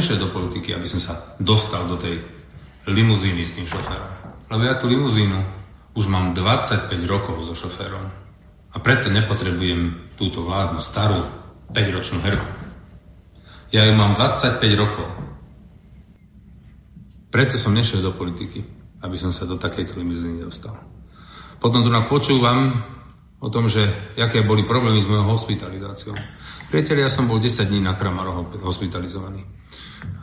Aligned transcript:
nešiel 0.00 0.16
do 0.16 0.32
politiky, 0.32 0.72
aby 0.72 0.88
som 0.88 0.96
sa 0.96 1.36
dostal 1.36 1.84
do 1.84 2.00
tej 2.00 2.16
limuzíny 2.88 3.44
s 3.44 3.60
tým 3.60 3.68
šoférom. 3.68 4.40
Lebo 4.48 4.62
ja 4.64 4.80
tú 4.80 4.88
limuzínu 4.88 5.36
už 5.92 6.08
mám 6.08 6.32
25 6.32 6.88
rokov 7.04 7.44
so 7.44 7.52
šoférom. 7.52 8.08
A 8.72 8.76
preto 8.80 9.12
nepotrebujem 9.12 10.16
túto 10.16 10.40
vládnu 10.40 10.80
starú 10.80 11.20
5-ročnú 11.76 12.24
herku. 12.24 12.48
Ja 13.76 13.84
ju 13.84 13.92
mám 13.92 14.16
25 14.16 14.56
rokov. 14.80 15.06
Preto 17.28 17.60
som 17.60 17.76
nešiel 17.76 18.00
do 18.00 18.16
politiky, 18.16 18.64
aby 19.04 19.16
som 19.20 19.30
sa 19.30 19.44
do 19.44 19.60
takejto 19.60 20.00
limuzíny 20.00 20.40
dostal. 20.42 20.80
Potom 21.60 21.84
tu 21.84 21.92
počúvam 22.08 22.82
o 23.36 23.48
tom, 23.52 23.68
že 23.68 23.84
aké 24.16 24.42
boli 24.48 24.64
problémy 24.64 24.96
s 24.96 25.06
mojou 25.06 25.36
hospitalizáciou. 25.36 26.16
Priatelia, 26.72 27.06
ja 27.06 27.12
som 27.12 27.28
bol 27.28 27.36
10 27.36 27.68
dní 27.68 27.84
na 27.84 27.98
Kramaroho 27.98 28.48
hospitalizovaný. 28.64 29.44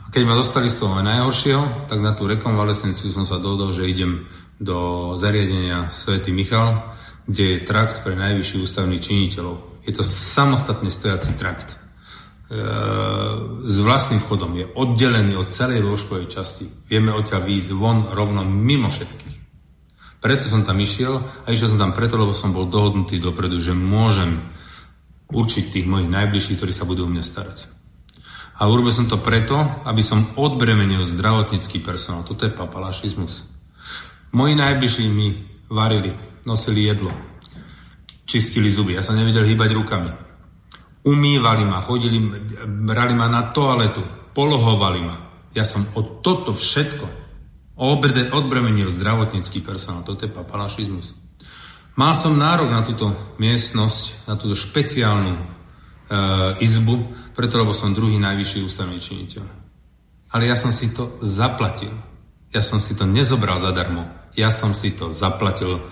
Keď 0.08 0.22
ma 0.24 0.34
dostali 0.34 0.72
z 0.72 0.80
toho 0.80 1.04
najhoršieho, 1.04 1.86
tak 1.86 2.00
na 2.00 2.16
tú 2.16 2.24
rekonvalescenciu 2.24 3.12
som 3.12 3.28
sa 3.28 3.36
dohodol, 3.36 3.76
že 3.76 3.88
idem 3.88 4.24
do 4.56 5.12
zariadenia 5.14 5.92
Svetý 5.94 6.32
Michal, 6.34 6.96
kde 7.28 7.44
je 7.60 7.64
trakt 7.68 8.02
pre 8.02 8.16
najvyšší 8.16 8.56
ústavných 8.64 9.04
činiteľov. 9.04 9.84
Je 9.84 9.92
to 9.92 10.02
samostatne 10.02 10.88
stojací 10.88 11.36
trakt. 11.36 11.76
E, 11.76 12.56
s 13.68 13.76
vlastným 13.84 14.24
vchodom 14.24 14.56
je 14.56 14.66
oddelený 14.72 15.36
od 15.36 15.52
celej 15.52 15.84
lôžkovej 15.84 16.26
časti. 16.32 16.66
Vieme 16.88 17.12
odtiaľ 17.12 17.44
výjsť 17.44 17.70
von 17.76 18.08
rovno 18.10 18.48
mimo 18.48 18.88
všetkých. 18.88 19.36
Preto 20.18 20.44
som 20.48 20.66
tam 20.66 20.80
išiel 20.82 21.20
a 21.20 21.46
išiel 21.52 21.76
som 21.76 21.78
tam 21.78 21.92
preto, 21.94 22.18
lebo 22.18 22.34
som 22.34 22.50
bol 22.50 22.66
dohodnutý 22.66 23.22
dopredu, 23.22 23.62
že 23.62 23.76
môžem 23.76 24.42
určiť 25.30 25.70
tých 25.70 25.86
mojich 25.86 26.10
najbližších, 26.10 26.56
ktorí 26.58 26.72
sa 26.72 26.88
budú 26.88 27.06
o 27.06 27.12
mňa 27.12 27.22
starať. 27.22 27.77
A 28.58 28.66
urobil 28.66 28.90
som 28.90 29.06
to 29.06 29.22
preto, 29.22 29.54
aby 29.86 30.02
som 30.02 30.34
odbremenil 30.34 31.06
zdravotnícky 31.06 31.78
personál. 31.78 32.26
Toto 32.26 32.42
je 32.42 32.50
papalašizmus. 32.50 33.46
Moji 34.34 34.58
najbližší 34.58 35.06
mi 35.08 35.46
varili, 35.70 36.10
nosili 36.42 36.90
jedlo, 36.90 37.14
čistili 38.26 38.66
zuby. 38.66 38.98
Ja 38.98 39.06
som 39.06 39.14
nevedel 39.14 39.46
hýbať 39.46 39.70
rukami. 39.72 40.10
Umývali 41.06 41.64
ma, 41.64 41.78
chodili, 41.80 42.18
brali 42.66 43.14
ma 43.14 43.30
na 43.30 43.54
toaletu, 43.54 44.02
polohovali 44.34 45.00
ma. 45.06 45.16
Ja 45.54 45.62
som 45.62 45.86
o 45.94 46.02
toto 46.02 46.50
všetko 46.50 47.06
odbremenil 48.34 48.90
zdravotnícky 48.90 49.62
personál. 49.62 50.02
Toto 50.02 50.26
je 50.26 50.34
papalašizmus. 50.34 51.14
Mal 51.94 52.14
som 52.14 52.34
nárok 52.34 52.74
na 52.74 52.82
túto 52.82 53.14
miestnosť, 53.38 54.26
na 54.26 54.34
túto 54.34 54.58
špeciálnu 54.58 55.57
izbu, 56.58 56.94
preto 57.36 57.60
lebo 57.60 57.76
som 57.76 57.92
druhý 57.92 58.16
najvyšší 58.16 58.64
ústavný 58.64 58.96
činiteľ. 58.96 59.44
Ale 60.32 60.48
ja 60.48 60.56
som 60.56 60.72
si 60.72 60.92
to 60.92 61.16
zaplatil. 61.24 61.92
Ja 62.52 62.64
som 62.64 62.80
si 62.80 62.96
to 62.96 63.04
nezobral 63.04 63.60
zadarmo. 63.60 64.08
Ja 64.36 64.48
som 64.48 64.72
si 64.72 64.92
to 64.92 65.12
zaplatil 65.12 65.84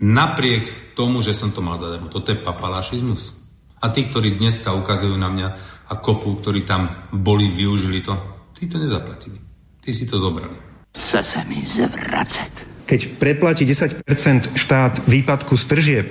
napriek 0.00 0.96
tomu, 0.96 1.20
že 1.20 1.36
som 1.36 1.52
to 1.52 1.64
mal 1.64 1.76
zadarmo. 1.76 2.12
Toto 2.12 2.32
je 2.32 2.40
papalašizmus. 2.40 3.40
A 3.82 3.90
tí, 3.90 4.06
ktorí 4.06 4.38
dneska 4.38 4.72
ukazujú 4.72 5.16
na 5.18 5.28
mňa 5.28 5.48
a 5.90 5.94
kopu, 5.98 6.38
ktorí 6.38 6.64
tam 6.64 7.10
boli, 7.10 7.50
využili 7.50 8.00
to, 8.00 8.14
tí 8.56 8.70
to 8.70 8.78
nezaplatili. 8.78 9.36
Tí 9.82 9.90
si 9.90 10.06
to 10.06 10.16
zobrali. 10.16 10.54
Chce 10.92 11.20
sa 11.24 11.40
mi 11.48 11.64
zvracať. 11.64 12.84
Keď 12.86 13.00
preplatí 13.16 13.64
10% 13.64 14.54
štát 14.54 15.02
výpadku 15.08 15.56
z 15.56 15.64
tržieb, 15.64 16.08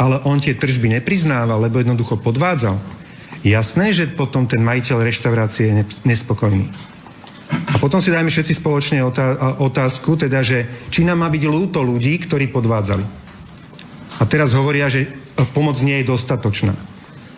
ale 0.00 0.20
on 0.24 0.40
tie 0.40 0.56
tržby 0.56 1.00
nepriznáva, 1.00 1.58
lebo 1.60 1.80
jednoducho 1.80 2.16
podvádzal, 2.20 2.78
jasné, 3.44 3.92
že 3.92 4.08
potom 4.12 4.46
ten 4.48 4.62
majiteľ 4.64 5.02
reštaurácie 5.04 5.64
je 5.68 5.74
nespokojný. 6.06 6.70
A 7.52 7.76
potom 7.76 8.00
si 8.00 8.08
dajme 8.08 8.32
všetci 8.32 8.56
spoločne 8.64 9.04
otázku, 9.60 10.16
teda, 10.16 10.40
že 10.40 10.64
či 10.88 11.04
nám 11.04 11.20
má 11.20 11.28
byť 11.28 11.42
lúto 11.44 11.84
ľudí, 11.84 12.16
ktorí 12.24 12.48
podvádzali. 12.48 13.04
A 14.20 14.24
teraz 14.24 14.56
hovoria, 14.56 14.88
že 14.88 15.12
pomoc 15.52 15.76
nie 15.84 16.00
je 16.00 16.08
dostatočná. 16.08 16.72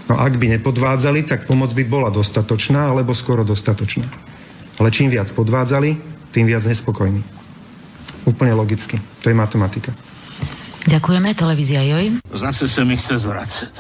No 0.05 0.15
ak 0.21 0.37
by 0.39 0.61
nepodvádzali, 0.61 1.27
tak 1.27 1.51
pomoc 1.51 1.73
by 1.73 1.83
bola 1.83 2.13
dostatočná, 2.15 2.93
alebo 2.93 3.17
skoro 3.17 3.43
dostatočná. 3.43 4.05
Ale 4.79 4.95
čím 4.95 5.11
viac 5.11 5.33
podvádzali, 5.33 5.97
tým 6.31 6.47
viac 6.47 6.63
nespokojní. 6.63 7.25
Úplne 8.29 8.53
logicky. 8.55 9.01
To 9.23 9.33
je 9.33 9.37
matematika. 9.37 9.91
Ďakujeme, 10.85 11.33
televízia 11.33 11.81
Joj. 11.85 12.21
Zase 12.33 12.69
sa 12.69 12.83
mi 12.85 12.97
chce 13.01 13.17
zvracať. 13.21 13.75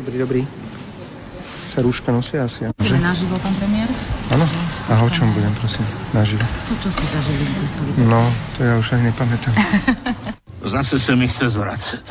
Dobrý, 0.00 0.16
dobrý. 0.20 0.42
Sa 1.72 1.80
rúška 1.80 2.12
nosia 2.12 2.44
asi. 2.44 2.68
Že 2.76 3.00
naživo, 3.00 3.36
pán 3.40 3.52
premiér? 3.56 3.88
Áno. 4.32 4.44
A 4.92 5.00
o 5.00 5.08
čom 5.08 5.32
budem, 5.32 5.52
prosím, 5.60 5.84
naživo? 6.12 6.44
To, 6.44 6.74
čo 6.80 6.88
ste 6.92 7.04
zažili 7.08 7.42
v 7.44 7.52
Bruseli? 7.60 7.90
No, 8.04 8.20
to 8.56 8.64
ja 8.64 8.74
už 8.76 8.86
ani 8.96 9.12
nepamätám. 9.12 9.54
Zase 10.76 11.00
sa 11.00 11.12
mi 11.16 11.28
chce 11.28 11.48
zvracať. 11.52 12.04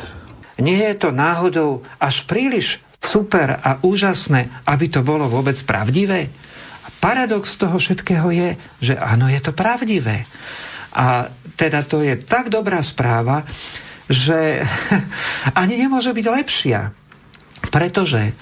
Nie 0.62 0.94
je 0.94 0.96
to 1.06 1.10
náhodou 1.12 1.86
až 2.02 2.24
príliš 2.24 2.82
super 2.98 3.62
a 3.62 3.78
úžasné, 3.84 4.50
aby 4.66 4.90
to 4.90 5.06
bolo 5.06 5.30
vôbec 5.30 5.54
pravdivé? 5.62 6.32
paradox 7.06 7.54
toho 7.54 7.78
všetkého 7.78 8.28
je, 8.34 8.50
že 8.82 8.94
áno, 8.98 9.30
je 9.30 9.38
to 9.38 9.54
pravdivé. 9.54 10.26
A 10.96 11.28
teda 11.54 11.84
to 11.84 12.02
je 12.02 12.18
tak 12.18 12.48
dobrá 12.48 12.82
správa, 12.82 13.44
že 14.06 14.62
ani 15.60 15.74
nemôže 15.78 16.14
byť 16.14 16.26
lepšia. 16.26 16.80
Pretože 17.70 18.32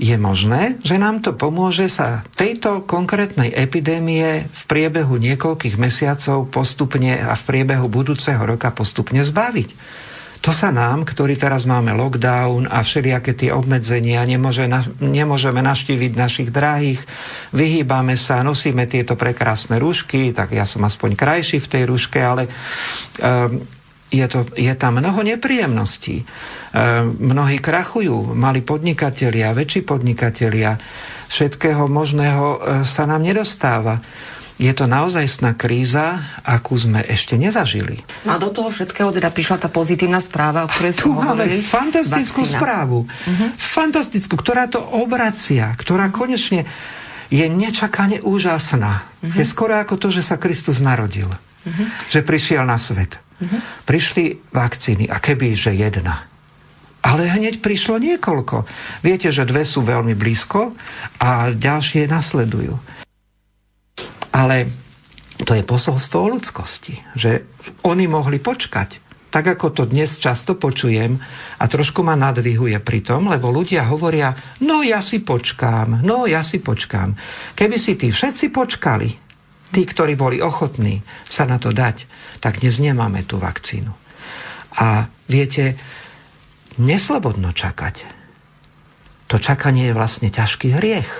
je 0.00 0.16
možné, 0.16 0.80
že 0.80 0.96
nám 0.96 1.20
to 1.20 1.36
pomôže 1.36 1.92
sa 1.92 2.24
tejto 2.32 2.88
konkrétnej 2.88 3.52
epidémie 3.52 4.48
v 4.48 4.62
priebehu 4.64 5.20
niekoľkých 5.20 5.76
mesiacov 5.76 6.48
postupne 6.48 7.20
a 7.20 7.36
v 7.36 7.42
priebehu 7.44 7.84
budúceho 7.84 8.40
roka 8.40 8.72
postupne 8.72 9.20
zbaviť. 9.20 9.76
To 10.40 10.56
sa 10.56 10.72
nám, 10.72 11.04
ktorí 11.04 11.36
teraz 11.36 11.68
máme 11.68 11.92
lockdown 11.92 12.64
a 12.72 12.80
všelijaké 12.80 13.36
tie 13.36 13.52
obmedzenia, 13.52 14.24
nemôže, 14.24 14.64
na, 14.64 14.80
nemôžeme 14.96 15.60
naštíviť 15.60 16.16
našich 16.16 16.48
drahých, 16.48 17.04
vyhýbame 17.52 18.16
sa, 18.16 18.40
nosíme 18.40 18.88
tieto 18.88 19.20
prekrásne 19.20 19.76
rúšky, 19.76 20.32
tak 20.32 20.56
ja 20.56 20.64
som 20.64 20.80
aspoň 20.80 21.12
krajší 21.12 21.60
v 21.60 21.70
tej 21.76 21.82
rúške, 21.92 22.24
ale 22.24 22.48
um, 23.20 23.60
je, 24.10 24.26
to, 24.26 24.46
je 24.58 24.74
tam 24.74 24.98
mnoho 24.98 25.22
nepríjemností. 25.22 26.22
Um, 26.22 27.16
mnohí 27.32 27.62
krachujú, 27.62 28.34
mali 28.34 28.60
podnikatelia, 28.62 29.54
väčší 29.54 29.86
podnikatelia, 29.86 30.78
všetkého 31.30 31.86
možného 31.86 32.46
uh, 32.54 32.58
sa 32.82 33.06
nám 33.06 33.22
nedostáva 33.22 34.02
je 34.60 34.72
to 34.76 34.84
naozajstná 34.84 35.56
kríza, 35.56 36.20
akú 36.44 36.76
sme 36.76 37.00
ešte 37.00 37.40
nezažili. 37.40 38.04
A 38.28 38.36
do 38.36 38.52
toho 38.52 38.68
všetkého 38.68 39.08
teda 39.08 39.32
prišla 39.32 39.56
tá 39.56 39.72
pozitívna 39.72 40.20
správa, 40.20 40.68
o 40.68 40.68
ktorej 40.68 41.00
tu 41.00 41.16
máme 41.16 41.48
fantastickú 41.64 42.44
vakcína. 42.44 42.60
správu. 42.60 43.08
Uh-huh. 43.08 43.48
Fantastickú, 43.56 44.36
ktorá 44.36 44.68
to 44.68 44.84
obracia, 44.84 45.72
ktorá 45.72 46.12
konečne 46.12 46.68
je 47.32 47.46
nečakane 47.48 48.20
úžasná. 48.20 49.08
Uh-huh. 49.24 49.32
Je 49.32 49.48
skoro 49.48 49.80
ako 49.80 49.96
to, 49.96 50.12
že 50.12 50.28
sa 50.28 50.36
Kristus 50.36 50.84
narodil. 50.84 51.32
Uh-huh. 51.32 51.86
Že 52.12 52.20
prišiel 52.28 52.68
na 52.68 52.76
svet. 52.76 53.16
Uh-huh. 53.40 53.60
Prišli 53.88 54.52
vakcíny. 54.52 55.08
A 55.08 55.16
keby, 55.16 55.56
že 55.56 55.72
jedna. 55.72 56.28
Ale 57.00 57.32
hneď 57.32 57.64
prišlo 57.64 57.96
niekoľko. 57.96 58.68
Viete, 59.00 59.32
že 59.32 59.48
dve 59.48 59.64
sú 59.64 59.80
veľmi 59.80 60.12
blízko 60.12 60.76
a 61.16 61.48
ďalšie 61.48 62.04
nasledujú. 62.04 62.76
Ale 64.36 64.68
to 65.40 65.56
je 65.56 65.64
posolstvo 65.64 66.16
o 66.20 66.32
ľudskosti, 66.36 67.00
že 67.16 67.48
oni 67.88 68.04
mohli 68.04 68.36
počkať. 68.36 69.00
Tak 69.30 69.56
ako 69.56 69.66
to 69.70 69.82
dnes 69.86 70.18
často 70.18 70.58
počujem 70.58 71.16
a 71.56 71.64
trošku 71.70 72.02
ma 72.02 72.18
nadvihuje 72.18 72.82
pri 72.82 73.00
tom, 73.00 73.30
lebo 73.30 73.48
ľudia 73.48 73.86
hovoria, 73.86 74.34
no 74.66 74.82
ja 74.82 74.98
si 74.98 75.22
počkám, 75.22 76.02
no 76.02 76.26
ja 76.26 76.42
si 76.42 76.58
počkám. 76.58 77.14
Keby 77.54 77.76
si 77.78 77.94
tí 77.94 78.10
všetci 78.10 78.50
počkali, 78.50 79.29
tí, 79.70 79.86
ktorí 79.86 80.18
boli 80.18 80.42
ochotní 80.42 81.02
sa 81.26 81.46
na 81.46 81.56
to 81.62 81.70
dať, 81.70 82.06
tak 82.42 82.62
dnes 82.62 82.82
nemáme 82.82 83.22
tú 83.26 83.38
vakcínu. 83.38 83.90
A 84.78 85.10
viete, 85.26 85.78
neslobodno 86.78 87.50
čakať. 87.54 88.06
To 89.30 89.38
čakanie 89.38 89.90
je 89.90 89.96
vlastne 89.96 90.28
ťažký 90.30 90.74
hriech. 90.78 91.10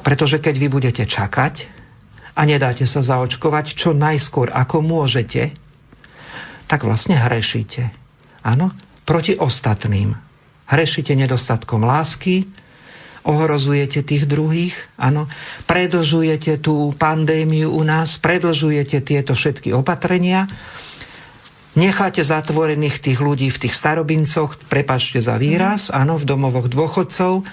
Pretože 0.00 0.40
keď 0.40 0.54
vy 0.56 0.68
budete 0.68 1.04
čakať 1.04 1.68
a 2.36 2.44
nedáte 2.48 2.84
sa 2.88 3.04
zaočkovať 3.04 3.76
čo 3.76 3.92
najskôr, 3.92 4.52
ako 4.52 4.80
môžete, 4.80 5.52
tak 6.68 6.84
vlastne 6.84 7.16
hrešíte. 7.16 7.92
Áno? 8.44 8.72
Proti 9.04 9.36
ostatným. 9.36 10.16
Hrešíte 10.70 11.18
nedostatkom 11.18 11.82
lásky, 11.82 12.46
ohrozujete 13.24 14.04
tých 14.04 14.24
druhých, 14.28 14.76
áno, 15.00 15.28
predlžujete 15.68 16.60
tú 16.60 16.92
pandémiu 16.96 17.72
u 17.72 17.82
nás, 17.84 18.16
predlžujete 18.20 19.00
tieto 19.04 19.36
všetky 19.36 19.72
opatrenia, 19.72 20.48
necháte 21.74 22.20
zatvorených 22.20 23.00
tých 23.00 23.18
ľudí 23.20 23.48
v 23.48 23.60
tých 23.66 23.74
starobincoch, 23.74 24.60
prepačte 24.68 25.24
za 25.24 25.40
výraz, 25.40 25.88
áno, 25.88 26.20
v 26.20 26.28
domovoch 26.28 26.68
dôchodcov, 26.68 27.44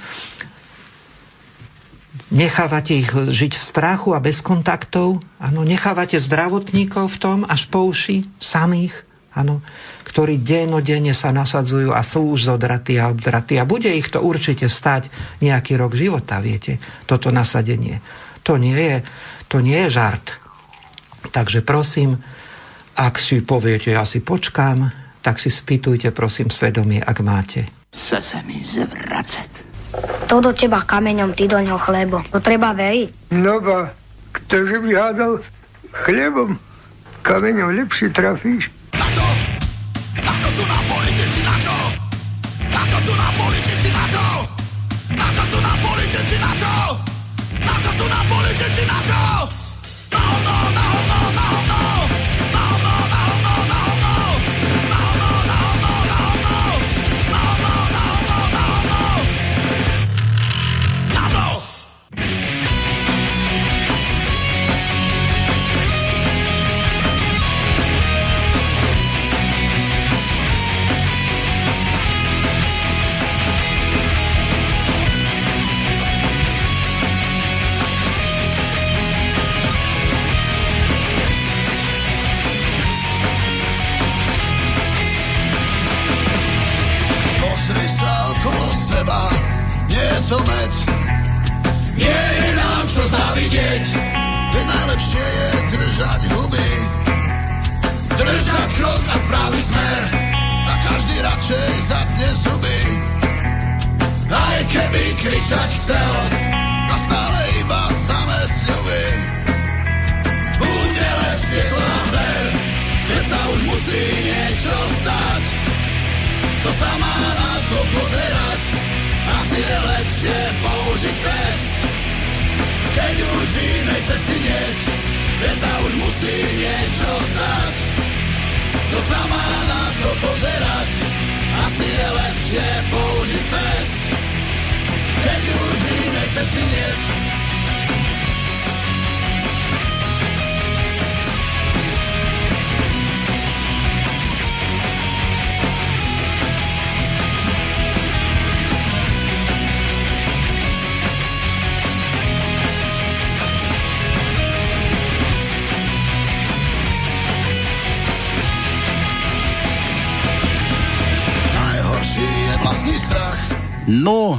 nechávate 2.31 3.00
ich 3.00 3.12
žiť 3.12 3.54
v 3.56 3.63
strachu 3.63 4.12
a 4.12 4.20
bez 4.20 4.44
kontaktov, 4.44 5.24
áno, 5.40 5.63
nechávate 5.63 6.20
zdravotníkov 6.20 7.16
v 7.16 7.18
tom 7.20 7.40
až 7.48 7.72
po 7.72 7.88
uši 7.88 8.28
samých, 8.44 9.06
áno, 9.38 9.62
ktorí 10.10 10.42
dennodenne 10.42 11.13
sa 11.13 11.30
nasadzujú 11.30 11.94
a 11.94 12.01
sú 12.01 12.34
už 12.34 12.50
zodratí 12.50 12.98
a 12.98 13.13
obdratí. 13.13 13.62
A 13.62 13.69
bude 13.69 13.94
ich 13.94 14.10
to 14.10 14.25
určite 14.25 14.66
stať 14.66 15.13
nejaký 15.45 15.78
rok 15.78 15.94
života, 15.94 16.42
viete, 16.42 16.81
toto 17.06 17.30
nasadenie. 17.30 18.01
To 18.42 18.57
nie 18.57 18.74
je, 18.74 18.98
to 19.45 19.62
nie 19.62 19.78
je 19.86 19.94
žart. 19.94 20.42
Takže 21.30 21.62
prosím, 21.62 22.18
ak 22.98 23.22
si 23.22 23.45
poviete, 23.45 23.94
ja 23.94 24.01
si 24.10 24.25
počkám, 24.25 24.89
tak 25.22 25.38
si 25.38 25.54
spýtujte 25.54 26.10
prosím 26.16 26.50
svedomie, 26.50 26.98
ak 26.98 27.18
máte. 27.22 27.69
Chce 27.94 28.18
sa 28.24 28.39
mi 28.42 28.63
zvracet. 28.63 29.68
To 30.31 30.39
do 30.39 30.56
teba 30.56 30.81
kameňom, 30.81 31.36
ty 31.36 31.45
do 31.51 31.60
ňoho 31.60 31.80
chlebo. 31.80 32.24
To 32.31 32.39
treba 32.39 32.72
veriť. 32.72 33.36
No 33.36 33.60
ba, 33.60 33.92
ktože 34.31 34.80
by 34.80 34.92
hádal 34.95 35.44
chlebom, 36.07 36.56
kameňom 37.28 37.75
lepšie 37.75 38.10
trafíš. 38.16 38.72
Na 38.95 39.06
čo? 39.12 39.26
Na 47.88 47.94
čo 47.95 48.04
sú 48.04 48.07
nám 48.12 48.28
politici, 48.28 48.84
na 48.84 49.00
čo? 49.00 49.67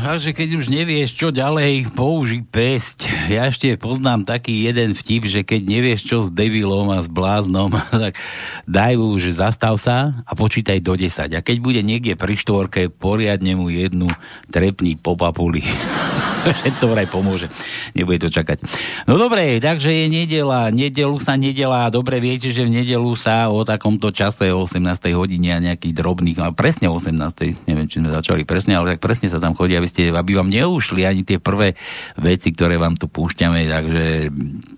Takže 0.09 0.33
keď 0.33 0.65
už 0.65 0.73
nevieš, 0.73 1.21
čo 1.21 1.29
ďalej, 1.29 1.93
použij 1.93 2.41
pesť. 2.49 3.12
Ja 3.29 3.45
ešte 3.45 3.77
poznám 3.77 4.25
taký 4.25 4.65
jeden 4.65 4.97
vtip, 4.97 5.29
že 5.29 5.45
keď 5.45 5.69
nevieš, 5.69 6.00
čo 6.09 6.25
s 6.25 6.33
debilom 6.33 6.88
a 6.88 7.05
s 7.05 7.12
bláznom, 7.12 7.69
tak 8.09 8.17
daj 8.65 8.97
mu, 8.97 9.21
že 9.21 9.37
zastav 9.37 9.77
sa 9.77 10.17
a 10.25 10.33
počítaj 10.33 10.81
do 10.81 10.97
10. 10.97 11.37
A 11.37 11.45
keď 11.45 11.57
bude 11.61 11.85
niekde 11.85 12.17
pri 12.17 12.41
štvorke, 12.41 12.88
poriadne 12.88 13.53
mu 13.53 13.69
jednu 13.69 14.09
trepní 14.49 14.97
po 14.97 15.12
papuli. 15.12 15.61
že 16.64 16.71
to 16.78 16.90
vraj 16.90 17.07
pomôže. 17.09 17.50
Nebude 17.92 18.23
to 18.23 18.30
čakať. 18.30 18.62
No 19.07 19.16
dobre, 19.18 19.59
takže 19.59 19.90
je 19.90 20.07
nedela. 20.07 20.71
Nedelu 20.71 21.16
sa 21.18 21.35
nedela. 21.35 21.88
Dobre 21.88 22.21
viete, 22.23 22.50
že 22.50 22.66
v 22.66 22.83
nedelu 22.83 23.12
sa 23.16 23.49
o 23.49 23.64
takomto 23.64 24.12
čase 24.12 24.50
o 24.52 24.64
18. 24.64 24.85
hodine 25.16 25.57
a 25.57 25.62
nejakých 25.62 25.95
drobných, 25.97 26.38
a 26.42 26.52
presne 26.52 26.90
o 26.90 26.97
18. 26.97 27.66
Neviem, 27.66 27.87
či 27.88 28.02
sme 28.02 28.12
začali 28.12 28.42
presne, 28.45 28.76
ale 28.76 28.97
tak 28.97 29.00
presne 29.00 29.33
sa 29.33 29.40
tam 29.40 29.57
chodí, 29.57 29.75
aby, 29.75 29.88
ste, 29.88 30.12
aby 30.12 30.37
vám 30.37 30.52
neušli 30.52 31.09
ani 31.09 31.23
tie 31.25 31.40
prvé 31.40 31.75
veci, 32.18 32.52
ktoré 32.52 32.76
vám 32.76 32.95
tu 32.95 33.09
púšťame, 33.09 33.64
takže 33.66 34.04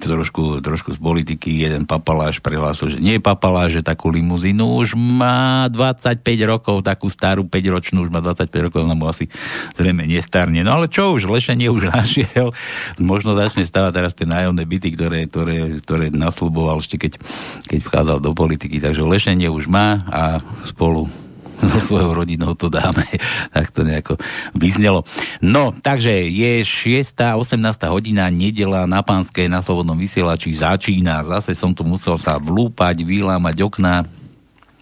trošku, 0.00 0.62
trošku 0.62 0.95
z 0.97 1.00
politiky 1.00 1.67
jeden 1.67 1.85
papaláš 1.85 2.38
prihlásil, 2.38 2.97
že 2.97 2.99
nie 3.02 3.19
je 3.19 3.23
papaláš, 3.23 3.81
že 3.81 3.83
takú 3.83 4.12
limuzínu 4.12 4.79
už 4.81 4.95
má 4.95 5.67
25 5.69 6.23
rokov, 6.47 6.87
takú 6.87 7.11
starú 7.11 7.43
5-ročnú, 7.47 8.07
už 8.07 8.11
má 8.14 8.23
25 8.23 8.67
rokov, 8.71 8.87
ona 8.87 8.95
mu 8.95 9.11
asi 9.11 9.26
zrejme 9.75 10.07
nestarne. 10.07 10.62
No 10.62 10.79
ale 10.79 10.87
čo 10.87 11.17
už, 11.17 11.26
lešenie 11.26 11.50
už 11.57 11.90
našiel, 11.90 12.52
možno 13.00 13.35
začne 13.35 13.64
stavať 13.64 13.92
teraz 13.95 14.12
tie 14.12 14.28
nájomné 14.28 14.62
byty, 14.62 14.95
ktoré, 14.95 15.26
ktoré, 15.26 15.80
ktoré 15.83 16.07
nasľuboval 16.12 16.85
ešte 16.85 17.00
keď, 17.00 17.19
keď 17.66 17.80
vchádzal 17.80 18.19
do 18.21 18.30
politiky, 18.37 18.78
takže 18.78 19.02
lešenie 19.02 19.49
už 19.50 19.66
má 19.66 20.04
a 20.07 20.38
spolu 20.69 21.11
so 21.61 21.80
svojou 21.92 22.16
rodinou 22.16 22.57
to 22.57 22.73
dáme. 22.73 23.04
tak 23.54 23.69
to 23.71 23.85
nejako 23.85 24.16
vyznelo. 24.57 25.04
No, 25.45 25.76
takže 25.76 26.12
je 26.28 26.64
6. 26.64 27.37
18. 27.37 27.61
hodina, 27.92 28.33
nedela 28.33 28.88
na 28.88 29.04
Pánskej 29.04 29.52
na 29.52 29.61
Slobodnom 29.61 29.97
vysielači 29.97 30.57
začína. 30.57 31.21
Zase 31.28 31.52
som 31.52 31.76
tu 31.76 31.85
musel 31.85 32.16
sa 32.16 32.40
vlúpať, 32.40 33.04
vylámať 33.04 33.57
okná. 33.61 34.09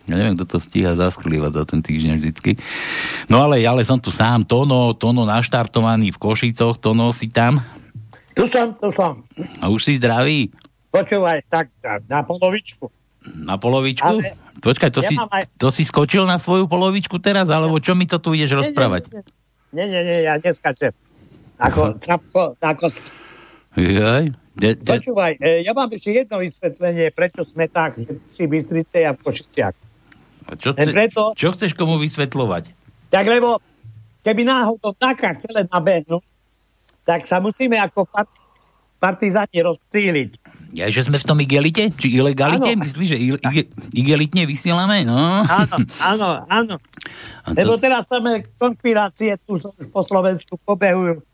Ja 0.08 0.16
neviem, 0.16 0.34
kto 0.40 0.56
to 0.56 0.58
stíha 0.58 0.96
zasklívať 0.96 1.52
za 1.52 1.64
ten 1.68 1.84
týždeň 1.84 2.14
vždycky. 2.16 2.56
No 3.28 3.44
ale, 3.44 3.60
ale 3.60 3.84
som 3.84 4.00
tu 4.00 4.08
sám, 4.08 4.42
Tono, 4.48 4.96
Tono 4.96 5.28
naštartovaný 5.28 6.16
v 6.16 6.18
Košicoch, 6.18 6.80
Tono 6.80 7.12
si 7.12 7.28
tam? 7.28 7.60
Tu 8.32 8.48
som, 8.48 8.72
tu 8.72 8.88
som. 8.88 9.20
A 9.60 9.68
už 9.68 9.84
si 9.84 10.00
zdravý? 10.00 10.48
Počúvaj, 10.88 11.44
tak, 11.52 11.68
tak 11.84 12.08
na 12.08 12.24
polovičku. 12.24 12.88
Na 13.36 13.60
polovičku? 13.60 14.08
Ale- 14.08 14.34
Počkaj, 14.58 14.90
to, 14.90 15.06
Ja 15.06 15.10
si, 15.12 15.14
aj- 15.14 15.46
to 15.54 15.70
si 15.70 15.86
skočil 15.86 16.26
na 16.26 16.34
svoju 16.42 16.66
polovičku 16.66 17.22
teraz, 17.22 17.46
alebo 17.46 17.78
čo 17.78 17.94
mi 17.94 18.10
to 18.10 18.18
tu 18.18 18.34
ideš 18.34 18.58
rozprávať? 18.58 19.06
Nie, 19.70 19.86
nie, 19.86 20.02
nie, 20.02 20.26
ja 20.26 20.34
neskačem. 20.34 20.90
Ako, 21.62 21.94
trapko, 22.02 22.58
ako, 22.58 22.90
Jaj, 23.78 24.34
De, 24.58 24.74
de, 24.74 24.90
Počúvaj, 24.98 25.38
e, 25.38 25.62
ja 25.62 25.70
mám 25.70 25.86
ešte 25.94 26.10
jedno 26.10 26.42
vysvetlenie, 26.42 27.14
prečo 27.14 27.46
sme 27.46 27.70
tak, 27.70 27.94
si 28.26 28.42
Bystrice 28.50 29.06
a 29.06 29.14
v 29.14 29.22
Košiciach. 29.22 29.87
Čo, 30.56 30.72
chce, 30.72 30.90
preto, 30.94 31.22
čo 31.36 31.52
chceš 31.52 31.76
komu 31.76 32.00
vysvetľovať? 32.00 32.72
tak 33.08 33.24
lebo 33.28 33.60
keby 34.24 34.44
náhodou 34.44 34.92
taká 34.96 35.36
celé 35.36 35.64
nabehnú, 35.68 36.20
tak 37.08 37.24
sa 37.24 37.40
musíme 37.40 37.80
ako 37.80 38.04
part, 38.04 38.28
partizáni 39.00 39.64
rozptýliť. 39.64 40.30
Ja, 40.76 40.92
že 40.92 41.08
sme 41.08 41.16
v 41.16 41.24
tom 41.24 41.40
igelite? 41.40 41.88
Či 41.88 42.20
ilegalite? 42.20 42.76
Myslíš, 42.76 43.08
že 43.08 43.18
il, 43.18 43.36
ige, 43.40 43.72
igelitne 43.96 44.44
vysielame? 44.44 45.08
No. 45.08 45.40
Áno, 45.48 45.76
áno, 46.04 46.28
áno. 46.44 46.74
Lebo 47.56 47.80
teraz 47.80 48.04
samé 48.04 48.44
konšpirácie 48.60 49.40
tu 49.48 49.56
po 49.88 50.04
Slovensku 50.04 50.60
pobehujú. 50.60 51.24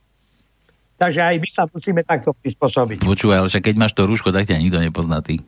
Takže 0.94 1.18
aj 1.18 1.37
my 1.42 1.49
sa 1.50 1.66
musíme 1.66 2.06
takto 2.06 2.30
prispôsobiť. 2.38 3.02
počúvaj, 3.02 3.42
ale 3.42 3.50
však 3.50 3.66
keď 3.66 3.75
máš 3.75 3.99
to 3.99 4.06
rúško, 4.06 4.30
tak 4.30 4.47
ťa 4.47 4.62
nikto 4.62 4.78
nepozná 4.78 5.18
ty. 5.18 5.42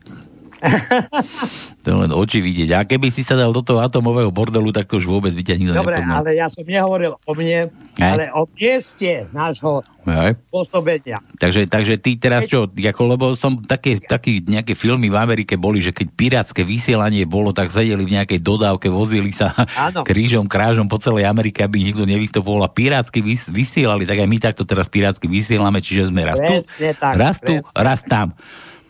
to 1.85 1.89
len 1.93 2.11
oči 2.11 2.41
vidieť. 2.41 2.69
A 2.75 2.79
keby 2.83 3.07
si 3.09 3.21
sa 3.21 3.37
dal 3.37 3.53
do 3.53 3.61
toho 3.61 3.79
atomového 3.79 4.29
bordelu, 4.29 4.69
tak 4.73 4.89
to 4.89 4.99
už 4.99 5.07
vôbec 5.07 5.31
by 5.31 5.43
ťa 5.43 5.55
nikto 5.55 5.73
Dobre, 5.73 6.01
nepoznal. 6.01 6.15
ale 6.19 6.29
ja 6.35 6.47
som 6.49 6.65
nehovoril 6.65 7.13
o 7.15 7.31
mne, 7.33 7.71
Hej. 7.97 8.11
ale 8.11 8.23
o 8.33 8.43
mieste 8.49 9.11
nášho 9.31 9.85
Hej. 10.03 10.35
pôsobenia. 10.49 11.17
Takže, 11.37 11.69
takže 11.69 11.95
ty 12.01 12.17
teraz 12.17 12.45
čo, 12.45 12.65
ako, 12.67 13.01
lebo 13.07 13.25
som 13.37 13.59
také, 13.61 14.01
také 14.01 14.41
nejaké 14.41 14.73
filmy 14.73 15.07
v 15.07 15.17
Amerike 15.17 15.55
boli, 15.55 15.79
že 15.79 15.93
keď 15.93 16.07
pirátske 16.13 16.61
vysielanie 16.65 17.23
bolo, 17.23 17.53
tak 17.53 17.71
sedeli 17.71 18.03
v 18.03 18.15
nejakej 18.19 18.39
dodávke, 18.41 18.87
vozili 18.89 19.31
sa 19.31 19.53
Áno. 19.77 20.03
krížom, 20.09 20.49
krážom 20.49 20.89
po 20.89 20.97
celej 20.99 21.27
Amerike, 21.27 21.63
aby 21.63 21.81
nikto 21.83 22.03
nevystupoval 22.03 22.67
a 22.67 22.71
pirátsky 22.71 23.21
vys- 23.21 23.49
vysielali, 23.51 24.03
tak 24.03 24.19
aj 24.19 24.27
my 24.29 24.37
takto 24.41 24.63
teraz 24.65 24.89
pirátsky 24.89 25.29
vysielame, 25.29 25.79
čiže 25.79 26.09
sme 26.09 26.25
raz 26.25 26.39
tu, 26.39 26.53
Presne 26.59 26.91
tak, 26.97 27.13
raz 27.15 27.37
tu, 27.39 27.53
presne. 27.59 27.75
raz 27.77 28.01
tam. 28.03 28.27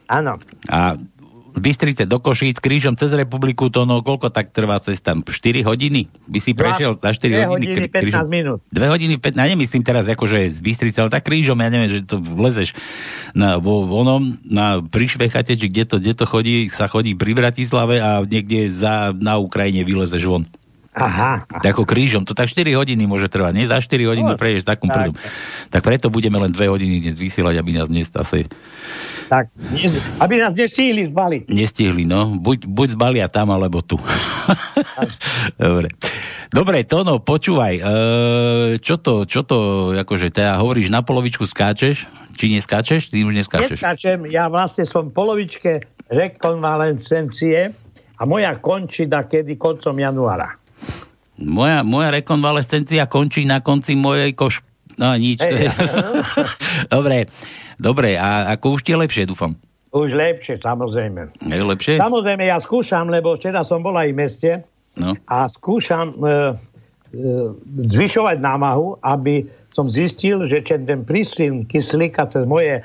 Áno. 0.07 0.39
A 0.71 0.95
Bystrice 1.59 2.03
do 2.05 2.21
Košíc 2.21 2.61
krížom 2.61 2.93
cez 2.93 3.13
republiku, 3.13 3.69
to 3.73 3.83
no 3.83 4.05
koľko 4.05 4.29
tak 4.29 4.53
trvá 4.53 4.77
cesta? 4.81 5.17
4 5.17 5.65
hodiny? 5.65 6.07
By 6.29 6.39
si 6.41 6.51
prešiel 6.53 6.97
za 6.97 7.11
4 7.11 7.17
Dve 7.17 7.45
hodiny? 7.49 7.73
hodiny, 7.73 7.87
krí- 7.89 8.13
15 8.13 8.29
minút. 8.29 8.59
2 8.69 8.93
hodiny 8.93 9.15
15, 9.17 9.37
ja 9.41 9.47
nemyslím 9.53 9.83
teraz 9.83 10.05
akože 10.05 10.53
z 10.53 10.59
Bystrice, 10.61 10.97
ale 11.01 11.09
tak 11.09 11.25
krížom, 11.25 11.57
ja 11.57 11.69
neviem, 11.71 11.89
že 11.89 12.05
to 12.05 12.21
vlezeš 12.21 12.77
na, 13.33 13.57
vo, 13.57 13.87
onom, 13.87 14.37
na 14.45 14.79
prišvechate, 14.81 15.57
či 15.57 15.65
kde 15.67 15.83
to, 15.89 15.95
kde 15.97 16.13
to 16.13 16.25
chodí, 16.29 16.69
sa 16.69 16.85
chodí 16.85 17.17
pri 17.17 17.33
Bratislave 17.33 17.99
a 17.99 18.21
niekde 18.21 18.69
za, 18.71 19.13
na 19.17 19.41
Ukrajine 19.41 19.81
vylezeš 19.87 20.23
von. 20.27 20.45
Aha. 20.97 21.45
Tak 21.61 21.77
ako 21.77 21.85
krížom, 21.85 22.25
to 22.25 22.33
tak 22.33 22.49
4 22.49 22.73
hodiny 22.73 23.05
môže 23.05 23.29
trvať, 23.29 23.53
nie? 23.53 23.69
Za 23.69 23.77
4 23.77 24.09
hodiny 24.09 24.33
No, 24.33 24.39
prejdeš 24.39 24.65
takým 24.65 24.89
tak. 24.89 25.13
Tak 25.69 25.81
preto 25.85 26.09
budeme 26.09 26.41
len 26.41 26.49
2 26.49 26.73
hodiny 26.73 27.05
dnes 27.05 27.15
vysielať, 27.15 27.55
aby 27.61 27.71
nás 27.77 27.87
dnes 27.87 28.09
asi 28.11 28.49
Tak, 29.29 29.53
aby 30.23 30.35
nás 30.41 30.57
nestihli 30.57 31.05
zbaliť. 31.05 31.51
Nestihli, 31.51 32.07
no. 32.07 32.39
Buď, 32.39 32.65
buď 32.65 32.87
zbalia 32.97 33.27
tam, 33.29 33.53
alebo 33.53 33.85
tu. 33.85 33.99
Dobre. 35.61 35.93
Dobre, 36.47 36.87
Tono, 36.87 37.19
počúvaj. 37.19 37.75
E, 37.75 37.83
čo 38.79 38.95
to, 39.03 39.27
čo 39.27 39.43
to, 39.43 39.91
akože 39.99 40.31
teda 40.31 40.55
hovoríš, 40.57 40.87
na 40.87 41.03
polovičku 41.03 41.43
skáčeš? 41.43 42.07
Či 42.39 42.55
neskáčeš? 42.55 43.11
Ty 43.11 43.17
už 43.27 43.35
neskáčeš. 43.35 43.77
Neskáčem, 43.83 44.31
ja 44.31 44.47
vlastne 44.47 44.87
som 44.87 45.09
v 45.09 45.11
polovičke 45.11 45.83
rekonvalescencie 46.07 47.75
a 48.17 48.21
moja 48.23 48.55
končí 48.57 49.05
da 49.05 49.27
kedy 49.27 49.59
koncom 49.59 49.97
januára. 49.97 50.55
Moja, 51.38 51.86
moja 51.86 52.10
rekonvalescencia 52.10 53.05
končí 53.05 53.46
na 53.46 53.62
konci 53.62 53.93
mojej 53.93 54.34
koš... 54.34 54.65
No 54.98 55.13
nič. 55.13 55.38
Je... 55.38 55.69
dobre, 56.96 57.29
dobre. 57.77 58.17
A 58.17 58.57
ako 58.57 58.81
už 58.81 58.81
ti 58.81 58.93
je 58.93 59.01
lepšie, 59.05 59.24
dúfam. 59.29 59.53
Už 59.93 60.13
lepšie, 60.13 60.57
samozrejme. 60.57 61.38
Je 61.46 61.62
lepšie? 61.62 62.01
Samozrejme, 62.01 62.50
ja 62.50 62.57
skúšam, 62.57 63.07
lebo 63.07 63.38
včera 63.38 63.62
som 63.62 63.86
bol 63.86 63.93
aj 63.93 64.10
v 64.10 64.17
meste 64.17 64.51
No. 64.98 65.13
a 65.29 65.46
skúšam 65.46 66.17
e, 66.17 66.25
e, 66.25 66.36
zvyšovať 67.93 68.38
námahu, 68.41 68.98
aby 69.05 69.46
som 69.77 69.93
zistil, 69.93 70.50
že 70.50 70.65
či 70.65 70.81
ten 70.81 71.05
príslin 71.05 71.69
kyslíka 71.69 72.25
cez 72.25 72.50
moje 72.50 72.81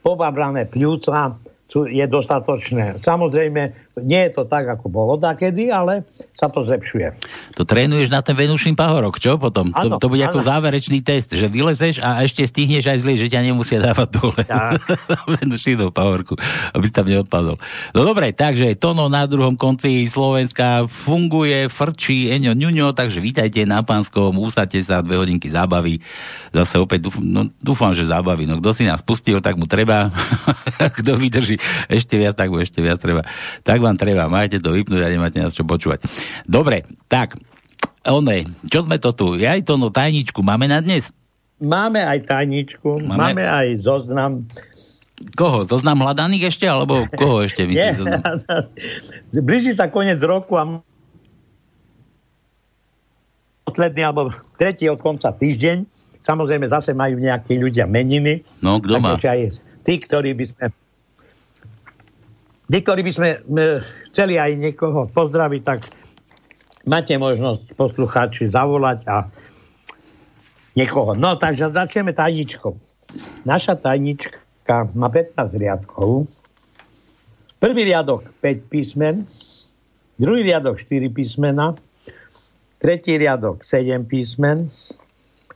pobabrané 0.00 0.64
pľúca 0.64 1.36
je 1.68 2.04
dostatočné. 2.08 2.96
Samozrejme, 2.96 3.76
nie 4.02 4.26
je 4.26 4.30
to 4.34 4.42
tak, 4.42 4.66
ako 4.66 4.90
bolo 4.90 5.14
takedy, 5.14 5.70
ale 5.70 6.02
sa 6.34 6.50
to 6.50 6.66
zlepšuje. 6.66 7.14
To 7.54 7.62
trénuješ 7.62 8.10
na 8.10 8.26
ten 8.26 8.34
venušný 8.34 8.74
pahorok, 8.74 9.22
čo 9.22 9.38
potom? 9.38 9.70
Áno, 9.70 10.02
to, 10.02 10.08
to 10.08 10.10
bude 10.10 10.24
ako 10.26 10.42
áno. 10.42 10.48
záverečný 10.50 10.98
test, 10.98 11.30
že 11.30 11.46
vylezeš 11.46 12.02
a 12.02 12.26
ešte 12.26 12.42
stihneš 12.42 12.90
aj 12.90 12.98
zlieť, 13.06 13.18
že 13.22 13.28
ťa 13.30 13.40
nemusia 13.46 13.78
dávať 13.78 14.08
dole. 14.18 14.42
venušný 15.38 15.78
do 15.78 15.94
pahorku, 15.94 16.34
aby 16.74 16.84
si 16.90 16.94
tam 16.94 17.06
neodpadol. 17.06 17.54
No 17.94 18.00
dobre, 18.02 18.34
takže 18.34 18.74
Tono 18.74 19.06
na 19.06 19.30
druhom 19.30 19.54
konci 19.54 20.10
Slovenska 20.10 20.90
funguje, 20.90 21.70
frčí, 21.70 22.34
Eňo, 22.34 22.58
ňuňo, 22.58 22.98
takže 22.98 23.22
vítajte 23.22 23.62
na 23.62 23.86
Pánskom, 23.86 24.34
úsate 24.42 24.82
sa, 24.82 25.06
dve 25.06 25.22
hodinky 25.22 25.54
zábavy. 25.54 26.02
Zase 26.50 26.82
opäť 26.82 27.06
dúfam, 27.06 27.22
no, 27.22 27.46
dúfam, 27.62 27.94
že 27.94 28.10
zábavy. 28.10 28.50
No 28.50 28.58
kto 28.58 28.74
si 28.74 28.82
nás 28.90 29.06
pustil, 29.06 29.38
tak 29.38 29.54
mu 29.54 29.70
treba. 29.70 30.10
kto 30.98 31.14
vydrží 31.14 31.62
ešte 31.86 32.18
viac, 32.18 32.34
tak 32.34 32.50
mu 32.50 32.58
ešte 32.58 32.82
viac 32.82 32.98
treba. 32.98 33.22
Tak 33.62 33.83
vám 33.84 34.00
treba, 34.00 34.32
majte 34.32 34.56
to 34.58 34.72
vypnúť 34.72 35.04
a 35.04 35.12
nemáte 35.12 35.36
nás 35.36 35.52
čo 35.52 35.68
počúvať. 35.68 36.08
Dobre, 36.48 36.88
tak, 37.06 37.36
one, 38.08 38.48
čo 38.64 38.88
sme 38.88 38.96
to 38.96 39.12
tu? 39.12 39.36
Ja 39.36 39.52
aj 39.52 39.68
to 39.68 39.76
no 39.76 39.92
tajničku 39.92 40.40
máme 40.40 40.64
na 40.64 40.80
dnes? 40.80 41.12
Máme 41.60 42.00
aj 42.00 42.26
tajničku, 42.28 43.04
Máme- 43.04 43.36
máme, 43.36 43.44
aj 43.44 43.66
zoznam. 43.84 44.48
Koho? 45.38 45.62
Zoznam 45.62 46.02
hľadaných 46.02 46.50
ešte? 46.50 46.66
Alebo 46.66 47.06
koho 47.14 47.46
ešte 47.46 47.64
myslíš? 47.64 48.02
Zoznam? 48.02 48.22
blíži 49.48 49.72
sa 49.72 49.86
koniec 49.86 50.18
roku 50.20 50.58
a 50.58 50.82
posledný 53.64 54.02
alebo 54.04 54.34
tretí 54.60 54.90
od 54.90 55.00
konca 55.00 55.32
týždeň. 55.32 55.86
Samozrejme 56.24 56.66
zase 56.68 56.96
majú 56.96 57.20
nejakí 57.20 57.56
ľudia 57.56 57.84
meniny. 57.84 58.42
No, 58.64 58.80
kto 58.80 58.96
má? 58.96 59.16
Aj 59.16 59.40
tí, 59.84 59.94
ktorí 60.00 60.32
by 60.32 60.44
sme 60.50 60.64
tí, 62.70 62.78
ktorí 62.80 63.00
by 63.04 63.12
sme 63.12 63.28
m, 63.44 63.80
chceli 64.08 64.40
aj 64.40 64.56
niekoho 64.56 65.08
pozdraviť, 65.12 65.62
tak 65.64 65.78
máte 66.88 67.16
možnosť 67.16 67.76
poslucháči 67.76 68.52
zavolať 68.52 69.04
a 69.08 69.28
niekoho. 70.76 71.16
No, 71.16 71.36
takže 71.36 71.72
začneme 71.72 72.16
tajničkou. 72.16 72.74
Naša 73.46 73.78
tajnička 73.78 74.90
má 74.96 75.08
15 75.12 75.60
riadkov. 75.60 76.26
Prvý 77.62 77.82
riadok 77.88 78.28
5 78.44 78.72
písmen, 78.72 79.24
druhý 80.20 80.44
riadok 80.44 80.76
4 80.80 81.08
písmena, 81.08 81.72
tretí 82.76 83.16
riadok 83.16 83.64
7 83.64 84.04
písmen, 84.04 84.68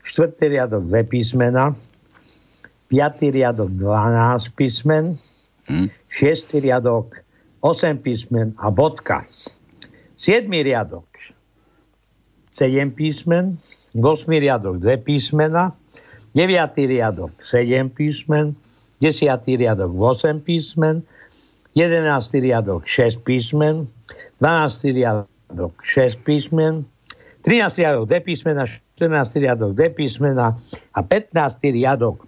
štvrtý 0.06 0.56
riadok 0.56 0.88
2 0.88 1.04
písmena, 1.04 1.76
piatý 2.88 3.28
riadok 3.28 3.68
12 3.76 4.56
písmen, 4.56 5.20
Hm? 5.68 5.92
Šiestý 6.08 6.64
riadok 6.64 7.20
8 7.60 8.00
písmen 8.02 8.54
a 8.58 8.70
bodka. 8.70 9.24
Siedmý 10.18 10.66
riadok 10.66 11.06
7 12.50 12.90
písmen, 12.90 13.58
8 13.94 14.02
riadok 14.26 14.82
2 14.82 14.98
písmena, 15.06 15.70
9. 16.34 16.74
riadok 16.76 17.32
7 17.42 17.90
písmen, 17.94 18.56
10. 19.00 19.46
riadok 19.46 19.92
8 19.94 20.42
písmen, 20.42 21.02
11. 21.74 22.42
riadok 22.42 22.82
6 22.86 23.22
písmen, 23.22 23.86
12. 24.42 24.92
riadok 24.92 25.74
6 25.82 26.16
písmen, 26.26 26.84
13. 27.42 27.78
riadok 27.78 28.06
2 28.10 28.20
písmena, 28.26 28.64
14. 28.98 29.38
riadok 29.38 29.72
2 29.78 29.94
písmena 29.94 30.58
a 30.92 31.00
15. 31.02 31.62
riadok 31.62 32.27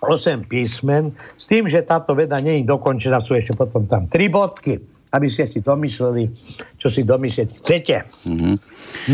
8 0.00 0.44
písmen, 0.44 1.16
s 1.34 1.48
tým, 1.48 1.66
že 1.66 1.80
táto 1.80 2.12
veda 2.12 2.36
nie 2.38 2.60
je 2.60 2.68
dokončená, 2.68 3.24
sú 3.24 3.32
ešte 3.32 3.56
potom 3.56 3.88
tam 3.88 4.04
3 4.06 4.28
bodky, 4.28 4.76
aby 5.08 5.32
ste 5.32 5.48
si 5.48 5.64
domysleli, 5.64 6.28
čo 6.76 6.92
si 6.92 7.00
domyslieť 7.00 7.48
chcete. 7.62 7.96
Mhm. 8.28 8.52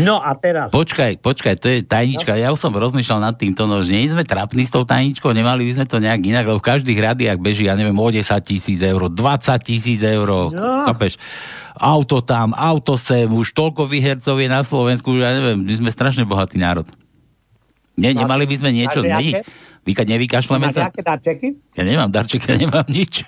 No 0.03 0.19
a 0.19 0.35
teraz... 0.35 0.69
Počkaj, 0.69 1.21
počkaj, 1.21 1.55
to 1.57 1.67
je 1.69 1.79
tajnička. 1.81 2.35
Ja 2.35 2.51
už 2.51 2.59
som 2.59 2.73
rozmýšľal 2.73 3.19
nad 3.23 3.35
týmto, 3.37 3.65
no, 3.65 3.81
že 3.81 3.93
nie 3.93 4.11
sme 4.11 4.27
trapní 4.27 4.67
s 4.67 4.73
tou 4.73 4.83
tajničkou, 4.83 5.31
nemali 5.31 5.69
by 5.69 5.81
sme 5.81 5.85
to 5.87 5.97
nejak 6.01 6.21
inak, 6.23 6.45
lebo 6.45 6.59
v 6.59 6.67
každých 6.67 6.99
radiách 6.99 7.39
beží, 7.39 7.65
ja 7.69 7.77
neviem, 7.77 7.95
o 7.95 8.07
10 8.09 8.19
tisíc 8.43 8.79
eur, 8.81 9.07
20 9.07 9.13
tisíc 9.63 10.01
eur, 10.03 10.51
No. 10.51 10.85
chápeš? 10.91 11.15
Auto 11.73 12.21
tam, 12.21 12.53
auto 12.53 12.99
sem, 13.01 13.25
už 13.25 13.55
toľko 13.55 13.89
vyhercov 13.89 14.37
je 14.37 14.47
na 14.47 14.61
Slovensku, 14.61 15.09
že 15.17 15.25
ja 15.25 15.31
neviem, 15.41 15.57
my 15.65 15.73
sme 15.73 15.89
strašne 15.89 16.23
bohatý 16.23 16.61
národ. 16.61 16.85
Nie, 17.97 18.13
No, 18.13 18.25
nemali 18.25 18.45
by 18.49 18.55
sme 18.61 18.69
niečo 18.73 19.01
zmeniť? 19.01 19.33
Aké? 19.83 19.85
Vykať 19.85 20.07
nevykašleme 20.09 20.65
Máte 20.65 20.79
sa? 20.79 20.87
aké 20.87 21.03
darčeky? 21.03 21.47
Ja 21.75 21.83
nemám 21.83 22.07
darček, 22.07 22.47
ja 22.47 22.55
nemám 22.55 22.87
nič. 22.87 23.27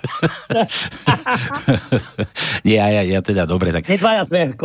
Nie, 2.62 2.76
ja, 2.76 2.86
ja, 2.90 3.02
ja 3.04 3.20
teda 3.20 3.44
dobre, 3.44 3.70
tak 3.70 3.84
My 3.84 3.96
dvaja 3.96 4.22
sme 4.24 4.56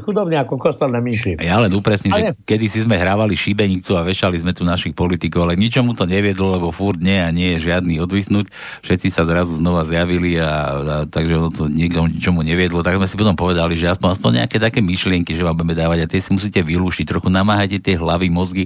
chudobní 0.00 0.34
ako 0.34 0.56
kostolné 0.56 0.98
myši. 0.98 1.36
ja 1.38 1.58
len 1.58 1.70
upresním, 1.70 2.10
že 2.10 2.32
Ale- 2.32 2.38
kedy 2.40 2.66
si 2.66 2.78
sme 2.80 2.96
hrávali 2.96 3.34
šibenicu 3.34 3.94
a 3.94 4.02
vešali 4.02 4.38
sme 4.38 4.50
tu 4.50 4.62
našich 4.62 4.92
politikov, 4.92 5.44
ale 5.44 5.54
ničomu 5.54 5.92
to 5.92 6.04
neviedlo, 6.04 6.50
lebo 6.50 6.70
furt 6.70 6.98
nie 6.98 7.16
a 7.16 7.28
nie 7.28 7.54
je 7.54 7.68
žiadny 7.68 8.00
odvisnúť. 8.00 8.48
Všetci 8.80 9.08
sa 9.08 9.22
zrazu 9.22 9.54
znova 9.54 9.84
zjavili 9.84 10.36
a, 10.36 10.48
a 10.72 10.96
takže 11.04 11.34
ono 11.36 11.50
to 11.50 11.66
nikomu 11.66 12.08
ničomu 12.08 12.40
neviedlo. 12.40 12.80
Tak 12.80 12.96
sme 12.96 13.06
si 13.06 13.14
potom 13.14 13.34
povedali, 13.34 13.76
že 13.76 13.86
aspoň, 13.88 14.08
aspoň 14.16 14.30
nejaké 14.40 14.56
také 14.56 14.80
myšlienky, 14.80 15.34
že 15.34 15.44
vám 15.44 15.54
budeme 15.54 15.74
dávať 15.74 15.98
a 16.00 16.10
tie 16.10 16.20
si 16.20 16.30
musíte 16.30 16.60
vylúšiť. 16.60 17.04
Trochu 17.04 17.28
namáhajte 17.28 17.76
tie 17.76 17.94
hlavy, 17.94 18.30
mozgy. 18.30 18.64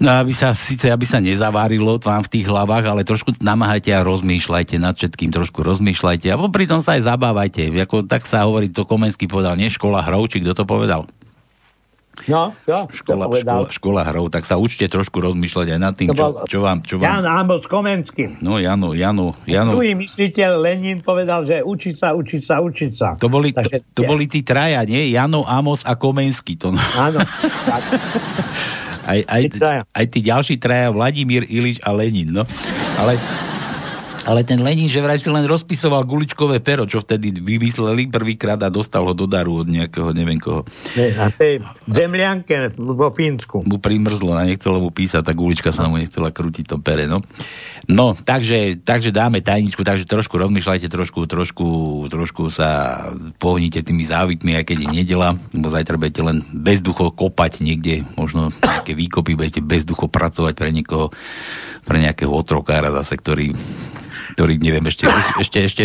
No, 0.00 0.16
aby 0.16 0.32
sa, 0.32 0.56
síce 0.56 0.88
aby 0.88 1.04
sa 1.04 1.20
nezavárilo 1.20 2.00
vám 2.00 2.24
v 2.24 2.32
tých 2.40 2.48
hlavách, 2.48 2.88
ale 2.88 3.04
trošku 3.04 3.36
namáhajte 3.36 3.92
a 3.92 4.00
rozmýšľajte 4.00 4.80
nad 4.80 4.96
všetkým, 4.96 5.28
trošku 5.28 5.60
rozmýšľajte 5.60 6.32
a 6.32 6.40
popri 6.40 6.64
tom 6.64 6.80
sa 6.80 6.96
aj 6.96 7.04
zabávajte. 7.04 7.68
Ako, 7.84 8.08
tak 8.08 8.24
sa 8.24 8.48
hovorí, 8.48 8.72
to 8.72 8.88
Komenský 8.88 9.28
povedal, 9.28 9.60
nie 9.60 9.68
škola 9.68 10.00
hrou, 10.00 10.24
či 10.24 10.40
kto 10.40 10.56
to 10.56 10.64
povedal? 10.64 11.04
No, 12.28 12.52
jo, 12.68 12.84
Škola, 12.92 13.24
to 13.24 13.32
povedal. 13.32 13.58
škola, 13.64 13.72
škola 13.72 14.02
hrou, 14.12 14.26
tak 14.28 14.44
sa 14.44 14.60
učte 14.60 14.84
trošku 14.92 15.24
rozmýšľať 15.24 15.66
aj 15.72 15.80
nad 15.80 15.94
tým, 15.96 16.12
čo, 16.12 16.44
čo 16.44 16.58
vám... 16.60 16.84
Čo 16.84 17.00
Jan 17.00 17.24
vám 17.24 17.48
Amos 17.48 17.64
Komenský. 17.64 18.44
no, 18.44 18.60
Jano, 18.60 18.92
Jano, 18.92 19.32
Jano. 19.48 19.72
Druhý 19.72 19.96
mysliteľ 19.96 20.60
Lenin 20.60 21.00
povedal, 21.00 21.48
že 21.48 21.64
učiť 21.64 21.94
sa, 21.96 22.12
učiť 22.12 22.42
sa, 22.44 22.60
učiť 22.60 22.92
sa. 22.92 23.08
To 23.16 23.32
boli, 23.32 23.56
to, 23.56 23.64
Takže- 23.64 23.96
to 23.96 24.02
boli 24.04 24.28
tí 24.28 24.44
traja, 24.44 24.84
nie? 24.84 25.08
Jano, 25.16 25.48
Amos 25.48 25.80
a 25.88 25.96
Komenský. 25.96 26.60
To, 26.60 26.76
no. 26.76 26.80
Áno. 26.98 27.24
tak. 27.70 27.82
Aj, 29.10 29.20
aj, 29.26 29.42
aj 29.90 30.04
tí 30.06 30.20
ďalší 30.22 30.54
traja, 30.62 30.94
Vladimír 30.94 31.42
Ilič 31.50 31.82
a 31.82 31.90
Lenin, 31.90 32.30
no. 32.30 32.46
Ale, 32.96 33.18
ale 34.30 34.46
ten 34.46 34.62
Lenin, 34.62 34.86
že 34.86 35.02
vraj 35.02 35.18
si 35.18 35.26
len 35.26 35.42
rozpisoval 35.42 36.06
guličkové 36.06 36.62
pero, 36.62 36.86
čo 36.86 37.02
vtedy 37.02 37.34
vymysleli 37.34 38.06
prvýkrát 38.06 38.62
a 38.62 38.70
dostal 38.70 39.02
ho 39.02 39.10
do 39.10 39.26
daru 39.26 39.66
od 39.66 39.68
nejakého, 39.68 40.14
neviem 40.14 40.38
koho. 40.38 40.62
Nie, 40.94 41.18
Na 41.18 41.34
tej 41.34 41.58
zemlianke 41.90 42.70
vo 42.78 43.10
Fínsku. 43.10 43.66
Mu 43.66 43.82
primrzlo 43.82 44.38
a 44.38 44.46
nechcelo 44.46 44.78
mu 44.78 44.94
písať, 44.94 45.26
tá 45.26 45.34
gulička 45.34 45.74
sa 45.74 45.90
mu 45.90 45.98
nechcela 45.98 46.30
krútiť 46.30 46.70
to 46.70 46.78
pere, 46.78 47.10
no. 47.10 47.26
No, 47.90 48.14
takže, 48.14 48.78
takže 48.86 49.10
dáme 49.10 49.42
tajničku, 49.42 49.82
takže 49.82 50.06
trošku 50.06 50.38
rozmýšľajte, 50.38 50.86
trošku, 50.86 51.26
trošku, 51.26 51.66
trošku 52.06 52.54
sa 52.54 53.02
pohnite 53.42 53.82
tými 53.82 54.06
závitmi, 54.06 54.54
aj 54.54 54.64
keď 54.70 54.76
je 54.86 54.88
nedela, 54.94 55.34
lebo 55.50 55.66
zajtra 55.66 55.98
budete 55.98 56.22
len 56.22 56.46
bezducho 56.54 57.10
kopať 57.10 57.66
niekde, 57.66 58.06
možno 58.14 58.54
nejaké 58.62 58.94
výkopy, 58.94 59.34
budete 59.34 59.60
bezducho 59.64 60.06
pracovať 60.06 60.54
pre 60.54 60.70
niekoho, 60.70 61.10
pre 61.82 61.98
nejakého 61.98 62.30
otrokára 62.30 62.94
zase, 62.94 63.18
ktorý, 63.18 63.58
ktorý 64.40 64.56
neviem, 64.56 64.88
ešte, 64.88 65.04
ešte, 65.36 65.58
ešte, 65.68 65.84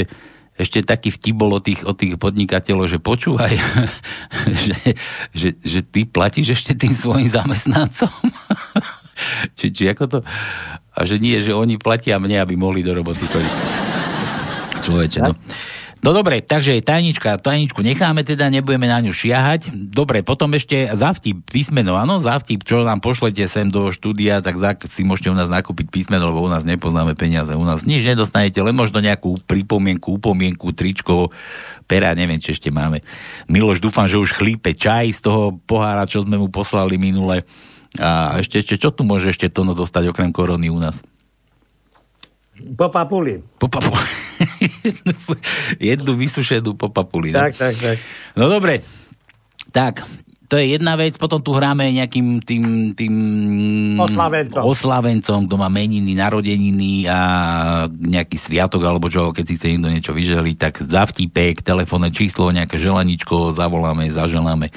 ešte 0.56 0.80
taký 0.80 1.12
vtip 1.12 1.36
bol 1.36 1.60
od 1.60 1.68
tých, 1.68 1.84
od 1.84 1.91
tých 2.00 2.15
podnikateľov, 2.15 2.88
že 2.88 3.04
počúvaj, 3.04 3.52
že, 4.63 4.96
že, 5.36 5.50
že 5.60 5.80
ty 5.84 6.08
platíš 6.08 6.56
ešte 6.56 6.72
tým 6.72 6.96
svojim 6.96 7.28
zamestnancom. 7.28 8.08
či, 9.60 9.76
či 9.76 9.91
ako 9.91 10.04
to... 10.08 10.18
A 10.96 11.04
že 11.04 11.20
nie, 11.20 11.36
že 11.44 11.52
oni 11.52 11.76
platia 11.76 12.15
mne, 12.15 12.39
aby 12.39 12.56
mohli 12.56 12.80
do 12.80 12.96
roboty 12.96 13.28
chodiť. 13.28 13.56
Človeče, 14.88 15.20
no. 15.28 15.36
No 16.06 16.13
dobre, 16.13 16.38
takže 16.38 16.86
tajnička, 16.86 17.41
tajničku 17.41 17.82
necháme 17.82 18.22
teda, 18.22 18.54
nebudeme 18.54 18.86
na 18.86 19.02
ňu 19.02 19.10
šiahať. 19.10 19.74
Dobre, 19.74 20.22
potom 20.22 20.54
ešte 20.54 20.86
zavtip 20.94 21.41
písmeno, 21.50 21.98
áno, 21.98 22.22
zavtip, 22.22 22.62
čo 22.62 22.86
nám 22.86 23.02
pošlete 23.02 23.50
sem 23.50 23.74
do 23.74 23.89
štúdia, 23.89 24.38
tak 24.46 24.62
si 24.86 25.02
môžete 25.02 25.34
u 25.34 25.38
nás 25.38 25.50
nakúpiť 25.50 25.89
písmeno, 25.89 26.30
lebo 26.30 26.46
u 26.46 26.52
nás 26.54 26.62
nepoznáme 26.62 27.18
peniaze, 27.18 27.58
u 27.58 27.65
nás 27.65 27.89
nič 27.89 28.06
nedostanete, 28.06 28.62
len 28.62 28.78
možno 28.78 29.02
nejakú 29.02 29.34
pripomienku, 29.50 30.22
upomienku, 30.22 30.78
tričko, 30.78 31.34
pera, 31.89 32.13
neviem, 32.13 32.38
či 32.38 32.54
ešte 32.54 32.70
máme. 32.70 33.02
Miloš, 33.50 33.82
dúfam, 33.82 34.06
že 34.06 34.22
už 34.22 34.38
chlípe 34.38 34.78
čaj 34.78 35.10
z 35.10 35.26
toho 35.26 35.58
pohára, 35.65 36.06
čo 36.06 36.22
sme 36.22 36.38
mu 36.38 36.54
poslali 36.54 37.02
minule. 37.02 37.41
A 37.98 38.38
ešte, 38.38 38.62
ešte, 38.62 38.78
čo 38.78 38.94
tu 38.94 39.02
môže 39.02 39.34
ešte 39.34 39.50
Tono 39.50 39.74
dostať 39.74 40.13
okrem 40.13 40.30
korony 40.30 40.70
u 40.70 40.78
nás? 40.78 41.02
Po 42.56 42.88
papuli. 42.88 43.44
Po 43.60 43.68
papuli. 43.68 44.08
Jednu 45.91 46.15
vysušenú 46.15 46.80
po 46.80 46.88
papuli. 46.88 47.36
Tak, 47.36 47.56
tak, 47.56 47.76
tak. 47.76 47.98
No 48.36 48.48
dobre. 48.48 48.80
Tak, 49.76 50.08
to 50.46 50.62
je 50.62 50.78
jedna 50.78 50.94
vec, 50.96 51.18
potom 51.18 51.41
tu 51.41 51.52
hráme 51.52 51.89
nejakým 51.89 52.39
tým, 52.39 52.94
tým 52.94 53.13
Oslavencom. 53.98 54.62
oslavencom, 54.62 55.39
kto 55.50 55.56
má 55.58 55.68
meniny, 55.74 56.13
narodeniny 56.13 57.10
a 57.10 57.20
nejaký 57.89 58.38
sviatok, 58.38 58.86
alebo 58.86 59.10
čo, 59.10 59.34
keď 59.34 59.46
si 59.46 59.56
chce 59.58 59.68
niekto 59.74 59.89
niečo 59.89 60.12
vyželiť, 60.13 60.56
tak 60.56 60.74
zavtípek, 60.86 61.65
telefónne 61.65 62.13
číslo, 62.13 62.54
nejaké 62.54 62.78
želaničko, 62.78 63.58
zavoláme, 63.58 64.06
zaželáme. 64.13 64.70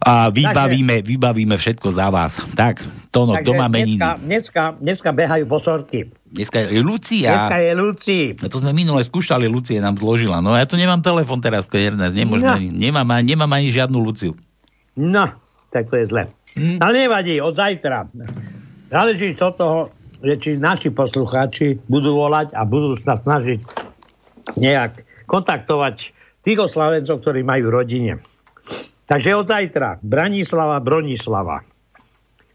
A 0.00 0.32
vybavíme, 0.32 1.04
vybavíme 1.04 1.60
všetko 1.60 1.92
za 1.92 2.08
vás. 2.08 2.40
Tak, 2.56 2.80
Tono, 3.12 3.36
kto 3.36 3.52
má 3.52 3.68
meniny? 3.68 4.00
dneska, 4.00 4.16
dneska, 4.16 4.62
dneska 4.80 5.10
behajú 5.12 5.44
bosorky. 5.44 6.08
Dneska 6.24 6.64
je 6.64 6.80
Lucia. 6.80 7.28
Dneska 7.28 7.58
je 7.58 7.72
Luci. 7.74 8.18
A 8.40 8.46
to 8.48 8.64
sme 8.64 8.72
minule 8.72 9.04
skúšali, 9.04 9.44
Lucie 9.44 9.76
nám 9.76 10.00
zložila. 10.00 10.40
No 10.40 10.56
ja 10.56 10.64
tu 10.64 10.80
nemám 10.80 11.04
telefon 11.04 11.36
teraz, 11.38 11.68
to 11.68 11.76
je 11.76 11.92
Ernest, 11.92 12.16
nemôžem 12.16 12.48
No. 12.48 12.56
ani, 12.56 12.68
nemám, 12.72 13.04
nemám 13.20 13.50
ani 13.50 13.68
žiadnu 13.68 13.98
Luciu. 13.98 14.32
No, 14.96 15.26
tak 15.68 15.90
to 15.92 16.00
je 16.00 16.08
zle. 16.08 16.32
Hm? 16.56 16.80
Ale 16.80 16.92
nevadí, 16.96 17.36
od 17.36 17.52
zajtra. 17.52 18.08
Záleží 18.88 19.36
od 19.36 19.54
toho, 19.54 19.78
že 20.24 20.34
či 20.38 20.50
naši 20.56 20.88
poslucháči 20.88 21.76
budú 21.86 22.16
volať 22.16 22.56
a 22.56 22.64
budú 22.64 22.96
sa 23.04 23.20
snažiť 23.20 23.60
nejak 24.56 25.04
kontaktovať 25.26 25.94
tých 26.40 26.58
oslavencov, 26.58 27.20
ktorí 27.20 27.44
majú 27.44 27.68
v 27.68 27.74
rodine. 27.74 28.12
Takže 29.10 29.34
od 29.34 29.50
zajtra 29.50 29.98
Branislava 30.06 30.78
Bronislava. 30.78 31.66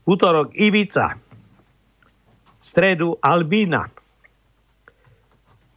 Útorok 0.07 0.55
Ivica. 0.55 1.19
Stredu 2.63 3.19
Albína. 3.19 3.91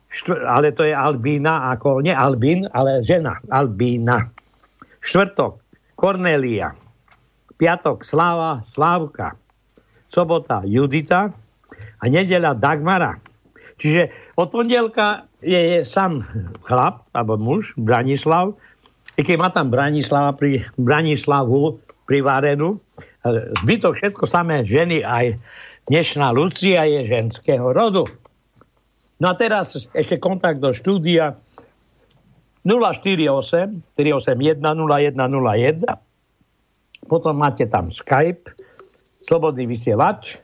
Štv- 0.07 0.47
ale 0.47 0.71
to 0.71 0.87
je 0.87 0.95
Albína, 0.95 1.75
ako 1.75 1.99
nie 1.99 2.15
Albín, 2.15 2.71
ale 2.71 3.03
žena. 3.03 3.43
Albína. 3.51 4.31
Štvrtok 5.03 5.59
Kornélia. 5.99 6.71
Piatok 7.59 8.07
Sláva 8.07 8.63
Slávka. 8.63 9.35
Sobota 10.07 10.63
Judita. 10.63 11.35
A 11.99 12.05
nedeľa 12.07 12.55
Dagmara. 12.55 13.19
Čiže 13.83 14.15
od 14.39 14.47
pondelka 14.55 15.27
je, 15.43 15.59
je 15.59 15.79
sám 15.83 16.23
chlap, 16.63 17.03
alebo 17.11 17.35
muž, 17.35 17.75
Branislav, 17.75 18.55
i 19.19 19.21
keď 19.27 19.37
má 19.37 19.51
tam 19.51 19.75
Branislava 19.75 20.31
pri, 20.39 20.63
Branislavu 20.79 21.83
privarenú, 22.07 22.79
e, 22.79 22.79
zbytok 23.67 23.99
všetko 23.99 24.25
samé 24.31 24.63
ženy, 24.63 25.03
aj 25.03 25.35
dnešná 25.91 26.31
Lucia 26.31 26.87
je 26.87 27.03
ženského 27.03 27.75
rodu. 27.75 28.07
No 29.19 29.27
a 29.27 29.35
teraz 29.35 29.75
ešte 29.91 30.23
kontakt 30.23 30.63
do 30.63 30.71
štúdia. 30.71 31.35
048 32.63 33.97
381 33.97 34.63
0101 34.63 36.09
potom 37.09 37.35
máte 37.39 37.65
tam 37.67 37.89
Skype 37.89 38.53
Slobodný 39.25 39.69
vysielač. 39.69 40.41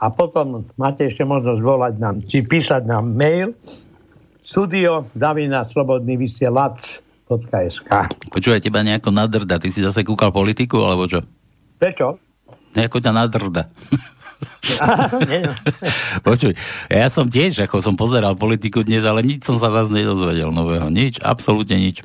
A 0.00 0.12
potom 0.12 0.68
máte 0.76 1.08
ešte 1.08 1.24
možnosť 1.24 1.60
volať 1.64 1.94
nám, 1.96 2.20
či 2.28 2.44
písať 2.44 2.84
nám 2.84 3.16
mail. 3.16 3.56
Studio 4.44 5.08
zavina 5.16 5.64
slobodný 5.64 6.20
vysielač.sk 7.28 7.90
Počúvaj, 8.30 8.60
teba 8.60 8.84
nejako 8.84 9.10
nadrda. 9.10 9.56
Ty 9.56 9.68
si 9.72 9.80
zase 9.80 10.04
kúkal 10.04 10.30
politiku, 10.30 10.84
alebo 10.84 11.08
čo? 11.08 11.24
Prečo? 11.80 12.20
Nejako 12.76 12.98
ťa 13.00 13.12
nadrda. 13.12 13.64
No. 15.24 15.56
Počuj, 16.20 16.52
ja 16.92 17.08
som 17.08 17.30
tiež, 17.32 17.64
ako 17.64 17.80
som 17.80 17.96
pozeral 17.96 18.36
politiku 18.36 18.84
dnes, 18.84 19.00
ale 19.06 19.24
nič 19.24 19.46
som 19.46 19.56
sa 19.56 19.72
zase 19.72 19.94
nedozvedel 19.94 20.52
nového. 20.52 20.92
Nič, 20.92 21.16
absolútne 21.22 21.80
nič. 21.80 22.04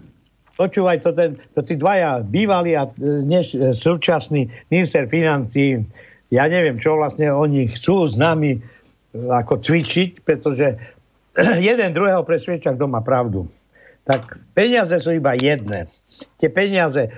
Počúvaj, 0.56 1.04
to, 1.04 1.12
ten, 1.12 1.36
to 1.52 1.60
tí 1.64 1.76
dvaja 1.76 2.24
bývalí 2.24 2.80
a 2.80 2.88
e, 2.88 3.24
dnes 3.28 3.52
e, 3.52 3.76
súčasný 3.76 4.48
minister 4.72 5.10
financí, 5.12 5.84
ja 6.32 6.48
neviem, 6.48 6.80
čo 6.80 6.96
vlastne 6.96 7.28
oni 7.28 7.76
chcú 7.76 8.08
s 8.08 8.16
nami 8.16 8.56
e, 8.56 8.60
ako 9.16 9.60
cvičiť, 9.60 10.24
pretože 10.24 10.80
jeden 11.68 11.90
druhého 11.92 12.24
presvedča, 12.24 12.72
kto 12.78 12.88
má 12.88 13.04
pravdu. 13.04 13.52
Tak 14.06 14.40
peniaze 14.56 14.96
sú 15.00 15.16
iba 15.16 15.36
jedné. 15.38 15.90
Tie 16.42 16.50
peniaze, 16.50 17.10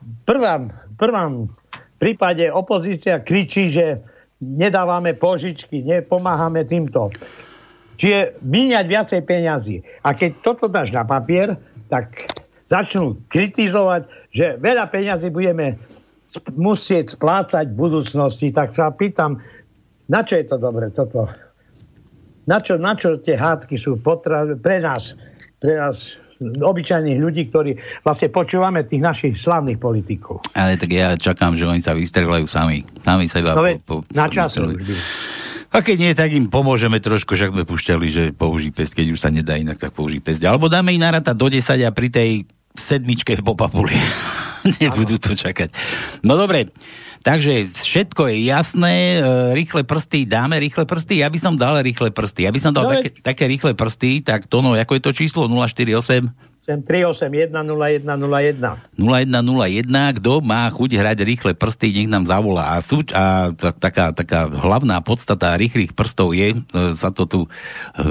v 0.00 0.18
prvom, 0.28 0.68
prvom 1.00 1.50
prípade 1.98 2.46
opozícia 2.52 3.20
kričí, 3.24 3.72
že 3.72 4.04
nedávame 4.40 5.16
požičky, 5.16 5.80
nepomáhame 5.80 6.68
týmto. 6.68 7.08
Čiže 7.96 8.36
míňať 8.44 8.84
viacej 8.84 9.20
peňazí. 9.24 9.76
A 10.04 10.12
keď 10.12 10.30
toto 10.44 10.68
dáš 10.68 10.92
na 10.92 11.08
papier, 11.08 11.56
tak 11.88 12.28
začnú 12.68 13.16
kritizovať, 13.32 14.04
že 14.28 14.60
veľa 14.60 14.92
peňazí 14.92 15.32
budeme 15.32 15.80
musieť 16.52 17.16
splácať 17.16 17.72
v 17.72 17.78
budúcnosti. 17.80 18.52
Tak 18.52 18.76
sa 18.76 18.92
pýtam, 18.92 19.40
Na 20.06 20.22
čo 20.22 20.38
je 20.38 20.46
to 20.46 20.56
dobre, 20.60 20.94
toto? 20.94 21.26
Na 22.46 22.62
čo, 22.62 22.78
na 22.78 22.94
čo 22.94 23.18
tie 23.18 23.34
hádky 23.34 23.74
sú 23.74 23.98
potra- 23.98 24.54
pre 24.54 24.78
nás, 24.78 25.18
pre 25.66 25.74
nás 25.74 26.14
obyčajných 26.38 27.18
ľudí, 27.18 27.50
ktorí 27.50 27.74
vlastne 28.06 28.30
počúvame 28.30 28.86
tých 28.86 29.02
našich 29.02 29.34
slavných 29.34 29.82
politikov. 29.82 30.46
Ale 30.54 30.78
tak 30.78 30.94
ja 30.94 31.18
čakám, 31.18 31.58
že 31.58 31.66
oni 31.66 31.82
sa 31.82 31.96
vystrelajú 31.96 32.46
sami. 32.46 32.86
Sami 33.02 33.26
sa 33.26 33.42
iba 33.42 33.56
No 33.56 33.66
po, 33.82 34.06
po, 34.06 34.14
na 34.14 34.30
by. 34.30 34.94
A 35.74 35.82
keď 35.82 35.96
nie, 35.98 36.12
tak 36.14 36.30
im 36.30 36.46
pomôžeme 36.46 37.02
trošku, 37.02 37.34
však 37.34 37.50
sme 37.50 37.64
púšťali, 37.66 38.06
že 38.06 38.24
použij 38.30 38.70
pest, 38.70 38.94
keď 38.94 39.16
už 39.16 39.20
sa 39.20 39.34
nedá 39.34 39.58
inak, 39.58 39.80
tak 39.80 39.96
použij 39.96 40.22
pest. 40.22 40.44
Alebo 40.46 40.70
dáme 40.70 40.94
im 40.94 41.02
narata 41.02 41.34
do 41.34 41.50
10 41.50 41.66
a 41.82 41.90
pri 41.90 42.08
tej 42.12 42.30
sedmičke 42.76 43.34
po 43.42 43.58
papuli. 43.58 43.96
Nebudú 44.80 45.18
to 45.18 45.34
čakať. 45.34 45.72
No 46.22 46.38
dobre, 46.38 46.70
takže 47.26 47.74
všetko 47.74 48.30
je 48.30 48.46
jasné, 48.46 49.18
e, 49.18 49.20
rýchle 49.58 49.82
prsty, 49.82 50.22
dáme 50.30 50.62
rýchle 50.62 50.86
prsty, 50.86 51.26
ja 51.26 51.26
by 51.26 51.38
som 51.42 51.58
dal 51.58 51.74
rýchle 51.82 52.14
prsty. 52.14 52.46
Ja 52.46 52.54
by 52.54 52.60
som 52.62 52.70
dal 52.70 52.86
No 52.86 52.94
také, 52.94 53.10
také 53.18 53.44
rýchle 53.50 53.74
prsty, 53.74 54.22
tak 54.22 54.46
to 54.46 54.62
no, 54.62 54.78
ako 54.78 54.94
je 54.94 55.02
to 55.02 55.10
číslo? 55.10 55.50
048 55.50 56.30
Sem 56.66 56.82
3810101. 56.82 58.98
0101, 58.98 60.18
kto 60.18 60.42
má 60.42 60.66
chuť 60.66 60.98
hrať 60.98 61.18
rýchle 61.22 61.54
prsty, 61.54 61.94
nech 61.94 62.10
nám 62.10 62.26
zavolá. 62.26 62.74
A, 62.74 62.82
súč, 62.82 63.14
a 63.14 63.54
ta, 63.54 63.70
taká, 63.70 64.10
taká 64.10 64.50
hlavná 64.50 64.98
podstata 64.98 65.54
rýchlych 65.54 65.94
prstov 65.94 66.34
je, 66.34 66.58
e, 66.58 66.60
sa 66.98 67.14
to 67.14 67.30
tu 67.30 67.40
e, 67.46 67.48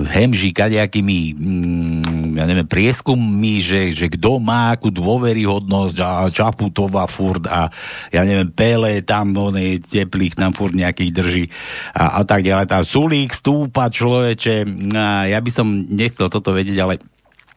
hemží 0.08 0.56
kadejakými, 0.56 1.36
mm, 1.36 2.40
ja 2.40 2.48
neviem, 2.48 2.64
prieskummi, 2.64 3.60
že, 3.60 3.92
že 3.92 4.08
kto 4.08 4.40
má 4.40 4.72
akú 4.72 4.88
dôveryhodnosť 4.88 5.98
a 6.00 6.32
Čaputová 6.32 7.12
furt 7.12 7.44
a 7.52 7.68
ja 8.08 8.24
neviem, 8.24 8.56
Pele 8.56 9.04
tam, 9.04 9.36
on 9.36 9.60
je 9.60 9.84
teplých 9.84 10.40
tam 10.40 10.56
furt 10.56 10.72
nejakých 10.72 11.12
drží 11.12 11.44
a, 11.92 12.18
a 12.18 12.22
tak 12.24 12.48
ďalej. 12.48 12.72
Tá 12.72 12.88
Sulík 12.88 13.36
stúpa 13.36 13.92
človeče, 13.92 14.64
a 14.96 15.28
ja 15.28 15.44
by 15.44 15.52
som 15.52 15.68
nechcel 15.92 16.32
toto 16.32 16.56
vedieť, 16.56 16.80
ale 16.80 17.04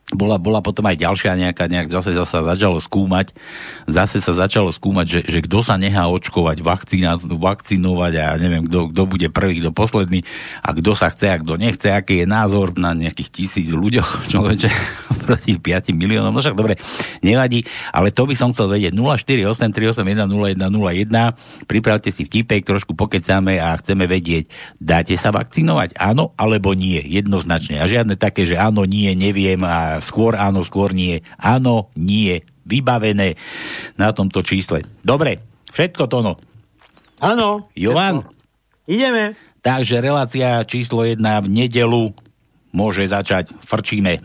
bola, 0.09 0.41
bola 0.41 0.65
potom 0.65 0.89
aj 0.89 0.97
ďalšia 0.97 1.37
nejaká, 1.37 1.69
nejak 1.69 1.93
zase, 1.93 2.17
zase 2.17 2.33
sa 2.33 2.41
začalo 2.41 2.81
skúmať, 2.81 3.37
zase 3.85 4.25
sa 4.25 4.33
začalo 4.33 4.73
skúmať, 4.73 5.05
že, 5.05 5.21
že 5.29 5.45
kto 5.45 5.61
sa 5.61 5.77
nechá 5.77 6.09
očkovať, 6.09 6.65
vakcína, 6.65 7.21
vakcinovať 7.21 8.13
a 8.17 8.33
ja 8.33 8.41
neviem, 8.41 8.65
kto, 8.65 9.05
bude 9.05 9.29
prvý, 9.29 9.61
kto 9.61 9.69
posledný 9.69 10.25
a 10.65 10.73
kto 10.73 10.97
sa 10.97 11.13
chce 11.13 11.29
a 11.29 11.37
kto 11.37 11.61
nechce, 11.61 11.93
aký 11.93 12.25
je 12.25 12.27
názor 12.27 12.73
na 12.81 12.97
nejakých 12.97 13.29
tisíc 13.29 13.69
ľuďoch, 13.69 14.09
človeče, 14.33 14.73
proti 15.29 15.61
5 15.61 15.93
miliónom, 15.93 16.33
no 16.33 16.41
však 16.41 16.57
dobre, 16.57 16.81
nevadí, 17.21 17.69
ale 17.93 18.09
to 18.09 18.25
by 18.25 18.33
som 18.33 18.57
chcel 18.57 18.73
vedieť, 18.73 18.97
0483810101, 18.97 21.69
pripravte 21.69 22.09
si 22.09 22.25
vtipek, 22.25 22.65
trošku 22.65 22.97
pokecáme 22.97 23.61
a 23.61 23.77
chceme 23.77 24.09
vedieť, 24.09 24.49
dáte 24.81 25.13
sa 25.21 25.37
vakcinovať, 25.37 26.01
áno 26.01 26.33
alebo 26.41 26.73
nie, 26.73 27.05
jednoznačne, 27.05 27.77
a 27.77 27.85
žiadne 27.85 28.17
také, 28.17 28.49
že 28.49 28.57
áno, 28.57 28.89
nie, 28.89 29.13
neviem 29.13 29.61
a 29.69 29.98
skôr 30.01 30.39
áno, 30.39 30.63
skôr 30.65 30.95
nie. 30.95 31.21
Áno, 31.39 31.93
nie. 31.99 32.43
Vybavené 32.69 33.37
na 33.97 34.13
tomto 34.13 34.45
čísle. 34.45 34.85
Dobre, 35.01 35.41
všetko 35.73 36.05
to 36.07 36.19
no. 36.21 36.33
Áno. 37.19 37.73
Jovan, 37.75 38.29
Ideme. 38.87 39.35
takže 39.65 40.05
relácia 40.05 40.63
číslo 40.69 41.03
1 41.03 41.19
v 41.19 41.49
nedelu 41.49 42.13
môže 42.71 43.09
začať. 43.09 43.57
Frčíme. 43.65 44.23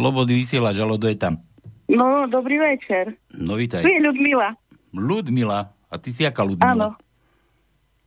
Slobodný 0.00 0.40
vysielač, 0.40 0.80
kto 0.80 1.06
je 1.12 1.18
tam? 1.20 1.44
No, 1.92 2.24
dobrý 2.24 2.56
večer. 2.56 3.20
No 3.36 3.60
vítaj. 3.60 3.84
Tu 3.84 3.92
je 3.92 4.00
Ľudmila. 4.00 4.56
Ludmila. 4.96 5.76
A 5.92 5.94
ty 6.00 6.08
si 6.14 6.24
aká 6.24 6.40
Ludmila? 6.40 6.72
Áno. 6.72 6.88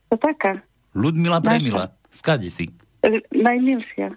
To 0.10 0.16
taká. 0.18 0.66
Ludmila 0.98 1.38
Premila. 1.38 1.94
Skade 2.10 2.50
si? 2.50 2.74
Najmilšia. 3.30 4.16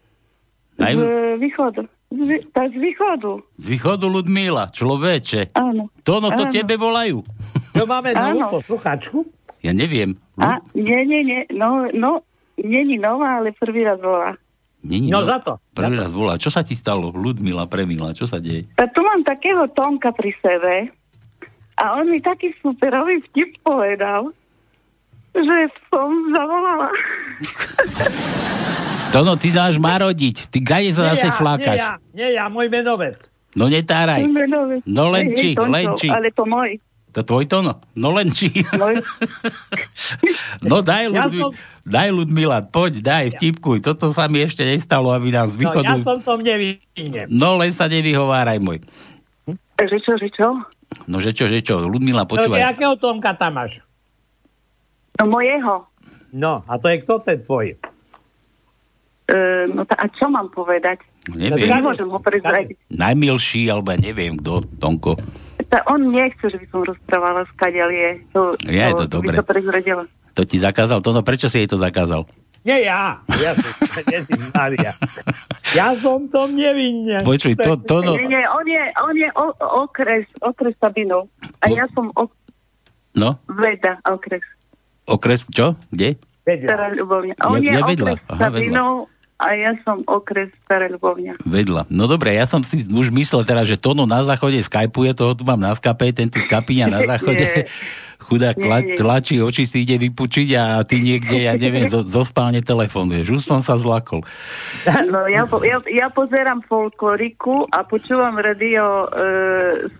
Naj... 0.81 0.93
Z 0.95 1.03
východu. 1.43 1.83
Z, 2.07 2.31
tá 2.55 2.71
z 2.71 2.77
východu. 2.79 3.43
Z 3.59 3.65
východu 3.67 4.07
Ludmila, 4.07 4.71
človeče. 4.71 5.53
Áno. 5.59 5.91
To 6.07 6.23
no 6.23 6.31
to 6.33 6.47
Áno. 6.47 6.53
tebe 6.55 6.79
volajú. 6.79 7.27
Čo 7.75 7.85
máme 7.85 8.15
novú 8.15 8.63
posluchačku? 8.63 9.27
Ja 9.67 9.75
neviem. 9.75 10.15
A, 10.39 10.63
nie, 10.79 11.03
nie, 11.03 11.27
nie. 11.27 11.41
No, 11.51 11.91
no, 11.91 12.23
není 12.55 13.03
nová, 13.03 13.43
ale 13.43 13.51
prvý 13.57 13.83
raz 13.83 13.99
volá. 13.99 14.39
Není, 14.81 15.09
No 15.09 15.25
za 15.25 15.39
to. 15.39 15.59
Prvý 15.73 15.97
raz 15.97 16.11
volá. 16.11 16.37
Čo 16.37 16.49
sa 16.49 16.61
ti 16.61 16.73
stalo? 16.73 17.11
Ludmila, 17.11 17.65
Premila, 17.65 18.13
čo 18.13 18.25
sa 18.25 18.37
deje? 18.37 18.69
A 18.77 18.87
tu 18.87 19.01
mám 19.01 19.21
takého 19.21 19.67
Tomka 19.69 20.11
pri 20.11 20.31
sebe 20.39 20.93
a 21.75 21.85
on 21.95 22.07
mi 22.07 22.19
taký 22.19 22.55
superový 22.59 23.21
vtip 23.25 23.61
povedal, 23.61 24.31
že 25.33 25.57
som 25.89 26.09
zavolala. 26.31 26.89
Tono, 29.09 29.35
ty 29.35 29.49
sa 29.49 29.67
máš 29.67 29.79
marodiť. 29.79 30.49
Ty 30.49 30.59
gade 30.61 30.91
sa 30.93 31.03
zase 31.11 31.25
nie 31.25 31.35
flákaš. 31.35 31.79
ja, 31.79 31.93
nie 32.13 32.29
ja, 32.33 32.45
môj 32.47 32.69
menovec. 32.69 33.17
No 33.55 33.67
netáraj. 33.67 34.21
Menové. 34.23 34.85
No 34.85 35.09
len 35.09 35.33
či, 35.33 35.57
len 35.57 35.97
či. 35.97 36.09
Ale 36.09 36.29
to 36.31 36.45
môj. 36.45 36.77
To 37.11 37.25
tvoj 37.25 37.49
tono? 37.49 37.81
No 37.95 38.13
len 38.13 38.29
či. 38.29 38.53
môj. 38.71 39.01
No 40.63 40.81
daj, 40.81 41.09
Ja 41.09 41.25
Ludmi- 41.25 41.41
som- 41.43 41.55
daj 41.87 42.11
Ludmila, 42.11 42.61
poď, 42.61 42.99
daj, 43.01 43.25
vtipkuj. 43.33 43.81
Toto 43.81 44.11
sa 44.11 44.27
mi 44.27 44.43
ešte 44.43 44.61
nestalo, 44.61 45.09
aby 45.09 45.31
nám 45.31 45.47
z 45.47 45.57
No, 45.57 45.61
východu... 45.65 45.87
ja 45.87 45.97
som 46.03 46.19
tom 46.21 46.43
nevinne. 46.43 47.23
No 47.27 47.55
len 47.55 47.71
sa 47.71 47.87
nevyhováraj, 47.87 48.59
môj. 48.59 48.83
Že 49.77 49.99
čo, 50.03 50.13
že 50.17 50.29
čo? 50.29 50.49
No 51.05 51.19
že 51.19 51.31
čo, 51.31 51.47
že 51.47 51.61
čo, 51.61 51.79
Ludmila, 51.81 52.23
No, 52.23 52.29
počúvaj. 52.29 52.75
jakého 52.75 52.95
Tomka 52.97 53.33
tam 53.33 53.57
máš? 53.57 53.79
No 55.17 55.29
mojeho. 55.29 55.87
No, 56.31 56.61
a 56.63 56.77
to 56.77 56.89
je 56.89 57.01
kto 57.01 57.23
ten 57.23 57.39
tvoj? 57.41 57.79
E, 59.27 59.37
no 59.69 59.83
ta, 59.83 59.97
a 59.97 60.07
čo 60.09 60.27
mám 60.27 60.49
povedať? 60.49 61.01
Neviem. 61.29 61.67
Nemôžem 61.67 62.07
ho 62.07 62.19
prezradiť. 62.19 62.79
Najmilší, 62.89 63.67
alebo 63.67 63.91
ja 63.91 63.99
neviem 63.99 64.39
kto, 64.39 64.63
Tonko. 64.79 65.19
Ta, 65.67 65.83
on 65.85 66.15
nechce, 66.15 66.47
že 66.47 66.55
by 66.55 66.67
som 66.71 66.87
rozprávala, 66.87 67.43
skadiaľ 67.51 67.91
je. 67.91 68.11
To, 68.31 68.41
Je 68.63 68.79
to 68.95 69.07
dobre. 69.11 69.35
By 69.35 69.43
to 69.43 69.47
prezradila. 69.49 70.05
To 70.37 70.45
ti 70.45 70.61
zakázal? 70.61 71.01
To 71.01 71.11
no 71.11 71.25
prečo 71.25 71.49
si 71.49 71.65
jej 71.65 71.69
to 71.69 71.81
zakázal? 71.81 72.29
Nie 72.61 72.83
ja. 72.83 73.23
Ja 73.39 73.55
som, 73.55 73.71
Maria. 74.59 74.93
Ja 75.71 75.95
som 75.95 76.27
to 76.27 76.51
nevinne. 76.51 77.23
Počuj, 77.23 77.55
to, 77.57 77.79
to 77.79 78.03
no... 78.03 78.19
Nie, 78.19 78.27
nie, 78.27 78.45
on 78.45 78.67
je, 78.67 78.83
on 79.01 79.15
je 79.15 79.29
o, 79.33 79.47
okres, 79.87 80.27
okres 80.43 80.75
Sabinov. 80.77 81.31
A 81.63 81.71
ja 81.71 81.87
som 81.95 82.11
ok, 82.13 82.31
No, 83.17 83.41
veda, 83.49 83.97
okres. 84.05 84.45
okres, 85.09 85.49
čo? 85.49 85.73
Kde? 85.89 86.21
Stará 86.45 86.93
Ľubovňa. 86.93 87.41
On 87.49 87.57
je 87.59 87.73
ja 87.73 87.81
vedľa. 87.81 88.13
okres 88.21 88.29
Aha, 88.29 88.41
Sabinov 88.45 88.93
a 89.37 89.53
ja 89.53 89.77
som 89.85 90.01
okres 90.09 90.49
Stará 90.65 90.89
Ľubovňa. 90.89 91.45
Vedľa. 91.45 91.93
No 91.93 92.09
dobre, 92.09 92.33
ja 92.33 92.49
som 92.49 92.65
si 92.65 92.81
už 92.81 93.13
myslel 93.13 93.45
teraz, 93.45 93.69
že 93.69 93.77
Tono 93.77 94.09
na 94.09 94.25
záchode 94.25 94.57
skypuje, 94.65 95.13
toho 95.13 95.37
tu 95.37 95.45
mám 95.45 95.61
na 95.61 95.77
skape, 95.77 96.09
ten 96.17 96.33
tu 96.33 96.41
skapíňa 96.41 96.87
na 96.89 97.01
záchode. 97.15 97.69
Chudák 98.17 98.57
tla, 98.57 98.81
tlačí, 98.97 99.39
oči 99.39 99.69
si 99.69 99.85
ide 99.85 100.01
vypučiť 100.01 100.49
a 100.57 100.81
ty 100.89 101.05
niekde, 101.05 101.47
ja 101.47 101.55
neviem, 101.55 101.87
zo, 101.87 102.01
zo 102.01 102.25
spálne 102.25 102.65
telefonuješ. 102.65 103.39
Už 103.39 103.43
som 103.45 103.61
sa 103.61 103.77
zlakol. 103.77 104.25
No, 105.13 105.29
ja, 105.29 105.45
po, 105.45 105.61
ja, 105.61 105.79
ja 105.85 106.09
pozerám 106.09 106.65
folkloriku 106.65 107.69
a 107.71 107.85
počúvam 107.85 108.41
radio 108.41 109.07
e, 109.07 109.09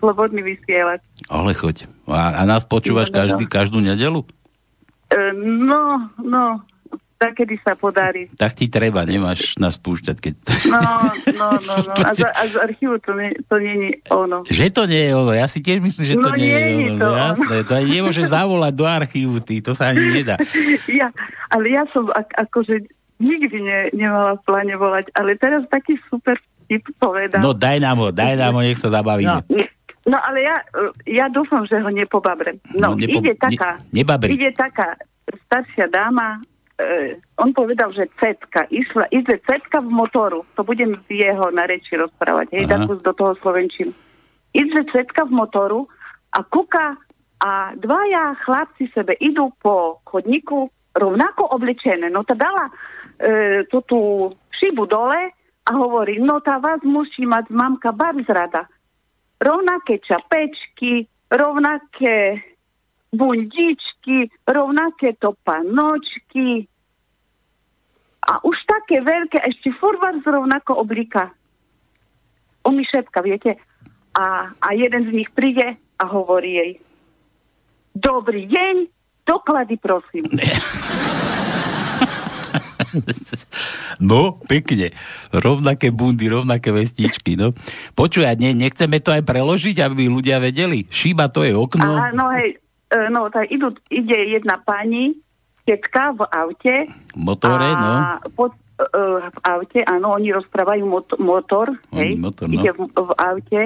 Slobodný 0.01 0.43
vysielač. 0.43 1.05
Ale 1.29 1.53
choď. 1.53 1.85
A, 2.09 2.41
a 2.41 2.43
nás 2.43 2.65
počúvaš 2.65 3.13
No, 3.13 3.13
no, 3.13 3.15
no. 3.15 3.21
každý, 3.21 3.43
každú 3.45 3.79
nedelu? 3.85 4.21
E, 5.07 5.31
no, 5.37 6.11
no, 6.19 6.59
takedy 7.17 7.57
sa 7.59 7.73
podarí. 7.73 8.29
Tak 8.31 8.53
ti 8.53 8.65
treba, 8.65 9.01
nemáš 9.03 9.57
nás 9.57 9.75
púšťať, 9.75 10.17
keď... 10.17 10.33
No, 10.67 10.81
no, 11.33 11.47
no, 11.59 11.73
no. 11.81 11.91
A, 11.99 12.11
z, 12.11 12.21
a 12.23 12.41
z 12.43 12.55
archívu 12.55 12.97
to, 12.99 13.11
nie, 13.11 13.33
to 13.43 13.57
nie 13.57 13.75
je 13.75 13.89
ono. 14.07 14.41
Že 14.43 14.65
to 14.69 14.83
nie 14.85 15.03
je 15.03 15.11
ono, 15.11 15.31
ja 15.31 15.45
si 15.45 15.59
tiež 15.59 15.79
myslím, 15.79 16.03
že 16.03 16.15
to 16.15 16.23
No, 16.23 16.33
nie, 16.33 16.45
nie 16.45 16.61
je 16.61 16.65
ono. 16.87 16.93
to 16.93 17.03
no, 17.03 17.09
ono. 17.09 17.21
jasné, 17.27 17.55
to 17.59 17.73
ani 17.73 17.89
nemôže 17.91 18.23
zavolať 18.23 18.73
do 18.73 18.85
archívu, 18.85 19.35
ty, 19.39 19.59
to 19.59 19.71
sa 19.71 19.89
ani 19.89 20.05
nedá. 20.13 20.37
Ja, 20.89 21.09
ale 21.47 21.65
ja 21.69 21.83
som 21.87 22.07
ak, 22.07 22.31
akože 22.39 22.85
nikdy 23.17 23.57
ne, 23.59 23.79
nemala 23.91 24.33
v 24.33 24.43
pláne 24.43 24.73
volať, 24.73 25.09
ale 25.11 25.33
teraz 25.33 25.65
taký 25.67 25.97
super 26.05 26.37
vtip 26.63 26.85
povedal. 26.95 27.37
No 27.37 27.51
daj 27.51 27.77
nám 27.77 27.97
ho, 27.99 28.09
daj 28.09 28.33
nám 28.35 28.53
ho, 28.53 28.61
nech 28.61 28.77
sa 28.77 28.89
zabavíme. 28.89 29.41
No 30.03 30.15
ale 30.17 30.39
ja, 30.39 30.55
ja 31.03 31.25
dúfam, 31.27 31.63
že 31.63 31.75
ho 31.75 31.89
nepobabrem. 31.89 32.55
No, 32.71 32.93
No, 32.93 32.95
nepo- 32.95 33.19
ide 33.19 33.35
taká, 33.35 33.81
ne- 33.83 33.99
nebabri. 33.99 34.31
ide 34.31 34.49
taká 34.51 34.95
staršia 35.43 35.87
dáma, 35.87 36.39
e, 36.77 37.17
on 37.37 37.53
povedal, 37.53 37.93
že 37.93 38.09
cetka, 38.21 38.69
išla, 38.69 39.09
ide 39.09 39.41
cetka 39.43 39.81
v 39.81 39.89
motoru, 39.89 40.45
to 40.53 40.61
budem 40.61 40.97
v 41.09 41.21
jeho 41.25 41.49
nareči 41.51 41.97
rozprávať, 41.97 42.53
hej, 42.53 42.65
takú 42.69 42.97
do 42.97 43.13
toho 43.13 43.33
slovenčinu. 43.41 43.91
Ide 44.53 44.85
cetka 44.93 45.25
v 45.25 45.33
motoru 45.33 45.89
a 46.33 46.41
kúka 46.45 46.97
a 47.37 47.77
dvaja 47.77 48.33
chlapci 48.41 48.89
sebe 48.93 49.13
idú 49.21 49.53
po 49.61 50.01
chodníku 50.09 50.73
rovnako 50.97 51.53
oblečené. 51.53 52.09
No 52.09 52.25
to 52.25 52.33
dala 52.33 52.73
e, 53.21 53.61
tú, 53.69 53.85
tú 53.85 53.99
šibu 54.57 54.89
dole 54.89 55.29
a 55.67 55.71
hovorí, 55.77 56.17
no 56.17 56.41
tá 56.41 56.57
vás 56.57 56.81
musí 56.81 57.29
mať 57.29 57.53
mamka 57.53 57.93
bardzo 57.93 58.33
rada. 58.33 58.65
Rovnaké 59.37 60.01
čapečky, 60.01 61.05
rovnaké 61.29 62.41
bundičky, 63.17 64.29
rovnaké 64.45 65.17
topanočky 65.17 66.69
a 68.27 68.43
už 68.45 68.57
také 68.67 69.01
veľké, 69.01 69.41
ešte 69.41 69.73
vás 69.81 70.21
rovnako 70.21 70.83
oblíka. 70.83 71.33
On 72.67 72.75
mi 72.75 72.83
šepka, 72.85 73.23
viete? 73.23 73.57
A, 74.13 74.51
a 74.59 74.67
jeden 74.75 75.07
z 75.07 75.11
nich 75.23 75.29
príde 75.31 75.79
a 75.97 76.03
hovorí 76.05 76.53
jej 76.53 76.71
Dobrý 77.97 78.45
deň, 78.45 78.75
doklady 79.25 79.81
prosím. 79.81 80.29
No, 83.97 84.37
pekne. 84.45 84.93
Rovnaké 85.33 85.89
bundy, 85.89 86.29
rovnaké 86.29 86.69
vestičky, 86.69 87.33
no. 87.33 87.51
Počuj, 87.97 88.23
a 88.29 88.37
ne, 88.37 88.53
nechceme 88.53 89.01
to 89.01 89.09
aj 89.09 89.25
preložiť, 89.25 89.81
aby 89.81 90.05
ľudia 90.05 90.37
vedeli? 90.37 90.85
Šíba 90.85 91.27
to 91.33 91.41
je 91.41 91.57
okno. 91.57 91.97
A, 91.97 92.13
no 92.13 92.29
hej, 92.37 92.61
no 93.11 93.27
tak 93.27 93.51
idú, 93.51 93.75
ide 93.91 94.15
jedna 94.31 94.59
pani, 94.63 95.15
tetka 95.67 96.15
v 96.15 96.23
aute. 96.23 96.75
Motore, 97.19 97.69
no. 97.75 97.91
a 97.91 98.23
pod, 98.31 98.55
e, 98.79 98.87
v 99.27 99.37
aute, 99.43 99.79
áno, 99.83 100.15
oni 100.15 100.31
rozprávajú 100.31 100.83
mot, 100.87 101.07
motor, 101.19 101.75
hej, 101.91 102.15
Oni 102.15 102.23
motor, 102.23 102.47
no. 102.47 102.55
ide 102.55 102.71
v, 102.71 102.87
v 102.87 103.11
aute 103.19 103.61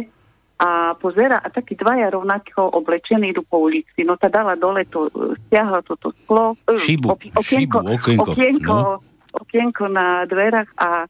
a 0.61 0.93
pozera 0.97 1.41
a 1.41 1.49
takí 1.49 1.73
dvaja 1.73 2.09
rovnako 2.13 2.73
oblečení 2.77 3.33
idú 3.33 3.45
po 3.45 3.65
ulici. 3.65 4.01
No 4.05 4.17
tá 4.17 4.29
dala 4.29 4.57
dole 4.57 4.89
to, 4.89 5.13
e, 5.13 5.37
stiahla 5.45 5.85
toto 5.85 6.09
sklo, 6.25 6.57
e, 6.65 6.81
Šibu, 6.81 7.13
oki- 7.13 7.33
okienko, 7.37 7.77
šibu, 7.85 7.93
okienko, 7.93 8.29
okienko, 8.33 8.73
no. 8.73 8.97
okienko 9.37 9.83
na 9.93 10.25
dverách 10.25 10.73
a, 10.81 11.05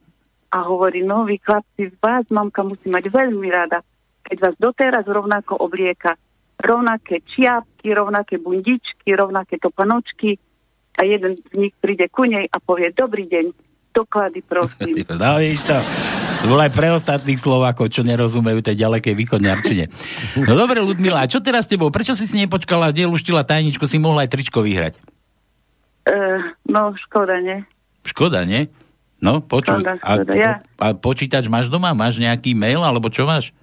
a 0.51 0.57
hovorí, 0.67 1.07
no 1.07 1.23
vy 1.23 1.39
chlapci, 1.39 1.87
vás 2.03 2.27
mamka 2.27 2.67
musí 2.67 2.91
mať 2.91 3.07
veľmi 3.07 3.47
rada, 3.47 3.79
keď 4.27 4.37
vás 4.43 4.55
doteraz 4.59 5.07
rovnako 5.07 5.55
oblieka 5.55 6.19
rovnaké 6.61 7.25
čiapky, 7.25 7.91
rovnaké 7.91 8.37
bundičky, 8.37 9.17
rovnaké 9.17 9.57
topanočky 9.57 10.37
a 10.95 11.01
jeden 11.03 11.41
z 11.41 11.53
nich 11.57 11.73
príde 11.81 12.05
ku 12.13 12.29
nej 12.29 12.45
a 12.47 12.57
povie, 12.61 12.93
dobrý 12.93 13.25
deň, 13.25 13.45
doklady 13.91 14.39
prosím. 14.45 15.01
No, 15.21 15.41
vidíš 15.41 15.65
to. 15.67 15.77
To 16.41 16.45
bolo 16.49 16.65
aj 16.65 16.73
pre 16.73 16.89
ostatných 16.89 17.37
Slovákov, 17.37 17.93
čo 17.93 18.01
nerozumejú 18.01 18.65
tej 18.65 18.81
ďalekej 18.81 19.13
východňarčine. 19.13 19.85
No 20.41 20.57
dobre, 20.57 20.81
Ludmila, 20.81 21.21
a 21.21 21.29
čo 21.29 21.37
teraz 21.37 21.69
s 21.69 21.71
tebou? 21.77 21.93
Prečo 21.93 22.17
si 22.17 22.25
si 22.25 22.41
nepočkala, 22.41 22.89
kde 22.89 23.05
luštila 23.05 23.45
tajničku, 23.45 23.85
si 23.85 24.01
mohla 24.01 24.25
aj 24.25 24.33
tričko 24.33 24.65
vyhrať? 24.65 24.97
Uh, 26.09 26.41
no, 26.65 26.97
škoda, 26.97 27.37
nie? 27.45 27.61
Škoda, 28.01 28.41
nie? 28.41 28.73
No, 29.21 29.37
počuj. 29.37 29.85
Škoda, 29.85 30.01
A, 30.01 30.11
škoda, 30.17 30.33
ja. 30.33 30.53
a 30.81 30.97
počítač 30.97 31.45
máš 31.45 31.69
doma? 31.69 31.93
Máš 31.93 32.17
nejaký 32.17 32.57
mail, 32.57 32.81
alebo 32.81 33.13
čo 33.13 33.29
máš? 33.29 33.53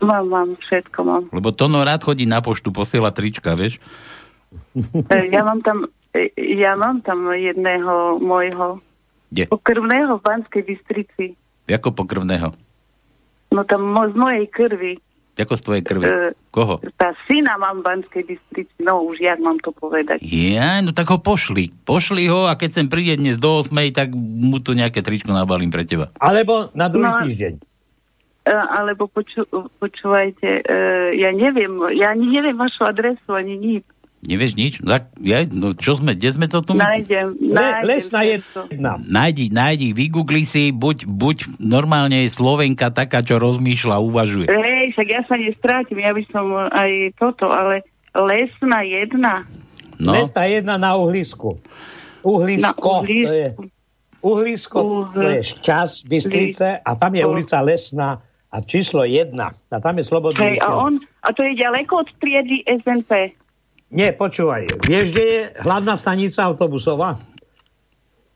Mám, 0.00 0.24
mám, 0.26 0.48
všetko 0.58 0.98
mám. 1.00 1.22
Lebo 1.28 1.50
Tono 1.50 1.80
rád 1.80 2.00
chodí 2.00 2.24
na 2.24 2.40
poštu, 2.40 2.68
posiela 2.68 3.10
trička, 3.10 3.52
vieš? 3.52 3.76
E, 4.74 5.28
ja 5.28 5.42
mám 5.42 5.60
tam, 5.60 5.84
e, 6.10 6.26
ja 6.56 6.74
mám 6.74 7.00
tam 7.00 7.30
jedného 7.30 8.18
môjho 8.18 8.80
Kde? 9.28 9.46
pokrvného 9.46 10.16
v 10.16 10.24
Banskej 10.24 10.62
Bystrici. 10.64 11.26
Ako 11.64 11.94
pokrvného? 11.94 12.50
No 13.50 13.62
tam 13.62 13.82
mo, 13.86 14.06
z 14.06 14.14
mojej 14.14 14.46
krvi. 14.46 14.98
Ako 15.36 15.54
z 15.54 15.62
tvojej 15.62 15.84
krvi? 15.84 16.04
E, 16.04 16.34
Koho? 16.50 16.82
Tá 16.96 17.14
syna 17.24 17.54
mám 17.56 17.80
v 17.80 17.86
Banskej 17.86 18.24
Bystrici. 18.26 18.74
No 18.78 19.06
už, 19.06 19.20
jak 19.20 19.38
mám 19.38 19.56
to 19.58 19.70
povedať. 19.70 20.18
Ja, 20.20 20.82
no 20.82 20.90
tak 20.90 21.08
ho 21.08 21.16
pošli. 21.16 21.70
Pošli 21.82 22.26
ho 22.26 22.44
a 22.44 22.58
keď 22.58 22.70
sem 22.74 22.86
príde 22.86 23.16
dnes 23.16 23.38
do 23.38 23.62
8, 23.62 23.70
tak 23.90 24.10
mu 24.16 24.58
tu 24.58 24.74
nejaké 24.74 25.00
tričko 25.00 25.30
nabalím 25.30 25.70
pre 25.70 25.86
teba. 25.86 26.10
Alebo 26.16 26.68
na 26.72 26.90
druhý 26.90 27.06
No. 27.06 27.22
týždeň. 27.22 27.54
E, 28.40 28.52
alebo 28.56 29.04
poču, 29.04 29.44
počúvajte, 29.76 30.64
e, 30.64 30.74
ja 31.20 31.28
neviem, 31.28 31.76
ja 31.92 32.16
ani 32.16 32.40
neviem 32.40 32.56
vašu 32.56 32.88
adresu, 32.88 33.36
ani 33.36 33.56
nič. 33.60 33.84
Nevieš 34.20 34.52
nič? 34.52 34.72
Tak, 34.84 35.16
ja, 35.24 35.48
no 35.48 35.72
čo 35.72 35.96
sme, 35.96 36.12
kde 36.12 36.28
sme 36.28 36.46
to 36.48 36.60
tu? 36.60 36.76
Nájdem, 36.76 37.36
nájdem. 37.40 37.84
lesná 37.88 38.20
všetko. 38.20 38.60
jedna. 38.68 38.92
Nájdi, 39.00 39.48
nájdi, 39.48 39.88
vygoogli 39.96 40.44
si, 40.44 40.76
buď, 40.76 41.08
buď 41.08 41.36
normálne 41.56 42.28
Slovenka 42.28 42.92
taká, 42.92 43.24
čo 43.24 43.40
rozmýšľa, 43.40 43.96
uvažuje. 43.96 44.48
Hej, 44.48 44.92
však 44.92 45.08
ja 45.08 45.20
sa 45.24 45.40
nestrátim, 45.40 46.04
ja 46.04 46.12
by 46.12 46.24
som 46.28 46.52
aj 46.52 47.16
toto, 47.16 47.48
ale 47.48 47.84
lesná 48.12 48.84
jedna. 48.84 49.48
No, 50.00 50.16
Mesta 50.16 50.48
jedna 50.48 50.80
na 50.80 50.96
uhlisku. 50.96 51.60
Uhlisko, 52.20 52.64
Na 52.64 52.72
uhlisku. 52.76 53.24
to 53.24 53.32
je 53.32 53.48
uhlisko, 54.20 54.78
to 55.16 55.28
je 55.28 55.40
šťas 55.56 56.04
Bystrice 56.04 56.68
a 56.84 56.90
tam 56.96 57.16
je 57.16 57.24
ulica 57.24 57.60
Lesná 57.64 58.20
a 58.50 58.56
číslo 58.60 59.06
jedna. 59.06 59.54
A 59.70 59.78
tam 59.78 59.98
je 59.98 60.04
slobodný 60.04 60.42
Hej, 60.42 60.56
a 60.66 60.74
on, 60.74 60.98
a 61.22 61.28
to 61.30 61.46
je 61.46 61.54
ďaleko 61.54 62.02
od 62.02 62.08
triedy 62.18 62.66
SNP. 62.66 63.38
Nie, 63.90 64.14
počúvaj. 64.14 64.86
Vieš, 64.86 65.06
kde 65.10 65.24
je 65.26 65.40
hlavná 65.66 65.98
stanica 65.98 66.46
autobusová? 66.46 67.18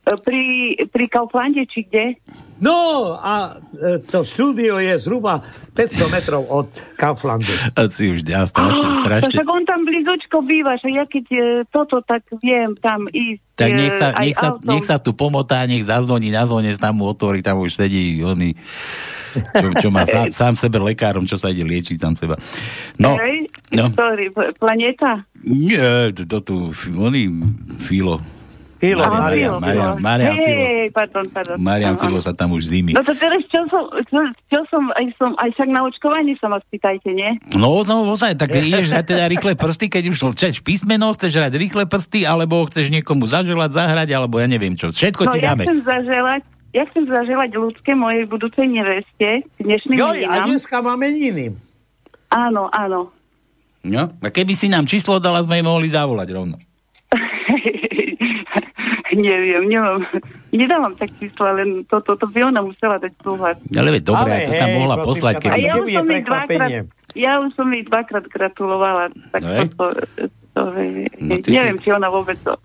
Pri, 0.05 0.77
pri 0.93 1.05
Kauflande, 1.09 1.65
či 1.65 1.89
kde? 1.89 2.21
No, 2.61 3.17
a 3.19 3.59
e, 3.75 3.99
to 4.05 4.23
štúdio 4.23 4.79
je 4.79 4.95
zhruba 5.01 5.43
500 5.75 6.15
metrov 6.15 6.43
od 6.47 6.69
Kauflandu. 6.95 7.51
a 7.75 7.91
si 7.91 8.15
už 8.15 8.23
ďa, 8.23 8.47
strašne, 8.47 8.85
Á, 8.85 9.01
strašne. 9.03 9.33
Však 9.35 9.49
on 9.49 9.65
tam 9.67 9.83
blízočko 9.83 10.45
býva, 10.47 10.79
že 10.79 10.95
ja 10.95 11.03
keď 11.03 11.25
e, 11.35 11.41
toto, 11.73 11.99
tak 12.05 12.23
viem 12.39 12.79
tam 12.79 13.11
ísť. 13.11 13.43
Tak 13.59 13.71
e, 13.73 13.75
nech 13.75 13.95
sa, 13.97 14.09
nech, 14.23 14.37
sa, 14.39 14.49
autom. 14.55 14.71
nech 14.71 14.85
sa 14.87 14.97
tu 15.03 15.11
pomotá, 15.17 15.67
nech 15.67 15.83
zazvoní 15.83 16.31
na 16.31 16.47
zvone, 16.47 16.71
tam 16.79 17.03
mu 17.03 17.11
otvorí, 17.11 17.43
tam 17.43 17.59
už 17.59 17.75
sedí 17.75 18.23
oný, 18.23 18.55
čo, 19.35 19.67
čo 19.75 19.89
má 19.91 20.07
sám, 20.07 20.31
sám 20.41 20.55
sebe 20.55 20.79
lekárom, 20.79 21.27
čo 21.27 21.35
sa 21.35 21.51
ide 21.51 21.67
liečiť 21.67 21.97
sám 21.99 22.15
seba. 22.15 22.39
No, 23.03 23.19
Hej, 23.19 23.51
no. 23.75 23.91
sorry, 23.99 24.31
planeta? 24.61 25.27
nie, 25.45 26.13
to, 26.15 26.23
to 26.25 26.39
tu, 26.41 26.55
oný, 26.97 27.29
Filo. 27.83 28.23
Filo, 28.85 29.01
Marian, 29.09 29.25
Marian, 29.25 29.55
Marian, 29.65 29.95
Marian 30.05 30.35
Filo. 30.37 30.45
Hej, 30.45 30.89
pardon, 30.93 31.25
pardon. 31.33 31.57
Marian 31.57 31.97
Áno, 31.97 32.03
Filo 32.05 32.19
áno. 32.21 32.27
sa 32.29 32.33
tam 32.37 32.53
už 32.53 32.63
zimy. 32.69 32.93
No 32.93 33.01
to 33.01 33.17
teraz 33.17 33.41
čo 33.49 33.65
som, 33.73 33.89
čo, 34.05 34.21
čo 34.53 34.61
som, 34.69 34.93
aj 34.93 35.07
som, 35.17 35.31
aj 35.41 35.51
však 35.57 35.69
na 35.73 35.81
očkovanie 35.89 36.37
sa 36.37 36.53
ma 36.53 36.61
spýtajte, 36.61 37.09
nie? 37.17 37.41
No, 37.57 37.81
no, 37.89 38.05
ozaj, 38.13 38.37
tak 38.37 38.53
ideš 38.61 38.93
hrať 38.93 39.07
teda 39.09 39.25
rýchle 39.33 39.57
prsty, 39.57 39.89
keď 39.89 40.05
už 40.13 40.19
chceš 40.37 40.61
písmeno, 40.61 41.17
chceš 41.17 41.33
hrať 41.41 41.53
rýchle 41.57 41.85
prsty, 41.89 42.29
alebo 42.29 42.69
chceš 42.69 42.93
niekomu 42.93 43.25
zaželať, 43.25 43.71
zahrať, 43.73 44.09
alebo 44.13 44.37
ja 44.37 44.45
neviem 44.45 44.77
čo. 44.77 44.93
Všetko 44.93 45.23
no 45.25 45.33
ti 45.33 45.39
ja 45.41 45.57
dáme. 45.57 45.65
chcem 45.65 45.81
zaželať, 45.81 46.43
ja 46.77 46.83
chcem 46.93 47.05
zaželať 47.09 47.51
ľudské 47.57 47.97
mojej 47.97 48.29
budúcej 48.29 48.67
neveste 48.69 49.49
dnešným 49.65 49.97
Joj, 49.97 50.29
a 50.29 50.45
dneska 50.45 50.85
máme 50.85 51.09
meniny. 51.09 51.57
Áno, 52.29 52.69
áno. 52.69 53.15
No, 53.85 54.09
a 54.09 54.29
keby 54.33 54.57
si 54.57 54.73
nám 54.73 54.89
číslo 54.89 55.21
dala, 55.21 55.45
sme 55.45 55.61
jej 55.61 55.65
mohli 55.65 55.89
zavolať 55.93 56.29
rovno. 56.33 56.57
Neviem, 59.15 59.63
nemám, 59.65 60.03
nedávam 60.51 60.93
tak 60.93 61.15
čísla, 61.15 61.55
len 61.55 61.87
to, 61.87 62.03
to, 62.03 62.19
to 62.19 62.27
by 62.27 62.45
ona 62.45 62.61
musela 62.61 62.99
dať 62.99 63.13
súhlas. 63.23 63.57
Ale 63.71 63.95
veď 63.95 64.03
dobre, 64.05 64.33
Ale 64.35 64.45
to 64.45 64.53
hej, 64.53 64.75
mohla 64.75 64.97
prosím 64.97 65.09
poslať, 65.09 65.35
keby... 65.39 65.53
A 65.53 65.57
ja 65.57 65.75
už 65.77 65.89
som 65.89 66.07
jej 66.07 66.23
dvakrát, 66.23 66.71
ja 67.15 67.33
už 67.39 67.51
som 67.55 67.67
jej 67.71 67.85
dvakrát 67.85 68.25
gratulovala, 68.27 69.03
tak 69.31 69.41
No 69.41 69.51
to, 69.71 69.85
to, 69.95 70.23
to, 70.51 70.61
No 71.21 71.35
neviem, 71.39 71.77
si- 71.79 71.83
či 71.83 71.89
ona 71.91 72.09
vôbec 72.09 72.39
to, 72.39 72.59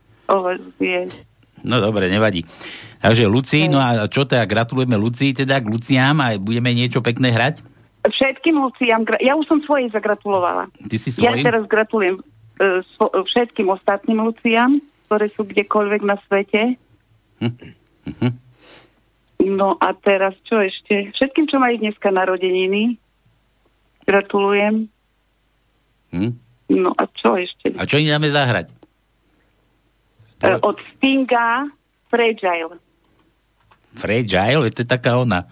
vie. 0.77 1.05
No 1.61 1.77
dobre, 1.77 2.07
nevadí. 2.07 2.47
Takže 2.99 3.27
Luci, 3.27 3.67
no 3.67 3.79
a 3.79 4.07
čo 4.07 4.23
teda, 4.23 4.43
gratulujeme 4.43 4.95
Lucii 4.95 5.31
teda 5.33 5.59
k 5.59 5.67
Luciám 5.67 6.15
a 6.19 6.27
budeme 6.35 6.71
niečo 6.71 6.99
pekné 6.99 7.31
hrať? 7.31 7.63
Všetkým 7.99 8.55
Luciám, 8.55 9.03
ja 9.19 9.35
už 9.35 9.45
som 9.45 9.59
svojej 9.63 9.91
zagratulovala. 9.91 10.71
Ty 10.87 10.95
si 10.95 11.11
Ja 11.15 11.31
svojim? 11.31 11.43
teraz 11.43 11.63
gratulujem 11.67 12.15
e, 12.15 12.23
svo- 12.95 13.11
všetkým 13.27 13.67
ostatným 13.67 14.23
Luciám, 14.23 14.79
ktoré 15.09 15.33
sú 15.33 15.41
kdekoľvek 15.41 16.01
na 16.05 16.21
svete. 16.29 16.77
Mhm. 17.41 18.29
No 19.39 19.73
a 19.81 19.95
teraz 19.97 20.37
čo 20.45 20.61
ešte? 20.61 21.09
Všetkým, 21.17 21.49
čo 21.49 21.57
majú 21.57 21.81
dneska 21.81 22.13
narodeniny, 22.13 22.99
gratulujem. 24.05 24.91
Hm? 26.13 26.31
No 26.69 26.93
a 26.93 27.07
čo 27.09 27.39
ešte? 27.39 27.73
A 27.73 27.87
čo 27.89 27.97
im 27.97 28.11
dáme 28.11 28.29
zahrať? 28.29 28.69
E, 30.43 30.59
od 30.59 30.77
Stinga 30.93 31.71
Fragile. 32.11 32.77
Fragile, 33.95 34.69
to 34.75 34.83
je 34.83 34.89
taká 34.91 35.17
ona. 35.17 35.47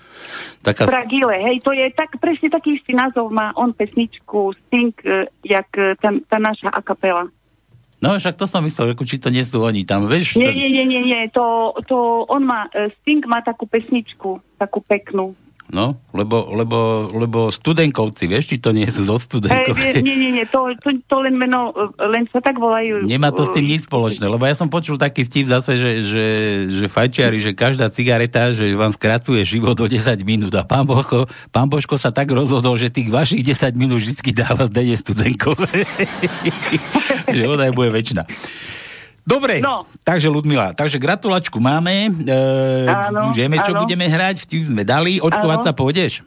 Taká... 0.62 0.86
Fragile, 0.86 1.42
hej, 1.42 1.64
to 1.64 1.74
je 1.74 1.90
tak, 1.96 2.14
presne 2.22 2.54
taký 2.54 2.78
istý 2.78 2.94
názov 2.94 3.34
má 3.34 3.56
on 3.58 3.74
pesničku 3.74 4.54
Sting, 4.68 4.94
e, 5.02 5.32
jak 5.48 5.72
e, 5.80 5.96
tá, 5.96 6.12
tá 6.28 6.38
naša 6.38 6.70
akapela. 6.76 7.32
No 7.98 8.14
však 8.14 8.38
to 8.38 8.46
som 8.46 8.62
myslel, 8.62 8.94
či 8.94 9.18
to 9.18 9.34
nie 9.34 9.42
sú 9.42 9.66
oni 9.66 9.82
tam, 9.82 10.06
vieš? 10.06 10.38
Nie, 10.38 10.54
nie, 10.54 10.70
nie, 10.70 10.86
nie, 10.86 11.02
nie, 11.02 11.22
to, 11.34 11.74
to 11.90 12.30
on 12.30 12.46
má, 12.46 12.70
e, 12.70 12.94
Sting 13.02 13.26
má 13.26 13.42
takú 13.42 13.66
pesničku, 13.66 14.38
takú 14.62 14.86
peknú. 14.86 15.34
No, 15.68 16.00
lebo, 16.16 16.48
lebo, 16.56 17.12
lebo 17.12 17.52
studenkovci, 17.52 18.32
vieš, 18.32 18.56
či 18.56 18.58
to 18.64 18.72
nie 18.72 18.88
sú 18.88 19.04
zo 19.04 19.20
studenkov. 19.20 19.76
vie, 19.76 20.00
nie, 20.00 20.16
nie, 20.16 20.32
nie, 20.32 20.46
to, 20.48 20.72
to, 20.80 20.96
to 21.12 21.16
len 21.20 21.36
meno, 21.36 21.76
len 22.00 22.24
sa 22.32 22.40
tak 22.40 22.56
volajú. 22.56 23.04
Nemá 23.04 23.36
to 23.36 23.44
s 23.44 23.52
tým 23.52 23.68
nič 23.68 23.84
spoločné, 23.84 24.32
lebo 24.32 24.48
ja 24.48 24.56
som 24.56 24.72
počul 24.72 24.96
taký 24.96 25.28
vtip 25.28 25.52
zase, 25.52 25.76
že, 25.76 25.92
že, 26.08 26.26
že 26.72 26.86
fajčiari, 26.88 27.44
že 27.44 27.52
každá 27.52 27.92
cigareta, 27.92 28.56
že 28.56 28.72
vám 28.80 28.96
skracuje 28.96 29.44
život 29.44 29.76
o 29.76 29.88
10 29.92 30.08
minút 30.24 30.56
a 30.56 30.64
pán, 30.64 30.88
Božko, 30.88 31.28
pán 31.52 31.68
Božko 31.68 32.00
sa 32.00 32.16
tak 32.16 32.32
rozhodol, 32.32 32.80
že 32.80 32.88
tých 32.88 33.12
vašich 33.12 33.44
10 33.44 33.76
minút 33.76 34.00
vždy 34.00 34.32
dáva 34.32 34.72
zdenie 34.72 34.96
studenkov. 34.96 35.60
že 37.36 37.44
ona 37.44 37.68
je 37.68 37.74
bude 37.76 37.92
väčšina. 37.92 38.24
Dobre, 39.28 39.60
No. 39.60 39.84
takže 40.02 40.32
Ludmila, 40.32 40.72
takže 40.72 40.96
gratulačku 40.96 41.60
máme. 41.60 42.08
E, 42.24 42.38
Áno, 42.88 43.36
vieme, 43.36 43.60
čo 43.60 43.76
áno. 43.76 43.84
budeme 43.84 44.08
hrať, 44.08 44.48
vtip 44.48 44.64
sme 44.66 44.88
dali. 44.88 45.20
Očkovať 45.20 45.60
Áno. 45.62 45.66
sa 45.68 45.76
pôjdeš? 45.76 46.24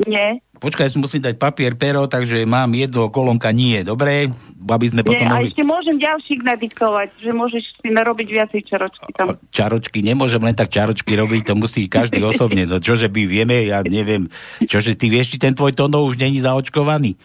Nie, 0.00 0.40
Počkaj, 0.56 0.86
ja 0.86 0.92
si 0.92 1.00
musím 1.00 1.24
dať 1.24 1.36
papier, 1.36 1.72
pero, 1.72 2.04
takže 2.04 2.44
mám 2.44 2.68
jedno 2.72 3.08
kolónka 3.08 3.48
nie. 3.48 3.80
Dobre, 3.80 4.28
aby 4.60 4.86
sme 4.86 5.00
nie, 5.00 5.08
potom 5.08 5.24
a 5.24 5.40
mohli... 5.40 5.48
ešte 5.48 5.64
môžem 5.64 5.96
ďalších 5.96 6.40
nadiktovať, 6.40 7.08
že 7.16 7.30
môžeš 7.32 7.64
si 7.80 7.88
narobiť 7.88 8.28
viacej 8.28 8.60
čaročky 8.64 9.08
tam. 9.10 9.40
čaročky, 9.48 9.98
nemôžem 10.00 10.36
len 10.38 10.52
tak 10.52 10.68
čaročky 10.68 11.16
robiť, 11.16 11.48
to 11.48 11.54
musí 11.56 11.88
každý 11.88 12.20
osobne. 12.30 12.64
No 12.64 12.76
čože 12.76 13.08
my 13.08 13.22
vieme, 13.24 13.64
ja 13.64 13.80
neviem, 13.80 14.28
čože 14.62 14.92
ty 14.94 15.08
vieš, 15.08 15.32
či 15.32 15.38
ten 15.40 15.56
tvoj 15.56 15.72
tono 15.72 16.04
už 16.04 16.16
není 16.16 16.38
zaočkovaný? 16.38 17.16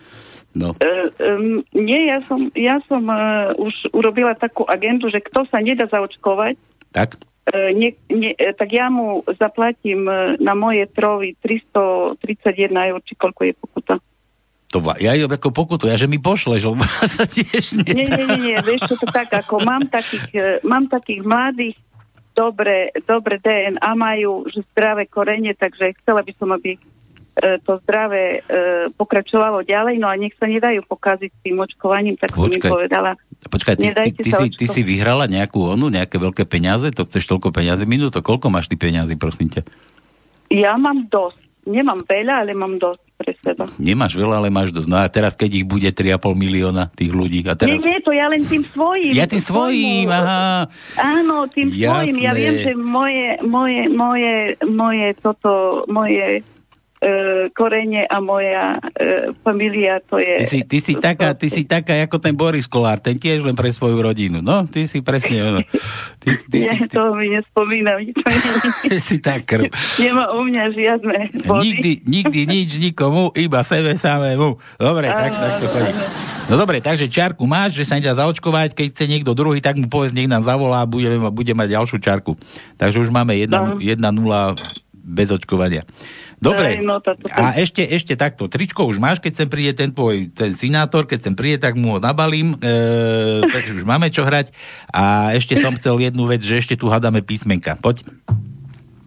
No, 0.55 0.71
Uh, 0.79 1.11
um, 1.19 1.67
nie, 1.75 2.07
ja 2.07 2.23
som, 2.23 2.47
ja 2.55 2.79
som 2.87 3.03
uh, 3.11 3.51
už 3.59 3.91
urobila 3.91 4.31
takú 4.39 4.63
agendu, 4.63 5.11
že 5.11 5.19
kto 5.19 5.43
sa 5.51 5.59
nedá 5.59 5.83
zaočkovať, 5.91 6.55
tak? 6.95 7.19
uh, 7.19 7.69
nie, 7.75 7.91
nie, 8.07 8.31
uh, 8.31 8.55
tak 8.55 8.71
ja 8.71 8.87
mu 8.87 9.19
zaplatím 9.35 10.07
uh, 10.07 10.39
na 10.39 10.55
moje 10.55 10.87
trovy 10.95 11.35
331 11.43 12.71
eur, 12.71 12.99
či 13.03 13.13
koľko 13.19 13.41
je 13.43 13.53
pokuta. 13.59 13.95
To 14.71 14.79
ja 14.95 15.11
ju 15.19 15.27
ako 15.27 15.51
pokutu, 15.51 15.91
ja 15.91 15.99
že 15.99 16.07
mi 16.07 16.23
pošleš, 16.23 16.71
lebo 16.71 16.87
sa 17.19 17.27
tiež 17.27 17.83
Nie, 17.83 18.07
nedá. 18.07 18.15
nie, 18.15 18.23
nie, 18.23 18.37
nie, 18.39 18.57
vieš 18.63 18.95
to 18.95 18.95
tak, 19.11 19.35
ako 19.35 19.59
mám 19.59 19.91
takých, 19.91 20.27
uh, 20.39 20.63
mám 20.63 20.87
takých 20.87 21.19
mladých, 21.19 21.75
dobre, 22.31 22.95
dobre 23.03 23.43
DNA 23.43 23.91
majú, 23.91 24.47
že 24.47 24.63
zdravé 24.71 25.03
korene, 25.11 25.51
takže 25.51 25.99
chcela 25.99 26.23
by 26.23 26.31
som, 26.39 26.55
aby 26.55 26.79
to 27.35 27.83
zdravé 27.83 28.39
uh, 28.39 28.87
pokračovalo 28.95 29.67
ďalej, 29.67 29.99
no 29.99 30.07
a 30.07 30.15
nech 30.15 30.31
sa 30.39 30.47
nedajú 30.47 30.87
pokaziť 30.87 31.31
tým 31.43 31.59
očkovaním, 31.59 32.15
tak 32.15 32.31
Počkaj. 32.31 32.71
povedala. 32.71 33.19
Počkaj, 33.45 33.75
ty, 33.75 33.91
ty, 33.91 34.09
ty, 34.15 34.31
si, 34.31 34.45
ty 34.55 34.65
si 34.65 34.81
vyhrala 34.81 35.27
nejakú 35.27 35.59
onu, 35.59 35.91
nejaké 35.91 36.15
veľké 36.15 36.47
peniaze? 36.47 36.87
To 36.95 37.03
chceš 37.03 37.27
toľko 37.27 37.51
peniazy 37.51 37.83
minút? 37.83 38.15
To 38.15 38.23
koľko 38.23 38.47
máš 38.47 38.71
ty 38.71 38.79
peniazy, 38.79 39.19
prosím 39.19 39.51
ťa? 39.51 39.61
Ja 40.49 40.79
mám 40.79 41.11
dosť. 41.11 41.43
Nemám 41.65 42.05
veľa, 42.05 42.45
ale 42.45 42.53
mám 42.53 42.77
dosť 42.77 43.01
pre 43.17 43.33
seba. 43.41 43.65
Nemáš 43.81 44.13
veľa, 44.13 44.37
ale 44.37 44.53
máš 44.53 44.69
dosť. 44.69 44.85
No 44.85 45.01
a 45.01 45.09
teraz, 45.09 45.33
keď 45.33 45.63
ich 45.63 45.65
bude 45.65 45.89
3,5 45.89 46.21
milióna 46.37 46.93
tých 46.93 47.09
ľudí. 47.09 47.41
A 47.49 47.57
Nie, 47.57 47.57
teraz... 47.57 47.81
nie, 47.81 47.99
to 48.05 48.13
ja 48.13 48.29
len 48.29 48.45
tým 48.45 48.63
svojim. 48.69 49.13
Ja 49.17 49.25
tým 49.25 49.41
svojím, 49.41 50.07
aha. 50.13 50.69
Áno, 50.99 51.49
tým 51.49 51.73
Jasné. 51.73 52.13
svojim. 52.13 52.15
Ja 52.21 52.31
viem, 52.37 52.55
že 52.61 52.71
moje, 52.77 53.27
moje, 53.41 53.81
moje, 53.89 54.33
moje 54.61 55.07
toto, 55.17 55.83
moje 55.89 56.45
e, 57.05 57.11
korene 57.53 58.09
a 58.09 58.17
moja 58.17 58.81
e, 58.97 59.29
familia, 59.45 60.01
to 60.01 60.17
je... 60.17 60.41
Ty 60.41 60.45
si, 60.49 60.59
ty, 60.65 60.77
si 60.81 60.93
taká, 60.97 61.37
ty 61.37 61.47
si 61.53 61.61
taká 61.69 61.93
ako 62.01 62.17
ten 62.17 62.33
Boris 62.33 62.65
Kolár, 62.65 62.97
ten 62.97 63.21
tiež 63.21 63.45
len 63.45 63.53
pre 63.53 63.69
svoju 63.69 64.01
rodinu. 64.01 64.41
No, 64.41 64.65
ty 64.65 64.89
si 64.89 65.05
presne 65.05 65.37
ono. 65.45 65.61
Ty, 66.17 66.29
ty, 66.33 66.33
si, 66.33 66.45
ty, 66.49 66.89
to 66.89 67.13
mi 67.13 67.29
nespomínam. 67.29 68.01
ty 68.89 68.97
si 69.07 69.21
tak 69.21 69.45
krv. 69.45 69.69
Nemá 70.01 70.33
u 70.33 70.41
mňa 70.49 70.63
žiadne 70.73 71.17
body. 71.45 71.61
Nikdy, 71.61 71.91
nikdy 72.09 72.39
nič 72.49 72.69
nikomu, 72.81 73.29
iba 73.37 73.61
sebe 73.61 73.93
samému. 73.93 74.57
Dobre, 74.81 75.05
tak, 75.13 75.31
tak 75.31 75.53
to 75.61 75.67
chodí. 75.69 75.93
No 76.45 76.61
dobre, 76.61 76.77
takže 76.77 77.09
čiarku 77.09 77.49
máš, 77.49 77.73
že 77.73 77.89
sa 77.89 77.97
nedá 77.97 78.13
zaočkovať, 78.13 78.77
keď 78.77 78.85
chce 78.93 79.05
niekto 79.09 79.33
druhý, 79.33 79.65
tak 79.65 79.81
mu 79.81 79.89
povedz, 79.89 80.13
nech 80.13 80.29
nám 80.29 80.45
zavolá 80.45 80.85
a 80.85 80.89
budeme, 80.89 81.17
bude 81.33 81.53
mať 81.57 81.73
ďalšiu 81.73 81.97
čiarku. 81.97 82.37
Takže 82.77 83.01
už 83.01 83.09
máme 83.09 83.33
1-0 83.33 83.81
bez 85.05 85.29
očkovania. 85.29 85.85
Dobre, 86.35 86.83
no, 86.83 86.99
a 87.31 87.55
ešte, 87.55 87.81
ešte 87.81 88.13
takto, 88.13 88.51
tričko 88.51 88.85
už 88.85 88.99
máš, 88.99 89.23
keď 89.23 89.33
sem 89.33 89.47
príde 89.47 89.71
ten 89.73 89.89
tvoj, 89.89 90.29
ten 90.29 90.51
sinátor, 90.51 91.07
keď 91.07 91.19
sem 91.25 91.33
príde, 91.33 91.63
tak 91.63 91.79
mu 91.79 91.95
ho 91.95 91.99
nabalím, 91.99 92.59
e, 92.59 93.41
takže 93.49 93.71
už 93.73 93.87
máme 93.87 94.11
čo 94.11 94.21
hrať. 94.21 94.51
A 94.91 95.31
ešte 95.31 95.55
som 95.57 95.73
chcel 95.73 95.95
jednu 96.03 96.27
vec, 96.27 96.43
že 96.43 96.59
ešte 96.59 96.75
tu 96.75 96.91
hádame 96.91 97.23
písmenka. 97.23 97.79
Poď. 97.79 98.03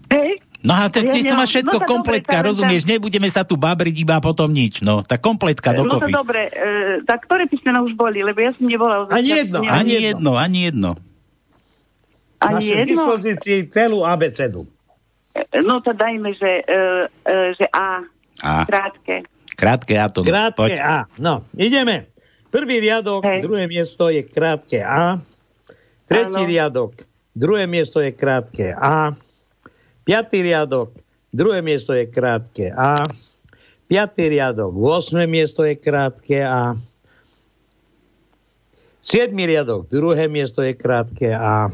Hej, 0.09 0.41
No 0.59 0.75
a 0.75 0.91
te, 0.91 1.07
Ja 1.07 1.15
nemám- 1.15 1.47
máš 1.47 1.55
všetko 1.55 1.79
no 1.79 1.87
kompletka, 1.87 2.43
dobre, 2.43 2.49
rozumieš? 2.51 2.83
Nebudeme 2.83 3.31
sa 3.31 3.47
tu 3.47 3.55
babriť 3.55 3.95
iba 4.03 4.19
a 4.19 4.23
potom 4.25 4.51
nič. 4.51 4.83
No, 4.83 5.07
tak 5.07 5.23
kompletka 5.23 5.71
no 5.71 5.87
to 5.87 6.03
dokopy. 6.03 6.11
dobre. 6.11 6.43
E, 6.51 6.71
tak 7.07 7.31
ktoré 7.31 7.47
písmena 7.47 7.79
už 7.79 7.95
boli? 7.95 8.27
Lebo 8.27 8.43
ja 8.43 8.51
som 8.59 8.67
nebola... 8.67 9.07
Ani 9.07 9.39
jedno. 9.39 9.63
Ani 9.63 9.95
jedno, 10.03 10.35
ani 10.35 10.59
jedno. 10.67 10.91
Ani 12.43 12.55
Máš 12.59 12.63
k 12.65 12.75
jedno? 12.75 13.03
dispozícii 13.07 13.59
celú 13.71 14.03
abecedu. 14.03 14.67
No 15.65 15.81
to 15.83 15.93
dajme, 15.93 16.35
že, 16.35 16.63
e, 16.65 16.79
e, 17.09 17.35
že 17.55 17.67
A. 17.73 18.03
A. 18.43 18.65
Krátke. 18.65 19.27
Krátke 19.59 19.95
a 19.99 20.07
to. 20.07 20.23
Krátke 20.23 20.55
Poď. 20.55 20.79
A. 20.79 21.11
No, 21.19 21.43
ideme. 21.59 22.07
Prvý 22.49 22.81
riadok, 22.81 23.27
Hej. 23.29 23.45
druhé 23.45 23.69
miesto 23.69 24.09
je 24.09 24.25
krátke 24.25 24.81
A. 24.81 25.21
Tretí 26.09 26.41
Áno. 26.41 26.49
riadok, 26.49 26.93
druhé 27.37 27.69
miesto 27.69 28.01
je 28.01 28.09
krátke 28.17 28.73
A. 28.73 29.13
Piatý 30.09 30.41
riadok, 30.41 30.97
druhé 31.29 31.61
miesto 31.61 31.93
je 31.93 32.09
krátke 32.09 32.73
A. 32.73 32.97
Piatý 33.85 34.33
riadok, 34.33 34.73
8. 34.73 35.29
miesto 35.29 35.69
je 35.69 35.77
krátke 35.77 36.41
A. 36.41 36.81
Siedmy 39.05 39.45
riadok, 39.45 39.89
druhé 39.93 40.29
miesto 40.33 40.65
je 40.65 40.73
krátke 40.73 41.29
A. 41.37 41.69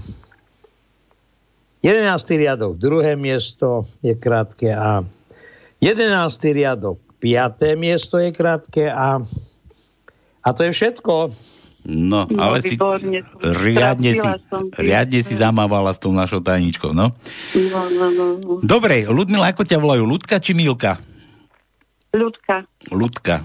Jedenáctý 1.85 2.41
riadok, 2.41 2.81
druhé 2.81 3.13
miesto 3.13 3.85
je 4.01 4.17
krátke 4.17 4.73
A. 4.73 5.05
Jedenáctý 5.85 6.57
riadok, 6.57 6.97
piaté 7.21 7.77
miesto 7.77 8.17
je 8.17 8.33
krátke 8.33 8.89
A. 8.89 9.21
A 10.41 10.49
to 10.57 10.65
je 10.65 10.73
všetko. 10.73 11.37
No, 11.85 12.25
No, 12.33 12.41
ale 12.41 12.65
si 12.65 12.81
riadne 13.45 14.17
si, 14.17 14.25
som. 14.49 14.73
riadne 14.81 15.21
si 15.21 15.37
zamávala 15.37 15.93
s 15.93 16.01
tou 16.01 16.17
našou 16.17 16.41
tajničkou, 16.41 16.97
no. 16.97 17.13
No, 17.53 17.81
no, 17.93 18.07
no, 18.09 18.25
no. 18.41 18.53
Dobre, 18.65 19.05
Ludmila, 19.05 19.53
ako 19.53 19.69
ťa 19.69 19.77
volajú? 19.77 20.09
Ľudka 20.09 20.41
či 20.41 20.57
Milka? 20.57 20.97
Ľudka. 22.17 22.65
Ľudka. 22.89 23.45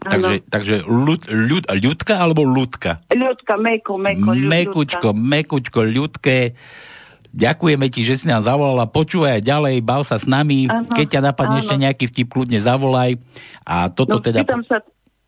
Takže, 0.00 0.46
takže 0.46 0.74
ľud, 0.86 1.26
ľud, 1.26 1.64
ľudka 1.66 2.22
alebo 2.22 2.46
ľudka? 2.46 3.02
Ľudka, 3.10 3.58
meko, 3.58 3.98
meko. 3.98 4.30
Mekučko, 4.32 5.08
mekučko, 5.12 5.80
ľudké. 5.84 6.54
Ďakujeme 7.30 7.86
ti, 7.88 8.02
že 8.02 8.18
si 8.18 8.26
nám 8.26 8.42
zavolala. 8.42 8.84
Počúvaj 8.84 9.38
aj 9.38 9.42
ďalej, 9.42 9.74
bav 9.80 10.02
sa 10.02 10.18
s 10.18 10.26
nami. 10.26 10.66
Áno, 10.66 10.90
Keď 10.90 11.06
ťa 11.06 11.20
napadne 11.22 11.58
áno. 11.58 11.62
ešte 11.62 11.76
nejaký 11.76 12.04
vtip, 12.06 12.26
kľudne 12.28 12.58
zavolaj. 12.58 13.22
A 13.62 13.86
toto 13.86 14.18
No, 14.18 14.22
teda... 14.22 14.42
pýtam 14.42 14.66
sa, 14.66 14.82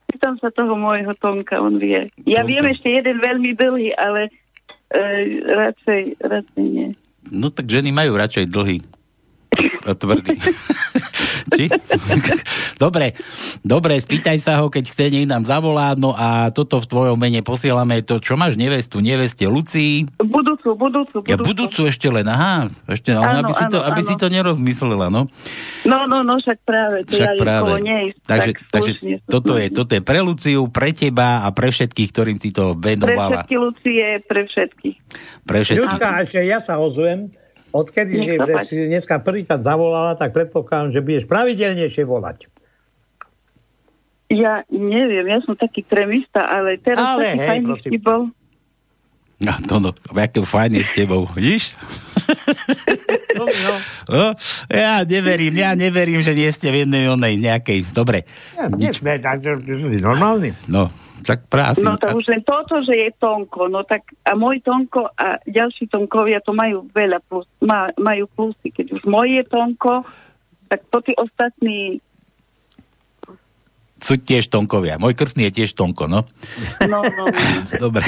pýtam 0.07 0.35
sa 0.37 0.51
toho 0.51 0.75
môjho 0.75 1.15
Tonka, 1.15 1.63
on 1.63 1.79
vie. 1.79 2.11
Ja 2.25 2.43
Tonka. 2.43 2.51
viem 2.51 2.65
ešte 2.69 2.89
jeden 2.91 3.17
veľmi 3.17 3.51
dlhý, 3.55 3.95
ale 3.95 4.35
e, 4.91 5.01
radšej, 5.45 6.03
radšej 6.19 6.65
nie. 6.65 6.89
No 7.31 7.49
tak 7.49 7.71
ženy 7.71 7.95
majú 7.95 8.19
radšej 8.19 8.51
dlhý. 8.51 8.83
Tvrdý. 9.93 10.35
Či? 11.53 11.67
dobre, 12.79 13.13
dobre, 13.61 13.99
spýtaj 13.99 14.39
sa 14.39 14.63
ho, 14.63 14.69
keď 14.69 14.85
chce, 14.89 15.05
nech 15.11 15.27
nám 15.27 15.45
zavolá. 15.45 15.93
No 15.95 16.13
a 16.13 16.49
toto 16.49 16.79
v 16.79 16.87
tvojom 16.87 17.17
mene 17.17 17.41
posielame 17.41 18.01
to, 18.01 18.19
čo 18.19 18.35
máš 18.35 18.55
nevestu, 18.55 18.99
neveste 18.99 19.45
Lucii. 19.45 20.07
Budúcu, 20.19 20.73
budúcu, 20.73 21.17
budúcu. 21.21 21.29
Ja 21.29 21.37
budúcu 21.37 21.81
ešte 21.85 22.09
len, 22.09 22.25
aha, 22.25 22.71
ešte, 22.87 23.13
no, 23.13 23.23
Áno, 23.23 23.43
aby, 23.43 23.53
si 23.53 23.65
to, 23.69 23.79
áno, 23.79 23.89
aby 23.89 24.01
áno. 24.01 24.09
si 24.09 24.15
to 24.17 24.27
nerozmyslela, 24.29 25.07
no. 25.09 25.23
No, 25.83 25.99
no, 26.07 26.23
no, 26.23 26.39
však 26.39 26.59
práve. 26.63 27.05
To 27.05 27.13
Však 27.13 27.29
ja 27.29 27.41
práve. 27.41 27.71
nej, 27.83 28.05
takže 28.25 28.51
tak 28.55 28.71
takže 28.73 28.93
toto, 29.27 29.53
je, 29.55 29.67
toto 29.69 29.93
je 29.93 30.03
pre 30.03 30.21
Luciu, 30.21 30.63
pre 30.69 30.91
teba 30.93 31.43
a 31.43 31.51
pre 31.51 31.69
všetkých, 31.69 32.09
ktorým 32.09 32.39
si 32.39 32.51
to 32.51 32.73
Pre 32.73 32.95
venovala. 32.95 33.43
všetky 33.45 33.57
Lucie, 33.59 34.07
pre 34.25 34.41
všetkých. 34.47 34.97
Pre 35.43 35.59
všetkých. 35.61 35.83
Ľudka, 35.83 36.09
ešte 36.23 36.41
ja 36.43 36.59
sa 36.59 36.79
ozvem. 36.79 37.35
Odkedy 37.73 38.12
si, 38.12 38.37
si 38.68 38.75
dneska 38.85 39.16
prvýkrát 39.25 39.64
zavolala, 39.64 40.12
tak 40.12 40.37
predpokladám, 40.37 40.93
že 40.93 41.01
budeš 41.01 41.25
pravidelnejšie 41.25 42.05
volať. 42.05 42.53
Ja 44.29 44.64
neviem, 44.68 45.29
ja 45.29 45.41
som 45.45 45.53
taký 45.53 45.85
kremista, 45.85 46.41
ale 46.41 46.81
teraz 46.81 47.01
Ale 47.01 47.33
taký 47.33 47.39
hej, 47.41 47.49
fajný 47.49 47.66
prosím. 47.68 48.01
bol. 48.01 48.23
No, 49.43 49.53
no, 49.66 49.77
no, 49.83 49.91
aké 50.14 50.39
fajn 50.39 50.70
je 50.79 50.85
s 50.87 50.93
tebou, 50.95 51.27
vidíš? 51.35 51.75
No, 53.35 53.45
no. 53.66 53.73
No, 54.07 54.27
ja 54.70 55.03
neverím, 55.03 55.59
ja 55.59 55.75
neverím, 55.75 56.23
že 56.23 56.31
nie 56.33 56.47
ste 56.55 56.70
v 56.70 56.87
jednej 56.87 57.11
onej 57.11 57.43
nejakej. 57.43 57.91
Dobre, 57.91 58.23
Ja, 58.55 58.70
nie 58.70 58.95
sme, 58.95 59.18
tak, 59.18 59.43
normálny. 59.99 60.55
no, 60.70 60.89
tak 61.23 61.47
prási. 61.47 61.81
No 61.81 61.95
to 61.97 62.12
už 62.12 62.27
len 62.29 62.43
toto, 62.43 62.83
že 62.83 62.93
je 62.93 63.11
Tonko, 63.16 63.70
no 63.70 63.83
tak 63.83 64.03
a 64.23 64.35
môj 64.35 64.59
Tonko 64.61 65.07
a 65.14 65.39
ďalší 65.43 65.87
Tonkovia 65.87 66.43
to 66.43 66.51
majú 66.53 66.85
veľa 66.91 67.23
plus, 67.25 67.47
má, 67.62 67.95
majú 67.97 68.27
plusy. 68.29 68.68
Keď 68.68 68.99
už 68.99 69.03
môj 69.07 69.39
je 69.39 69.45
Tonko, 69.47 70.03
tak 70.66 70.83
to 70.91 70.99
tí 71.01 71.12
ostatní, 71.14 72.03
Sú 74.03 74.18
tiež 74.18 74.51
Tonkovia. 74.51 74.99
Môj 74.99 75.14
krstný 75.14 75.47
je 75.47 75.62
tiež 75.62 75.79
Tonko, 75.79 76.11
no. 76.11 76.27
no, 76.83 76.99
no, 77.07 77.23
no. 77.23 77.25
Dobre. 77.87 78.03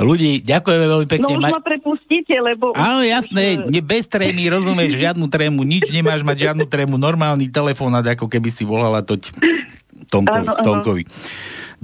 Ľudí, 0.00 0.40
ďakujeme 0.40 0.80
veľmi 0.88 1.04
No 1.04 1.12
pekne. 1.12 1.32
už 1.36 1.44
Ma- 1.44 1.60
prepustíte, 1.60 2.32
lebo... 2.40 2.72
Áno, 2.72 3.04
jasné, 3.04 3.60
už, 3.60 3.68
ne, 3.68 3.80
bez 3.84 4.08
trémy, 4.08 4.48
rozumieš, 4.48 4.96
žiadnu 5.04 5.28
trému, 5.28 5.60
nič 5.60 5.92
nemáš 5.92 6.24
mať, 6.24 6.48
žiadnu 6.48 6.64
trému, 6.64 6.96
normálny 6.96 7.52
telefonát, 7.52 8.00
ako 8.16 8.32
keby 8.32 8.48
si 8.48 8.64
volala 8.64 9.04
toť 9.04 9.28
Tonko, 10.08 10.32
Áno, 10.40 10.56
áno. 10.56 10.64
Tonkovi. 10.64 11.04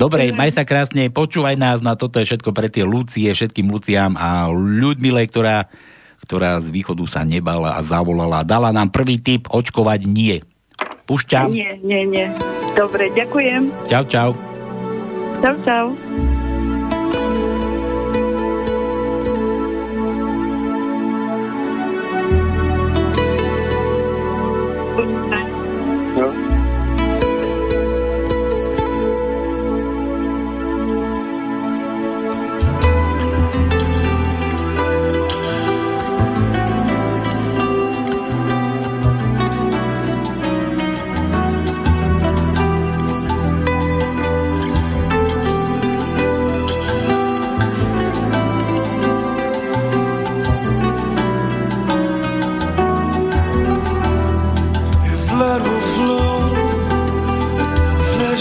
Dobre, 0.01 0.32
maj 0.32 0.57
sa 0.57 0.64
krásne, 0.64 1.12
počúvaj 1.12 1.61
nás, 1.61 1.84
na 1.84 1.92
toto 1.92 2.16
je 2.16 2.24
všetko 2.24 2.57
pre 2.57 2.72
tie 2.72 2.88
Lucie, 2.88 3.28
všetkým 3.28 3.68
Luciám 3.68 4.16
a 4.16 4.48
Ľudmile, 4.48 5.28
ktorá, 5.28 5.68
ktorá 6.24 6.57
z 6.64 6.72
východu 6.72 7.05
sa 7.05 7.20
nebala 7.20 7.76
a 7.76 7.84
zavolala. 7.84 8.40
Dala 8.40 8.72
nám 8.72 8.88
prvý 8.88 9.20
tip, 9.20 9.53
očkovať 9.53 10.09
nie. 10.09 10.40
Pušťam. 11.05 11.53
Nie, 11.53 11.76
nie, 11.84 12.09
nie. 12.09 12.32
Dobre, 12.72 13.12
ďakujem. 13.12 13.68
Čau, 13.92 14.09
čau. 14.09 14.32
Čau, 15.44 15.57
čau. 15.68 15.92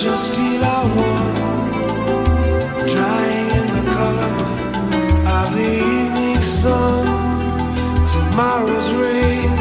And 0.09 0.17
steel 0.17 0.63
are 0.63 0.87
one, 0.87 1.35
drying 2.93 3.49
in 3.59 3.67
the 3.77 3.83
color 3.97 4.37
of 5.37 5.47
the 5.53 5.71
evening 5.97 6.41
sun. 6.41 7.05
Tomorrow's 8.13 8.89
rain 9.03 9.51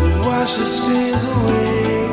will 0.00 0.18
wash 0.28 0.54
the 0.56 0.64
stains 0.64 1.24
away. 1.24 2.08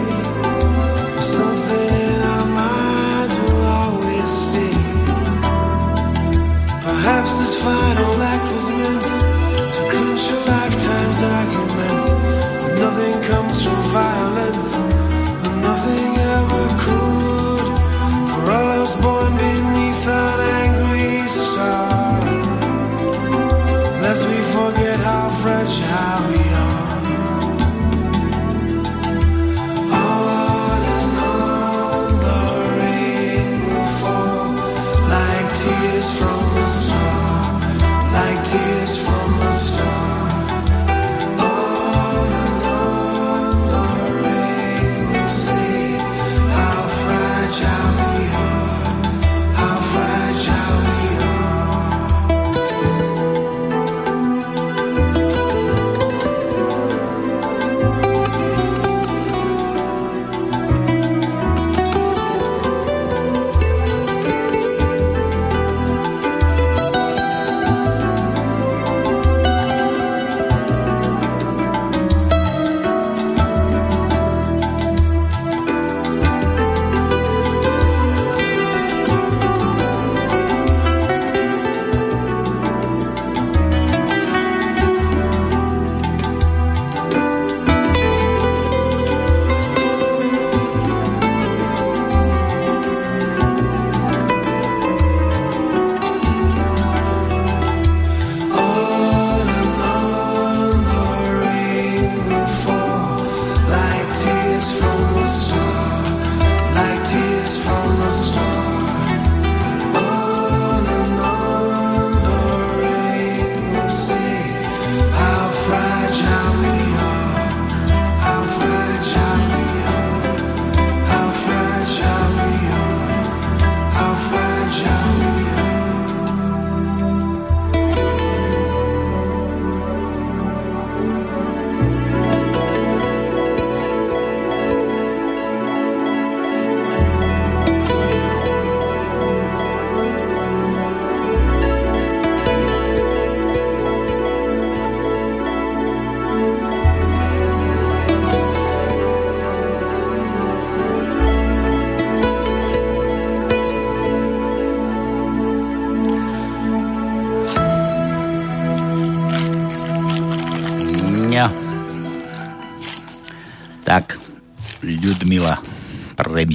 Something 1.21 1.93
in 2.09 2.21
our 2.35 2.47
minds 2.61 3.35
will 3.43 3.63
always 3.81 4.29
stay. 4.43 4.77
Perhaps 6.87 7.31
this 7.39 7.53
final 7.61 8.21
act 8.31 8.45
was 8.53 8.67
meant 8.69 9.22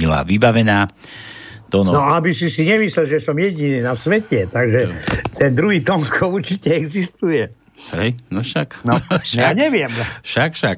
Premila 0.09 0.25
vybavená. 0.25 0.79
To 1.69 1.85
no. 1.85 2.01
no, 2.01 2.17
aby 2.17 2.33
si 2.33 2.49
si 2.49 2.65
nemyslel, 2.65 3.05
že 3.05 3.21
som 3.21 3.37
jediný 3.37 3.85
na 3.85 3.93
svete, 3.93 4.49
takže 4.49 4.89
ten 5.37 5.53
druhý 5.53 5.85
Tomko 5.85 6.33
určite 6.33 6.73
existuje. 6.73 7.45
Hej, 7.93 8.17
no 8.33 8.41
však. 8.41 8.81
No, 8.81 8.97
však, 9.21 9.37
ja 9.37 9.53
neviem. 9.53 9.85
Však, 10.25 10.57
však. 10.57 10.77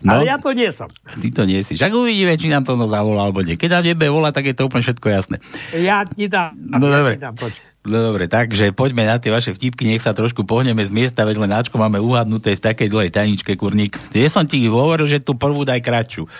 No, 0.00 0.16
Ale 0.16 0.32
ja 0.32 0.40
to 0.40 0.56
nie 0.56 0.72
som. 0.72 0.88
Ty 0.88 1.28
to 1.36 1.44
nie 1.44 1.60
si. 1.60 1.76
Však 1.76 1.92
uvidíme, 1.92 2.32
či 2.40 2.48
nám 2.48 2.64
to 2.64 2.80
no 2.80 2.88
zavolá, 2.88 3.28
alebo 3.28 3.44
nie. 3.44 3.60
Keď 3.60 3.76
nám 3.76 3.84
nebe 3.84 4.08
volá, 4.08 4.32
tak 4.32 4.48
je 4.48 4.56
to 4.56 4.72
úplne 4.72 4.80
všetko 4.80 5.06
jasné. 5.12 5.36
Ja 5.76 6.08
ti 6.08 6.32
dám. 6.32 6.56
No 6.56 6.88
ja 6.88 6.96
dobre. 6.96 7.14
Dám, 7.20 7.36
No 7.82 7.98
dobre, 7.98 8.30
takže 8.30 8.70
poďme 8.70 9.10
na 9.10 9.18
tie 9.18 9.34
vaše 9.34 9.50
vtipky, 9.50 9.82
nech 9.82 10.06
sa 10.06 10.14
trošku 10.14 10.46
pohneme 10.46 10.86
z 10.86 10.94
miesta, 10.94 11.26
veď 11.26 11.42
len 11.42 11.50
Ačko 11.50 11.82
máme 11.82 11.98
uhadnuté 11.98 12.54
z 12.54 12.62
takej 12.62 12.86
dlhej 12.86 13.10
tajničke, 13.10 13.58
kurník. 13.58 13.98
Ja 14.14 14.30
som 14.30 14.46
ti 14.46 14.62
hovoril, 14.70 15.10
že 15.10 15.18
tú 15.18 15.34
prvú 15.34 15.66
daj 15.66 15.82
kratšiu. 15.82 16.30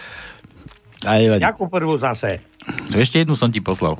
Jakú 1.42 1.66
prvú 1.66 1.98
zase? 1.98 2.40
Ešte 2.94 3.22
jednu 3.22 3.34
som 3.34 3.50
ti 3.50 3.58
poslal. 3.58 3.98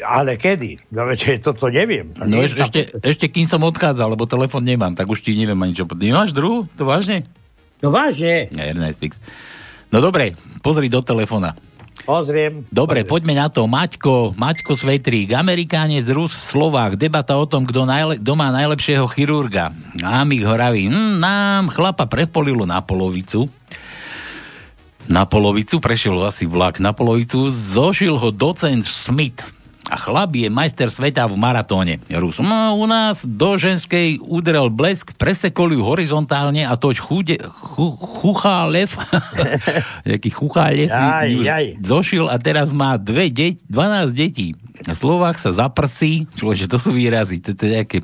Ale 0.00 0.40
kedy? 0.40 0.80
No 0.96 1.04
veď 1.04 1.44
toto 1.44 1.68
neviem. 1.68 2.16
Tak 2.16 2.24
no 2.24 2.40
ešte, 2.40 2.60
ešte, 2.64 2.80
ešte 3.04 3.26
kým 3.28 3.44
som 3.44 3.60
odchádzal, 3.60 4.16
lebo 4.16 4.24
telefon 4.24 4.64
nemám, 4.64 4.96
tak 4.96 5.04
už 5.12 5.20
ti 5.20 5.36
neviem 5.36 5.60
ani 5.60 5.76
čo. 5.76 5.84
Nemáš 5.84 6.32
druhú? 6.32 6.64
To 6.80 6.88
vážne? 6.88 7.28
No 7.84 7.92
vážne. 7.92 8.48
Ja, 8.52 8.72
fix. 8.96 9.20
No 9.92 10.00
dobre, 10.00 10.36
pozri 10.64 10.88
do 10.88 11.04
telefona. 11.04 11.52
Pozriem. 12.00 12.64
Dobre, 12.72 13.04
pozriem. 13.04 13.10
poďme 13.12 13.34
na 13.36 13.46
to. 13.52 13.68
Maťko, 13.68 14.32
Maťko 14.32 14.72
Svetrík, 14.72 15.36
Amerikánec, 15.36 16.08
Rus, 16.08 16.32
Slovák, 16.32 16.96
debata 16.96 17.36
o 17.36 17.44
tom, 17.44 17.68
kto, 17.68 17.84
najle- 17.84 18.16
kto 18.24 18.32
má 18.32 18.48
najlepšieho 18.48 19.04
chirurga. 19.12 19.68
Námik 19.92 20.48
Horaví, 20.48 20.88
hm, 20.88 21.20
nám 21.20 21.68
chlapa 21.68 22.08
prepolilo 22.08 22.64
na 22.64 22.80
polovicu. 22.80 23.52
Na 25.10 25.26
polovicu 25.26 25.82
prešiel 25.82 26.14
asi 26.22 26.46
vlak 26.46 26.78
na 26.78 26.94
polovicu, 26.94 27.50
zožil 27.50 28.14
ho 28.14 28.30
docent 28.30 28.86
Smith 28.86 29.42
a 29.90 29.98
chlap 29.98 30.38
je 30.38 30.46
majster 30.46 30.86
sveta 30.86 31.26
v 31.26 31.34
maratóne. 31.34 31.98
Rus. 32.14 32.38
No, 32.38 32.78
u 32.78 32.86
nás 32.86 33.26
do 33.26 33.58
ženskej 33.58 34.22
udrel 34.22 34.70
blesk, 34.70 35.18
presekol 35.18 35.74
ju 35.74 35.82
horizontálne 35.82 36.62
a 36.62 36.78
toť 36.78 36.96
chude, 37.02 37.36
chu, 37.42 37.98
chuchá 38.22 38.70
lev, 38.70 38.94
jaký 40.14 40.30
chuchá 40.30 40.70
lev, 40.70 40.86
jaj, 40.86 41.30
jaj. 41.42 41.66
zošil 41.82 42.30
a 42.30 42.38
teraz 42.38 42.70
má 42.70 42.94
dve 42.94 43.34
deť, 43.34 43.66
12 43.66 44.14
detí. 44.14 44.54
Slovák 44.86 45.42
sa 45.42 45.50
zaprsí, 45.50 46.30
človeče, 46.38 46.70
to 46.70 46.78
sú 46.78 46.94
výrazy, 46.94 47.42
to, 47.42 47.58
to 47.58 47.66
je 47.66 47.82
nejaké, 47.82 47.98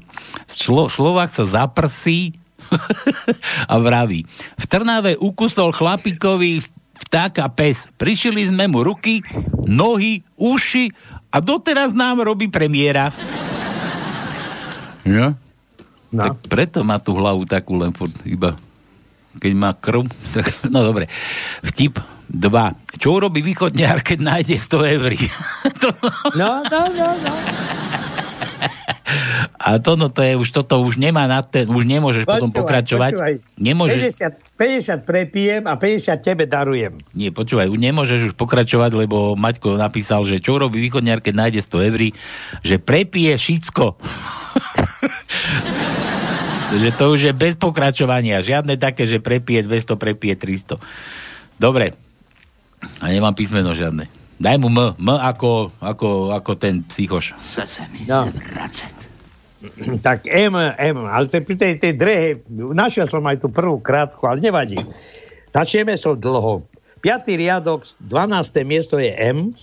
Člo, 0.50 0.90
Slovák 0.90 1.30
sa 1.30 1.46
zaprsí 1.46 2.34
a 3.72 3.74
vraví. 3.78 4.26
V 4.58 4.64
Trnave 4.66 5.14
ukusol 5.14 5.70
chlapikovi 5.70 6.66
vtáka 7.04 7.44
pes. 7.52 7.88
Prišili 8.00 8.48
sme 8.48 8.70
mu 8.70 8.80
ruky, 8.86 9.20
nohy, 9.68 10.24
uši 10.38 10.92
a 11.32 11.42
doteraz 11.42 11.92
nám 11.92 12.24
robí 12.24 12.48
premiéra. 12.48 13.12
Ja? 15.06 15.36
No. 16.10 16.22
Tak 16.22 16.48
preto 16.48 16.80
má 16.86 17.02
tú 17.02 17.18
hlavu 17.18 17.44
takú 17.44 17.76
len 17.76 17.92
furt 17.92 18.14
iba 18.24 18.56
keď 19.36 19.52
má 19.52 19.70
krv, 19.76 20.08
tak, 20.34 20.48
no 20.72 20.80
dobre. 20.82 21.06
Vtip 21.60 22.00
2. 22.32 22.98
Čo 22.98 23.20
urobí 23.20 23.44
východňar, 23.44 24.02
keď 24.02 24.18
nájde 24.24 24.56
100 24.58 24.94
eur? 24.96 25.12
no, 26.40 26.50
no, 26.64 26.80
no, 26.90 27.08
no. 27.20 27.32
A 29.66 29.82
to, 29.82 29.98
no, 29.98 30.06
to 30.12 30.22
je 30.22 30.38
už, 30.38 30.48
toto 30.52 30.78
už 30.82 31.00
nemá 31.00 31.26
na 31.26 31.42
ten, 31.42 31.66
už 31.66 31.86
nemôžeš 31.86 32.22
počúvaj, 32.22 32.38
potom 32.38 32.50
pokračovať. 32.54 33.12
Počúvaj. 33.18 33.34
Nemôžeš... 33.58 34.00
50, 34.54 35.02
50 35.02 35.08
prepijem 35.08 35.62
a 35.66 35.74
50 35.74 36.22
tebe 36.22 36.44
darujem. 36.46 36.98
Nie, 37.16 37.34
počúvaj, 37.34 37.70
nemôžeš 37.70 38.30
už 38.30 38.34
pokračovať, 38.38 38.94
lebo 38.94 39.34
Maťko 39.34 39.74
napísal, 39.74 40.22
že 40.22 40.38
čo 40.38 40.58
robí 40.60 40.78
východňar, 40.78 41.18
keď 41.18 41.34
nájde 41.34 41.60
100 41.66 41.88
eur, 41.88 42.00
že 42.62 42.76
prepije 42.78 43.32
všetko. 43.34 43.84
že 46.82 46.90
to 46.94 47.04
už 47.14 47.20
je 47.30 47.32
bez 47.34 47.54
pokračovania. 47.58 48.42
Žiadne 48.42 48.78
také, 48.78 49.06
že 49.06 49.22
prepije 49.22 49.66
200, 49.66 49.98
prepije 49.98 50.34
300. 50.38 50.78
Dobre. 51.56 51.96
A 53.00 53.08
nemám 53.08 53.32
písmeno 53.32 53.72
žiadne. 53.72 54.25
Daj 54.36 54.56
mu 54.60 54.68
M. 54.68 54.92
M 55.00 55.08
ako, 55.16 55.72
ako, 55.80 56.36
ako 56.36 56.50
ten 56.60 56.84
psychoš. 56.84 57.32
Chce 57.40 57.64
sa 57.64 57.84
mi 57.88 58.04
no. 58.04 58.28
zvracať. 58.28 58.96
Tak 60.06 60.28
M, 60.30 60.54
M, 60.78 60.96
ale 61.10 61.26
to 61.26 61.42
pri 61.42 61.56
tej, 61.58 61.82
tej 61.82 61.92
drehe, 61.98 62.28
našiel 62.54 63.10
som 63.10 63.24
aj 63.26 63.42
tú 63.42 63.48
prvú 63.50 63.82
krátku, 63.82 64.22
ale 64.28 64.38
nevadí. 64.38 64.78
Začneme 65.50 65.96
so 65.98 66.14
dlhou. 66.14 66.62
Piatý 67.02 67.34
riadok, 67.34 67.82
12. 67.98 68.62
miesto 68.62 69.00
je 69.00 69.10
M. 69.10 69.56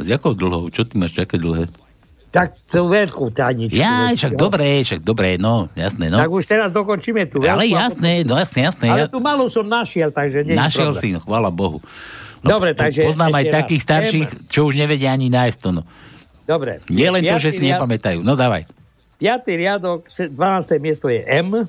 S 0.00 0.06
jakou 0.10 0.34
dlhou? 0.34 0.72
Čo 0.72 0.88
ty 0.88 0.98
máš 0.98 1.14
také 1.14 1.38
dlhé? 1.38 1.70
Tak 2.34 2.58
tú 2.66 2.90
veľkú 2.90 3.30
tajničku. 3.30 3.78
Ja, 3.78 4.10
však 4.10 4.34
dobre, 4.34 4.82
však 4.82 5.06
dobre, 5.06 5.38
no, 5.38 5.70
jasné, 5.78 6.10
no. 6.10 6.18
Tak 6.18 6.34
už 6.34 6.44
teraz 6.50 6.68
dokončíme 6.74 7.30
tú 7.30 7.38
Ale 7.46 7.70
jasné, 7.70 8.26
no 8.26 8.34
jasné, 8.34 8.66
jasné. 8.66 8.90
Ale 8.90 9.06
tú 9.06 9.22
malú 9.22 9.46
som 9.46 9.62
našiel, 9.62 10.10
takže 10.10 10.42
nie 10.42 10.58
Našiel 10.58 10.98
si, 10.98 11.14
no, 11.14 11.22
chvála 11.22 11.54
Bohu. 11.54 11.78
No, 12.44 12.60
Dobre, 12.60 12.76
takže... 12.76 13.08
Poznám 13.08 13.40
aj 13.40 13.64
takých 13.64 13.82
starších, 13.82 14.28
čo 14.52 14.68
už 14.68 14.76
nevedia 14.76 15.16
ani 15.16 15.32
nájsť 15.32 15.58
to, 15.64 15.80
no. 15.80 15.82
Dobre. 16.44 16.84
Nie 16.92 17.08
len 17.08 17.24
to, 17.24 17.40
že 17.40 17.56
si 17.56 17.64
riad... 17.64 17.80
nepamätajú. 17.80 18.20
No 18.20 18.36
dávaj. 18.36 18.68
5. 19.16 19.48
riadok, 19.48 20.12
12. 20.12 20.36
miesto 20.76 21.08
je 21.08 21.24
M. 21.24 21.64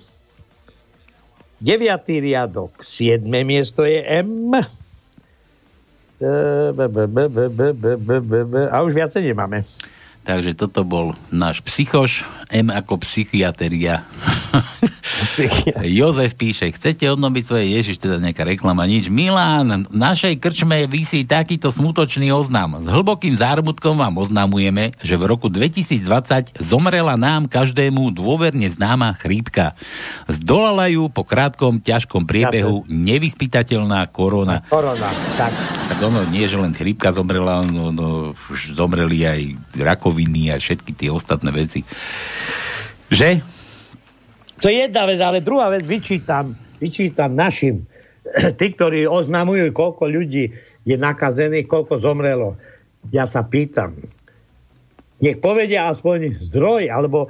9. 1.63 1.79
riadok, 2.19 2.83
7. 2.83 3.23
miesto 3.47 3.87
je 3.87 4.03
M. 4.03 4.51
A 8.67 8.77
už 8.83 8.91
viacej 8.91 9.31
nemáme. 9.31 9.63
Takže 10.25 10.57
toto 10.57 10.81
bol 10.81 11.13
náš 11.29 11.61
psychoš, 11.61 12.25
M 12.49 12.73
ako 12.73 13.01
psychiatria. 13.05 14.05
Jozef 16.01 16.33
píše, 16.33 16.73
chcete 16.73 17.05
obnoviť 17.13 17.43
svoje 17.45 17.65
Ježiš, 17.77 18.01
teda 18.01 18.17
nejaká 18.17 18.41
reklama, 18.41 18.89
nič. 18.89 19.05
Milán, 19.09 19.85
v 19.85 19.93
našej 19.93 20.41
krčme 20.41 20.89
vysí 20.89 21.29
takýto 21.29 21.69
smutočný 21.69 22.33
oznam. 22.33 22.81
S 22.81 22.89
hlbokým 22.89 23.37
zármutkom 23.37 24.01
vám 24.01 24.17
oznamujeme, 24.17 24.97
že 25.05 25.13
v 25.13 25.29
roku 25.29 25.45
2020 25.45 26.57
zomrela 26.57 27.13
nám 27.17 27.45
každému 27.45 28.09
dôverne 28.09 28.65
známa 28.65 29.13
chrípka. 29.21 29.77
Zdolala 30.25 30.89
ju 30.89 31.05
po 31.09 31.21
krátkom, 31.21 31.81
ťažkom 31.85 32.25
priebehu 32.25 32.81
nevyspytateľná 32.89 34.09
korona. 34.09 34.65
Korona, 34.73 35.13
tak. 35.37 35.53
Tak 35.85 35.97
ono 36.01 36.25
nie, 36.33 36.49
že 36.49 36.57
len 36.57 36.73
chrípka 36.73 37.13
zomrela, 37.13 37.61
no, 37.61 37.93
no 37.93 38.33
už 38.49 38.73
zomreli 38.73 39.21
aj 39.21 39.41
rakovina 39.77 40.14
rakoviny 40.15 40.55
a 40.55 40.55
všetky 40.55 40.95
tie 40.95 41.11
ostatné 41.11 41.51
veci. 41.51 41.83
Že? 43.11 43.43
To 44.63 44.71
je 44.71 44.87
jedna 44.87 45.03
vec, 45.03 45.19
ale 45.19 45.43
druhá 45.43 45.67
vec 45.67 45.83
vyčítam, 45.83 46.55
vyčítam 46.79 47.35
našim, 47.35 47.83
tí, 48.59 48.71
ktorí 48.71 49.03
oznamujú, 49.05 49.75
koľko 49.75 50.07
ľudí 50.07 50.55
je 50.87 50.95
nakazených, 50.95 51.67
koľko 51.67 51.99
zomrelo. 51.99 52.55
Ja 53.11 53.27
sa 53.27 53.43
pýtam, 53.45 53.99
nech 55.21 55.37
povedia 55.43 55.91
aspoň 55.91 56.41
zdroj, 56.49 56.89
alebo 56.89 57.29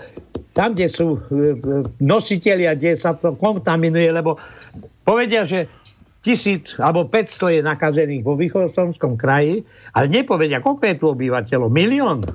tam, 0.56 0.72
kde 0.72 0.88
sú 0.88 1.20
e, 1.20 1.20
e, 1.20 1.84
nositeľia, 2.00 2.80
kde 2.80 2.96
sa 2.96 3.12
to 3.18 3.36
kontaminuje, 3.36 4.08
lebo 4.08 4.40
povedia, 5.04 5.44
že 5.44 5.68
tisíc 6.24 6.80
alebo 6.82 7.06
500 7.06 7.60
je 7.60 7.62
nakazených 7.62 8.24
vo 8.26 8.40
východoslovenskom 8.40 9.20
kraji, 9.20 9.68
ale 9.92 10.06
nepovedia, 10.10 10.64
koľko 10.64 10.84
je 10.88 10.96
tu 10.98 11.06
obyvateľov. 11.12 11.70
Milión. 11.70 12.26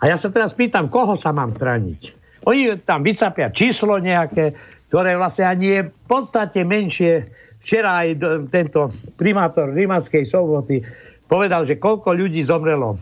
A 0.00 0.12
ja 0.12 0.16
sa 0.20 0.28
teraz 0.28 0.52
pýtam, 0.52 0.92
koho 0.92 1.16
sa 1.16 1.32
mám 1.32 1.56
chrániť. 1.56 2.00
Oni 2.46 2.78
tam 2.84 3.02
vycapia 3.02 3.50
číslo 3.50 3.98
nejaké, 3.98 4.54
ktoré 4.92 5.16
vlastne 5.18 5.48
ani 5.48 5.66
je 5.66 5.80
v 5.88 6.06
podstate 6.06 6.62
menšie. 6.62 7.26
Včera 7.64 8.06
aj 8.06 8.08
tento 8.54 8.94
primátor 9.18 9.74
Rímanskej 9.74 10.22
soboty 10.22 10.78
povedal, 11.26 11.66
že 11.66 11.82
koľko 11.82 12.14
ľudí 12.14 12.46
zomrelo 12.46 12.94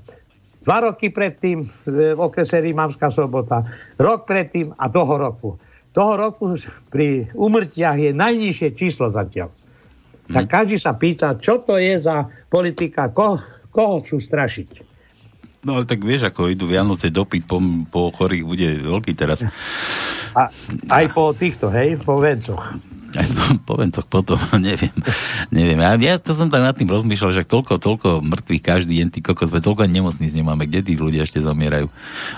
dva 0.64 0.80
roky 0.80 1.12
predtým 1.12 1.68
v 1.84 2.16
okrese 2.16 2.56
Rímavská 2.64 3.12
sobota, 3.12 3.68
rok 4.00 4.24
predtým 4.24 4.72
a 4.80 4.88
toho 4.88 5.14
roku. 5.20 5.50
Toho 5.92 6.16
roku 6.16 6.56
pri 6.88 7.28
umrtiach 7.36 8.00
je 8.00 8.10
najnižšie 8.16 8.68
číslo 8.72 9.12
zatiaľ. 9.12 9.52
Tak 10.24 10.48
každý 10.48 10.80
sa 10.80 10.96
pýta, 10.96 11.36
čo 11.36 11.60
to 11.60 11.76
je 11.76 12.00
za 12.00 12.24
politika, 12.48 13.12
koho, 13.12 13.36
koho 13.68 14.00
chcú 14.00 14.16
strašiť. 14.24 14.68
No 15.64 15.80
ale 15.80 15.88
tak 15.88 16.04
vieš, 16.04 16.28
ako 16.28 16.52
idú 16.52 16.68
Vianoce, 16.68 17.08
dopyt 17.08 17.48
po, 17.48 17.56
po 17.88 18.12
chorých 18.12 18.44
bude 18.44 18.68
veľký 18.84 19.16
teraz. 19.16 19.40
A 20.36 20.52
aj 20.92 21.04
po 21.16 21.32
týchto, 21.32 21.72
hej, 21.72 21.96
po 22.04 22.20
vencoch. 22.20 22.76
Aj 23.14 23.28
po, 23.30 23.44
po 23.62 23.74
vencoch 23.80 24.04
potom, 24.04 24.36
neviem. 24.60 24.92
neviem. 25.48 25.78
Ja, 25.80 25.96
ja 25.96 26.14
to 26.20 26.36
som 26.36 26.50
tak 26.52 26.60
nad 26.60 26.76
tým 26.76 26.90
rozmýšľal, 26.90 27.30
že 27.32 27.42
toľko, 27.48 27.80
toľko 27.80 28.08
mŕtvych 28.20 28.62
každý 28.62 29.00
deň, 29.00 29.08
ty 29.14 29.18
kokos, 29.22 29.48
toľko 29.48 29.86
nemocníc 29.86 30.34
nemáme, 30.34 30.66
kde 30.68 30.84
tí 30.84 30.92
ľudia 30.98 31.24
ešte 31.24 31.40
zomierajú. 31.40 31.88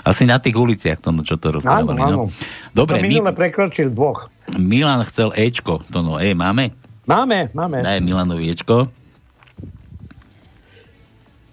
Asi 0.05 0.23
na 0.23 0.37
tých 0.37 0.55
uliciach, 0.55 1.01
to, 1.01 1.09
no, 1.11 1.25
čo 1.25 1.35
to 1.35 1.57
rozprávali. 1.57 1.97
No. 1.97 2.29
Dobre, 2.71 3.01
to 3.01 3.09
minule 3.09 3.33
my, 3.33 3.35
prekročil 3.35 3.91
dvoch. 3.91 4.29
Milan 4.55 5.03
chcel 5.03 5.35
Ečko, 5.35 5.83
to 5.91 5.99
no, 5.99 6.21
E, 6.21 6.31
máme? 6.31 6.71
Máme, 7.09 7.51
máme. 7.51 7.83
Daj 7.83 7.99
Milanovi 8.03 8.51
Ečko. 8.53 8.87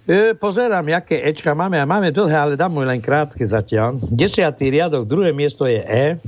E, 0.04 0.36
pozerám, 0.36 0.84
aké 0.92 1.16
Ečka 1.16 1.56
máme. 1.56 1.80
A 1.80 1.88
máme 1.88 2.12
dlhé, 2.12 2.36
ale 2.36 2.60
dám 2.60 2.76
mu 2.76 2.84
len 2.84 3.00
krátke 3.00 3.40
zatiaľ. 3.40 3.96
Desiatý 4.12 4.68
riadok, 4.68 5.08
druhé 5.08 5.32
miesto 5.32 5.64
je 5.64 5.80
E. 5.80 6.20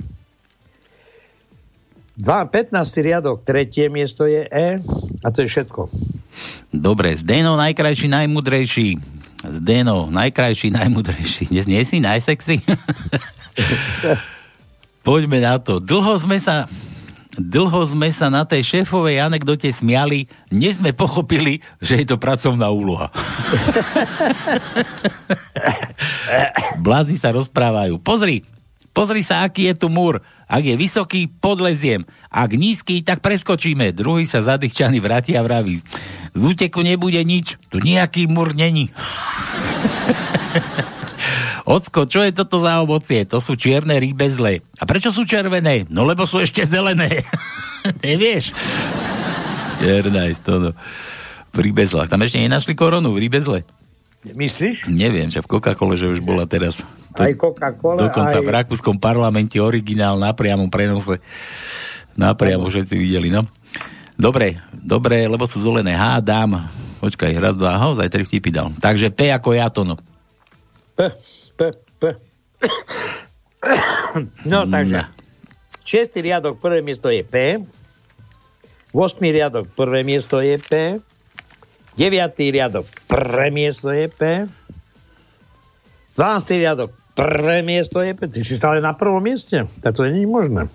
Dva, 2.17 2.49
15. 2.49 2.73
riadok, 3.05 3.45
tretie 3.45 3.93
miesto 3.93 4.25
je 4.25 4.49
E. 4.49 4.81
A 5.21 5.29
to 5.29 5.45
je 5.45 5.49
všetko. 5.53 5.93
Dobre, 6.73 7.21
Zdeno 7.21 7.61
najkrajší, 7.61 8.09
najmudrejší. 8.09 8.97
Zdeno, 9.45 10.09
najkrajší, 10.09 10.73
najmudrejší. 10.73 11.53
Nie, 11.53 11.69
nie 11.69 11.85
si 11.85 12.01
najsexy? 12.01 12.65
Poďme 15.07 15.45
na 15.45 15.61
to. 15.61 15.85
Dlho 15.85 16.17
sme 16.17 16.41
sa 16.41 16.65
dlho 17.39 17.87
sme 17.87 18.13
sa 18.13 18.31
na 18.33 18.45
tej 18.49 18.65
šéfovej 18.65 19.21
anekdote 19.21 19.71
smiali, 19.71 20.29
než 20.51 20.77
sme 20.81 20.93
pochopili, 20.97 21.61
že 21.79 21.97
je 22.03 22.07
to 22.09 22.17
pracovná 22.17 22.71
úloha. 22.73 23.13
Blázi 26.87 27.17
sa 27.17 27.33
rozprávajú. 27.33 27.99
Pozri, 28.01 28.45
pozri 28.97 29.23
sa, 29.23 29.43
aký 29.45 29.67
je 29.73 29.75
tu 29.87 29.89
múr. 29.93 30.21
Ak 30.47 30.63
je 30.63 30.79
vysoký, 30.79 31.27
podleziem. 31.27 32.07
Ak 32.31 32.55
nízky, 32.55 33.03
tak 33.03 33.19
preskočíme. 33.19 33.91
Druhý 33.91 34.31
sa 34.31 34.47
zadýchčaný 34.47 35.03
vráti 35.03 35.35
a 35.35 35.43
vraví. 35.43 35.83
Z 36.37 36.41
úteku 36.41 36.87
nebude 36.87 37.19
nič. 37.27 37.59
Tu 37.67 37.83
nejaký 37.83 38.31
múr 38.31 38.55
není. 38.55 38.93
Ocko, 41.67 42.07
čo 42.07 42.23
je 42.23 42.31
toto 42.31 42.63
za 42.63 42.79
ovocie? 42.79 43.27
To 43.27 43.43
sú 43.43 43.59
čierne 43.59 43.99
rýbezle. 43.99 44.63
A 44.79 44.87
prečo 44.87 45.11
sú 45.11 45.27
červené? 45.27 45.83
No 45.91 46.07
lebo 46.07 46.23
sú 46.23 46.39
ešte 46.39 46.63
zelené. 46.63 47.27
Nevieš? 48.07 48.55
Černajs, 49.83 50.39
to 50.47 50.55
no. 50.63 50.71
V 51.51 51.59
rýbezlách. 51.59 52.07
Tam 52.07 52.23
ešte 52.23 52.39
nenašli 52.39 52.79
koronu 52.79 53.11
v 53.11 53.27
rýbezle. 53.27 53.67
Myslíš? 54.23 54.87
Neviem, 54.87 55.27
že 55.27 55.43
v 55.43 55.51
Coca-Cole, 55.59 55.99
že 55.99 56.07
už 56.07 56.23
bola 56.23 56.47
teraz. 56.47 56.79
To, 57.15 57.21
aj 57.23 57.35
Coca-Cola, 57.35 57.99
Dokonca 57.99 58.39
aj... 58.39 58.47
v 58.47 58.51
rakúskom 58.51 58.97
parlamente 59.03 59.59
originál 59.59 60.19
na 60.23 60.31
priamom 60.35 60.71
prenose. 60.71 61.19
Napriamo 62.15 62.71
všetci 62.71 62.95
videli, 62.95 63.29
no. 63.29 63.43
Dobre, 64.17 64.63
dobre, 64.73 65.27
lebo 65.29 65.45
sú 65.45 65.61
zelené. 65.61 65.93
Hádam. 65.93 66.63
Počkaj, 67.03 67.33
raz, 67.37 67.55
dva, 67.59 67.77
ho, 67.77 67.93
zaj 67.93 68.09
tri 68.09 68.25
vtipy 68.25 68.55
dal. 68.55 68.73
Takže 68.79 69.13
P 69.13 69.29
ako 69.35 69.51
ja 69.53 69.69
to, 69.69 69.85
no. 69.85 70.01
P. 70.97 71.13
P, 71.57 71.73
P. 71.99 72.03
No, 74.45 74.65
takže. 74.69 75.09
Šiestý 75.87 76.19
riadok, 76.25 76.61
prvé 76.61 76.81
miesto 76.83 77.09
je 77.09 77.23
P. 77.25 77.63
8. 78.93 79.21
riadok, 79.21 79.69
prvé 79.77 80.01
miesto 80.05 80.41
je 80.41 80.57
P. 80.57 81.01
9. 81.97 82.53
riadok, 82.53 82.85
prvé 83.09 83.49
miesto 83.53 83.89
je 83.89 84.09
P. 84.09 84.45
12. 86.17 86.61
riadok, 86.61 86.91
prvé 87.17 87.61
miesto 87.65 88.01
je 88.01 88.13
P. 88.17 88.29
Ty 88.29 88.41
si 88.41 88.57
stále 88.57 88.81
na 88.81 88.97
prvom 88.97 89.21
mieste. 89.21 89.69
Tak 89.81 89.97
to 89.97 90.09
nie 90.09 90.25
je 90.25 90.29
možné. 90.29 90.69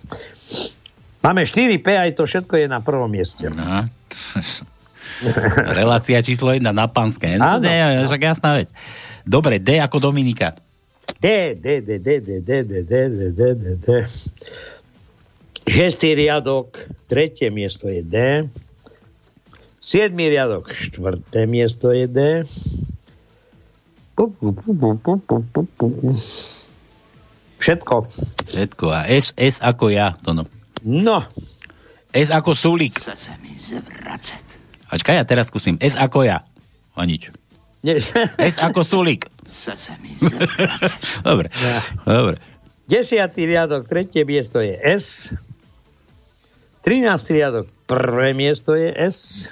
Máme 1.21 1.45
4 1.45 1.77
P, 1.81 1.87
aj 1.93 2.17
to 2.17 2.25
všetko 2.25 2.61
je 2.61 2.67
na 2.69 2.81
prvom 2.81 3.09
mieste. 3.09 3.45
Aha. 3.53 3.85
Relácia 5.77 6.17
číslo 6.25 6.49
1 6.49 6.65
na 6.73 6.89
panské. 6.89 7.37
No, 7.37 7.61
ne, 7.61 8.05
však 8.09 8.21
jasná 8.21 8.57
vec. 8.57 8.73
Dobre, 9.21 9.61
D 9.61 9.77
ako 9.77 10.09
Dominika. 10.09 10.57
D, 11.21 11.53
D, 11.53 11.81
D, 11.85 11.99
D, 12.01 12.19
D, 12.19 12.41
D, 12.41 12.63
D, 12.65 12.81
D, 12.81 12.97
D, 13.09 13.29
D, 13.29 13.41
D, 13.53 13.65
D. 13.77 13.87
Šestý 15.69 16.17
riadok, 16.17 16.81
tretie 17.05 17.53
miesto 17.53 17.85
je 17.85 18.01
D. 18.01 18.15
Siedmý 19.85 20.33
riadok, 20.33 20.73
štvrté 20.73 21.45
miesto 21.45 21.93
je 21.93 22.09
D. 22.09 22.19
Všetko. 27.61 27.95
Všetko. 28.49 28.85
A 28.89 29.01
S, 29.05 29.37
S 29.37 29.61
ako 29.61 29.93
ja, 29.93 30.17
to 30.25 30.33
no. 30.33 30.49
No. 30.81 31.21
S 32.11 32.33
ako 32.33 32.57
Sulík. 32.57 32.97
Chce 32.97 33.15
sa 33.15 33.33
mi 33.39 33.55
zvracet. 33.55 34.57
Ačkaj, 34.91 35.21
ja 35.21 35.23
teraz 35.23 35.47
skúsim. 35.47 35.79
S 35.79 35.95
ako 35.95 36.27
ja. 36.27 36.43
A 36.97 37.05
nič. 37.07 37.31
Nie. 37.85 38.03
S 38.35 38.59
ako 38.59 38.83
Sulík. 38.83 39.30
Sa 39.51 39.75
mi. 39.99 40.15
Dobre. 41.27 41.51
Dobre. 42.07 42.39
Desiatý 42.87 43.47
riadok, 43.47 43.87
tretie 43.87 44.23
miesto 44.23 44.63
je 44.63 44.75
S. 44.79 45.35
13. 46.83 47.07
riadok, 47.35 47.65
prvé 47.85 48.33
miesto 48.33 48.73
je 48.73 48.89
S. 48.95 49.51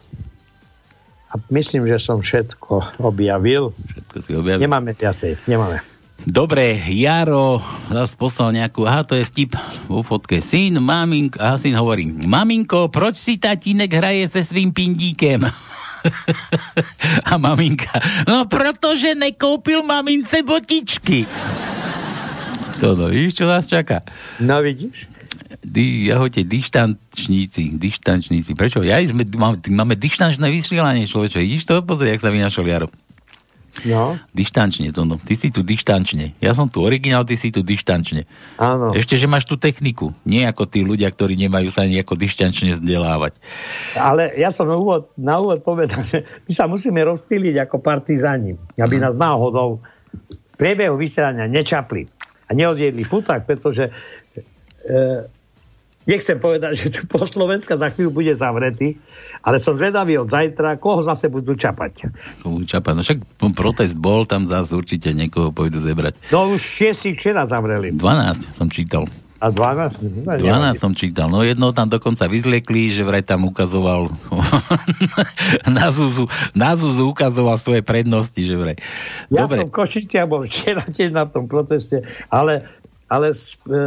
A 1.29 1.37
myslím, 1.53 1.85
že 1.85 2.01
som 2.01 2.23
všetko 2.25 2.99
objavil. 3.05 3.75
Všetko 3.75 4.17
si 4.25 4.31
objavil. 4.33 4.63
Nemáme 4.65 4.97
viacej, 4.97 5.37
nemáme. 5.45 5.83
Dobre, 6.19 6.75
Jaro 6.91 7.63
zase 7.87 8.19
poslal 8.19 8.51
nejakú, 8.51 8.83
aha, 8.83 9.07
to 9.07 9.15
je 9.15 9.23
vtip 9.23 9.55
vo 9.87 10.03
fotke. 10.03 10.43
Syn, 10.43 10.75
maminko, 10.83 11.39
aha, 11.39 11.55
syn 11.55 11.79
hovorí, 11.79 12.11
maminko, 12.27 12.91
proč 12.91 13.23
si 13.23 13.39
tatínek 13.39 13.87
hraje 13.93 14.27
se 14.27 14.43
svým 14.43 14.75
pindíkem? 14.75 15.47
A 17.31 17.37
maminka, 17.37 17.99
no 18.27 18.45
protože 18.45 19.15
nekoupil 19.15 19.83
mamince 19.83 20.43
botičky. 20.43 21.25
To 22.79 22.95
no, 22.95 23.11
víš, 23.11 23.35
čo 23.35 23.43
nás 23.43 23.67
čaká? 23.67 23.99
No 24.39 24.63
vidíš? 24.63 25.07
Di, 25.59 26.07
jahote, 26.07 26.47
dištančníci, 26.47 27.75
dištančníci. 27.75 28.55
Prečo? 28.55 28.79
Ja 28.79 29.03
sme, 29.03 29.27
máme, 29.27 29.59
máme 29.67 29.99
dištančné 29.99 30.47
vysielanie, 30.47 31.03
človeče. 31.03 31.43
Vidíš 31.43 31.67
to? 31.67 31.83
Pozri, 31.83 32.15
jak 32.15 32.23
sa 32.23 32.31
vynašol 32.31 32.63
Jaro. 32.71 32.87
No. 33.87 34.19
Dištančne 34.35 34.91
to, 34.91 35.07
no. 35.07 35.15
Ty 35.19 35.33
si 35.35 35.53
tu 35.53 35.63
dištančne. 35.63 36.35
Ja 36.43 36.51
som 36.51 36.67
tu 36.67 36.83
originál, 36.83 37.23
ty 37.23 37.39
si 37.39 37.53
tu 37.53 37.63
dištančne. 37.63 38.27
Áno. 38.59 38.91
Ešte, 38.91 39.15
že 39.15 39.29
máš 39.29 39.47
tú 39.47 39.55
techniku. 39.55 40.11
Nie 40.27 40.47
ako 40.49 40.67
tí 40.67 40.83
ľudia, 40.83 41.07
ktorí 41.11 41.39
nemajú 41.39 41.71
sa 41.71 41.87
nejako 41.87 42.19
dištančne 42.19 42.75
vzdelávať. 42.79 43.39
Ale 43.95 44.35
ja 44.35 44.51
som 44.51 44.67
na 44.67 44.75
úvod, 44.75 45.13
na 45.15 45.39
úvod 45.39 45.63
povedal, 45.63 46.03
že 46.03 46.27
my 46.49 46.53
sa 46.55 46.65
musíme 46.67 46.99
rozptýliť 47.03 47.55
ako 47.69 47.79
partizáni, 47.79 48.59
aby 48.75 48.95
nás 48.99 49.15
náhodou 49.15 49.79
v 50.27 50.55
priebehu 50.59 50.99
vysielania 50.99 51.47
nečapli 51.47 52.09
a 52.49 52.51
neodjedli 52.51 53.05
puták, 53.05 53.45
pretože 53.45 53.87
e, 53.87 53.91
nechcem 56.09 56.41
povedať, 56.41 56.73
že 56.81 56.87
tu 56.89 57.01
po 57.05 57.21
Slovenska 57.29 57.77
za 57.77 57.93
chvíľu 57.93 58.09
bude 58.09 58.33
zavretý, 58.33 58.97
ale 59.45 59.61
som 59.61 59.77
zvedavý 59.77 60.17
od 60.17 60.33
zajtra, 60.33 60.81
koho 60.81 61.05
zase 61.05 61.29
budú 61.29 61.53
čapať. 61.53 62.09
Komu 62.41 62.65
čapa. 62.65 62.97
No 62.97 63.05
však 63.05 63.21
protest 63.53 63.93
bol, 63.93 64.25
tam 64.25 64.49
zase 64.49 64.73
určite 64.73 65.13
niekoho 65.13 65.53
pôjdu 65.53 65.77
zebrať. 65.77 66.17
No 66.33 66.49
už 66.49 66.59
šiestich 66.59 67.21
včera 67.21 67.45
zavreli. 67.45 67.93
12 67.93 68.57
som 68.57 68.67
čítal. 68.73 69.05
A 69.39 69.55
12? 69.55 70.27
12 70.27 70.83
som 70.83 70.91
čítal. 70.91 71.31
No 71.31 71.47
jedno 71.47 71.71
tam 71.71 71.87
dokonca 71.87 72.27
vyzliekli, 72.27 72.91
že 72.91 73.07
vraj 73.07 73.23
tam 73.23 73.47
ukazoval 73.47 74.11
na 75.79 75.95
Zuzu, 75.95 76.27
na 76.51 76.75
Zuzu 76.75 77.07
ukazoval 77.07 77.55
svoje 77.55 77.79
prednosti, 77.79 78.35
že 78.35 78.59
vraj. 78.59 78.75
Ja 79.31 79.47
Dobre. 79.47 79.63
som 79.63 79.71
Košiciach 79.71 80.27
bol 80.27 80.43
včera 80.43 80.83
tiež 80.83 81.15
na 81.15 81.23
tom 81.23 81.47
proteste, 81.47 82.03
ale, 82.27 82.67
ale 83.07 83.31
e, 83.31 83.39
e, 83.71 83.79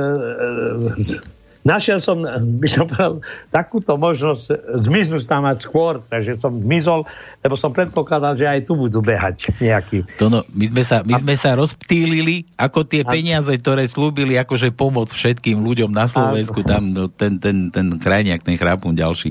našiel 1.63 2.03
som, 2.03 2.23
by 2.59 2.69
som 2.69 2.91
povedal, 2.91 3.23
takúto 3.55 3.95
možnosť 3.95 4.79
zmiznúť 4.83 5.23
tam 5.27 5.47
mať 5.47 5.67
skôr, 5.67 6.03
takže 6.11 6.39
som 6.43 6.59
zmizol, 6.59 7.07
lebo 7.43 7.55
som 7.55 7.71
predpokladal, 7.71 8.35
že 8.35 8.47
aj 8.47 8.67
tu 8.67 8.75
budú 8.75 8.99
behať 9.03 9.55
nejakí. 9.63 10.07
To 10.19 10.27
no, 10.31 10.43
my 10.51 10.67
sme 10.71 10.83
sa, 10.83 10.97
my 11.07 11.15
sme 11.23 11.35
sa 11.39 11.55
rozptýlili, 11.55 12.47
ako 12.59 12.83
tie 12.87 13.07
peniaze, 13.07 13.51
ktoré 13.59 13.87
slúbili 13.87 14.35
akože 14.39 14.75
pomoc 14.75 15.15
všetkým 15.15 15.63
ľuďom 15.63 15.91
na 15.91 16.11
Slovensku, 16.11 16.67
tam 16.67 16.91
no, 16.91 17.07
ten, 17.07 17.39
ten, 17.39 17.71
ten 17.71 17.87
krajniak, 17.99 18.43
ten 18.43 18.59
chrápun 18.59 18.95
ďalší. 18.95 19.31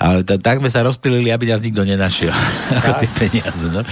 Ale 0.00 0.24
t- 0.24 0.40
tak 0.40 0.64
sme 0.64 0.72
sa 0.72 0.84
rozptýlili, 0.84 1.28
aby 1.28 1.52
nás 1.52 1.60
nikto 1.60 1.84
nenašiel. 1.84 2.32
ako 2.80 2.90
tie 3.04 3.10
peniaze, 3.16 3.66
no. 3.68 3.84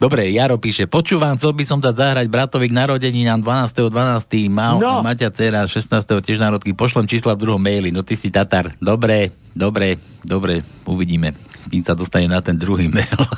Dobre, 0.00 0.32
Jaro 0.32 0.56
píše, 0.56 0.88
počúvam, 0.88 1.36
chcel 1.36 1.52
by 1.52 1.64
som 1.68 1.76
dať 1.76 1.92
zahrať 1.92 2.26
bratovi 2.32 2.72
k 2.72 2.74
narodeninám 2.74 3.44
12.12. 3.44 4.48
Mal 4.48 4.80
No. 4.80 5.04
Maťa 5.04 5.28
dcera 5.28 5.68
16. 5.68 5.92
tiež 6.24 6.40
narodky. 6.40 6.72
Pošlem 6.72 7.04
čísla 7.04 7.36
v 7.36 7.44
druhom 7.44 7.60
maili. 7.60 7.92
No 7.92 8.00
ty 8.00 8.16
si 8.16 8.32
Tatar. 8.32 8.72
Dobre, 8.80 9.36
dobre, 9.52 10.00
dobre, 10.24 10.64
uvidíme. 10.88 11.36
Kým 11.68 11.84
sa 11.84 11.92
dostane 11.92 12.32
na 12.32 12.40
ten 12.40 12.56
druhý 12.56 12.88
mail. 12.88 13.12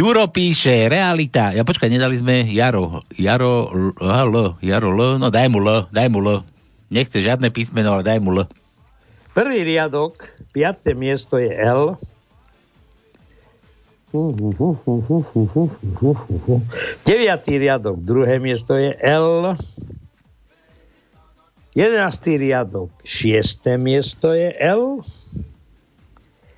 Juro 0.00 0.24
píše, 0.32 0.88
realita. 0.88 1.52
Ja 1.52 1.68
počkaj, 1.68 1.92
nedali 1.92 2.16
sme 2.16 2.48
Jaro. 2.48 3.04
Jaro, 3.12 3.68
L, 4.00 4.56
Jaro 4.64 4.90
L, 4.96 5.20
no 5.20 5.28
daj 5.28 5.52
mu 5.52 5.60
L, 5.60 5.84
daj 5.92 6.08
mu 6.08 6.24
L. 6.24 6.48
Nechce 6.88 7.20
žiadne 7.20 7.52
písmeno, 7.52 7.92
ale 7.92 8.02
daj 8.02 8.24
mu 8.24 8.32
L. 8.34 8.48
Prvý 9.36 9.68
riadok, 9.68 10.32
piaté 10.56 10.96
miesto 10.96 11.36
je 11.36 11.52
L. 11.52 12.00
Deviatý 17.02 17.58
riadok, 17.58 17.98
druhé 17.98 18.38
miesto 18.38 18.78
je 18.78 18.94
L. 19.02 19.58
Jedenáctý 21.74 22.38
riadok, 22.38 22.94
šiesté 23.02 23.74
miesto 23.76 24.30
je 24.30 24.54
L. 24.62 25.02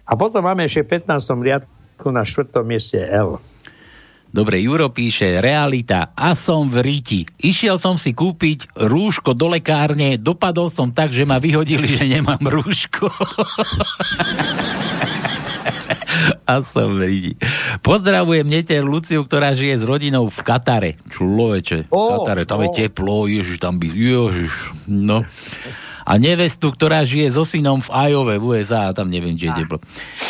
A 0.05 0.13
potom 0.15 0.45
máme 0.45 0.69
ešte 0.69 0.85
v 0.85 0.89
15. 1.03 1.25
riadku 1.41 2.13
na 2.13 2.23
štvrtom 2.23 2.69
mieste 2.69 3.01
L. 3.01 3.41
Dobre, 4.29 4.61
Juro 4.61 4.93
píše, 4.93 5.41
realita, 5.41 6.13
a 6.13 6.37
som 6.37 6.69
v 6.69 6.85
ríti. 6.85 7.25
Išiel 7.41 7.81
som 7.81 7.97
si 7.97 8.13
kúpiť 8.13 8.77
rúško 8.77 9.33
do 9.33 9.49
lekárne, 9.49 10.21
dopadol 10.21 10.69
som 10.69 10.93
tak, 10.93 11.17
že 11.17 11.25
ma 11.25 11.41
vyhodili, 11.41 11.89
že 11.89 12.05
nemám 12.05 12.45
rúško. 12.45 13.09
a 16.51 16.61
som 16.65 16.97
v 16.97 17.03
ríti. 17.07 17.33
Pozdravujem 17.81 18.47
neter 18.47 18.85
Luciu, 18.85 19.25
ktorá 19.25 19.53
žije 19.53 19.81
s 19.81 19.85
rodinou 19.85 20.29
v 20.29 20.39
Katare. 20.43 20.91
Človeče, 21.11 21.89
Ó, 21.93 22.23
Katare, 22.23 22.45
tam 22.45 22.65
je 22.65 22.69
ó. 22.71 22.75
teplo, 22.75 23.27
ježiš, 23.29 23.59
tam 23.61 23.77
by, 23.81 23.89
ježiš, 23.89 24.53
no. 24.89 25.25
A 26.09 26.17
nevestu, 26.17 26.73
ktorá 26.73 27.05
žije 27.05 27.37
so 27.37 27.45
synom 27.45 27.85
v 27.85 27.93
Ajove, 27.93 28.41
v 28.41 28.57
USA, 28.57 28.89
a 28.89 28.97
tam 28.97 29.13
neviem, 29.13 29.37
či 29.37 29.53
je 29.53 29.61
teplo. 29.61 29.77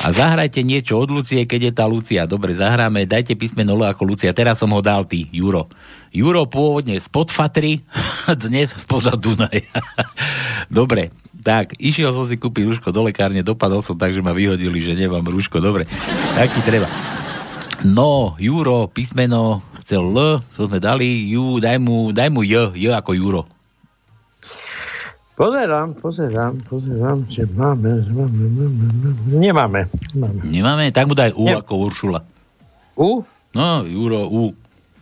A 0.03 0.11
zahrajte 0.11 0.67
niečo 0.67 0.99
od 0.99 1.07
Lucie, 1.07 1.47
keď 1.47 1.71
je 1.71 1.73
tá 1.79 1.87
Lucia. 1.87 2.27
Dobre, 2.27 2.51
zahráme, 2.59 3.07
dajte 3.07 3.39
písmeno 3.39 3.79
L 3.79 3.87
ako 3.87 4.03
Lucia. 4.03 4.35
Teraz 4.35 4.59
som 4.59 4.75
ho 4.75 4.83
dal 4.83 5.07
ty, 5.07 5.31
Juro. 5.31 5.71
Juro 6.11 6.51
pôvodne 6.51 6.99
spod 6.99 7.31
Fatry, 7.31 7.79
dnes 8.51 8.75
spoza 8.75 9.15
Dunaja. 9.15 9.71
Dobre, 10.67 11.15
tak, 11.43 11.79
išiel 11.79 12.11
som 12.11 12.27
si 12.27 12.35
kúpiť 12.35 12.67
rúško 12.67 12.91
do 12.91 13.07
lekárne, 13.07 13.47
dopadol 13.47 13.81
som 13.81 13.95
tak, 13.95 14.11
že 14.11 14.21
ma 14.23 14.35
vyhodili, 14.35 14.83
že 14.83 14.99
nemám 14.99 15.23
rúško. 15.23 15.63
Dobre, 15.63 15.87
tak 16.35 16.51
ti 16.51 16.61
treba. 16.67 16.91
No, 17.87 18.35
Juro, 18.43 18.91
písmeno, 18.91 19.63
chcel 19.87 20.03
L, 20.03 20.43
to 20.59 20.67
sme 20.67 20.83
dali, 20.83 21.31
Ju, 21.31 21.63
daj 21.63 21.79
mu, 21.79 22.11
daj 22.11 22.29
mu 22.29 22.43
J, 22.43 22.75
J 22.75 22.91
ako 22.91 23.15
Juro. 23.15 23.43
Pozerám, 25.39 25.95
pozerám, 25.95 26.59
pozerám, 26.67 27.23
či 27.31 27.47
máme, 27.55 28.03
máme, 28.11 28.45
máme, 28.51 28.75
máme. 28.75 29.39
Nemáme. 29.39 29.81
nemáme. 30.11 30.41
Nemáme? 30.43 30.85
Tak 30.91 31.07
mu 31.07 31.15
daj 31.15 31.31
U 31.39 31.47
Nie. 31.47 31.63
ako 31.63 31.87
Uršula. 31.87 32.27
U? 32.99 33.23
No, 33.55 33.87
Juro, 33.87 34.27
U. 34.27 34.51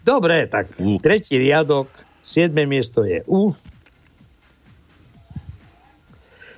Dobre, 0.04 0.44
tak 0.52 0.68
U. 0.76 1.00
tretí 1.00 1.40
riadok, 1.40 1.88
siedme 2.20 2.68
miesto 2.68 3.08
je 3.08 3.24
U. 3.24 3.56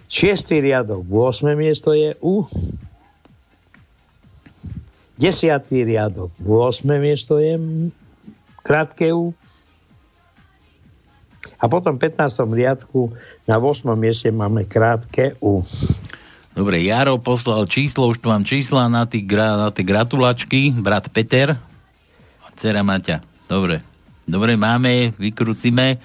Šiestý 0.09 0.65
riadok, 0.65 1.05
8. 1.05 1.53
miesto 1.53 1.93
je 1.93 2.17
U. 2.25 2.49
Desiatý 5.21 5.85
riadok, 5.85 6.33
8. 6.41 6.89
miesto 6.97 7.37
je 7.37 7.61
krátke 8.65 9.13
U. 9.13 9.37
A 11.61 11.69
potom 11.69 12.01
v 12.01 12.09
15. 12.09 12.41
riadku 12.57 13.13
na 13.45 13.61
8. 13.61 13.85
mieste 14.01 14.33
máme 14.33 14.65
krátke 14.65 15.37
U. 15.45 15.61
Dobre, 16.57 16.81
Jaro 16.83 17.21
poslal 17.21 17.69
číslo, 17.69 18.09
už 18.09 18.25
tu 18.25 18.33
mám 18.33 18.43
čísla 18.49 18.89
na, 18.89 19.05
gra, 19.05 19.61
na 19.61 19.69
tie 19.71 19.85
gratulačky, 19.87 20.75
brat 20.75 21.07
Peter 21.13 21.55
a 22.43 22.47
dcera 22.57 22.81
Maťa. 22.81 23.21
Dobre, 23.47 23.85
dobre, 24.27 24.57
máme, 24.59 25.15
vykrúcime, 25.21 26.01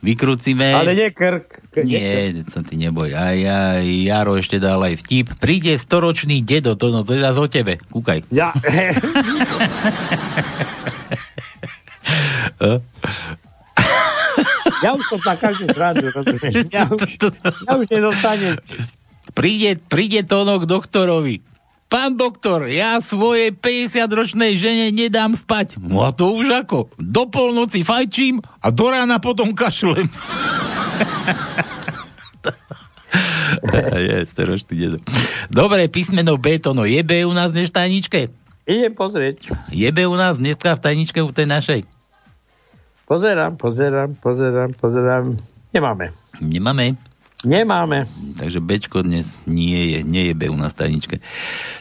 vykrúcime. 0.00 0.74
Ale 0.74 0.94
nie 0.94 1.10
krk. 1.10 1.46
k- 1.70 1.84
Nie, 1.84 2.32
sa 2.48 2.62
ty 2.62 2.78
neboj. 2.78 3.14
Aj, 3.14 3.34
aj, 3.34 3.84
Jaro 3.84 4.38
ešte 4.38 4.58
dal 4.58 4.80
aj 4.80 5.02
vtip. 5.02 5.34
Príde 5.38 5.74
storočný 5.74 6.42
dedo, 6.42 6.78
to, 6.78 6.90
no, 6.90 7.02
to 7.02 7.14
je 7.14 7.22
zase 7.22 7.38
o 7.38 7.48
tebe. 7.50 7.78
Kúkaj. 7.90 8.30
Ja. 8.30 8.54
ja 14.84 14.94
už 14.94 15.04
som 15.08 15.20
na 15.22 15.34
každú 15.36 15.66
stranu, 15.70 16.10
rozumieš? 16.10 16.54
Ja 16.74 16.84
už, 16.86 17.00
ja 17.66 17.72
už 17.76 17.86
nedostanem. 17.90 18.54
Príde, 19.34 19.78
príde 19.78 20.22
Tono 20.24 20.58
k 20.58 20.64
doktorovi. 20.66 21.42
Pán 21.88 22.20
doktor, 22.20 22.68
ja 22.68 23.00
svojej 23.00 23.48
50-ročnej 23.48 24.60
žene 24.60 24.92
nedám 24.92 25.32
spať. 25.32 25.80
No 25.80 26.04
a 26.04 26.12
to 26.12 26.36
už 26.36 26.68
ako? 26.68 26.92
Do 27.00 27.32
polnoci 27.32 27.80
fajčím 27.80 28.44
a 28.60 28.68
do 28.68 28.92
rána 28.92 29.16
potom 29.16 29.56
kašlem. 29.56 30.04
je, 34.04 34.16
staročný 34.28 34.74
dedo. 34.76 34.98
Dobre, 35.48 35.88
písmeno 35.88 36.36
B, 36.36 36.60
to 36.60 36.76
no 36.76 36.84
je 36.84 37.00
B 37.00 37.24
u 37.24 37.32
nás 37.32 37.56
dnes 37.56 37.72
v 37.72 37.80
tajničke? 37.80 38.20
Idem 38.68 38.92
pozrieť. 38.92 39.48
Je 39.72 39.88
B 39.88 40.04
u 40.04 40.12
nás 40.12 40.36
dneska 40.36 40.76
v 40.76 40.80
tajničke 40.84 41.24
u 41.24 41.32
tej 41.32 41.48
našej? 41.48 41.80
Pozerám, 43.08 43.56
pozerám, 43.56 44.12
pozerám, 44.20 44.76
pozerám. 44.76 45.40
Nemáme. 45.72 46.12
Nemáme. 46.44 47.07
Nemáme. 47.46 48.10
Takže 48.34 48.58
Bčko 48.58 49.06
dnes 49.06 49.38
nie 49.46 49.94
je, 49.94 49.98
nie 50.02 50.26
je 50.26 50.34
B 50.34 50.50
u 50.50 50.58
nás 50.58 50.74
tajničke. 50.74 51.22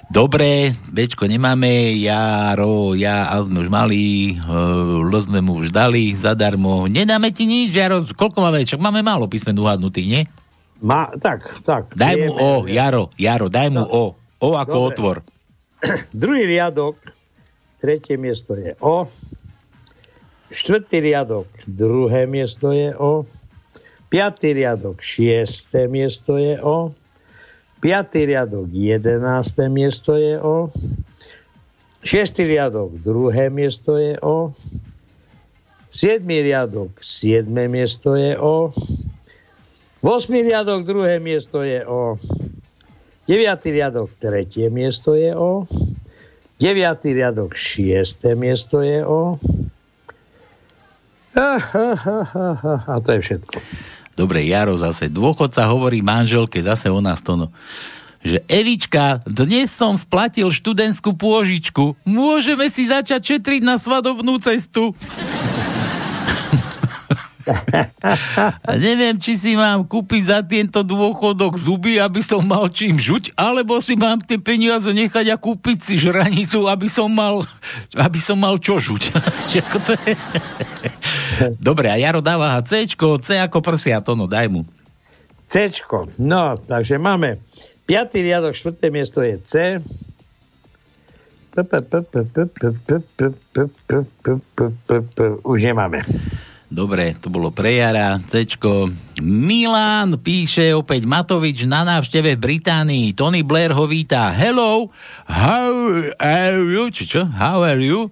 Dobre, 0.06 0.78
Bčko 0.94 1.26
nemáme, 1.26 1.98
Jaro, 1.98 2.94
ja, 2.94 3.26
a 3.34 3.42
sme 3.42 3.66
už 3.66 3.70
mali, 3.74 4.38
uh, 4.38 5.02
L 5.02 5.14
sme 5.18 5.42
mu 5.42 5.58
už 5.58 5.74
dali, 5.74 6.14
zadarmo. 6.14 6.86
Nedáme 6.86 7.34
ti 7.34 7.50
nič, 7.50 7.74
Jaro, 7.74 8.06
koľko 8.06 8.38
máme? 8.46 8.70
Však 8.70 8.78
máme 8.78 9.02
málo 9.02 9.26
písmen 9.26 9.58
uhadnutých, 9.58 10.06
nie? 10.06 10.22
Má, 10.78 11.10
tak, 11.18 11.50
tak. 11.66 11.90
Daj 11.98 12.16
mu 12.22 12.38
O. 12.38 12.52
Jaro, 12.70 13.10
Jaro, 13.18 13.50
daj 13.50 13.74
mu 13.74 13.82
O. 13.82 14.14
O 14.38 14.50
ako 14.54 14.78
Dobre. 14.78 14.90
otvor. 14.94 15.18
Druhý 16.14 16.46
riadok, 16.46 17.02
tretie 17.82 18.14
miesto 18.14 18.54
je 18.54 18.78
O. 18.78 19.10
Štvrtý 20.54 21.02
riadok, 21.02 21.50
druhé 21.66 22.30
miesto 22.30 22.70
je 22.70 22.94
O. 22.94 23.26
Piatý 24.08 24.56
riadok, 24.56 25.04
šiesté 25.04 25.92
miesto 25.92 26.40
je 26.40 26.56
O. 26.64 26.96
Piatý 27.84 28.24
riadok, 28.24 28.72
jedenácté 28.72 29.68
miesto 29.68 30.16
je 30.16 30.40
O. 30.40 30.72
Šiestý 32.08 32.48
riadok, 32.48 33.04
druhé 33.04 33.52
miesto 33.52 34.00
je 34.00 34.16
O. 34.24 34.56
Siedmý 35.92 36.40
riadok, 36.40 37.04
siedme 37.04 37.68
miesto 37.68 38.16
je 38.16 38.40
O. 38.40 38.72
Vosmý 40.00 40.40
riadok, 40.40 40.88
druhé 40.88 41.20
miesto 41.20 41.68
je 41.68 41.84
O. 41.84 42.16
Deviatý 43.28 43.76
riadok, 43.76 44.08
tretie 44.24 44.72
miesto 44.72 45.20
je 45.20 45.36
O. 45.36 45.68
Deviatý 46.64 47.12
riadok, 47.12 47.60
šiesté 47.60 48.40
miesto 48.40 48.80
je 48.80 49.04
O. 49.04 49.36
Ah, 51.36 51.60
ah, 51.60 51.98
ah, 52.08 52.82
A 52.88 52.94
to 53.04 53.12
je 53.14 53.22
všetko. 53.22 53.60
Dobre, 54.18 54.42
Jaro 54.50 54.74
zase. 54.74 55.14
Dôchodca 55.14 55.70
hovorí 55.70 56.02
manželke, 56.02 56.58
zase 56.66 56.90
o 56.90 56.98
nás 56.98 57.22
to 57.22 57.38
no, 57.38 57.54
že 58.26 58.42
Evička, 58.50 59.22
dnes 59.30 59.70
som 59.70 59.94
splatil 59.94 60.50
študentskú 60.50 61.14
pôžičku. 61.14 61.94
Môžeme 62.02 62.66
si 62.74 62.90
začať 62.90 63.38
šetriť 63.38 63.62
na 63.62 63.78
svadobnú 63.78 64.42
cestu. 64.42 64.98
Neviem, 68.76 69.16
či 69.18 69.40
si 69.40 69.56
mám 69.56 69.88
kúpiť 69.88 70.22
za 70.28 70.40
tento 70.44 70.84
dôchodok 70.84 71.56
zuby, 71.56 72.00
aby 72.00 72.20
som 72.24 72.44
mal 72.44 72.68
čím 72.68 73.00
žuť, 73.00 73.34
alebo 73.40 73.80
si 73.80 73.96
mám 73.96 74.20
tie 74.20 74.40
peniaze 74.40 74.88
nechať 74.92 75.32
a 75.32 75.38
kúpiť 75.40 75.78
si 75.80 75.96
žranicu, 76.00 76.68
aby 76.68 76.88
som 76.92 77.08
mal, 77.08 77.44
aby 77.96 78.20
som 78.20 78.38
mal 78.40 78.60
čo 78.60 78.80
žuť. 78.80 79.16
Dobre, 81.62 81.88
a 81.94 81.98
Jaro 82.00 82.20
dáva 82.20 82.60
C, 82.66 82.88
C 82.88 83.28
ako 83.40 83.60
prsia, 83.64 84.04
to 84.04 84.18
no, 84.18 84.28
daj 84.28 84.50
mu. 84.52 84.66
C, 85.48 85.72
no, 86.20 86.60
takže 86.60 87.00
máme 87.00 87.40
5. 87.88 88.12
riadok, 88.20 88.52
4. 88.52 88.92
miesto 88.92 89.24
je 89.24 89.40
C, 89.40 89.54
už 95.42 95.60
nemáme. 95.64 96.00
Dobre, 96.68 97.16
to 97.24 97.32
bolo 97.32 97.48
pre 97.48 97.80
Jara, 97.80 98.20
Cčko. 98.20 98.92
Milan 99.24 100.20
píše 100.20 100.76
opäť 100.76 101.08
Matovič 101.08 101.64
na 101.64 101.88
návšteve 101.88 102.36
v 102.36 102.44
Británii. 102.44 103.16
Tony 103.16 103.40
Blair 103.40 103.72
ho 103.72 103.88
víta. 103.88 104.28
Hello, 104.36 104.92
how 105.32 105.72
are 106.20 106.60
you? 106.60 106.92
Či 106.92 107.08
čo? 107.08 107.22
How 107.24 107.64
are 107.64 107.80
you? 107.80 108.12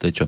To 0.00 0.04
je 0.08 0.24
čo? 0.24 0.26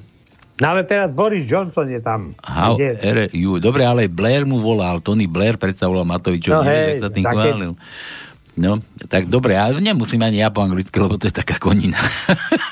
No 0.61 0.71
ale 0.71 0.87
teraz 0.87 1.11
Boris 1.11 1.49
Johnson 1.49 1.89
je 1.91 1.99
tam. 1.99 2.37
How 2.45 2.79
Kde? 2.79 2.95
are 3.03 3.27
you? 3.35 3.59
Dobre, 3.59 3.83
ale 3.83 4.07
Blair 4.07 4.47
mu 4.47 4.63
volal. 4.63 5.03
Tony 5.03 5.27
Blair 5.27 5.59
predsa 5.59 5.91
volal 5.91 6.07
Matovičovi. 6.07 6.55
No 6.55 6.63
hej, 6.63 7.03
chválil. 7.03 7.75
No, 8.55 8.79
tak 9.11 9.27
dobre, 9.27 9.59
ale 9.59 9.83
nemusím 9.83 10.23
ani 10.23 10.39
ja 10.39 10.47
po 10.47 10.63
anglicky, 10.63 10.95
lebo 11.03 11.19
to 11.19 11.27
je 11.27 11.35
taká 11.35 11.59
konina. 11.59 11.99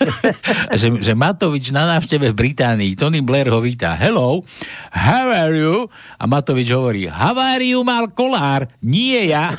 že, 0.78 0.94
že 1.02 1.12
Matovič 1.18 1.74
na 1.74 1.90
návšteve 1.98 2.30
v 2.30 2.38
Británii, 2.38 2.94
Tony 2.94 3.18
Blair 3.18 3.50
ho 3.50 3.58
víta. 3.58 3.98
Hello, 3.98 4.46
how 4.94 5.26
are 5.26 5.58
you? 5.58 5.90
A 6.22 6.30
Matovič 6.30 6.70
hovorí, 6.70 7.10
haváriu 7.10 7.82
mal 7.82 8.06
kolár, 8.14 8.70
nie 8.78 9.34
ja. 9.34 9.58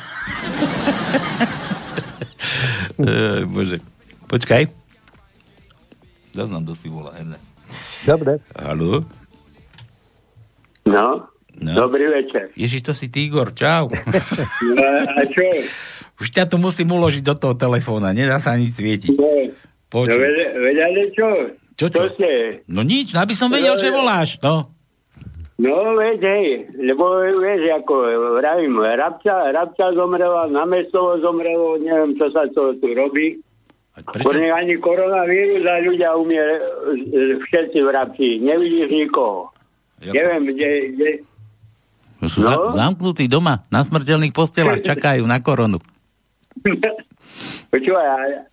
Ej, 3.04 3.44
Bože. 3.44 3.84
Počkaj. 4.24 4.64
Zaznam, 6.32 6.64
kto 6.64 6.72
si 6.72 6.88
volá. 6.88 7.20
Dobre. 8.08 8.40
Haló? 8.56 9.04
No, 10.88 11.28
No. 11.54 11.86
dobrý 11.86 12.10
večer. 12.10 12.50
Ježiš, 12.58 12.82
to 12.82 12.90
si 12.90 13.06
ty, 13.06 13.30
Igor, 13.30 13.54
čau. 13.54 13.86
No, 13.86 14.86
a 15.06 15.22
čo? 15.22 15.46
Už 16.20 16.30
ťa 16.30 16.46
tu 16.46 16.56
musím 16.62 16.94
uložiť 16.94 17.22
do 17.26 17.34
toho 17.34 17.54
telefóna, 17.58 18.14
nedá 18.14 18.38
sa 18.38 18.54
ani 18.54 18.70
svietiť. 18.70 19.18
No, 19.18 19.50
no 19.90 20.14
veď, 20.14 20.36
veď 20.54 20.76
ale 20.86 21.00
čo? 21.10 21.28
Čo, 21.74 21.86
čo? 21.90 22.02
ste? 22.14 22.62
No 22.70 22.86
nič, 22.86 23.14
aby 23.18 23.34
som 23.34 23.50
vedel, 23.50 23.74
že 23.74 23.90
voláš, 23.90 24.38
no. 24.38 24.70
No, 25.58 25.94
veď, 25.98 26.18
hej, 26.22 26.48
lebo 26.82 27.22
vieš, 27.38 27.78
ako 27.82 27.94
vravím, 28.42 28.78
Rabca, 28.78 29.54
Rabca 29.54 29.94
zomrela, 29.94 30.50
na 30.50 30.66
mestovo 30.66 31.18
zomrelo, 31.22 31.78
neviem, 31.78 32.18
čo 32.18 32.30
sa 32.34 32.46
to 32.50 32.74
tu 32.78 32.90
robí. 32.94 33.38
Prečo? 33.94 34.34
ani 34.34 34.74
koronavírus 34.82 35.62
a 35.70 35.78
ľudia 35.78 36.18
umie 36.18 36.42
e, 36.42 36.58
všetci 37.46 37.78
v 37.78 37.88
Rabci, 37.94 38.28
nevidíš 38.42 38.90
nikoho. 38.90 39.54
Jako? 40.02 40.14
Neviem, 40.18 40.42
kde, 40.50 40.70
kde, 40.98 41.08
No 42.24 42.32
sú 42.32 42.40
no? 42.40 42.72
zamknutí 42.72 43.28
doma, 43.28 43.68
na 43.68 43.84
smrteľných 43.84 44.32
postelách, 44.32 44.80
čakajú 44.90 45.28
na 45.28 45.44
koronu. 45.44 45.78
Počúvaj, 47.72 48.46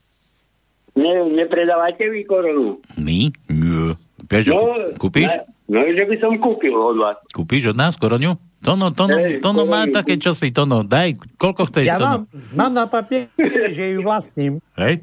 ne, 0.94 1.12
nepredávate 1.32 2.08
vy 2.08 2.24
koronu? 2.24 2.82
My? 2.96 3.30
Nie. 3.48 3.96
Prečo, 4.22 4.52
No, 4.52 4.62
kúpiš? 4.96 5.30
No, 5.66 5.82
že 5.84 6.04
by 6.04 6.16
som 6.18 6.36
kúpil 6.38 6.72
od 6.72 6.98
vás. 6.98 7.18
Kúpiš 7.32 7.72
od 7.72 7.78
nás 7.78 7.96
koroniu? 7.96 8.36
Tono, 8.60 8.92
Tono, 8.92 9.18
Tono 9.40 9.66
má 9.66 9.88
také 9.88 10.16
čosi, 10.16 10.52
Tono, 10.52 10.84
daj, 10.84 11.18
koľko 11.36 11.66
chceš, 11.66 11.86
Ja 11.86 11.98
Tono? 11.98 12.06
mám, 12.06 12.22
mám 12.54 12.72
na 12.72 12.86
papieri, 12.86 13.32
že 13.72 13.84
ju 13.92 14.00
vlastním. 14.02 14.62
Hej? 14.76 15.02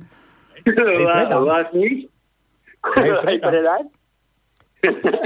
Vla- 0.64 1.26
Vlastníš? 1.32 2.07
Hej, 2.94 3.09
Aj 3.24 3.36
predať? 3.40 3.82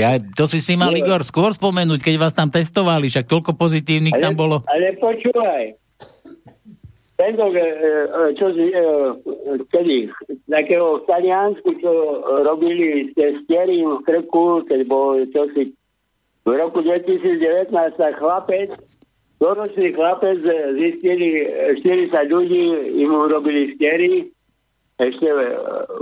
Ja, 0.01 0.17
to 0.17 0.49
si 0.49 0.65
si 0.65 0.75
mal, 0.75 0.97
Igor, 0.97 1.21
skôr 1.21 1.53
spomenúť, 1.53 2.01
keď 2.01 2.15
vás 2.19 2.33
tam 2.33 2.49
testovali, 2.49 3.13
však 3.13 3.29
toľko 3.29 3.53
pozitívnych 3.53 4.17
tam 4.17 4.33
bolo. 4.33 4.65
Ale 4.65 4.97
počúvaj. 4.97 5.77
Tento, 7.23 7.55
e, 7.55 8.35
čo 8.35 8.51
e, 8.51 8.67
kedy, 9.71 10.11
takého 10.51 10.99
v 10.99 11.07
Taliansku, 11.07 11.71
čo 11.79 11.93
robili 12.43 13.15
ste 13.15 13.39
stiery 13.47 13.79
v 13.87 14.03
krku, 14.03 14.67
keď 14.67 14.81
bol 14.91 15.23
čo 15.31 15.47
si, 15.55 15.71
v 16.43 16.51
roku 16.51 16.83
2019 16.83 17.71
sa 17.71 18.09
chlapec, 18.19 18.75
doročný 19.39 19.95
chlapec 19.95 20.43
e, 20.43 20.75
zistili 20.83 21.47
e, 21.47 21.79
40 22.11 22.11
ľudí, 22.27 22.91
im 23.07 23.15
urobili 23.15 23.71
stiery, 23.79 24.27
ešte 24.99 25.31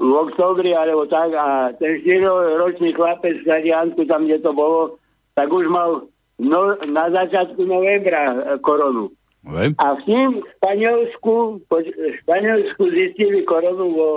v 0.00 0.12
oktobri 0.16 0.72
alebo 0.72 1.04
tak 1.04 1.36
a 1.36 1.76
ten 1.76 2.00
4-ročný 2.00 2.96
chlapec 2.96 3.44
v 3.44 3.48
Taliansku, 3.48 4.08
tam 4.08 4.24
kde 4.24 4.40
to 4.40 4.56
bolo, 4.56 4.96
tak 5.36 5.52
už 5.52 5.68
mal 5.68 6.08
no, 6.40 6.80
na 6.88 7.12
začiatku 7.12 7.60
novembra 7.60 8.56
koronu. 8.64 9.12
Hej? 9.40 9.72
A 9.80 9.86
v 9.96 10.02
ním 10.06 10.30
v 10.40 10.46
Španielsku, 10.56 11.32
po- 11.68 11.80
v 11.80 12.14
Španielsku 12.24 12.82
zistili 12.92 13.40
koronu 13.48 13.88
vo, 13.96 14.08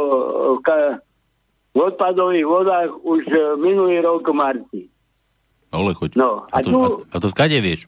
v, 0.60 1.00
odpadových 1.74 2.46
vodách 2.46 2.92
už 3.08 3.22
e, 3.32 3.40
minulý 3.58 4.04
rok 4.04 4.28
v 4.28 4.36
marci. 4.36 4.82
Ole, 5.74 5.96
choď. 5.96 6.20
No, 6.20 6.46
A 6.52 6.60
a 6.60 6.62
to, 6.62 6.70
tu, 6.70 6.78
a, 6.78 6.88
a 7.12 7.18
to 7.18 7.28
skade 7.34 7.58
vieš? 7.64 7.88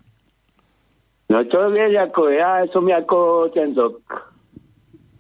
no 1.30 1.42
čo 1.46 1.70
vieš, 1.70 1.92
ako 2.02 2.22
ja 2.32 2.66
som 2.72 2.86
ako 2.88 3.50
tento... 3.52 4.00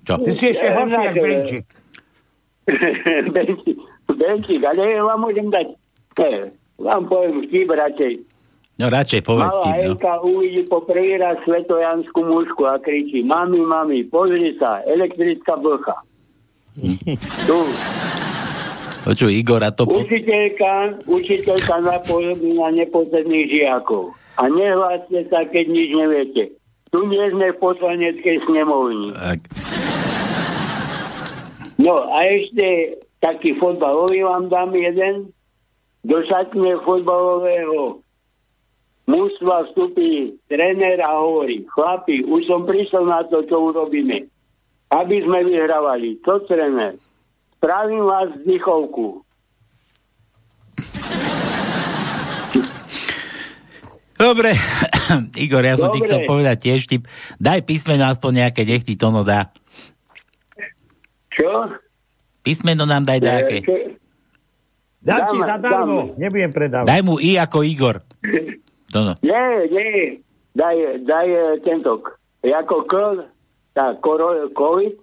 Čo? 0.06 0.22
Ty 0.22 0.32
si 0.32 0.46
ešte 0.54 0.70
horší, 0.70 1.02
jak 1.02 1.18
Benčík. 1.18 1.66
Benčík, 3.36 3.78
Benčík, 4.10 4.62
ale 4.66 5.02
vám 5.02 5.20
môžem 5.22 5.50
dať, 5.50 5.74
ne, 6.22 6.54
vám 6.78 7.10
poviem 7.10 7.46
vtip 7.50 7.70
radšej. 7.70 8.14
No 8.76 8.92
radšej 8.92 9.22
povedz 9.24 9.56
Malá 9.56 9.64
tým, 9.64 9.76
no. 9.76 9.84
Elka 9.96 10.14
uvidí 10.20 10.62
po 10.68 10.84
prvý 10.84 11.16
raz 11.16 11.40
svetojanskú 11.48 12.20
mužku 12.28 12.68
a 12.68 12.76
kričí, 12.76 13.24
mami, 13.24 13.64
mami, 13.64 14.04
pozri 14.12 14.52
sa, 14.60 14.84
elektrická 14.84 15.56
blcha. 15.56 15.96
tu, 17.48 17.58
Počuj, 19.06 19.32
Igor, 19.32 19.62
a 19.62 19.70
to... 19.70 19.86
Po... 19.86 20.02
učiteľka, 20.02 21.06
učiteľka 21.06 21.76
napozorní 21.86 22.58
na 22.58 22.74
nepotrebných 22.74 23.48
žiakov. 23.54 24.18
A 24.42 24.50
nehláste 24.50 25.30
sa, 25.30 25.46
keď 25.46 25.66
nič 25.72 25.90
neviete. 25.94 26.44
Tu 26.90 27.00
nie 27.06 27.22
sme 27.32 27.54
v 27.54 27.62
poslaneckej 27.62 28.44
snemovni. 28.50 29.14
Tak, 29.14 29.40
No 31.76 32.08
a 32.08 32.18
ešte 32.26 32.98
taký 33.20 33.54
fotbalový 33.60 34.24
vám 34.24 34.48
dám 34.48 34.72
jeden. 34.74 35.30
Do 36.06 36.22
šatne 36.26 36.78
fotbalového 36.86 38.05
mužstva 39.06 39.70
vstupí 39.70 40.38
tréner 40.50 41.02
a 41.02 41.22
hovorí, 41.22 41.66
chlapi, 41.70 42.26
už 42.26 42.50
som 42.50 42.66
prišiel 42.66 43.06
na 43.06 43.22
to, 43.26 43.46
čo 43.46 43.72
urobíme. 43.74 44.26
Aby 44.94 45.22
sme 45.26 45.46
vyhrávali. 45.46 46.22
Čo 46.22 46.46
tréner? 46.46 46.98
Spravím 47.58 48.06
vás 48.06 48.30
vzdychovku. 48.38 49.26
Dobre, 54.16 54.56
Igor, 55.44 55.64
ja 55.68 55.76
som 55.76 55.92
ti 55.92 56.00
Dobre. 56.00 56.08
chcel 56.08 56.20
povedať 56.24 56.58
tiež 56.64 56.82
tip. 56.88 57.04
Daj 57.36 57.68
písmeno 57.68 58.08
aspoň 58.08 58.48
nejaké, 58.48 58.64
nech 58.64 58.88
ti 58.88 58.96
Tono 58.96 59.28
dá. 59.28 59.52
Čo? 61.36 61.76
Písmeno 62.40 62.88
nám 62.88 63.04
daj 63.04 63.20
nejaké. 63.20 63.58
čo? 63.66 63.76
Dám 65.06 65.30
ti 65.30 65.38
zadarmo, 65.38 66.18
nebudem 66.18 66.50
predávať. 66.50 66.88
Daj 66.90 67.02
mu 67.06 67.22
I 67.22 67.38
ako 67.38 67.62
Igor. 67.62 68.02
Tono. 68.96 69.12
Nie, 69.20 69.68
nie. 69.68 70.24
Daj, 70.56 71.04
daj 71.04 71.28
eh, 71.28 71.60
tento. 71.60 72.00
k- 72.00 72.16
Jako 72.48 72.88
K, 72.88 72.94
koro, 74.00 74.48
COVID, 74.56 74.94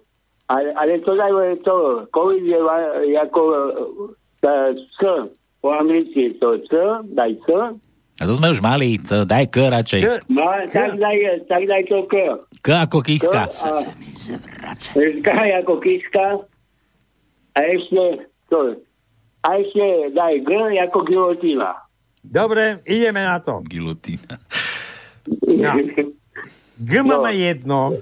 ale, 0.49 0.73
ale 0.73 0.97
to 0.99 1.13
daj 1.13 1.29
eh, 1.29 1.61
to. 1.61 1.77
COVID 2.09 2.41
je 2.41 2.57
jako 3.13 3.41
eh, 4.41 4.73
C 4.97 4.99
po 5.61 5.69
anglicky 5.69 6.33
to 6.41 6.57
C, 6.65 6.73
daj 7.13 7.37
C. 7.45 7.53
A 8.17 8.25
to 8.25 8.37
sme 8.37 8.49
už 8.49 8.61
mali, 8.61 8.97
co, 8.97 9.25
daj 9.25 9.45
K 9.49 9.69
radšej. 9.69 10.01
No, 10.25 10.45
tak 10.69 10.97
daj, 10.97 11.17
tak 11.45 11.63
daj 11.65 11.83
to 11.85 12.01
K. 12.09 12.13
K 12.61 12.67
ako 12.81 12.97
kiska. 13.01 13.45
K 13.45 13.61
a, 13.61 14.73
K 15.21 15.27
ako 15.61 15.73
kiska. 15.77 16.25
A 17.53 17.59
ešte 17.61 18.25
to. 18.49 18.73
A 19.43 19.61
ešte 19.61 19.85
daj 20.13 20.41
G 20.41 20.49
ako 20.81 20.99
gilotína. 21.05 21.82
Dobre, 22.23 22.79
ideme 22.87 23.21
na 23.27 23.39
to. 23.43 23.59
Gilotína. 23.67 24.39
No. 25.43 25.71
G 26.79 26.91
máme 27.03 27.31
jedno, 27.35 27.99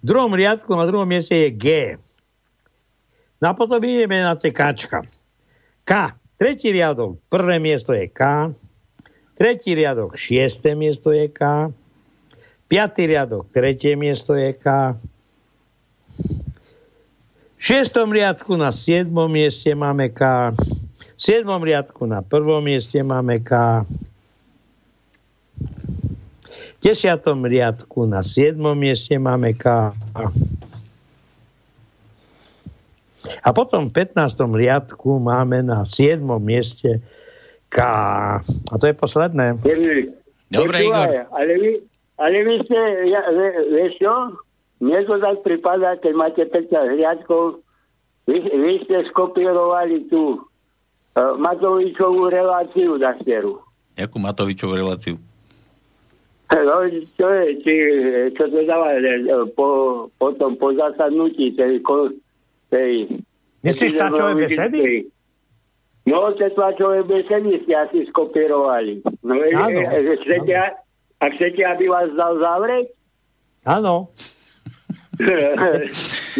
v 0.00 0.04
druhom 0.04 0.32
riadku 0.32 0.72
na 0.72 0.88
druhom 0.88 1.08
mieste 1.08 1.36
je 1.36 1.50
G. 1.52 1.66
No 3.40 3.52
a 3.52 3.56
potom 3.56 3.80
ideme 3.80 4.20
na 4.20 4.36
tie 4.36 4.52
Kčka. 4.52 5.04
K. 5.84 5.92
Tretí 6.40 6.72
riadok, 6.72 7.20
prvé 7.28 7.60
miesto 7.60 7.92
je 7.92 8.08
K. 8.08 8.52
Tretí 9.36 9.76
riadok, 9.76 10.16
šiesté 10.16 10.72
miesto 10.76 11.12
je 11.12 11.28
K. 11.28 11.72
Piatý 12.68 13.08
riadok, 13.08 13.48
tretie 13.52 13.96
miesto 13.96 14.36
je 14.36 14.52
K. 14.56 14.96
V 17.56 17.60
šiestom 17.60 18.08
riadku 18.08 18.56
na 18.56 18.72
siedmom 18.72 19.28
mieste 19.28 19.72
máme 19.76 20.12
K. 20.12 20.52
V 21.20 21.28
siedmom 21.28 21.60
riadku 21.60 22.08
na 22.08 22.24
prvom 22.24 22.64
mieste 22.64 22.96
máme 23.04 23.44
K. 23.44 23.84
V 25.60 26.80
desiatom 26.80 27.44
riadku 27.44 28.08
na 28.08 28.24
siedmom 28.24 28.72
mieste 28.72 29.20
máme 29.20 29.52
K. 29.52 29.92
A 33.44 33.48
potom 33.52 33.92
v 33.92 34.00
15. 34.00 34.32
riadku 34.48 35.20
máme 35.20 35.60
na 35.60 35.84
7. 35.84 36.24
mieste 36.40 37.04
K. 37.68 37.78
A 38.40 38.74
to 38.80 38.88
je 38.88 38.96
posledné. 38.96 39.60
Dobre, 40.48 40.88
Igor. 40.88 41.28
Ale 41.36 41.52
vy, 41.60 41.84
ale 42.16 42.36
vy 42.48 42.64
ste, 42.64 42.80
ja, 43.12 43.28
vieš 43.68 44.00
čo? 44.00 44.40
Mne 44.80 45.04
to 45.04 45.20
tak 45.20 45.44
prípada, 45.44 46.00
keď 46.00 46.12
máte 46.16 46.48
15 46.48 46.96
riadkov, 46.96 47.60
vy, 48.24 48.40
vy 48.40 48.72
ste 48.88 49.04
skopírovali 49.12 50.08
tú 50.08 50.48
Matovičovú 51.16 52.30
reláciu 52.30 52.94
na 52.96 53.16
steru. 53.18 53.58
Jakú 53.98 54.22
Matovičovú 54.22 54.78
reláciu? 54.78 55.18
No, 56.50 56.82
čo 57.14 57.26
je, 57.30 57.62
či, 57.62 57.74
čo 58.34 58.50
to 58.50 58.58
dáva 58.66 58.98
e, 58.98 59.22
po, 59.54 60.10
potom 60.18 60.58
po 60.58 60.74
zasadnutí 60.74 61.54
tej, 61.54 61.78
tej 62.74 63.22
Myslíš 63.62 63.94
tlačové 63.94 64.34
besedy? 64.34 65.06
No, 66.10 66.34
tie 66.34 66.50
tlačové 66.50 67.06
besedy 67.06 67.62
ste 67.62 67.74
asi 67.78 68.02
skopírovali. 68.10 68.98
No, 69.22 69.38
e, 69.38 69.54
Áno, 69.54 69.78
e, 69.78 70.18
chcete, 70.26 70.54
a 71.22 71.24
chcete, 71.38 71.62
aby 71.62 71.86
vás 71.86 72.10
dal 72.18 72.34
zavrieť? 72.42 72.86
Áno. 73.70 74.10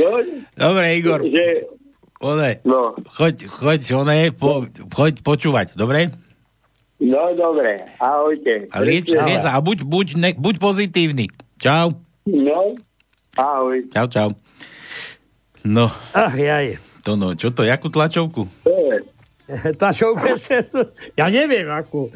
no, 0.00 0.06
Dobre, 0.58 0.86
Igor. 0.98 1.22
že, 1.22 1.70
One, 2.20 2.60
no, 2.68 2.92
choď, 3.16 3.48
choď, 3.48 3.80
one, 3.96 4.28
po, 4.36 4.68
choď 4.92 5.24
počúvať, 5.24 5.72
dobre? 5.72 6.12
no, 7.00 7.32
dobre, 7.32 7.80
ahojte. 7.96 8.68
A 8.68 8.84
lieč, 8.84 9.08
lieč 9.08 9.40
a 9.40 9.56
buď, 9.56 9.88
buď, 9.88 10.06
ne, 10.20 10.30
buď 10.36 10.60
pozitívny. 10.60 11.32
Čau. 11.56 11.96
No, 12.28 12.76
ahoj. 13.40 13.88
Čau, 13.88 14.06
čau. 14.12 14.28
No, 15.64 15.88
Ach, 16.12 16.36
jaj. 16.36 16.76
to 17.00 17.16
no, 17.16 17.32
čo 17.32 17.56
to, 17.56 17.64
jakú 17.64 17.88
tlačovku? 17.88 18.44
To 18.68 18.72
je, 18.72 19.00
Tá 19.80 19.88
šoupese, 19.90 20.68
ja 21.16 21.26
neviem 21.32 21.72
akú. 21.72 22.12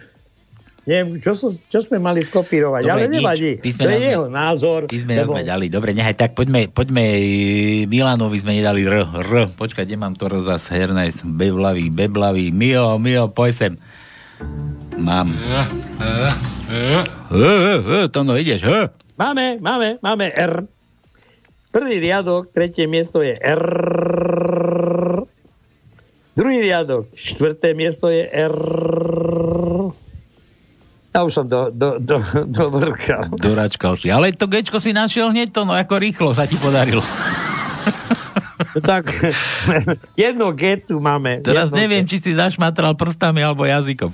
Neviem, 0.85 1.17
čo, 1.25 1.33
sú, 1.33 1.57
čo 1.73 1.81
sme 1.81 1.97
mali 1.97 2.21
skopírovať, 2.21 2.85
ale 2.85 3.09
nič. 3.09 3.25
nevadí. 3.25 3.53
To 3.57 3.65
je 3.65 3.73
sme- 3.73 4.05
jeho 4.05 4.29
názor. 4.29 4.85
Písmena 4.85 5.25
lebo- 5.25 5.33
sme 5.33 5.43
dali. 5.49 5.73
Dobre, 5.73 5.97
nechaj 5.97 6.13
tak, 6.13 6.37
poďme, 6.37 6.69
poďme 6.69 7.01
e, 7.01 7.89
Milanovi 7.89 8.37
sme 8.37 8.61
nedali 8.61 8.85
R, 8.85 9.09
R. 9.09 9.33
Počkaj, 9.57 9.89
kde 9.89 9.97
mám 9.97 10.13
to 10.13 10.29
R 10.29 10.45
zas? 10.45 10.61
Hernajs, 10.69 11.25
Beblavý, 11.25 11.89
Beblavý, 11.89 12.53
Mio, 12.53 13.01
Mio, 13.01 13.33
poj 13.33 13.57
sem. 13.57 13.73
Mám. 15.01 15.33
To 18.13 18.19
no, 18.21 18.37
ideš, 18.37 18.69
H. 18.69 18.93
Máme, 19.17 19.57
máme, 19.65 19.97
máme 20.05 20.27
R. 20.37 20.69
Prvý 21.73 21.99
riadok, 21.99 22.53
tretie 22.53 22.85
miesto 22.87 23.25
je 23.25 23.35
R. 23.35 23.63
Druhý 26.35 26.59
riadok, 26.61 27.15
štvrté 27.15 27.79
miesto 27.79 28.11
je 28.11 28.27
R. 28.27 28.55
Ja 31.15 31.23
už 31.23 31.31
som 31.31 31.47
do, 31.47 31.71
do, 31.71 32.03
do, 32.03 32.19
dovrkal. 32.51 33.31
Doračkal 33.39 33.95
si. 33.95 34.11
Ale 34.11 34.35
to 34.35 34.51
Gčko 34.51 34.83
si 34.83 34.91
našiel 34.91 35.31
hneď 35.31 35.55
to, 35.55 35.63
no 35.63 35.71
ako 35.71 36.03
rýchlo 36.03 36.35
sa 36.35 36.43
ti 36.43 36.59
podarilo. 36.59 37.07
tak, 38.91 39.15
jedno 40.19 40.51
G 40.51 40.83
tu 40.83 40.99
máme. 40.99 41.39
Teraz 41.47 41.71
neviem, 41.71 42.03
G. 42.03 42.11
či 42.11 42.17
si 42.19 42.31
zašmatral 42.35 42.99
prstami 42.99 43.47
alebo 43.47 43.63
jazykom. 43.63 44.11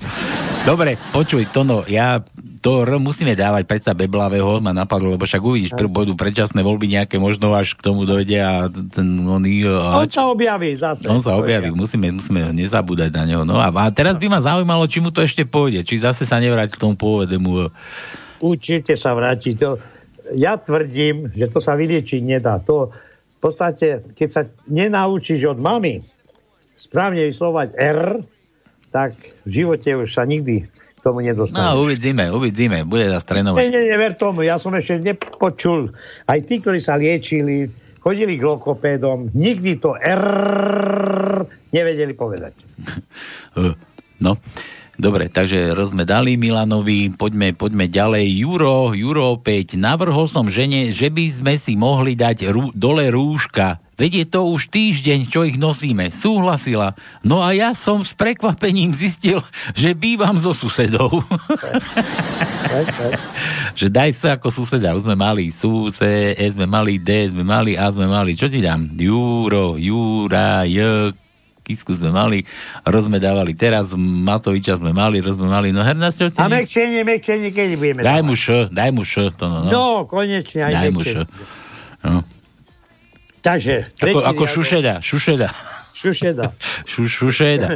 Dobre, 0.61 1.01
počuj, 1.09 1.49
Tono, 1.49 1.81
ja 1.89 2.21
to 2.61 2.85
R 2.85 3.01
musíme 3.01 3.33
dávať 3.33 3.65
predsa 3.65 3.97
Beblavého, 3.97 4.61
ma 4.61 4.69
napadlo, 4.69 5.17
lebo 5.17 5.25
však 5.25 5.41
uvidíš, 5.41 5.73
prv 5.73 5.89
budú 5.89 6.13
predčasné 6.13 6.61
voľby 6.61 6.93
nejaké, 6.93 7.17
možno 7.17 7.57
až 7.57 7.73
k 7.73 7.81
tomu 7.81 8.05
dojde 8.05 8.37
a 8.37 8.69
ten. 8.69 9.17
On 9.25 9.41
A, 9.41 10.05
sa 10.05 10.29
objaví 10.29 10.77
zase. 10.77 11.09
on 11.09 11.17
sa 11.17 11.41
objaví, 11.41 11.73
musíme, 11.73 12.13
musíme 12.13 12.53
nezabúdať 12.53 13.09
na 13.17 13.23
neho. 13.25 13.43
No 13.43 13.57
a, 13.57 13.73
a 13.73 13.89
teraz 13.89 14.21
by 14.21 14.29
ma 14.29 14.45
zaujímalo, 14.45 14.85
či 14.85 15.01
mu 15.01 15.09
to 15.09 15.25
ešte 15.25 15.41
pôjde, 15.41 15.81
či 15.81 15.97
zase 15.97 16.29
sa 16.29 16.37
nevráti 16.37 16.77
k 16.77 16.81
tomu 16.85 16.93
pôvodnému... 16.93 17.73
Určite 18.41 18.93
sa 18.93 19.17
vráti. 19.17 19.57
To, 19.57 19.81
ja 20.37 20.53
tvrdím, 20.61 21.33
že 21.33 21.49
to 21.49 21.57
sa 21.57 21.73
vyliečiť 21.73 22.21
nedá. 22.21 22.61
To 22.69 22.93
v 22.93 23.39
podstate, 23.41 24.05
keď 24.13 24.29
sa 24.29 24.41
nenaučíš 24.69 25.49
od 25.49 25.57
mamy 25.57 26.05
správne 26.77 27.25
vyslovať 27.25 27.73
R, 27.73 28.21
tak 28.93 29.17
v 29.45 29.49
živote 29.49 29.97
už 29.97 30.13
sa 30.13 30.29
nikdy 30.29 30.69
tomu 31.01 31.19
nedostaneš. 31.19 31.57
No, 31.57 31.81
uvidíme, 31.81 32.29
uvidíme, 32.29 32.85
bude 32.85 33.09
zase 33.09 33.25
Nie, 33.25 33.29
trénovať. 33.41 33.59
nie, 33.67 33.81
nie, 33.89 33.97
ver 33.97 34.13
tomu, 34.13 34.45
ja 34.45 34.55
som 34.55 34.71
ešte 34.71 35.01
nepočul. 35.01 35.89
Aj 36.25 36.37
tí, 36.39 36.61
ktorí 36.61 36.77
sa 36.77 36.95
liečili, 36.95 37.67
chodili 37.99 38.37
k 38.37 38.45
lokopédom, 38.45 39.33
nikdy 39.33 39.81
to 39.81 39.97
R 39.97 40.23
nevedeli 41.73 42.13
povedať. 42.13 42.53
Uh, 43.57 43.73
No, 44.21 44.37
dobre, 45.01 45.33
takže 45.33 45.73
roz 45.73 45.97
sme 45.97 46.05
dali 46.05 46.37
Milanovi, 46.37 47.09
poďme, 47.09 47.57
poďme 47.57 47.89
ďalej. 47.89 48.45
Juro, 48.45 48.93
Juro 48.93 49.33
opäť, 49.33 49.73
navrhol 49.73 50.29
som 50.29 50.45
žene, 50.45 50.93
že 50.93 51.09
by 51.09 51.25
sme 51.41 51.53
si 51.57 51.73
mohli 51.73 52.13
dať 52.13 52.53
rú, 52.53 52.69
dole 52.77 53.09
rúška. 53.09 53.81
Veď 54.01 54.25
je 54.25 54.27
to 54.33 54.49
už 54.49 54.73
týždeň, 54.73 55.29
čo 55.29 55.45
ich 55.45 55.61
nosíme. 55.61 56.09
Súhlasila. 56.09 56.97
No 57.21 57.45
a 57.45 57.53
ja 57.53 57.77
som 57.77 58.01
s 58.01 58.17
prekvapením 58.17 58.97
zistil, 58.97 59.45
že 59.77 59.93
bývam 59.93 60.33
so 60.41 60.57
susedou. 60.57 61.21
že 63.77 63.93
daj 63.93 64.17
sa 64.17 64.41
ako 64.41 64.49
suseda. 64.49 64.97
Už 64.97 65.05
sme 65.05 65.13
mali 65.13 65.53
suse, 65.53 66.33
E 66.33 66.45
sme 66.49 66.65
mali, 66.65 66.97
D 66.97 67.29
sme 67.29 67.45
mali, 67.45 67.77
A 67.77 67.93
sme 67.93 68.09
mali. 68.09 68.33
Čo 68.33 68.49
ti 68.49 68.57
dám? 68.57 68.89
Juro, 68.97 69.77
Jura, 69.77 70.65
J, 70.65 71.13
Kisku 71.61 71.93
sme 71.93 72.09
mali, 72.09 72.41
roz 72.81 73.05
sme 73.05 73.21
dávali 73.21 73.53
teraz, 73.53 73.93
Matoviča 73.93 74.81
sme 74.81 74.97
mali, 74.97 75.21
roz 75.21 75.37
sme 75.37 75.45
mali, 75.45 75.69
no 75.69 75.85
herná 75.85 76.09
ste 76.09 76.25
A 76.41 76.49
mekčenie, 76.49 77.05
mekčenie, 77.05 77.53
keď 77.53 77.77
budeme 77.77 78.01
Daj 78.01 78.21
mu 78.25 78.33
š, 78.33 78.73
daj 78.73 78.89
mu 78.89 79.05
š, 79.05 79.29
to 79.37 79.45
no, 79.45 79.61
no. 79.61 79.69
No, 79.69 79.85
konečne 80.09 80.67
aj 80.67 80.73
daj 80.73 80.89
mu 80.89 81.05
š. 81.05 81.21
mekčenie. 81.21 81.25
No. 82.01 82.40
Takže, 83.41 83.89
Ako, 83.97 84.19
ako 84.21 84.43
riadok. 84.45 84.53
šušeda, 84.53 84.93
šušeda. 85.01 85.49
Šušeda. 85.97 86.45
Šu, 86.89 87.01
šušeda. 87.09 87.67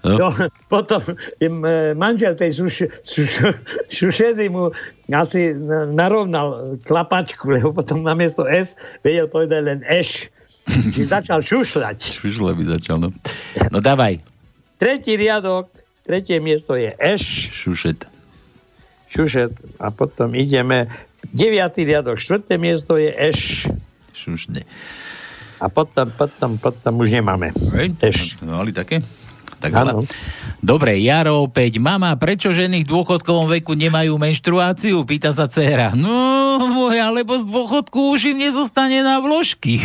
No. 0.00 0.16
No. 0.16 0.28
potom 0.72 1.04
im, 1.44 1.60
e, 1.60 1.92
manžel 1.92 2.32
tej 2.32 2.56
suš, 2.56 2.88
suš, 3.04 3.52
šušedy 3.92 4.48
mu 4.48 4.72
asi 5.12 5.52
na- 5.52 5.84
narovnal 5.84 6.80
klapačku, 6.88 7.52
lebo 7.52 7.76
potom 7.76 8.00
namiesto 8.00 8.48
S 8.48 8.72
vedel 9.04 9.28
povedať 9.28 9.60
len 9.60 9.80
eš. 9.84 10.32
Čiže 10.64 11.04
začal 11.04 11.44
šušľať. 11.44 11.98
Šušle 12.22 12.54
by 12.54 12.62
začal, 12.78 12.96
no. 12.96 13.12
No 13.68 13.78
dávaj. 13.84 14.24
Tretí 14.80 15.20
riadok, 15.20 15.68
tretie 16.06 16.40
miesto 16.40 16.78
je 16.80 16.96
eš. 16.96 17.52
Šušet. 17.52 18.08
Šušet. 19.12 19.52
A 19.76 19.90
potom 19.92 20.32
ideme. 20.32 20.88
Deviatý 21.28 21.84
riadok, 21.84 22.16
štvrté 22.16 22.56
miesto 22.56 22.96
je 22.96 23.12
eš. 23.12 23.68
Šušne. 24.20 24.68
A 25.60 25.68
potom, 25.68 26.08
potom, 26.12 26.56
potom 26.56 26.92
už 27.00 27.08
nemáme. 27.12 27.52
Eš. 28.00 28.40
No, 28.44 28.60
mali 28.60 28.72
také? 28.72 29.00
Tak 29.60 29.76
veľa. 29.76 29.92
Dobre, 30.64 30.96
Jaro 31.04 31.44
opäť. 31.44 31.76
Mama, 31.76 32.16
prečo 32.16 32.48
ženy 32.48 32.80
v 32.80 32.88
dôchodkovom 32.88 33.52
veku 33.60 33.76
nemajú 33.76 34.16
menštruáciu? 34.16 35.04
Pýta 35.04 35.36
sa 35.36 35.52
dcera. 35.52 35.92
No, 35.92 36.56
moja, 36.72 37.12
lebo 37.12 37.36
z 37.36 37.44
dôchodku 37.44 38.16
už 38.16 38.32
im 38.32 38.40
nezostane 38.40 39.04
na 39.04 39.20
vložky. 39.20 39.84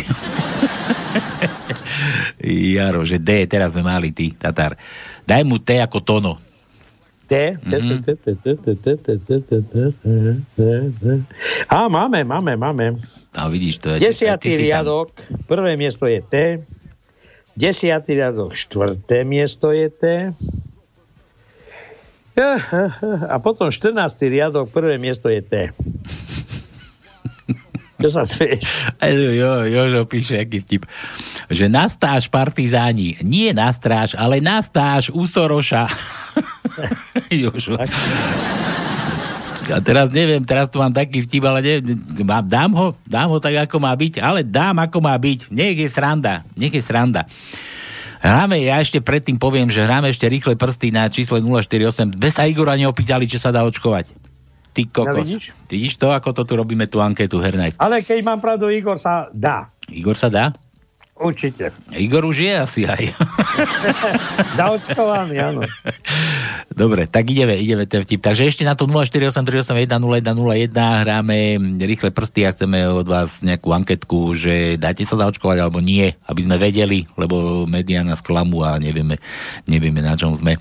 Jaro, 2.76 3.04
že 3.04 3.20
D, 3.20 3.44
teraz 3.44 3.76
sme 3.76 3.84
mali 3.84 4.16
ty, 4.16 4.32
Tatar. 4.32 4.80
Daj 5.28 5.44
mu 5.44 5.60
T 5.60 5.76
ako 5.76 6.00
tono. 6.00 6.32
A 11.68 11.90
máme, 11.90 12.24
máme, 12.24 12.54
máme. 12.54 13.02
A 13.34 13.50
vidíš, 13.50 13.82
to 13.82 13.90
je... 13.94 14.00
Desiatý 14.00 14.56
riadok, 14.56 15.10
prvé 15.50 15.74
miesto 15.74 16.06
je 16.06 16.22
T. 16.22 16.62
Desiatý 17.58 18.16
riadok, 18.16 18.54
štvrté 18.54 19.26
miesto 19.26 19.74
je 19.74 19.90
T. 19.90 20.02
A 23.32 23.36
potom 23.40 23.72
14. 23.72 23.96
riadok, 24.28 24.70
prvé 24.70 25.00
miesto 25.00 25.26
je 25.26 25.42
T. 25.42 25.54
Čo 28.00 28.08
sa 28.12 28.28
smieš? 28.28 28.60
Jo, 29.00 29.30
jo, 29.32 29.52
Jožo 29.72 30.04
píše, 30.04 30.44
aký 30.44 30.60
vtip. 30.60 30.84
Že 31.48 31.72
na 31.72 31.88
stáž 31.88 32.28
partizáni, 32.28 33.16
nie 33.24 33.56
na 33.56 33.72
stráž, 33.72 34.12
ale 34.18 34.44
na 34.44 34.60
stáž 34.60 35.08
u 35.10 35.24
Soroša. 35.24 35.88
Jožo. 37.42 37.76
A 39.66 39.82
teraz 39.82 40.14
neviem, 40.14 40.42
teraz 40.46 40.70
tu 40.70 40.78
mám 40.78 40.94
taký 40.94 41.26
vtip, 41.26 41.42
ale 41.42 41.58
neviem, 41.58 41.98
dám 42.46 42.70
ho, 42.76 42.86
dám 43.02 43.28
ho 43.34 43.38
tak, 43.42 43.66
ako 43.66 43.82
má 43.82 43.90
byť, 43.98 44.22
ale 44.22 44.46
dám, 44.46 44.78
ako 44.78 45.02
má 45.02 45.14
byť. 45.18 45.50
Nech 45.50 45.74
je 45.74 45.88
sranda, 45.90 46.46
nech 46.54 46.70
je 46.70 46.82
sranda. 46.82 47.26
Hráme, 48.22 48.58
ja 48.62 48.80
ešte 48.80 49.02
predtým 49.02 49.36
poviem, 49.36 49.68
že 49.68 49.84
hráme 49.84 50.10
ešte 50.10 50.26
rýchle 50.26 50.54
prsty 50.58 50.90
na 50.94 51.06
čísle 51.10 51.42
048. 51.42 52.16
Bez 52.16 52.32
sa 52.34 52.48
Igora 52.48 52.78
neopýtali, 52.78 53.28
či 53.28 53.38
sa 53.38 53.54
dá 53.54 53.62
očkovať. 53.66 54.10
Ty 54.72 54.82
kokos. 54.92 55.14
No 55.14 55.22
vidíš? 55.24 55.44
vidíš 55.70 55.94
to, 55.96 56.12
ako 56.12 56.36
to 56.36 56.42
tu 56.44 56.52
robíme 56.58 56.84
tú 56.90 57.00
anketu, 57.00 57.40
Hernajs? 57.40 57.80
Ale 57.80 58.04
keď 58.04 58.18
mám 58.26 58.40
pravdu, 58.42 58.68
Igor 58.68 59.00
sa 59.00 59.30
dá. 59.32 59.72
Igor 59.88 60.18
sa 60.18 60.28
dá? 60.28 60.52
Určite. 61.16 61.72
Igor 61.96 62.28
už 62.28 62.44
je 62.44 62.52
asi 62.52 62.84
aj. 62.84 63.08
Zaočkovaný, 64.60 65.40
áno. 65.40 65.64
Dobre, 66.68 67.08
tak 67.08 67.32
ideme, 67.32 67.56
ideme 67.56 67.88
ten 67.88 68.04
vtip. 68.04 68.20
Takže 68.20 68.44
ešte 68.44 68.68
na 68.68 68.76
to 68.76 68.84
0483810101 68.84 70.76
hráme 70.76 71.56
rýchle 71.80 72.12
prsty 72.12 72.44
a 72.44 72.52
chceme 72.52 72.84
od 72.92 73.08
vás 73.08 73.40
nejakú 73.40 73.72
anketku, 73.72 74.36
že 74.36 74.76
dáte 74.76 75.08
sa 75.08 75.16
zaočkovať 75.16 75.56
alebo 75.64 75.80
nie, 75.80 76.12
aby 76.28 76.40
sme 76.44 76.60
vedeli, 76.60 77.08
lebo 77.16 77.64
médiá 77.64 78.04
nás 78.04 78.20
klamú 78.20 78.60
a 78.60 78.76
nevieme, 78.76 79.16
nevieme 79.64 80.04
na 80.04 80.20
čom 80.20 80.36
sme. 80.36 80.60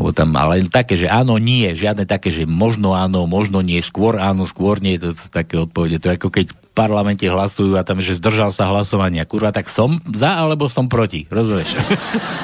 Lebo 0.00 0.16
tam, 0.16 0.32
ale 0.32 0.64
také, 0.66 0.96
že 0.96 1.12
áno, 1.12 1.36
nie, 1.36 1.76
žiadne 1.76 2.08
také, 2.08 2.32
že 2.32 2.48
možno 2.48 2.96
áno, 2.96 3.28
možno 3.28 3.60
nie, 3.60 3.84
skôr 3.84 4.16
áno, 4.16 4.48
skôr 4.48 4.80
nie, 4.80 4.96
to 4.96 5.12
sú 5.12 5.28
také 5.28 5.60
odpovede. 5.60 6.00
To 6.00 6.08
je 6.08 6.16
ako 6.16 6.28
keď 6.32 6.63
parlamente 6.74 7.22
hlasujú 7.24 7.78
a 7.78 7.86
tam, 7.86 8.02
že 8.02 8.18
zdržal 8.18 8.50
sa 8.50 8.66
hlasovania. 8.66 9.22
Kurva, 9.22 9.54
tak 9.54 9.70
som 9.70 10.02
za 10.04 10.36
alebo 10.36 10.66
som 10.66 10.90
proti, 10.90 11.24
rozumieš? 11.26 11.78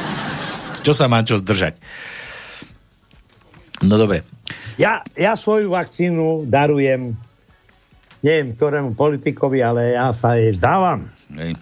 čo 0.87 0.95
sa 0.95 1.11
mám 1.11 1.26
čo 1.26 1.37
zdržať? 1.37 1.76
No 3.83 3.99
dobre. 3.99 4.22
Ja, 4.78 5.03
ja 5.12 5.35
svoju 5.35 5.68
vakcínu 5.68 6.47
darujem 6.47 7.18
neviem 8.20 8.53
ktorému 8.53 8.93
politikovi, 8.93 9.59
ale 9.59 9.97
ja 9.97 10.12
sa 10.12 10.37
jej 10.37 10.53
vzdávam. 10.53 11.09
Hej. 11.33 11.57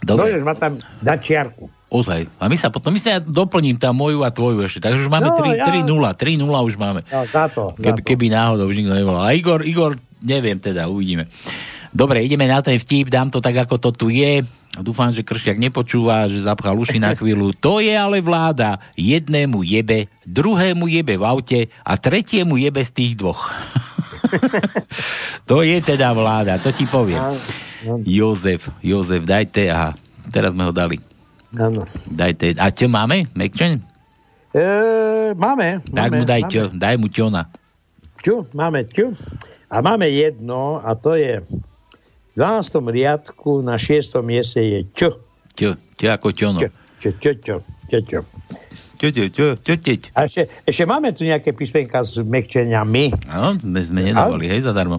Dobre. 0.00 0.32
Dojdeš 0.32 0.42
ma 0.42 0.52
tam 0.52 0.72
dať 1.00 1.18
čiarku. 1.20 1.64
Ozaj. 1.88 2.26
A 2.36 2.48
my 2.48 2.56
sa 2.56 2.68
potom, 2.68 2.90
my 2.90 2.98
sa 2.98 3.16
ja 3.16 3.20
doplním 3.20 3.78
tam 3.78 3.94
moju 3.94 4.20
a 4.20 4.32
tvoju 4.32 4.64
ešte. 4.64 4.82
Takže 4.82 5.04
už 5.04 5.08
máme 5.08 5.30
No, 5.30 5.36
3, 5.38 5.54
ja- 5.54 5.68
3-0. 5.68 5.84
3-0 5.86 6.40
už 6.42 6.74
máme. 6.74 7.04
No, 7.06 7.22
za 7.24 7.46
to. 7.46 7.70
Za 7.70 7.80
Keby, 7.80 8.00
to. 8.00 8.06
keby 8.08 8.26
náhodou 8.28 8.66
už 8.66 8.76
nikto 8.76 8.92
nevolal. 8.92 9.22
A 9.22 9.32
Igor, 9.32 9.62
Igor, 9.62 9.94
neviem 10.20 10.58
teda, 10.58 10.88
uvidíme. 10.88 11.28
Dobre, 11.94 12.26
ideme 12.26 12.50
na 12.50 12.58
ten 12.58 12.74
vtip, 12.74 13.06
dám 13.06 13.30
to 13.30 13.38
tak, 13.38 13.54
ako 13.54 13.78
to 13.78 13.90
tu 13.94 14.06
je. 14.10 14.42
Dúfam, 14.82 15.14
že 15.14 15.22
Kršiak 15.22 15.54
nepočúva, 15.62 16.26
že 16.26 16.42
zapchal 16.42 16.74
uši 16.74 16.98
na 16.98 17.14
chvíľu. 17.14 17.54
To 17.62 17.78
je 17.78 17.94
ale 17.94 18.18
vláda. 18.18 18.82
Jednému 18.98 19.62
jebe, 19.62 20.10
druhému 20.26 20.90
jebe 20.90 21.14
v 21.14 21.22
aute 21.22 21.60
a 21.86 21.94
tretiemu 21.94 22.58
jebe 22.58 22.82
z 22.82 22.90
tých 22.90 23.12
dvoch. 23.14 23.54
to 25.48 25.62
je 25.62 25.78
teda 25.78 26.10
vláda, 26.10 26.58
to 26.58 26.74
ti 26.74 26.82
poviem. 26.90 27.38
Jozef, 28.02 28.66
Jozef, 28.82 29.22
dajte, 29.22 29.70
aha, 29.70 29.94
teraz 30.34 30.50
sme 30.50 30.66
ho 30.66 30.74
dali. 30.74 30.98
Áno. 31.54 31.86
Dajte, 32.10 32.58
a 32.58 32.74
čo 32.74 32.90
máme, 32.90 33.30
Mekčen? 33.38 33.78
E, 34.50 34.66
máme. 35.38 35.78
Tak 35.86 36.10
máme, 36.10 36.18
mu 36.18 36.24
daj, 36.26 36.42
máme. 36.42 36.50
ťo, 36.50 36.62
daj 36.74 36.94
mu 36.98 37.06
ťona. 37.06 37.42
Ťu, 38.18 38.50
máme 38.50 38.82
ťu. 38.90 39.14
A 39.70 39.78
máme 39.78 40.10
jedno, 40.10 40.82
a 40.82 40.98
to 40.98 41.14
je 41.14 41.38
v 42.34 42.36
12. 42.36 42.50
riadku 42.84 43.62
na 43.62 43.74
6. 43.74 44.10
mieste 44.20 44.58
je 44.58 44.78
ťu. 44.90 45.08
Ťo, 45.54 45.70
ťo 45.94 46.08
ako 46.10 46.28
ťono. 46.30 46.58
Ťu. 46.58 46.68
Ťo, 46.98 47.10
ťo, 47.14 47.30
ťo, 47.30 47.56
ťo, 49.54 49.74
ťo. 49.78 50.08
A 50.12 50.24
ešte, 50.24 50.42
ešte 50.62 50.82
máme 50.82 51.12
tu 51.12 51.22
nejaké 51.22 51.50
písmenka 51.50 52.00
s 52.00 52.16
mekčeniami. 52.16 53.12
Áno, 53.26 53.54
sme, 53.56 53.80
sme 53.80 54.00
nedávali, 54.02 54.48
hej, 54.48 54.62
zadarmo. 54.62 54.98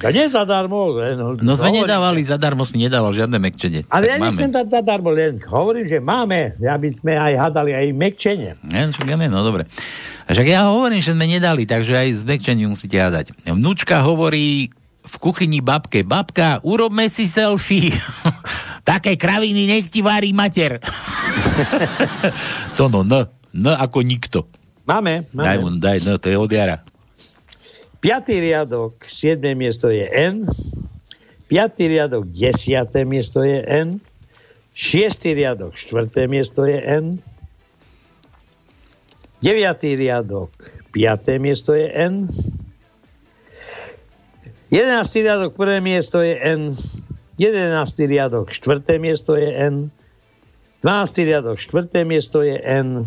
A 0.00 0.10
nie 0.10 0.26
zadarmo. 0.26 0.98
No, 1.14 1.34
No 1.36 1.52
sme 1.54 1.70
hovorím. 1.70 1.86
nedávali, 1.86 2.20
zadarmo 2.22 2.62
si 2.62 2.74
nedával 2.76 3.10
žiadne 3.12 3.38
mekčenie. 3.38 3.86
Ale 3.86 4.02
Tak 4.02 4.10
ja 4.10 4.16
máme. 4.16 4.26
nechcem 4.28 4.50
dať 4.50 4.66
zadarmo, 4.68 5.08
len 5.10 5.38
hovorím, 5.40 5.86
že 5.86 5.98
máme, 6.00 6.58
aby 6.58 6.88
sme 6.92 7.14
aj 7.14 7.32
hadali 7.38 7.70
aj 7.70 7.86
mekčenie. 7.92 8.50
Ja, 8.64 8.82
však 8.84 9.06
ja 9.06 9.14
viem, 9.14 9.30
no 9.30 9.40
dobre. 9.40 9.70
A 10.24 10.34
však 10.34 10.46
ja 10.48 10.66
hovorím, 10.66 10.98
že 10.98 11.14
sme 11.14 11.24
nedali, 11.24 11.64
takže 11.64 11.94
aj 11.94 12.08
s 12.12 12.22
mekčením 12.24 12.74
musíte 12.74 12.96
hádať. 12.96 13.30
Vnúčka 13.46 14.02
hovorí 14.02 14.74
v 15.00 15.14
kuchyni 15.18 15.64
babke, 15.64 16.04
babka, 16.04 16.60
urobme 16.62 17.08
si 17.08 17.26
selfie. 17.26 17.94
Také 18.90 19.16
kraviny 19.16 19.68
nech 19.68 19.86
ti 19.88 20.00
varí 20.04 20.32
mater. 20.32 20.80
to 22.76 22.88
no, 22.88 23.04
n, 23.04 23.28
n 23.54 23.66
ako 23.70 24.00
nikto. 24.04 24.48
Máme, 24.88 25.28
Daj 25.30 25.56
mu, 25.62 25.70
máme. 25.70 25.78
daj, 25.78 25.98
no, 26.02 26.18
to 26.18 26.26
je 26.32 26.36
od 26.36 26.50
jara. 26.50 26.82
Piatý 28.00 28.40
riadok, 28.40 28.96
7. 29.04 29.38
miesto 29.52 29.92
je 29.92 30.08
N. 30.08 30.48
Piatý 31.46 31.84
riadok, 31.86 32.26
10. 32.32 32.88
miesto 33.04 33.44
je 33.44 33.60
N. 33.60 34.00
Šiestý 34.72 35.36
riadok, 35.36 35.76
4. 35.76 36.08
miesto 36.24 36.64
je 36.64 36.80
N. 36.80 37.20
Deviatý 39.44 40.00
riadok, 40.00 40.48
5. 40.96 41.36
miesto 41.36 41.76
je 41.76 41.86
N. 41.92 42.32
Jedenáctý 44.70 45.26
riadok, 45.26 45.58
prvé 45.58 45.82
miesto 45.82 46.22
je 46.22 46.38
N. 46.38 46.78
Jedenáctý 47.34 48.06
riadok, 48.06 48.54
štvrté 48.54 49.02
miesto 49.02 49.34
je 49.34 49.50
N. 49.50 49.90
Dvanáctý 50.80 51.26
riadok, 51.26 51.58
štvrté 51.58 52.06
miesto 52.06 52.40
je 52.40 52.54
N. 52.54 53.02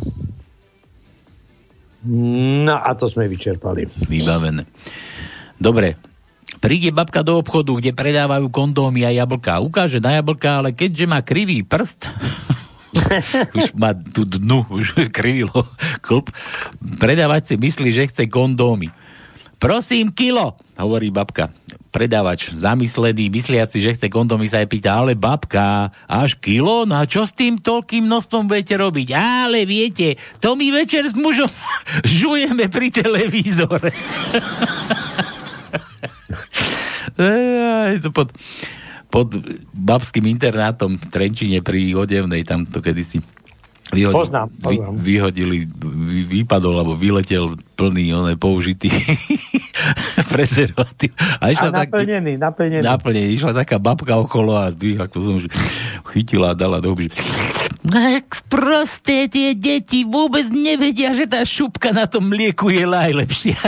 No 2.68 2.76
a 2.76 2.92
to 3.00 3.08
sme 3.08 3.32
vyčerpali. 3.32 3.88
Vybavené. 4.12 4.68
Dobre. 5.56 5.96
Príde 6.60 6.92
babka 6.96 7.24
do 7.24 7.40
obchodu, 7.40 7.76
kde 7.76 7.96
predávajú 7.96 8.48
kondómy 8.52 9.04
a 9.08 9.12
jablka. 9.12 9.60
Ukáže 9.64 10.00
na 10.04 10.20
jablka, 10.20 10.64
ale 10.64 10.72
keďže 10.76 11.08
má 11.08 11.20
krivý 11.20 11.64
prst, 11.64 12.08
už 13.58 13.76
má 13.76 13.96
tú 13.96 14.24
dnu, 14.28 14.68
už 14.72 15.12
krivilo 15.12 15.68
klb, 16.04 16.28
predávať 17.00 17.52
si 17.52 17.56
myslí, 17.60 17.90
že 17.92 18.08
chce 18.12 18.24
kondómy. 18.28 18.92
Prosím, 19.64 20.12
kilo, 20.12 20.60
hovorí 20.76 21.08
babka. 21.08 21.48
Predávač 21.88 22.52
zamyslený, 22.52 23.32
mysliaci, 23.32 23.80
že 23.80 23.96
chce 23.96 24.12
kondómy, 24.12 24.44
sa 24.52 24.60
jej 24.60 24.68
pýta, 24.68 25.00
ale 25.00 25.16
babka, 25.16 25.88
až 26.04 26.36
kilo? 26.36 26.84
No 26.84 27.00
čo 27.08 27.24
s 27.24 27.32
tým 27.32 27.56
toľkým 27.56 28.04
množstvom 28.04 28.52
budete 28.52 28.76
robiť? 28.76 29.16
Ale 29.16 29.64
viete, 29.64 30.20
to 30.44 30.60
my 30.60 30.68
večer 30.68 31.08
s 31.08 31.16
mužom 31.16 31.48
žujeme 32.20 32.68
pri 32.68 32.92
televízore. 32.92 33.88
Ej, 37.24 38.04
to 38.04 38.12
pod, 38.12 38.36
pod 39.08 39.32
babským 39.72 40.28
internátom 40.28 41.00
v 41.00 41.06
Trenčine 41.08 41.64
pri 41.64 41.96
Odevnej, 41.96 42.44
tam 42.44 42.68
to 42.68 42.84
kedysi 42.84 43.24
vyhodili, 43.94 44.20
Poznám, 44.26 44.48
poznám. 44.60 44.94
Vy, 44.98 45.02
vyhodili 45.02 45.58
vy, 45.70 46.22
vypadol, 46.42 46.76
alebo 46.82 46.94
vyletel 46.98 47.54
plný, 47.78 48.14
on 48.14 48.28
použitý 48.36 48.90
prezervatív. 50.34 51.14
A 51.40 51.50
A 51.50 51.54
išla 51.54 51.70
tak, 51.70 51.90
naplnený, 51.94 52.38
naplnený. 52.38 52.82
naplne, 52.84 53.22
išla 53.32 53.54
taká 53.54 53.78
babka 53.78 54.18
okolo 54.18 54.58
a 54.58 54.74
zdvihla, 54.74 55.06
to 55.08 55.22
som 55.22 55.34
už 55.38 55.46
chytila 56.12 56.54
a 56.54 56.58
dala 56.58 56.82
do 56.82 56.92
huby. 56.92 57.10
že 57.10 57.22
Tak 57.84 58.50
prosté 58.50 59.30
tie 59.30 59.54
deti 59.54 60.04
vôbec 60.04 60.48
nevedia, 60.50 61.14
že 61.14 61.30
tá 61.30 61.46
šupka 61.46 61.94
na 61.94 62.10
tom 62.10 62.30
mlieku 62.30 62.74
je 62.74 62.86
najlepšia. 62.86 63.60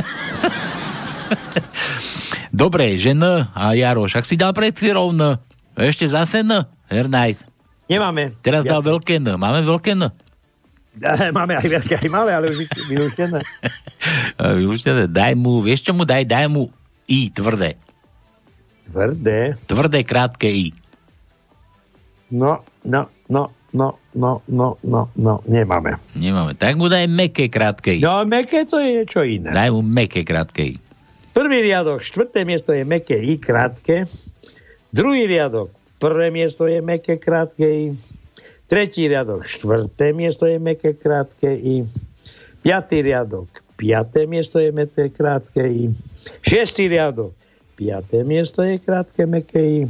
Dobre, 2.55 2.95
že 2.95 3.11
N 3.11 3.23
a 3.51 3.75
Jaroš, 3.75 4.15
ak 4.15 4.25
si 4.25 4.39
dal 4.39 4.55
pred 4.55 4.71
chvíľou 4.71 5.11
N, 5.11 5.35
ešte 5.75 6.07
zase 6.07 6.39
N, 6.39 6.63
Hernajs. 6.87 7.43
Nemáme. 7.85 8.33
Teraz 8.39 8.63
dal 8.63 8.81
veľké 8.81 9.17
N. 9.17 9.35
Máme 9.35 9.61
veľké 9.61 9.93
N? 9.93 10.09
Máme 11.29 11.53
aj 11.53 11.67
veľké, 11.67 11.93
aj 11.99 12.09
malé, 12.09 12.31
ale 12.31 12.49
už 12.49 12.57
vy- 12.57 12.87
vylúčené. 12.87 13.43
A 14.35 14.53
Vylúčené. 14.57 15.05
Daj 15.05 15.35
mu, 15.35 15.59
vieš 15.59 15.83
čo 15.83 15.91
mu 15.91 16.01
daj? 16.01 16.23
Daj 16.23 16.47
mu 16.47 16.71
I, 17.05 17.27
tvrdé. 17.29 17.75
Tvrdé. 18.85 19.59
Tvrdé, 19.65 19.99
krátke 20.01 20.47
I. 20.47 20.71
No, 22.31 22.57
no, 22.81 23.05
no, 23.27 23.43
no, 23.69 23.87
no, 24.15 24.29
no, 24.47 24.67
no, 24.81 25.01
no, 25.13 25.33
nemáme. 25.45 25.99
Nemáme. 26.15 26.55
Tak 26.55 26.73
mu 26.73 26.87
daj 26.87 27.05
meké, 27.05 27.49
krátke 27.49 27.91
I. 27.91 28.01
No, 28.01 28.23
meké 28.23 28.63
to 28.63 28.79
je 28.79 29.03
niečo 29.03 29.21
iné. 29.21 29.51
Daj 29.51 29.69
mu 29.69 29.83
meké, 29.83 30.23
krátke 30.23 30.63
I. 30.63 30.75
Prvý 31.35 31.59
riadok, 31.61 31.99
štvrté 31.99 32.47
miesto 32.47 32.71
je 32.71 32.81
meké 32.81 33.19
i 33.19 33.35
krátke. 33.35 34.07
Druhý 34.89 35.27
riadok, 35.27 35.67
prvé 35.99 36.31
miesto 36.31 36.67
je 36.67 36.81
meké 36.81 37.17
krátke 37.17 37.65
i. 37.65 37.85
Tretí 38.65 39.05
riadok, 39.05 39.45
štvrté 39.45 40.09
miesto 40.13 40.49
je 40.49 40.57
meké 40.57 40.97
krátke 40.97 41.53
i. 41.53 41.85
Piatý 42.65 43.05
riadok, 43.05 43.45
piaté 43.77 44.25
miesto 44.25 44.57
je 44.57 44.73
meké 44.73 45.13
krátke 45.13 45.61
i. 45.69 45.93
Šiestý 46.41 46.89
riadok, 46.89 47.37
piaté 47.77 48.25
miesto 48.25 48.65
je 48.65 48.81
krátke 48.81 49.29
meké 49.29 49.61
i. 49.61 49.81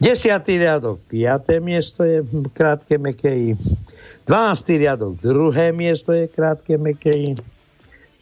Desiatý 0.00 0.56
riadok, 0.56 1.02
piaté 1.10 1.60
miesto 1.60 2.06
je 2.06 2.22
krátke 2.54 2.96
meké 2.96 3.32
i. 3.36 3.50
Dvanáctý 4.24 4.78
riadok, 4.78 5.18
druhé 5.18 5.74
miesto 5.74 6.14
je 6.14 6.30
krátke 6.30 6.78
meké 6.78 7.10
i. 7.10 7.34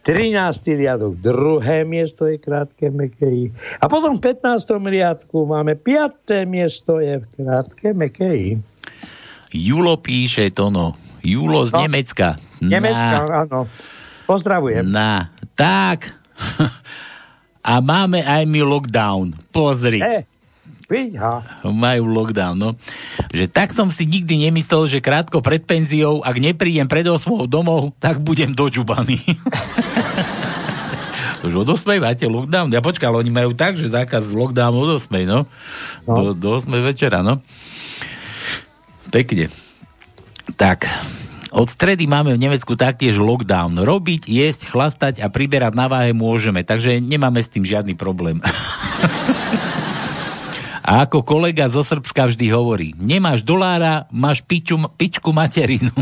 13. 0.01 0.79
riadok, 0.79 1.13
druhé 1.19 1.83
miesto 1.83 2.23
je 2.25 2.39
krátke 2.39 2.87
meké 2.89 3.27
I. 3.27 3.45
A 3.77 3.85
potom 3.85 4.15
v 4.17 4.31
15. 4.31 4.63
riadku 4.87 5.43
máme 5.45 5.75
5. 5.75 6.47
miesto 6.47 6.97
je 6.97 7.19
krátke 7.35 7.91
meké 7.91 8.29
I. 8.31 8.49
Julo 9.49 9.97
píše 9.97 10.49
to 10.53 10.69
no. 10.69 10.93
Julo 11.19 11.67
z 11.67 11.75
No. 11.75 11.79
Nemecka. 11.83 12.27
Nemecka, 12.61 13.17
Na, 13.27 13.43
áno. 13.43 13.59
Pozdravujem. 14.23 14.87
na. 14.87 15.33
Tak. 15.57 16.15
A 17.69 17.83
máme 17.83 18.23
aj 18.23 18.47
my 18.47 18.61
lockdown. 18.63 19.35
Pozri. 19.51 19.99
E, 19.99 20.23
vidíha. 20.89 21.61
Majú 21.63 22.03
lockdown, 22.09 22.57
no. 22.57 22.69
Že 23.29 23.45
tak 23.47 23.71
som 23.77 23.93
si 23.93 24.09
nikdy 24.09 24.49
nemyslel, 24.49 24.89
že 24.89 24.99
krátko 24.99 25.39
pred 25.39 25.61
penziou, 25.61 26.25
ak 26.25 26.35
neprídem 26.41 26.89
pred 26.89 27.05
8 27.05 27.45
domov, 27.45 27.93
tak 28.01 28.17
budem 28.17 28.51
dočubaný. 28.51 29.21
Už 31.45 31.63
od 31.63 31.69
8 31.71 32.03
máte 32.03 32.27
lockdown? 32.27 32.67
Ja 32.73 32.83
počkaj, 32.83 33.07
ale 33.07 33.21
oni 33.23 33.31
majú 33.31 33.55
tak, 33.55 33.79
že 33.79 33.87
zákaz 33.87 34.33
lockdown 34.33 34.75
od 34.75 34.99
8, 34.99 35.07
no. 35.23 35.47
Do, 36.03 36.35
do 36.35 36.57
8 36.57 36.67
večera, 36.83 37.23
no. 37.23 37.39
Pekne. 39.13 39.47
Tak, 40.57 40.89
od 41.49 41.69
stredy 41.69 42.05
máme 42.05 42.37
v 42.37 42.43
Nemecku 42.45 42.77
taktiež 42.77 43.17
lockdown. 43.17 43.81
Robiť, 43.81 44.29
jesť, 44.29 44.69
chlastať 44.69 45.25
a 45.25 45.33
priberať 45.33 45.73
na 45.73 45.89
váhe 45.89 46.13
môžeme, 46.13 46.61
takže 46.61 47.01
nemáme 47.01 47.41
s 47.41 47.49
tým 47.49 47.65
žiadny 47.65 47.97
problém. 47.97 48.37
A 50.89 51.05
ako 51.05 51.21
kolega 51.21 51.69
zo 51.69 51.85
Srbska 51.85 52.33
vždy 52.33 52.49
hovorí, 52.49 52.97
nemáš 52.97 53.45
dolára, 53.45 54.09
máš 54.09 54.41
piču, 54.41 54.73
pičku 54.97 55.29
materinu. 55.29 55.93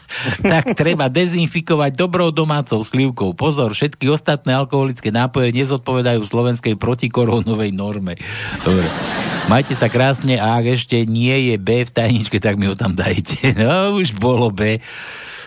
tak 0.56 0.72
treba 0.72 1.12
dezinfikovať 1.12 1.92
dobrou 1.92 2.32
domácou 2.32 2.80
slivkou. 2.80 3.36
Pozor, 3.36 3.76
všetky 3.76 4.08
ostatné 4.08 4.56
alkoholické 4.56 5.12
nápoje 5.12 5.52
nezodpovedajú 5.52 6.24
slovenskej 6.24 6.80
protikorónovej 6.80 7.76
norme. 7.76 8.16
Dobre. 8.64 8.88
Majte 9.52 9.76
sa 9.76 9.92
krásne 9.92 10.40
a 10.40 10.56
ak 10.56 10.72
ešte 10.72 11.04
nie 11.04 11.52
je 11.52 11.60
B 11.60 11.84
v 11.84 11.92
tajničke, 11.92 12.40
tak 12.40 12.56
mi 12.56 12.64
ho 12.64 12.72
tam 12.72 12.96
dajte. 12.96 13.36
No, 13.60 14.00
už 14.00 14.16
bolo 14.16 14.48
B. 14.48 14.80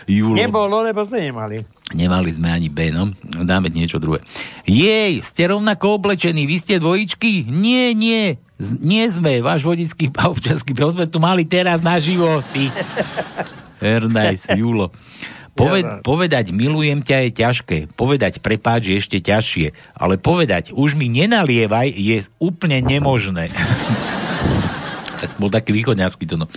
Julo. 0.06 0.38
Nebolo, 0.38 0.86
lebo 0.86 1.02
sme 1.02 1.34
nemali. 1.34 1.66
Nemali 1.92 2.32
sme 2.32 2.48
ani 2.48 2.72
B, 2.72 2.88
no. 2.88 3.12
Dáme 3.44 3.68
niečo 3.68 4.00
druhé. 4.00 4.24
Jej, 4.64 5.20
ste 5.20 5.52
rovnako 5.52 6.00
oblečení, 6.00 6.48
vy 6.48 6.56
ste 6.56 6.80
dvojičky? 6.80 7.44
Nie, 7.44 7.92
nie, 7.92 8.40
Z- 8.56 8.80
nie 8.80 9.04
sme, 9.12 9.44
váš 9.44 9.68
vodický 9.68 10.08
a 10.16 10.32
občanský 10.32 10.72
prehod 10.72 10.96
sme 10.96 11.10
tu 11.10 11.20
mali 11.20 11.44
teraz 11.44 11.84
naživo, 11.84 12.40
ty. 12.56 12.72
Ernajs, 13.84 14.48
Julo. 14.56 14.88
Poved, 15.54 16.02
povedať 16.02 16.50
milujem 16.50 16.98
ťa 16.98 17.30
je 17.30 17.30
ťažké, 17.30 17.78
povedať 17.94 18.42
prepáč 18.42 18.90
je 18.90 18.98
ešte 18.98 19.22
ťažšie, 19.22 19.94
ale 19.94 20.18
povedať 20.18 20.74
už 20.74 20.98
mi 20.98 21.06
nenalievaj 21.06 21.94
je 21.94 22.26
úplne 22.42 22.82
nemožné. 22.82 23.54
tak 25.22 25.30
bol 25.38 25.54
taký 25.54 25.70
východňarský 25.70 26.26
to 26.26 26.34
no. 26.42 26.50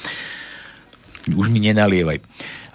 Už 1.30 1.54
mi 1.54 1.62
nenalievaj. 1.62 2.26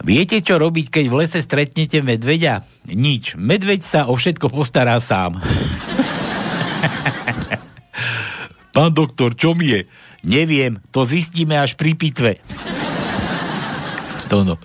Viete, 0.03 0.43
čo 0.43 0.59
robiť, 0.59 0.91
keď 0.91 1.05
v 1.07 1.19
lese 1.23 1.39
stretnete 1.39 2.03
medveďa? 2.03 2.67
Nič. 2.91 3.39
Medveď 3.39 3.87
sa 3.87 4.11
o 4.11 4.19
všetko 4.19 4.51
postará 4.51 4.99
sám. 4.99 5.39
Pán 8.75 8.91
doktor, 8.91 9.39
čo 9.39 9.55
mi 9.55 9.71
je? 9.71 9.87
Neviem, 10.27 10.83
to 10.91 11.07
zistíme 11.07 11.55
až 11.55 11.79
pri 11.79 11.95
pitve. 11.95 12.43
To 14.27 14.43
no. 14.43 14.59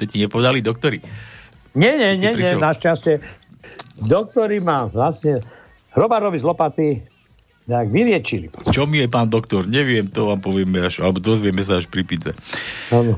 To 0.00 0.02
ti 0.08 0.22
nepovedali 0.22 0.64
doktori. 0.64 1.02
Nie, 1.76 2.00
nie, 2.00 2.16
nie, 2.16 2.32
nie, 2.32 2.56
našťastie. 2.56 3.20
Doktori 4.00 4.64
ma 4.64 4.88
vlastne 4.88 5.44
hrobarovi 5.92 6.40
z 6.40 6.44
lopaty 6.46 6.88
tak 7.66 7.90
vyliečili. 7.90 8.46
Čo 8.70 8.86
mi 8.86 9.02
je, 9.02 9.10
pán 9.10 9.26
doktor? 9.26 9.66
Neviem, 9.66 10.06
to 10.06 10.30
vám 10.30 10.38
povieme 10.38 10.86
až, 10.86 11.02
alebo 11.02 11.18
dozvieme 11.18 11.66
sa 11.66 11.82
až 11.82 11.90
pri 11.90 12.06
pitve. 12.06 12.32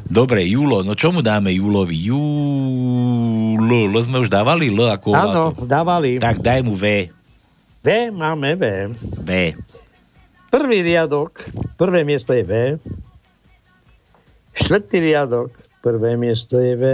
Dobre, 0.08 0.40
Julo, 0.48 0.80
no 0.80 0.96
čo 0.96 1.12
mu 1.12 1.20
dáme 1.20 1.52
Julovi? 1.52 2.08
Julo, 2.08 3.92
L 3.92 3.96
sme 4.00 4.24
už 4.24 4.32
dávali 4.32 4.72
L 4.72 4.88
ako 4.88 5.08
Áno, 5.12 5.44
dávali. 5.68 6.16
Tak 6.16 6.40
daj 6.40 6.64
mu 6.64 6.72
V. 6.72 7.12
V 7.84 7.88
máme 8.08 8.56
V. 8.56 8.64
V. 9.20 9.30
Prvý 10.48 10.80
riadok, 10.80 11.44
prvé 11.76 12.08
miesto 12.08 12.32
je 12.32 12.40
V. 12.40 12.52
Štvrtý 14.56 15.12
riadok, 15.12 15.52
prvé 15.84 16.16
miesto 16.16 16.56
je 16.56 16.72
V. 16.72 16.84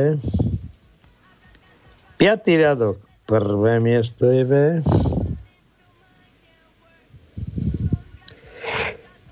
Piatý 2.18 2.58
riadok, 2.58 2.98
prvé 3.30 3.78
miesto 3.78 4.26
je 4.26 4.42
V. 4.42 4.52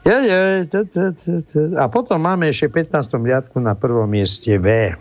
Je, 0.02 0.10
je, 0.10 0.66
t, 0.66 0.76
t, 0.90 0.98
t, 1.14 1.24
t. 1.46 1.54
A 1.78 1.86
potom 1.86 2.18
máme 2.18 2.50
ešte 2.50 2.66
v 2.66 2.90
15. 2.90 3.22
riadku 3.22 3.62
na 3.62 3.78
prvom 3.78 4.10
mieste 4.10 4.58
V. 4.58 4.98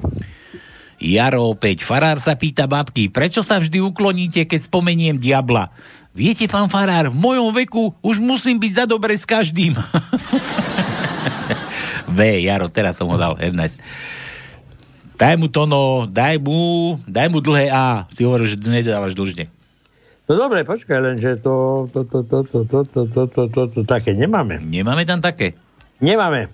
Jaro 1.02 1.50
opäť. 1.50 1.82
Farár 1.82 2.22
sa 2.22 2.38
pýta 2.38 2.70
babky, 2.70 3.10
prečo 3.10 3.42
sa 3.42 3.58
vždy 3.58 3.82
ukloníte, 3.82 4.46
keď 4.46 4.70
spomeniem 4.70 5.18
diabla? 5.18 5.74
Viete, 6.14 6.46
pán 6.46 6.70
Farár, 6.70 7.10
v 7.10 7.18
mojom 7.18 7.50
veku 7.50 7.98
už 8.06 8.22
musím 8.22 8.62
byť 8.62 8.74
za 8.78 8.86
dobre 8.86 9.18
s 9.18 9.26
každým. 9.26 9.74
v, 12.14 12.46
Jaro, 12.46 12.70
teraz 12.70 13.02
som 13.02 13.10
ho 13.10 13.18
dal. 13.18 13.42
Ernest. 13.42 13.82
Daj 15.18 15.34
mu 15.42 15.50
to 15.50 15.66
no, 15.66 16.06
daj 16.06 16.38
mu, 16.38 17.02
daj 17.10 17.26
mu 17.34 17.42
dlhé 17.42 17.74
A. 17.74 18.06
Si 18.14 18.22
hovoril, 18.22 18.54
že 18.54 18.62
nedávaš 18.62 19.18
dlžne. 19.18 19.50
No 20.32 20.40
dobre, 20.40 20.64
počkaj, 20.64 20.96
lenže 21.04 21.44
to, 21.44 21.92
to, 21.92 22.08
to, 22.08 22.24
to, 22.24 22.40
to, 22.48 22.60
to, 22.64 22.80
to, 22.88 23.04
to, 23.04 23.24
to, 23.28 23.44
to, 23.52 23.62
to 23.68 23.82
také 23.84 24.16
nemáme. 24.16 24.64
Nemáme 24.64 25.04
tam 25.04 25.20
také? 25.20 25.60
Nemáme. 26.00 26.48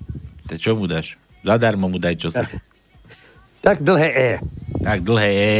To 0.49 0.57
čo 0.57 0.73
mu 0.73 0.89
dáš? 0.89 1.13
Zadarmo 1.45 1.85
mu 1.85 2.01
daj 2.01 2.17
čo 2.17 2.33
sa. 2.33 2.49
Tak 3.61 3.85
dlhé 3.85 4.09
E. 4.17 4.29
Tak 4.81 5.05
dlhé 5.05 5.29
E. 5.29 5.53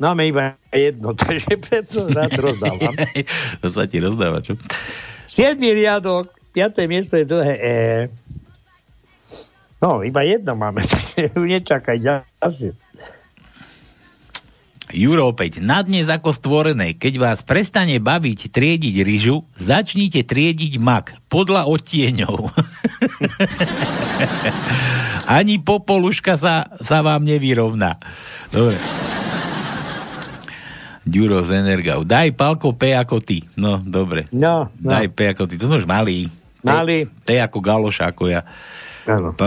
Máme 0.00 0.24
iba 0.24 0.56
jedno, 0.72 1.12
takže 1.20 1.60
preto 1.60 2.08
rád 2.08 2.32
rozdávam. 2.32 2.96
to 3.60 3.68
sa 3.68 3.84
ti 3.84 4.00
rozdáva, 4.00 4.40
čo? 4.40 4.56
7. 5.28 5.60
riadok, 5.60 6.32
5. 6.56 6.80
miesto 6.88 7.20
je 7.20 7.28
dlhé 7.28 7.54
E. 7.60 7.76
No, 9.84 10.00
iba 10.00 10.24
jedno 10.24 10.56
máme, 10.56 10.80
takže 10.88 11.28
nečakaj 11.36 12.00
ďalšie. 12.00 12.72
Juro 14.96 15.28
opäť, 15.28 15.60
na 15.60 15.84
dnes 15.84 16.08
ako 16.08 16.32
stvorené, 16.32 16.96
keď 16.96 17.20
vás 17.20 17.38
prestane 17.44 18.00
baviť 18.00 18.48
triediť 18.48 18.96
ryžu, 19.04 19.44
začnite 19.60 20.24
triediť 20.24 20.80
mak 20.80 21.20
podľa 21.28 21.68
odtieňov. 21.68 22.48
Ani 25.36 25.60
popoluška 25.60 26.40
sa, 26.40 26.72
sa 26.80 27.04
vám 27.04 27.28
nevyrovná. 27.28 28.00
Dobre. 28.48 28.80
Ďuro 31.04 31.44
z 31.44 31.60
Energau. 31.60 32.00
Daj 32.00 32.32
palko 32.32 32.72
P 32.72 32.96
ako 32.96 33.20
ty. 33.20 33.44
No, 33.52 33.76
dobre. 33.84 34.32
No, 34.32 34.72
no. 34.80 34.88
Daj 34.96 35.12
P 35.12 35.28
ako 35.28 35.44
ty. 35.44 35.60
To 35.60 35.68
už 35.76 35.84
malý. 35.84 36.32
P- 36.32 36.72
Malý. 36.72 37.04
P 37.04 37.36
ako 37.36 37.60
galoša, 37.60 38.16
ako 38.16 38.32
ja. 38.32 38.48
Áno. 39.06 39.36
Pa, 39.36 39.46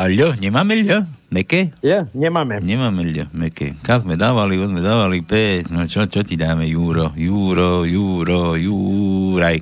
a 0.00 0.04
ľo, 0.06 0.38
nemáme 0.38 0.80
ľo? 0.86 1.15
Meké? 1.36 1.68
Ja, 1.84 2.08
nemáme. 2.16 2.64
Nemáme 2.64 3.04
ľo, 3.12 3.28
meké. 3.36 3.76
Kam 3.84 4.00
sme 4.00 4.16
dávali, 4.16 4.56
už 4.56 4.72
sme 4.72 4.80
dávali 4.80 5.20
P. 5.20 5.60
No 5.68 5.84
čo, 5.84 6.08
čo 6.08 6.24
ti 6.24 6.40
dáme? 6.40 6.64
Juro, 6.64 7.12
Juro, 7.12 7.84
Juro, 7.84 8.56
Juraj. 8.56 9.60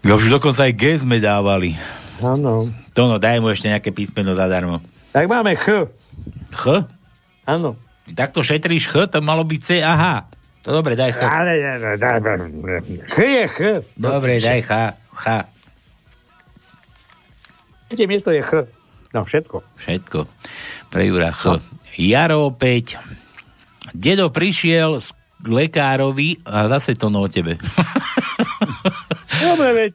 Ja 0.00 0.16
už 0.16 0.32
dokonca 0.32 0.64
aj 0.64 0.72
G 0.80 0.96
sme 0.96 1.20
dávali. 1.20 1.76
Áno. 2.24 2.72
To 2.96 3.04
no, 3.04 3.20
daj 3.20 3.36
mu 3.44 3.52
ešte 3.52 3.68
nejaké 3.68 3.92
písmeno 3.92 4.32
zadarmo. 4.32 4.80
Tak 5.12 5.28
máme 5.28 5.60
Ch. 5.60 5.92
Ch? 6.56 6.64
Áno. 7.44 7.76
Takto 8.16 8.40
šetríš 8.40 8.88
Ch, 8.88 9.04
to 9.12 9.20
malo 9.20 9.44
byť 9.44 9.60
C 9.60 9.84
a 9.84 9.92
H. 9.92 10.04
To 10.64 10.72
dobre, 10.72 10.96
daj 10.96 11.20
Ch. 11.20 11.20
Ale, 11.20 11.60
ne, 11.60 12.00
ne. 12.00 12.96
Ch 13.12 13.18
je 13.20 13.44
Ch. 13.44 13.60
Dobre, 14.00 14.40
daj 14.40 14.60
H. 14.64 14.72
H. 15.20 15.26
Tretie 17.92 18.08
miesto 18.08 18.32
je 18.32 18.40
Ch. 18.40 18.83
No, 19.14 19.22
všetko. 19.22 19.62
Všetko. 19.78 20.26
Pre 20.90 21.02
Jura 21.06 21.30
Ch. 21.30 21.62
Jaro 21.94 22.50
opäť. 22.50 22.98
Dedo 23.94 24.34
prišiel 24.34 24.98
k 25.38 25.46
lekárovi 25.46 26.42
a 26.42 26.66
zase 26.66 26.98
to 26.98 27.14
no 27.14 27.22
o 27.22 27.28
tebe. 27.30 27.54
Dobre, 29.44 29.70
veď. 29.70 29.90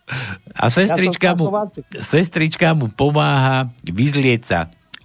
A 0.56 0.72
sestrička, 0.72 1.34
Ja 1.34 1.36
mu, 1.36 1.52
sestrička 1.92 2.72
mu 2.78 2.88
pomáha 2.88 3.68
vyzlieť 3.84 4.42
sa. 4.48 4.60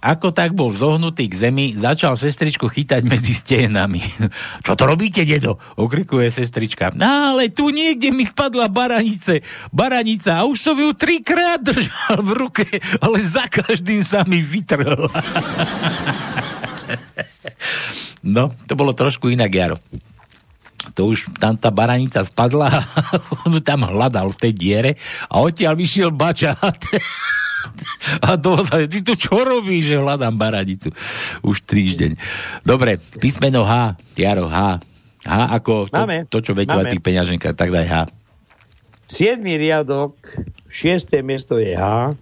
Ako 0.05 0.29
tak 0.29 0.53
bol 0.53 0.69
zohnutý 0.69 1.25
k 1.25 1.49
zemi, 1.49 1.73
začal 1.73 2.13
sestričku 2.13 2.69
chytať 2.69 3.01
medzi 3.09 3.33
stenami. 3.33 4.05
Čo 4.65 4.77
to 4.77 4.85
robíte, 4.85 5.25
dedo? 5.25 5.57
Okrikuje 5.81 6.29
sestrička. 6.29 6.93
No 6.93 7.33
ale 7.33 7.49
tu 7.49 7.73
niekde 7.73 8.13
mi 8.13 8.29
spadla 8.29 8.69
baranice. 8.69 9.41
Baranica 9.73 10.37
a 10.37 10.45
už 10.45 10.61
som 10.61 10.77
ju 10.77 10.93
trikrát 10.93 11.57
držal 11.57 12.21
v 12.21 12.31
ruke, 12.37 12.69
ale 13.01 13.17
za 13.25 13.49
každým 13.49 14.05
sa 14.05 14.21
mi 14.29 14.45
vytrhla. 14.45 15.09
No, 18.25 18.49
to 18.65 18.73
bolo 18.73 18.97
trošku 18.97 19.29
inak, 19.29 19.53
Jaro. 19.53 19.77
To 20.97 21.13
už 21.13 21.29
tam 21.37 21.53
tá 21.57 21.69
baranica 21.69 22.25
spadla, 22.25 22.69
on 23.45 23.53
ju 23.53 23.61
tam 23.61 23.85
hľadal 23.85 24.33
v 24.33 24.41
tej 24.41 24.53
diere 24.53 24.91
a 25.29 25.45
odtiaľ 25.45 25.77
vyšiel 25.77 26.09
bačát. 26.09 26.57
A 28.27 28.35
to 28.39 28.59
ty 28.87 28.99
tu 29.01 29.13
čo 29.17 29.41
robíš, 29.41 29.93
že 29.93 30.01
hľadám 30.01 30.35
baranicu? 30.35 30.91
Už 31.41 31.61
týždeň. 31.65 32.17
Dobre, 32.61 33.01
písmeno 33.19 33.65
H, 33.65 33.97
Jaro, 34.15 34.47
H. 34.47 34.79
H 35.25 35.33
ako 35.57 35.89
to, 35.89 36.01
Máme. 36.05 36.17
to 36.29 36.37
čo 36.41 36.53
Máme. 36.85 36.93
tých 36.93 37.05
peňaženkách, 37.05 37.55
tak 37.57 37.73
daj 37.73 37.87
H. 37.89 37.95
7. 39.09 39.41
riadok, 39.41 40.17
6. 40.69 41.13
miesto 41.21 41.57
je 41.61 41.73
H. 41.77 42.13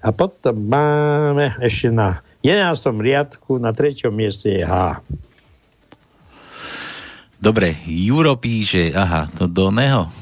A 0.00 0.08
potom 0.16 0.56
máme 0.56 1.60
ešte 1.60 1.92
na 1.92 2.24
11. 2.40 2.72
riadku, 3.04 3.60
na 3.60 3.76
3. 3.76 4.08
mieste 4.08 4.48
je 4.48 4.64
H. 4.64 5.04
Dobre, 7.40 7.72
Juro 7.88 8.36
píše, 8.36 8.92
aha, 8.92 9.28
to 9.32 9.48
do 9.48 9.72
neho. 9.72 10.12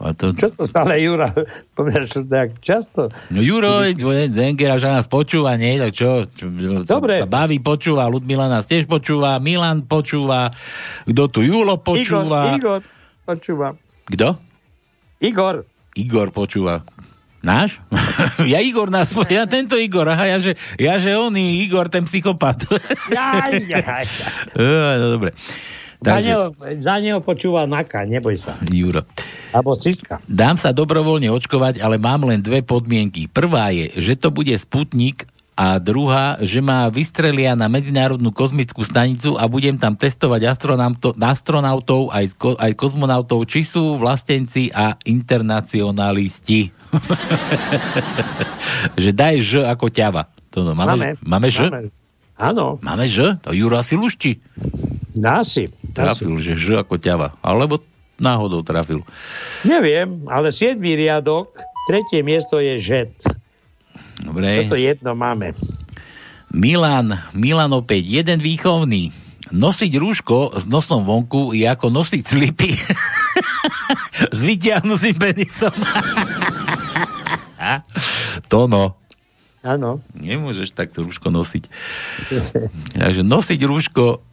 A 0.00 0.16
to, 0.16 0.32
Čo 0.32 0.48
to 0.56 0.64
stále 0.64 0.96
Jura? 0.96 1.28
To 1.76 1.84
tak 2.24 2.56
často? 2.64 3.12
No 3.28 3.44
Juro, 3.44 3.84
Zengera, 4.32 4.80
že 4.80 4.88
nás 4.88 5.04
počúva, 5.04 5.60
nie? 5.60 5.76
Tak 5.76 5.92
čo? 5.92 6.24
čo 6.32 6.48
sa, 6.88 6.96
Dobre. 6.96 7.20
sa 7.20 7.28
baví, 7.28 7.60
počúva, 7.60 8.08
Ludmila 8.08 8.48
nás 8.48 8.64
tiež 8.64 8.88
počúva, 8.88 9.36
Milan 9.44 9.84
počúva, 9.84 10.56
kto 11.04 11.22
tu 11.28 11.44
Julo 11.44 11.76
počúva. 11.84 12.56
Igor, 12.56 12.80
Igor 12.80 12.80
počúva. 13.28 13.68
Kto? 14.08 14.28
Igor. 15.20 15.68
Igor 15.92 16.32
počúva. 16.32 16.80
Náš? 17.44 17.80
ja 18.52 18.60
Igor 18.64 18.88
nás, 18.88 19.12
ja 19.28 19.44
tento 19.44 19.76
Igor, 19.76 20.08
aha, 20.08 20.32
ja 20.32 20.38
že, 20.40 20.56
ja 20.80 20.96
že 20.96 21.12
oný 21.12 21.60
Igor, 21.64 21.92
ten 21.92 22.08
psychopat. 22.08 22.64
Jaj. 23.12 23.68
Á, 24.56 24.96
no, 24.96 25.06
dobre. 25.20 25.36
Za, 26.00 26.16
Takže, 26.16 26.32
neho, 26.32 26.44
za 26.80 26.94
neho 26.96 27.20
počúva 27.20 27.68
Naka, 27.68 28.08
neboj 28.08 28.40
sa. 28.40 28.56
Juro. 28.72 29.04
Alebo. 29.50 29.74
Dám 30.30 30.56
sa 30.56 30.70
dobrovoľne 30.70 31.30
očkovať, 31.30 31.82
ale 31.82 31.98
mám 31.98 32.22
len 32.26 32.38
dve 32.38 32.62
podmienky. 32.62 33.26
Prvá 33.26 33.74
je, 33.74 33.90
že 33.98 34.14
to 34.14 34.30
bude 34.30 34.54
Sputnik 34.54 35.26
a 35.60 35.76
druhá, 35.76 36.40
že 36.40 36.64
ma 36.64 36.88
vystrelia 36.88 37.52
na 37.52 37.68
medzinárodnú 37.68 38.32
kozmickú 38.32 38.80
stanicu 38.80 39.36
a 39.36 39.44
budem 39.44 39.76
tam 39.76 39.92
testovať 39.92 40.48
astronauto, 40.48 41.12
astronautov 41.20 42.08
aj, 42.08 42.32
ko, 42.40 42.56
aj 42.56 42.72
kozmonautov, 42.72 43.44
či 43.44 43.68
sú 43.68 44.00
vlastenci 44.00 44.72
a 44.72 44.96
internacionalisti. 45.04 46.72
že 49.02 49.10
daj 49.12 49.36
ž 49.44 49.50
ako 49.68 49.92
ťava. 49.92 50.32
To 50.56 50.64
no, 50.64 50.72
máme, 50.72 50.96
máme, 50.96 51.08
máme 51.20 51.48
ž? 51.52 51.68
Máme. 51.68 51.92
Áno. 52.40 52.80
Máme 52.80 53.04
ž? 53.04 53.36
To 53.44 53.52
Juro 53.52 53.76
asi 53.76 54.00
lušti. 54.00 54.40
Asi. 55.20 55.68
Trafil, 55.92 56.40
že 56.40 56.56
ž 56.56 56.80
ako 56.80 56.96
ťava. 56.96 57.36
Alebo 57.44 57.84
náhodou 58.20 58.60
trafil. 58.60 59.00
Neviem, 59.64 60.28
ale 60.28 60.52
7. 60.52 60.76
riadok, 60.76 61.56
tretie 61.88 62.20
miesto 62.20 62.60
je 62.60 62.76
žet. 62.78 63.12
Dobre. 64.20 64.68
Toto 64.68 64.76
jedno 64.76 65.16
máme. 65.16 65.56
Milan, 66.52 67.16
Milan 67.32 67.72
opäť, 67.72 68.20
jeden 68.20 68.44
výchovný. 68.44 69.16
Nosiť 69.50 69.92
rúško 69.98 70.62
s 70.62 70.64
nosom 70.70 71.02
vonku 71.02 71.58
je 71.58 71.66
ako 71.66 71.90
nosiť 71.90 72.22
slipy 72.22 72.70
s 74.36 74.38
vyťahnutým 74.38 75.16
penisom. 75.18 75.74
to 78.52 78.70
no. 78.70 78.94
Áno. 79.60 80.00
Nemôžeš 80.16 80.72
takto 80.72 81.04
rúško 81.04 81.28
nosiť. 81.28 81.68
Takže 82.96 83.22
nosiť 83.26 83.60
rúško 83.66 84.29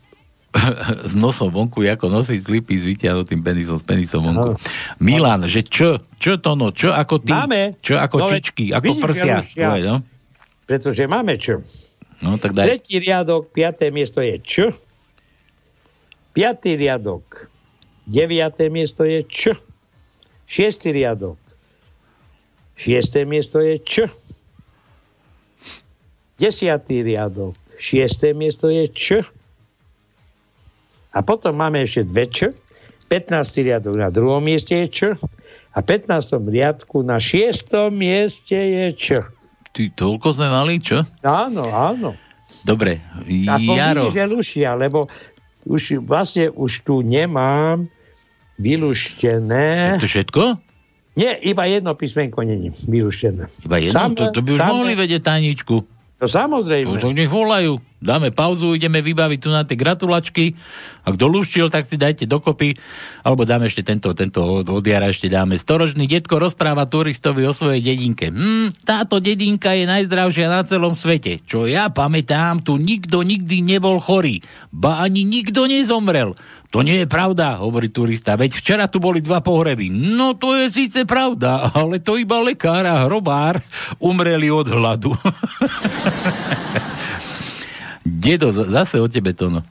s 1.11 1.13
nosom 1.13 1.49
vonku, 1.53 1.85
ako 1.85 2.09
nosiť 2.09 2.39
slipy 2.43 2.75
s 2.77 2.85
vyťahnutým 2.87 3.41
penisom, 3.41 3.77
s 3.77 3.85
penisom 3.85 4.25
vonku. 4.25 4.57
Aha. 4.57 4.61
Milan, 4.99 5.45
že 5.45 5.63
čo? 5.63 6.01
Čo 6.17 6.41
to 6.41 6.57
no? 6.57 6.73
Čo 6.73 6.93
ako 6.93 7.21
ty? 7.21 7.33
Máme. 7.33 7.77
Čo 7.81 8.01
ako 8.01 8.25
no, 8.25 8.27
čičky? 8.29 8.73
Ako 8.73 8.97
prsia? 8.97 9.41
Tvoje, 9.43 9.83
no? 9.85 9.97
Pretože 10.67 11.03
máme 11.07 11.39
čo. 11.39 11.63
No, 12.19 12.35
tak 12.41 12.57
daj. 12.57 12.65
Tretí 12.65 12.97
riadok, 12.97 13.53
piaté 13.53 13.93
miesto 13.93 14.25
je 14.25 14.41
čo? 14.41 14.73
Piatý 16.33 16.77
riadok, 16.77 17.49
deviaté 18.05 18.69
miesto 18.69 19.05
je 19.05 19.25
čo? 19.25 19.53
Šiestý 20.47 20.93
riadok, 20.93 21.37
šiesté 22.77 23.25
miesto 23.25 23.59
je 23.59 23.77
čo? 23.81 24.05
Desiatý 26.37 27.01
riadok, 27.01 27.57
šiesté 27.81 28.37
miesto 28.37 28.69
je 28.69 28.85
čo? 28.93 29.19
A 31.13 31.23
potom 31.23 31.55
máme 31.55 31.83
ešte 31.83 32.07
dve 32.07 32.25
č. 32.27 32.51
15. 33.07 33.63
riadok 33.63 33.95
na 33.95 34.11
druhom 34.11 34.43
mieste 34.43 34.75
je 34.75 34.87
č. 34.91 34.99
A 35.71 35.79
15. 35.79 36.41
riadku 36.43 37.05
na 37.05 37.21
6. 37.21 37.71
mieste 37.93 38.57
je 38.57 38.85
č. 38.91 39.05
Ty, 39.71 39.83
toľko 39.93 40.27
sme 40.33 40.47
mali, 40.49 40.81
čo? 40.81 41.05
Áno, 41.21 41.69
áno. 41.69 42.17
Dobre, 42.65 42.99
A 43.47 43.55
Jaro... 43.61 44.09
že 44.09 44.25
lušia, 44.25 44.73
lebo 44.75 45.07
už 45.63 46.03
vlastne 46.03 46.49
už 46.51 46.81
tu 46.83 47.05
nemám 47.05 47.87
vylúštené. 48.57 50.01
To 50.01 50.09
všetko? 50.09 50.43
Nie, 51.17 51.33
iba 51.41 51.65
jedno 51.65 51.97
písmenko 51.97 52.45
není 52.45 52.73
vylúštené. 52.85 53.49
Iba 53.65 53.77
jedno? 53.81 53.95
Samé, 53.95 54.15
to, 54.17 54.23
to 54.33 54.41
by 54.41 54.49
už 54.57 54.61
samé... 54.61 54.71
mohli 54.73 54.93
vedieť 54.93 55.21
tajničku. 55.25 55.75
To 56.17 56.25
samozrejme. 56.25 56.97
To, 56.97 57.09
to 57.09 57.09
nech 57.13 57.29
volajú. 57.29 57.77
Dáme 57.97 58.29
pauzu, 58.29 58.77
ideme 58.77 59.01
vybaviť 59.01 59.39
tu 59.41 59.49
na 59.49 59.65
tie 59.65 59.73
gratulačky. 59.73 60.53
Ak 61.01 61.17
dolúštil, 61.17 61.73
tak 61.73 61.89
si 61.89 61.97
dajte 61.97 62.29
dokopy. 62.29 62.77
Alebo 63.25 63.41
dáme 63.41 63.65
ešte 63.65 63.81
tento, 63.81 64.13
tento 64.13 64.45
od, 64.45 64.69
od 64.69 64.85
jara 64.85 65.09
ešte 65.09 65.29
dáme. 65.33 65.57
Storočný 65.57 66.05
detko 66.05 66.37
rozpráva 66.37 66.85
turistovi 66.85 67.41
o 67.45 67.53
svojej 67.53 67.81
dedinke. 67.81 68.29
Hm, 68.29 68.85
táto 68.85 69.17
dedinka 69.17 69.73
je 69.73 69.89
najzdravšia 69.89 70.45
na 70.45 70.61
celom 70.61 70.93
svete. 70.93 71.41
Čo 71.41 71.65
ja 71.65 71.89
pamätám, 71.89 72.61
tu 72.61 72.77
nikto 72.77 73.25
nikdy 73.25 73.65
nebol 73.65 73.97
chorý. 73.97 74.45
Ba 74.69 75.01
ani 75.01 75.25
nikto 75.25 75.65
nezomrel. 75.65 76.37
To 76.67 76.83
nie 76.83 77.03
je 77.03 77.07
pravda, 77.07 77.63
hovorí 77.63 77.87
turista. 77.87 78.35
Veď 78.35 78.59
včera 78.59 78.85
tu 78.91 78.99
boli 78.99 79.23
dva 79.23 79.39
pohreby. 79.39 79.87
No 79.87 80.35
to 80.35 80.51
je 80.59 80.67
síce 80.67 81.07
pravda, 81.07 81.71
ale 81.71 82.03
to 82.03 82.19
iba 82.19 82.43
lekár 82.43 82.83
a 82.83 83.07
hrobár 83.07 83.63
umreli 84.03 84.51
od 84.51 84.67
hladu. 84.67 85.15
Dedo, 88.03 88.51
zase 88.51 88.99
o 88.99 89.07
tebe 89.07 89.31
to 89.31 89.47
no. 89.47 89.63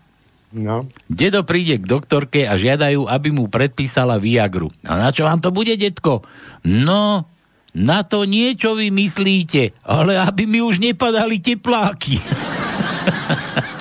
No. 0.57 0.89
Dedo 1.05 1.45
príde 1.45 1.77
k 1.77 1.85
doktorke 1.85 2.49
a 2.49 2.57
žiadajú, 2.57 3.05
aby 3.05 3.29
mu 3.29 3.45
predpísala 3.45 4.17
Viagru. 4.17 4.73
A 4.89 4.97
na 4.97 5.13
čo 5.13 5.29
vám 5.29 5.37
to 5.45 5.53
bude, 5.53 5.77
detko? 5.77 6.25
No, 6.65 7.29
na 7.77 8.01
to 8.09 8.25
niečo 8.25 8.73
vy 8.73 8.89
myslíte, 8.89 9.77
ale 9.85 10.17
aby 10.17 10.49
mi 10.49 10.65
už 10.65 10.81
nepadali 10.81 11.45
tepláky. 11.45 12.17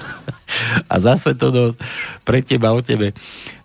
a 0.86 0.95
zase 0.99 1.34
to 1.36 1.48
do, 1.52 1.64
pre 2.23 2.41
teba, 2.41 2.72
o 2.76 2.82
tebe. 2.82 3.11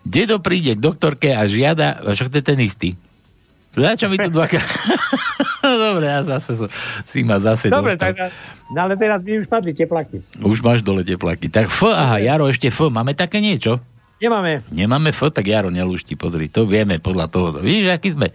Dedo 0.01 0.41
príde 0.41 0.73
k 0.75 0.81
doktorke 0.81 1.33
a 1.35 1.45
žiada, 1.45 2.01
však 2.01 2.29
to 2.33 2.37
je 2.39 2.45
ten 2.45 2.59
istý. 2.59 2.89
Za 3.71 3.95
čo 3.95 4.11
mi 4.11 4.19
tu 4.19 4.27
dvakrát... 4.27 4.63
Dobre, 5.61 6.09
ja 6.09 6.25
zase 6.27 6.57
so, 6.57 6.67
si 7.07 7.23
ma 7.23 7.39
zase 7.39 7.71
Dobre, 7.71 7.95
dostal. 7.95 8.17
tak, 8.17 8.35
no 8.73 8.79
ale 8.83 8.99
teraz 8.99 9.23
mi 9.23 9.39
už 9.39 9.47
padli 9.47 9.71
teplaky. 9.71 10.19
Už 10.41 10.59
máš 10.59 10.83
dole 10.83 11.05
teplaky. 11.05 11.47
Tak 11.47 11.71
F, 11.71 11.87
aha, 11.87 12.19
Jaro, 12.19 12.49
ešte 12.51 12.67
F. 12.67 12.91
Máme 12.91 13.15
také 13.15 13.39
niečo? 13.39 13.79
Nemáme. 14.19 14.61
Nemáme 14.69 15.09
F, 15.15 15.31
tak 15.31 15.47
Jaro 15.47 15.71
nelúšti, 15.71 16.13
pozri, 16.19 16.51
to 16.51 16.67
vieme 16.67 16.99
podľa 16.99 17.25
toho. 17.31 17.47
Vidíš, 17.57 17.89
aký 17.93 18.09
sme? 18.13 18.27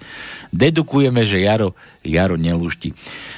Dedukujeme, 0.50 1.22
že 1.28 1.44
Jaro, 1.44 1.76
Jaro 2.02 2.34
nelúšti. 2.40 2.94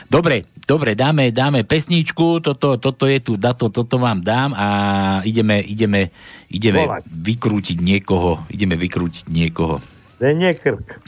Dobre, 0.07 0.47
dobre, 0.69 0.93
dáme, 0.93 1.33
dáme 1.33 1.65
pesničku, 1.65 2.45
toto, 2.45 2.77
toto 2.77 3.09
je 3.09 3.25
tu, 3.25 3.41
dato, 3.41 3.73
toto 3.73 3.97
vám 3.97 4.21
dám 4.21 4.53
a 4.53 4.69
ideme, 5.25 5.65
ideme, 5.65 6.13
ideme 6.53 6.85
Volať. 6.85 7.03
vykrútiť 7.09 7.79
niekoho, 7.81 8.45
ideme 8.53 8.77
vykrútiť 8.77 9.33
niekoho. 9.33 9.81
Dene 10.21 10.53
krk. 10.53 11.01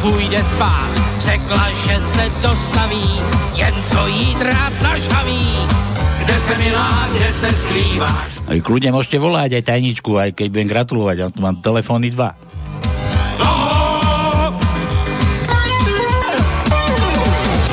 půjde 0.00 0.44
spát. 0.44 0.90
Řekla, 1.18 1.70
že 1.72 2.00
se 2.00 2.24
dostaví, 2.42 3.20
jen 3.54 3.74
co 3.82 4.06
jí 4.06 4.36
rád 4.40 4.82
nažhaví. 4.82 5.89
Se 6.50 6.58
milá, 6.58 7.06
kde 7.14 7.30
se 7.30 7.46
skrýváš? 7.46 8.42
Aj 8.50 8.58
kľudne 8.58 8.90
môžete 8.90 9.22
volať 9.22 9.62
aj 9.62 9.70
tajničku, 9.70 10.18
aj 10.18 10.34
keď 10.34 10.46
budem 10.50 10.66
gratulovať, 10.66 11.16
ja 11.22 11.26
tu 11.30 11.38
mám 11.46 11.62
telefóny 11.62 12.10
dva. 12.10 12.34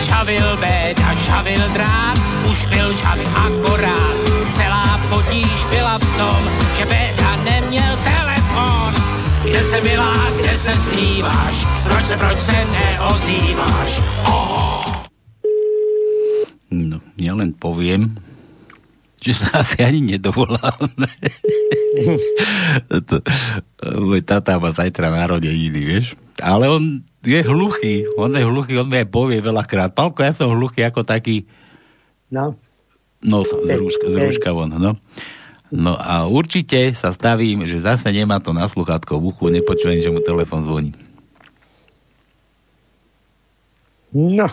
Žavil 0.05 0.49
béda, 0.61 1.09
žavil 1.25 1.63
drát, 1.73 2.17
už 2.45 2.69
byl 2.69 2.93
žav 3.01 3.17
akorát. 3.17 4.17
Celá 4.53 4.85
potíž 5.09 5.57
byla 5.73 5.97
v 5.97 6.07
tom, 6.13 6.41
že 6.77 6.85
béda 6.85 7.29
neměl 7.49 7.97
telefon. 8.05 8.93
Kde 9.41 9.61
se 9.65 9.81
milá, 9.81 10.13
kde 10.37 10.53
se 10.53 10.73
skrýváš? 10.85 11.55
Proč 11.81 12.05
se, 12.05 12.15
proč 12.17 12.39
se 12.39 12.57
neozýváš? 12.69 13.91
Oh. 14.29 14.85
No, 16.69 17.01
ja 17.17 17.33
len 17.33 17.57
poviem, 17.57 18.21
že 19.17 19.33
sa 19.33 19.65
asi 19.65 19.81
ani 19.81 20.15
nedovoláme. 20.15 21.09
Môj 23.81 24.21
tata 24.21 24.61
má 24.61 24.69
zajtra 24.73 25.09
narodeniny, 25.09 25.81
vieš? 25.81 26.13
Ale 26.37 26.69
on 26.69 27.01
je 27.25 27.41
hluchý, 27.41 28.05
on 28.15 28.29
je 28.37 28.45
hluchý, 28.45 28.77
on 28.77 28.87
mi 28.87 29.01
aj 29.01 29.09
povie 29.09 29.41
veľakrát. 29.41 29.97
Palko, 29.97 30.21
ja 30.21 30.33
som 30.33 30.53
hluchý 30.53 30.85
ako 30.85 31.01
taký... 31.01 31.49
No. 32.29 32.53
No, 33.25 33.41
z 33.41 33.73
rúška, 33.73 34.05
z 34.13 34.15
rúška 34.21 34.49
von, 34.53 34.69
no. 34.69 34.93
No 35.67 35.97
a 35.97 36.29
určite 36.29 36.93
sa 36.95 37.11
stavím, 37.11 37.67
že 37.67 37.83
zase 37.83 38.07
nemá 38.13 38.39
to 38.39 38.55
na 38.55 38.69
sluchátko 38.69 39.19
v 39.19 39.33
uchu, 39.33 39.45
nepočujem, 39.51 39.99
že 39.99 40.13
mu 40.13 40.21
telefon 40.23 40.63
zvoní. 40.63 40.93
No. 44.13 44.47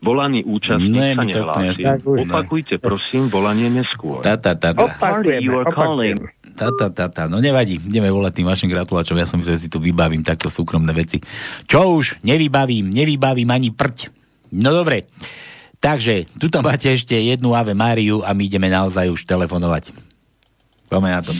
Volaný 0.00 0.48
účastník 0.48 0.96
ne, 0.96 1.12
sa 1.12 1.24
nehlási. 1.28 1.84
Opakujte 2.24 2.80
prosím 2.80 3.28
volanie 3.28 3.68
neskôr. 3.68 4.24
Tata, 4.24 4.56
tata. 4.56 4.80
Opakujeme, 4.80 5.60
opakujeme. 5.60 6.24
Tata, 6.56 6.88
tata. 6.88 7.22
No 7.28 7.36
nevadí, 7.44 7.76
ideme 7.76 8.08
volať 8.08 8.40
tým 8.40 8.48
vašim 8.48 8.72
gratuláčom. 8.72 9.20
Ja 9.20 9.28
som 9.28 9.36
myslel, 9.44 9.60
že 9.60 9.68
si 9.68 9.72
tu 9.72 9.76
vybavím 9.76 10.24
takto 10.24 10.48
súkromné 10.48 10.96
veci. 10.96 11.20
Čo 11.68 12.00
už, 12.00 12.24
nevybavím, 12.24 12.88
nevybavím 12.88 13.52
ani 13.52 13.76
prť. 13.76 14.08
No 14.56 14.72
dobre. 14.72 15.04
Takže, 15.80 16.28
tu 16.36 16.48
máte 16.60 16.92
ešte 16.92 17.16
jednu 17.16 17.56
Ave 17.56 17.72
Máriu 17.72 18.20
a 18.24 18.32
my 18.36 18.42
ideme 18.44 18.68
naozaj 18.68 19.08
už 19.08 19.24
telefonovať. 19.24 19.96
Poďme 20.88 21.12
na 21.12 21.20
to. 21.24 21.32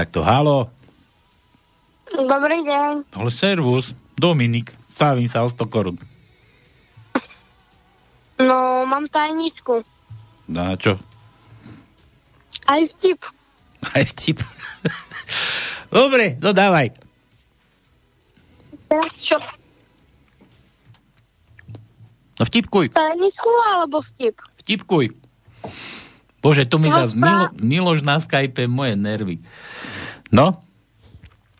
Takto. 0.00 0.24
Halo? 0.24 0.72
Dobrý 2.08 2.64
deň. 2.64 3.12
Ale 3.12 3.28
servus. 3.28 3.92
Dominik. 4.16 4.72
Stavím 4.88 5.28
sa 5.28 5.44
o 5.44 5.48
100 5.52 5.60
korun. 5.68 5.96
No, 8.40 8.88
mám 8.88 9.04
tajničku. 9.12 9.84
Na 10.48 10.72
čo? 10.80 10.96
Aj 12.64 12.80
vtip. 12.80 13.20
Aj 13.92 14.00
vtip. 14.00 14.40
Dobre, 15.92 16.40
no 16.40 16.56
dávaj. 16.56 16.96
Teraz 18.88 19.14
čo? 19.20 19.36
No 22.40 22.48
vtipkuj. 22.48 22.96
Tajničku 22.96 23.50
alebo 23.76 24.00
vtip? 24.00 24.40
Vtipkuj. 24.64 25.12
Bože, 26.40 26.64
tu 26.64 26.80
mi 26.80 26.88
No, 26.88 26.96
zase 27.04 27.16
Milo, 27.16 27.46
Miloš 27.60 28.00
na 28.00 28.16
Skype 28.16 28.64
moje 28.64 28.96
nervy. 28.96 29.36
No? 30.32 30.56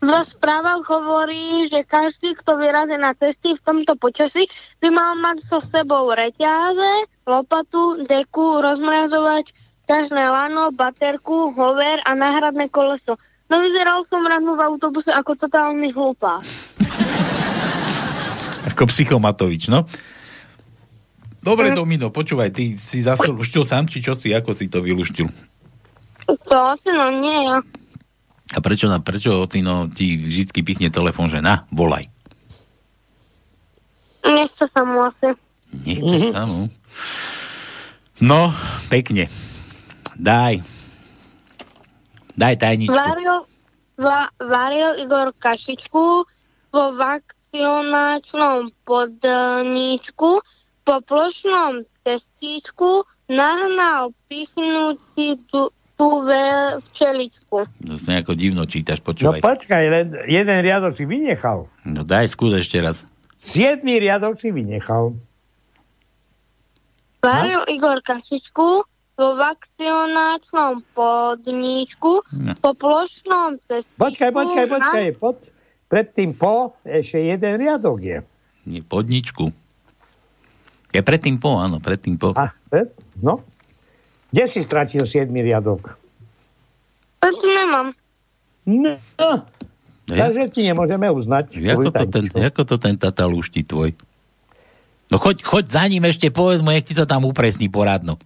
V 0.01 0.09
správach 0.25 0.81
hovorí, 0.89 1.69
že 1.69 1.85
každý, 1.85 2.33
kto 2.33 2.57
vyrazí 2.57 2.97
na 2.97 3.13
cesty 3.13 3.53
v 3.53 3.61
tomto 3.61 4.01
počasí, 4.01 4.49
by 4.81 4.89
mal 4.89 5.13
mať 5.21 5.45
so 5.45 5.61
sebou 5.69 6.09
reťaze, 6.17 7.05
lopatu, 7.29 8.01
deku, 8.09 8.65
rozmrazovač, 8.65 9.53
ťažné 9.85 10.25
lano, 10.33 10.73
baterku, 10.73 11.53
hover 11.53 12.01
a 12.09 12.17
náhradné 12.17 12.73
koleso. 12.73 13.21
No 13.53 13.61
vyzeral 13.61 14.09
som 14.09 14.25
ráno 14.25 14.57
v 14.57 14.65
autobuse 14.65 15.13
ako 15.13 15.37
totálny 15.37 15.93
hlupák. 15.93 16.49
Ako 18.73 18.89
psychomatovič, 18.89 19.69
no? 19.69 19.85
Dobre, 21.41 21.73
Domino, 21.73 22.13
počúvaj, 22.13 22.53
ty 22.53 22.77
si 22.77 23.01
zase 23.01 23.33
luštil 23.33 23.65
sám, 23.65 23.89
či 23.89 24.05
čo 24.05 24.13
si, 24.13 24.29
ako 24.37 24.53
si 24.53 24.69
to 24.69 24.85
vyluštil? 24.85 25.29
To 26.29 26.57
asi 26.77 26.93
no 26.93 27.09
nie. 27.17 27.49
A 28.51 28.59
prečo, 28.59 28.91
na, 28.93 29.01
prečo 29.01 29.49
ocino 29.49 29.89
ti 29.89 30.21
vždy 30.21 30.61
pichne 30.61 30.89
telefon, 30.93 31.33
že 31.33 31.41
na, 31.41 31.65
volaj. 31.73 32.11
Nechce 34.27 34.69
sa 34.69 34.85
mu 34.85 35.07
asi. 35.07 35.33
Nechce 35.73 36.17
mm-hmm. 36.29 36.33
sa 36.35 36.45
mu. 36.45 36.69
No, 38.21 38.53
pekne. 38.93 39.33
Daj. 40.21 40.61
Daj 42.37 42.55
tajničku. 42.61 42.93
Varil, 42.93 43.49
va, 43.97 44.29
varil 44.45 45.01
Igor 45.01 45.33
kašičku 45.41 46.05
vo 46.71 46.85
vakcionáčnom 47.01 48.77
podníčku, 48.85 50.45
po 50.83 51.01
plošnom 51.01 51.73
testíčku 52.03 52.91
nahnal 53.27 54.11
pichnúci 54.27 55.39
tú, 55.47 55.69
tú 55.95 56.09
ve, 56.23 56.45
včeličku. 56.83 57.69
To 57.85 57.95
sa 57.95 58.09
nejako 58.11 58.33
divno 58.35 58.65
čítaš, 58.65 58.99
No 58.99 59.07
počúvaj. 59.07 59.41
počkaj, 59.41 59.85
len 59.87 60.07
jeden 60.27 60.59
riadok 60.59 60.93
si 60.93 61.05
vynechal. 61.05 61.69
No 61.85 62.01
daj, 62.03 62.29
skús 62.29 62.55
ešte 62.55 62.79
raz. 62.79 63.05
Siedmý 63.37 63.97
riadok 63.99 64.37
si 64.37 64.49
vynechal. 64.49 65.15
Varil 67.21 67.61
Igor 67.67 68.01
kašičku 68.01 68.69
vo 69.15 69.29
vakcionáčnom 69.37 70.81
podníčku, 70.91 72.25
No. 72.33 72.57
po 72.57 72.73
plošnom 72.73 73.61
testíčku 73.63 74.01
Počkaj, 74.01 74.31
počkaj, 74.31 74.65
na- 74.65 74.73
počkaj. 74.73 75.07
Pod, 75.15 75.37
predtým 75.87 76.33
po 76.33 76.73
ešte 76.83 77.21
jeden 77.21 77.53
riadok 77.55 77.99
je. 78.01 78.19
Nie, 78.63 78.81
podničku. 78.83 79.53
Je 80.91 81.01
predtým 81.01 81.39
po, 81.39 81.59
áno, 81.59 81.79
predtým 81.79 82.19
po. 82.19 82.35
A, 82.35 82.51
pred, 82.67 82.91
no. 83.23 83.47
Kde 84.31 84.45
si 84.47 84.61
stratil 84.63 85.07
siedmý 85.07 85.43
riadok? 85.43 85.95
To 87.23 87.29
tu 87.35 87.47
nemám. 87.47 87.95
No. 88.67 88.95
Ja- 90.11 90.27
Takže 90.27 90.51
ti 90.51 90.67
nemôžeme 90.67 91.07
uznať. 91.07 91.55
Ako 91.55 91.95
to, 91.95 92.05
ten, 92.11 92.25
ako 92.35 92.63
to 92.67 92.77
ten 92.83 92.95
tata 92.99 93.31
lúšti 93.31 93.63
tvoj? 93.63 93.95
No 95.11 95.19
choď, 95.19 95.43
choď 95.43 95.65
za 95.71 95.85
ním 95.87 96.03
ešte, 96.07 96.31
povedz 96.31 96.63
mu, 96.63 96.75
nech 96.75 96.87
ti 96.87 96.95
to 96.95 97.07
tam 97.07 97.27
upresní 97.27 97.71
poradno. 97.71 98.19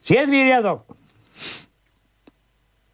Siedmý 0.00 0.48
riadok. 0.48 0.84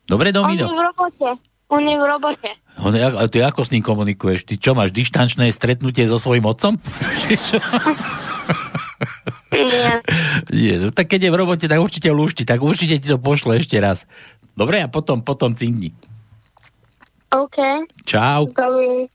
Dobre, 0.07 0.35
On 0.35 0.43
Domino? 0.43 0.67
je 0.67 0.75
v 0.75 0.83
robote. 0.83 1.29
On 1.71 1.83
je 1.83 1.97
v 1.97 2.05
robote. 2.05 2.51
On, 2.83 2.93
a 2.95 3.09
a 3.23 3.25
ty 3.31 3.39
ako 3.43 3.63
s 3.63 3.71
ním 3.71 3.83
komunikuješ? 3.83 4.45
Ty 4.47 4.55
čo, 4.59 4.71
máš 4.75 4.91
dištančné 4.91 5.51
stretnutie 5.55 6.07
so 6.11 6.19
svojím 6.19 6.47
otcom? 6.51 6.79
Nie. 9.53 10.01
Nie, 10.63 10.75
no 10.81 10.89
tak 10.95 11.13
keď 11.13 11.29
je 11.29 11.33
v 11.35 11.39
robote, 11.39 11.67
tak 11.69 11.79
určite 11.79 12.09
lúšti, 12.09 12.43
tak 12.49 12.63
určite 12.65 12.99
ti 12.99 13.07
to 13.09 13.19
pošle 13.21 13.61
ešte 13.61 13.77
raz. 13.79 14.09
Dobre, 14.57 14.85
a 14.85 14.89
potom, 14.89 15.25
potom 15.25 15.57
cingni. 15.57 15.97
OK. 17.33 17.89
Čau. 18.05 18.53
Dobrý. 18.53 19.09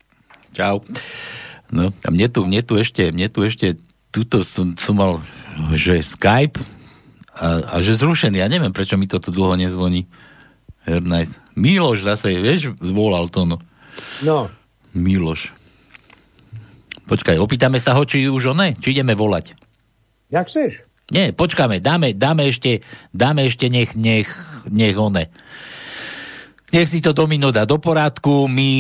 Čau. 0.54 0.82
No, 1.70 1.94
a 1.94 2.08
mne 2.10 2.28
tu, 2.32 2.48
mne 2.48 2.62
tu 2.66 2.80
ešte, 2.80 3.14
mne 3.14 3.30
tu 3.30 3.46
ešte, 3.46 3.78
tuto 4.10 4.42
som, 4.42 4.74
som 4.80 4.96
mal, 4.98 5.22
že 5.78 6.02
Skype 6.02 6.58
a, 7.38 7.78
a 7.78 7.86
že 7.86 8.00
zrušený. 8.00 8.42
Ja 8.42 8.50
neviem, 8.50 8.74
prečo 8.74 8.98
mi 8.98 9.06
to 9.06 9.22
tu 9.22 9.30
dlho 9.30 9.54
nezvoní. 9.54 10.10
Nice. 10.88 11.38
Miloš 11.54 12.08
zase, 12.08 12.40
vieš, 12.40 12.74
zvolal 12.80 13.28
to, 13.28 13.44
no. 13.44 13.60
No. 14.24 14.48
Miloš. 14.96 15.52
Počkaj, 17.08 17.38
opýtame 17.40 17.78
sa 17.78 17.94
ho, 17.96 18.04
či 18.08 18.28
už 18.28 18.56
ne, 18.56 18.74
či 18.76 18.96
ideme 18.96 19.14
volať. 19.14 19.67
Jak 20.28 20.48
chceš? 20.48 20.84
Nie, 21.08 21.32
počkáme, 21.32 21.80
dáme, 21.80 22.12
dáme 22.12 22.52
ešte, 22.52 22.84
dáme 23.16 23.48
ešte 23.48 23.72
nech, 23.72 23.96
nech, 23.96 24.28
nech 24.68 25.00
one. 25.00 25.32
Nech 26.68 26.88
si 26.92 27.00
to 27.00 27.16
domino 27.16 27.48
dá 27.56 27.64
do 27.64 27.80
porádku, 27.80 28.52
my... 28.52 28.72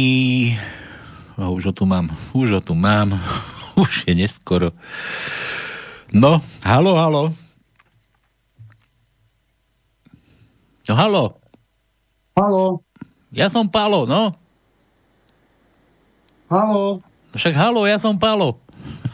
O, 1.39 1.55
už 1.55 1.71
ho 1.71 1.73
tu 1.73 1.87
mám, 1.87 2.11
už 2.35 2.59
ho 2.59 2.61
tu 2.61 2.75
mám, 2.75 3.15
už 3.79 4.11
je 4.11 4.13
neskoro. 4.17 4.75
No, 6.11 6.43
halo, 6.67 6.99
halo. 6.99 7.23
No, 10.87 10.93
halo. 10.99 11.23
Halo. 12.35 12.83
Ja 13.31 13.47
som 13.47 13.71
Palo, 13.71 14.03
no. 14.03 14.35
Halo. 16.51 16.99
Však 17.35 17.55
halo, 17.55 17.87
ja 17.87 17.99
som 17.99 18.19
Palo. 18.19 18.59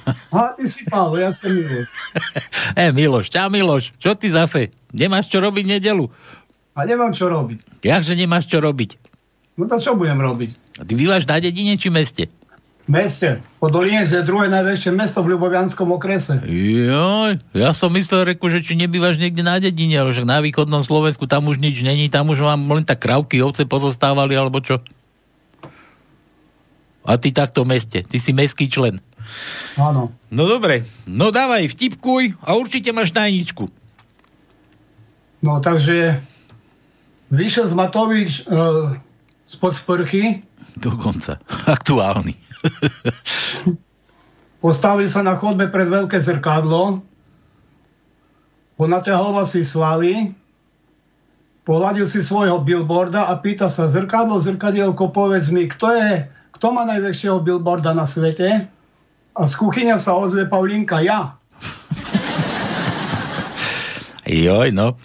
Ha, 0.35 0.57
ty 0.57 0.65
si 0.67 0.83
Pálo, 0.89 1.15
ja 1.15 1.31
som 1.31 1.53
Miloš. 1.53 1.87
E, 2.79 2.91
Miloš, 2.91 3.29
čau 3.29 3.47
Miloš, 3.47 3.93
čo 4.01 4.17
ty 4.17 4.33
zase? 4.33 4.73
Nemáš 4.93 5.29
čo 5.29 5.39
robiť 5.41 5.77
nedelu? 5.77 6.09
A 6.73 6.79
nemám 6.89 7.13
čo 7.13 7.29
robiť. 7.29 7.85
Jakže 7.85 8.17
nemáš 8.17 8.49
čo 8.49 8.57
robiť? 8.57 8.97
No 9.57 9.69
to 9.69 9.77
čo 9.77 9.93
budem 9.93 10.17
robiť? 10.17 10.81
A 10.81 10.83
ty 10.85 10.97
bývaš 10.97 11.29
na 11.29 11.37
dedine 11.37 11.77
či 11.77 11.93
meste? 11.93 12.25
Meste. 12.83 13.39
Podolínec 13.63 14.11
je 14.11 14.27
druhé 14.27 14.51
najväčšie 14.51 14.91
mesto 14.91 15.23
v 15.23 15.37
Ľubovianskom 15.37 15.87
okrese. 15.95 16.43
Joj, 16.43 17.39
ja 17.55 17.71
som 17.71 17.87
myslel, 17.95 18.35
reku, 18.35 18.51
že 18.51 18.59
či 18.59 18.75
nebývaš 18.75 19.23
niekde 19.23 19.39
na 19.39 19.55
dedine, 19.55 20.03
ale 20.03 20.11
však 20.11 20.27
na 20.27 20.43
východnom 20.43 20.83
Slovensku 20.83 21.23
tam 21.23 21.47
už 21.47 21.63
nič 21.63 21.79
není, 21.79 22.11
tam 22.11 22.27
už 22.27 22.43
vám 22.43 22.59
len 22.67 22.83
tak 22.83 22.99
krávky, 22.99 23.39
ovce 23.39 23.63
pozostávali, 23.63 24.35
alebo 24.35 24.59
čo? 24.59 24.83
A 27.07 27.15
ty 27.15 27.31
takto 27.31 27.63
v 27.63 27.71
meste, 27.71 28.03
ty 28.03 28.19
si 28.19 28.35
mestský 28.35 28.67
člen. 28.67 28.99
Áno. 29.77 30.13
No 30.29 30.43
dobre, 30.45 30.85
no 31.05 31.29
dávaj, 31.29 31.69
vtipkuj 31.71 32.37
a 32.41 32.57
určite 32.57 32.93
máš 32.93 33.13
tajničku. 33.15 33.69
No 35.43 35.59
takže 35.59 36.23
vyšiel 37.33 37.67
z 37.67 37.73
Matovič 37.75 38.31
e, 38.43 38.45
spod 39.47 39.73
sprchy, 39.75 40.43
Dokonca, 40.73 41.37
aktuálny. 41.75 42.33
postavil 44.63 45.11
sa 45.11 45.21
na 45.21 45.35
chodbe 45.35 45.67
pred 45.67 45.91
veľké 45.91 46.15
zrkadlo, 46.23 47.03
ponaťahoval 48.79 49.43
si 49.43 49.67
svaly, 49.67 50.31
pohľadil 51.67 52.07
si 52.07 52.23
svojho 52.23 52.63
billboarda 52.63 53.27
a 53.27 53.35
pýta 53.37 53.67
sa 53.67 53.91
zrkadlo, 53.91 54.39
zrkadielko, 54.39 55.11
povedz 55.11 55.51
mi, 55.51 55.67
kto 55.67 55.91
je, 55.91 56.11
kto 56.55 56.65
má 56.71 56.87
najväčšieho 56.87 57.43
billboarda 57.43 57.91
na 57.91 58.07
svete? 58.07 58.71
A 59.33 59.49
z 59.49 59.53
kuchyňa 59.57 59.97
sa 59.97 60.13
ozve 60.13 60.45
Paulinka, 60.45 61.01
ja. 61.01 61.41
Joj, 64.29 64.69
no. 64.69 64.95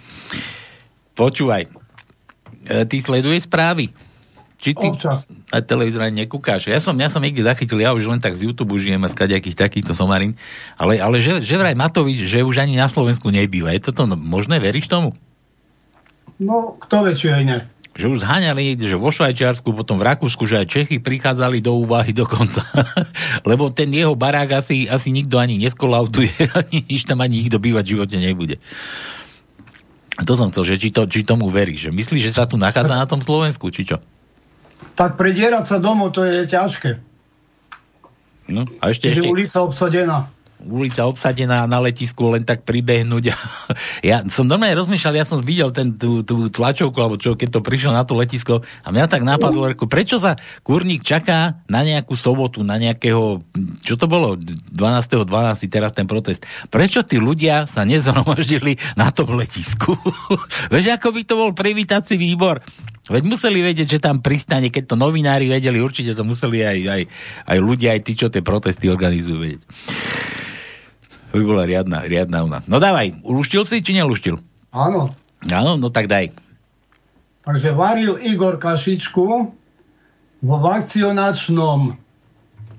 Počúvaj, 1.17 1.65
e, 1.65 1.69
ty 2.85 3.01
sleduješ 3.01 3.49
správy? 3.49 3.89
Či 4.59 4.75
ty 4.75 4.91
Občas. 4.91 5.31
na 5.49 5.63
televízor 5.63 6.03
ani 6.03 6.27
nekúkáš? 6.27 6.67
Ja 6.67 6.83
som, 6.83 6.91
ja 6.99 7.07
som 7.07 7.23
niekde 7.23 7.47
zachytil, 7.47 7.79
ja 7.79 7.95
už 7.95 8.11
len 8.11 8.19
tak 8.19 8.35
z 8.35 8.51
YouTube 8.51 8.75
žijem 8.75 8.99
a 9.01 9.11
z 9.11 9.15
kaďakých 9.15 9.55
takýchto 9.55 9.95
somarín, 9.95 10.35
ale, 10.75 10.99
ale 10.99 11.23
že, 11.23 11.39
že 11.39 11.55
vraj 11.55 11.79
Matovič, 11.79 12.27
že 12.27 12.43
už 12.43 12.59
ani 12.59 12.75
na 12.75 12.91
Slovensku 12.91 13.31
nebýva. 13.31 13.71
Je 13.71 13.87
toto 13.87 14.03
no- 14.03 14.19
možné? 14.19 14.59
Veríš 14.59 14.91
tomu? 14.91 15.15
No, 16.39 16.75
kto 16.79 17.07
vie, 17.07 17.15
či 17.15 17.31
aj 17.31 17.43
ne. 17.47 17.59
Že 17.97 18.05
už 18.15 18.19
zháňali, 18.21 18.77
že 18.77 18.95
vo 18.95 19.09
Švajčiarsku, 19.09 19.73
potom 19.73 19.97
v 19.97 20.07
Rakúsku, 20.07 20.45
že 20.45 20.61
aj 20.61 20.71
Čechy 20.71 21.01
prichádzali 21.01 21.59
do 21.59 21.75
úvahy 21.79 22.13
dokonca. 22.13 22.61
Lebo 23.49 23.73
ten 23.73 23.89
jeho 23.91 24.13
barák 24.13 24.61
asi, 24.61 24.85
asi 24.85 25.09
nikto 25.09 25.41
ani 25.41 25.57
neskolauduje, 25.57 26.31
ani 26.61 26.85
nič 26.85 27.03
tam 27.09 27.19
ani 27.25 27.43
nikto 27.43 27.57
bývať 27.57 27.83
v 27.85 27.93
živote 27.97 28.15
nebude. 28.21 28.55
To 30.19 30.33
som 30.35 30.51
chcel, 30.51 30.75
že 30.75 30.75
či, 30.79 30.89
to, 30.91 31.07
či 31.07 31.23
tomu 31.23 31.47
veríš. 31.47 31.89
Že 31.89 31.91
myslíš, 31.95 32.23
že 32.29 32.35
sa 32.35 32.43
tu 32.43 32.59
nachádza 32.59 32.99
na 32.99 33.07
tom 33.07 33.23
Slovensku, 33.23 33.71
či 33.71 33.87
čo? 33.87 34.03
Tak 34.99 35.15
predierať 35.15 35.63
sa 35.63 35.77
domov, 35.79 36.11
to 36.11 36.27
je 36.27 36.43
ťažké. 36.47 36.99
No, 38.49 38.65
a 38.81 38.91
ešte, 38.91 39.13
ešte... 39.13 39.29
ulica 39.29 39.61
obsadená 39.61 40.27
ulica 40.67 41.07
obsadená 41.07 41.63
na 41.63 41.79
letisku 41.79 42.35
len 42.35 42.43
tak 42.43 42.67
pribehnúť. 42.67 43.23
ja 44.09 44.23
som 44.27 44.43
normálne 44.43 44.75
rozmýšľal, 44.75 45.15
ja 45.15 45.25
som 45.27 45.39
videl 45.39 45.71
ten, 45.71 45.95
tú, 45.95 46.21
tú 46.27 46.51
tlačovku, 46.51 46.99
alebo 46.99 47.15
čo, 47.15 47.39
keď 47.39 47.59
to 47.59 47.61
prišlo 47.63 47.95
na 47.95 48.03
to 48.03 48.19
letisko 48.19 48.59
a 48.83 48.87
mňa 48.91 49.05
tak 49.07 49.23
napadlo, 49.23 49.71
reku, 49.71 49.87
prečo 49.87 50.19
sa 50.19 50.35
kurník 50.63 51.03
čaká 51.03 51.63
na 51.71 51.81
nejakú 51.87 52.13
sobotu, 52.19 52.61
na 52.67 52.75
nejakého, 52.75 53.43
čo 53.83 53.95
to 53.95 54.11
bolo, 54.11 54.35
12.12. 54.35 55.29
12. 55.29 55.69
teraz 55.71 55.91
ten 55.95 56.09
protest. 56.09 56.43
Prečo 56.67 57.05
tí 57.05 57.21
ľudia 57.21 57.69
sa 57.69 57.87
nezhromaždili 57.87 58.75
na 58.99 59.13
tom 59.13 59.37
letisku? 59.37 59.95
Vieš, 60.73 60.99
ako 60.99 61.15
by 61.15 61.21
to 61.23 61.33
bol 61.37 61.51
privítací 61.55 62.19
výbor. 62.19 62.59
Veď 63.09 63.23
museli 63.25 63.65
vedieť, 63.65 63.97
že 63.97 63.99
tam 63.99 64.21
pristane, 64.21 64.69
keď 64.69 64.93
to 64.93 64.95
novinári 64.95 65.49
vedeli, 65.49 65.81
určite 65.81 66.13
to 66.13 66.21
museli 66.21 66.61
aj, 66.61 66.79
aj, 66.85 67.01
aj 67.49 67.57
ľudia, 67.57 67.97
aj 67.97 68.01
tí, 68.05 68.13
čo 68.13 68.29
tie 68.29 68.45
protesty 68.45 68.85
organizujú 68.85 69.37
vedieť. 69.41 69.63
To 71.29 71.41
by 71.41 71.43
bola 71.45 71.63
riadna, 71.65 72.05
riadna 72.05 72.45
ona. 72.45 72.59
No 72.69 72.77
dávaj, 72.77 73.25
luštil 73.25 73.65
si, 73.65 73.81
či 73.81 73.97
neluštil? 73.97 74.37
Áno. 74.69 75.13
Áno, 75.49 75.71
no 75.81 75.89
tak 75.89 76.05
daj. 76.05 76.33
Takže 77.45 77.73
varil 77.73 78.21
Igor 78.21 78.61
kašičku 78.61 79.25
vo 80.45 80.55
vakcionačnom 80.61 81.97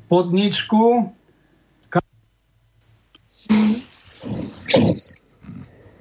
podničku. 0.06 0.82
Ka- 1.90 2.06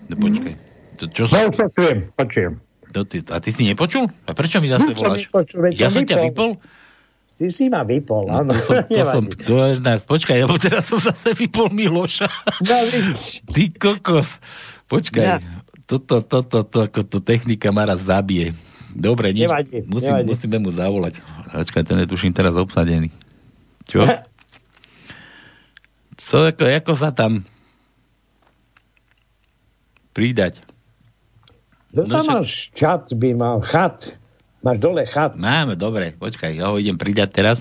no 0.06 0.15
počkaj. 0.22 0.53
To, 0.99 1.03
čo 1.10 1.23
sa... 1.26 1.47
No, 1.47 1.53
počujem, 1.53 1.99
počujem. 2.14 2.53
Ty, 2.89 3.17
a 3.29 3.37
ty 3.37 3.49
si 3.53 3.69
nepočul? 3.69 4.09
A 4.25 4.33
prečo 4.33 4.57
mi 4.57 4.69
zase 4.69 4.97
voláš? 4.97 5.29
Ja 5.77 5.93
som 5.93 6.01
ťa 6.01 6.25
vypol? 6.25 6.57
Ty 7.39 7.47
si 7.55 7.71
ma 7.71 7.87
vypol, 7.87 8.27
no, 8.27 8.43
áno. 8.43 8.51
To 8.51 8.59
som, 8.59 8.75
to 8.83 9.03
som, 9.15 9.23
to 9.31 9.55
je 9.63 9.73
nás, 9.79 10.03
počkaj, 10.03 10.43
lebo 10.43 10.59
teraz 10.59 10.91
som 10.91 10.99
zase 10.99 11.31
vypol 11.37 11.71
Miloša. 11.71 12.27
No, 12.65 12.75
Ty 13.47 13.63
kokos. 13.79 14.43
Počkaj. 14.91 15.23
Ja. 15.23 15.37
Toto, 15.87 16.19
toto, 16.25 16.51
to, 16.51 16.85
to, 16.85 17.01
to 17.01 17.19
technika 17.23 17.71
ma 17.71 17.87
raz 17.87 18.03
zabije. 18.03 18.51
Dobre, 18.91 19.31
nič. 19.31 19.45
Nevadí, 19.45 19.85
Musím, 19.85 20.11
nevadí. 20.11 20.27
Musíme 20.33 20.57
mu 20.59 20.69
zavolať. 20.73 21.21
Počkaj, 21.53 21.83
ten 21.85 21.97
je 22.03 22.07
tuším 22.09 22.33
teraz 22.33 22.57
obsadený. 22.57 23.13
Čo? 23.85 24.03
Co, 26.19 26.51
ako, 26.51 26.63
ako 26.67 26.93
sa 26.99 27.15
tam 27.15 27.47
pridať? 30.11 30.59
No, 31.89 32.05
tam 32.05 32.23
no, 32.25 32.33
máš 32.41 32.69
čat, 32.71 33.09
by 33.09 33.29
mal 33.33 33.57
chat. 33.65 34.13
Máš 34.61 34.77
dole 34.77 35.07
chat. 35.09 35.33
Máme, 35.39 35.73
dobre, 35.73 36.13
počkaj, 36.13 36.53
ja 36.53 36.69
ho 36.69 36.77
idem 36.77 36.99
pridať 36.99 37.29
teraz. 37.33 37.57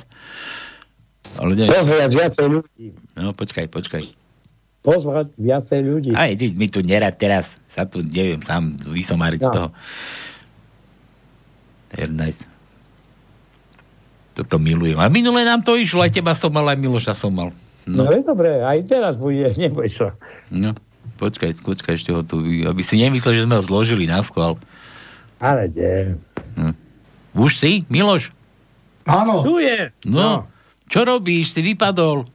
Ne... 1.38 1.68
Pozvať 1.70 2.10
viacej 2.12 2.46
ľudí. 2.50 2.86
No, 3.14 3.30
počkaj, 3.32 3.66
počkaj. 3.70 4.04
Pozvať 4.82 5.32
viacej 5.38 5.80
ľudí. 5.80 6.10
Aj, 6.12 6.32
ty, 6.34 6.52
mi 6.52 6.66
tu 6.68 6.82
nerad 6.82 7.14
teraz. 7.14 7.56
Sa 7.70 7.86
tu, 7.86 8.02
neviem, 8.02 8.40
sám 8.42 8.74
vysomariť 8.82 9.40
no. 9.42 9.46
z 9.46 9.50
toho. 9.52 9.68
Very 11.94 12.12
nice. 12.12 12.42
Toto 14.36 14.60
milujem. 14.60 14.98
A 15.00 15.10
minule 15.10 15.42
nám 15.42 15.64
to 15.64 15.74
išlo, 15.74 16.04
aj 16.04 16.14
teba 16.14 16.36
som 16.36 16.52
mal, 16.54 16.68
aj 16.68 16.78
Miloša 16.78 17.14
som 17.16 17.32
mal. 17.34 17.50
No, 17.88 18.04
no 18.04 18.12
je 18.12 18.22
dobré, 18.22 18.60
aj 18.60 18.78
teraz 18.84 19.14
bude, 19.16 19.50
neboj 19.62 19.88
sa. 19.88 20.14
No, 20.52 20.76
počkaj, 21.18 21.60
počkaj 21.60 21.94
ešte 21.98 22.10
ho 22.14 22.22
tu, 22.22 22.42
aby 22.42 22.82
si 22.82 22.98
nemyslel, 22.98 23.34
že 23.34 23.44
sme 23.44 23.58
ho 23.58 23.62
zložili 23.62 24.06
na 24.06 24.22
skval. 24.22 24.56
Ale 25.38 25.70
nie. 25.70 26.18
Hm. 26.58 26.74
Už 27.38 27.58
si, 27.58 27.86
Miloš? 27.86 28.34
Áno. 29.06 29.46
Tu 29.46 29.62
je. 29.62 29.94
No, 30.04 30.18
no. 30.18 30.32
čo 30.90 31.06
robíš? 31.06 31.54
Si 31.54 31.60
vypadol. 31.62 32.26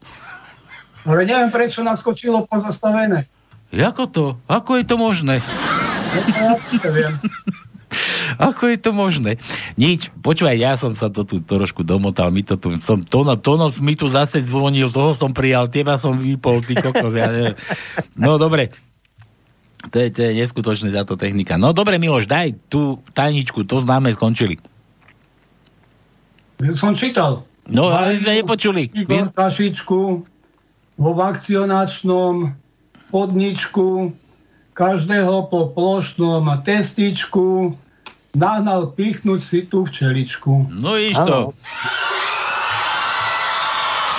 Ale 1.04 1.28
neviem, 1.28 1.52
prečo 1.52 1.84
naskočilo 1.84 2.48
pozastavené. 2.48 3.28
Ako 3.74 4.08
to? 4.08 4.26
Ako 4.48 4.80
je 4.80 4.86
to 4.88 4.96
možné? 4.96 5.44
Ja 6.38 6.56
neviem. 6.80 7.14
Ako 8.40 8.72
je 8.72 8.78
to 8.80 8.92
možné? 8.96 9.42
Nič, 9.76 10.10
počúvaj, 10.22 10.58
ja 10.58 10.74
som 10.80 10.94
sa 10.98 11.10
to 11.10 11.28
tu 11.28 11.42
trošku 11.42 11.86
domotal, 11.86 12.30
mi 12.30 12.42
to 12.42 12.56
tu, 12.56 12.74
som, 12.80 13.02
to, 13.02 13.24
to 13.42 13.52
no, 13.58 13.68
mi 13.82 13.94
tu 13.94 14.10
zase 14.10 14.42
zvonil, 14.46 14.90
toho 14.90 15.12
som 15.18 15.34
prijal, 15.36 15.70
teba 15.70 15.98
som 15.98 16.18
vypol, 16.18 16.62
ty 16.66 16.78
kokos, 16.78 17.14
ja 17.14 17.30
neviem. 17.30 17.56
No 18.18 18.38
dobre, 18.42 18.74
to 19.92 20.00
je, 20.00 20.08
to 20.14 20.20
je 20.24 20.32
neskutočné 20.40 20.96
táto 20.96 21.20
technika. 21.20 21.60
No 21.60 21.76
dobre, 21.76 22.00
Miloš, 22.00 22.30
daj 22.30 22.56
tú 22.72 23.04
tajničku, 23.12 23.68
to 23.68 23.84
známe 23.84 24.14
skončili. 24.16 24.58
Som 26.78 26.96
čítal. 26.96 27.44
No, 27.68 27.92
ale 27.92 28.20
sme 28.20 28.44
nepočuli. 28.44 28.92
Igor 28.92 29.32
Kašičku 29.32 30.02
vo 31.00 31.12
vakcionačnom 31.16 32.52
podničku 33.08 34.12
každého 34.74 35.48
po 35.48 35.70
plošnom 35.72 36.50
testičku 36.66 37.78
nahnal 38.34 38.94
pichnúť 38.98 39.40
si 39.40 39.60
tú 39.70 39.86
včeličku. 39.86 40.70
No 40.74 40.98
iš 40.98 41.16
to. 41.16 41.54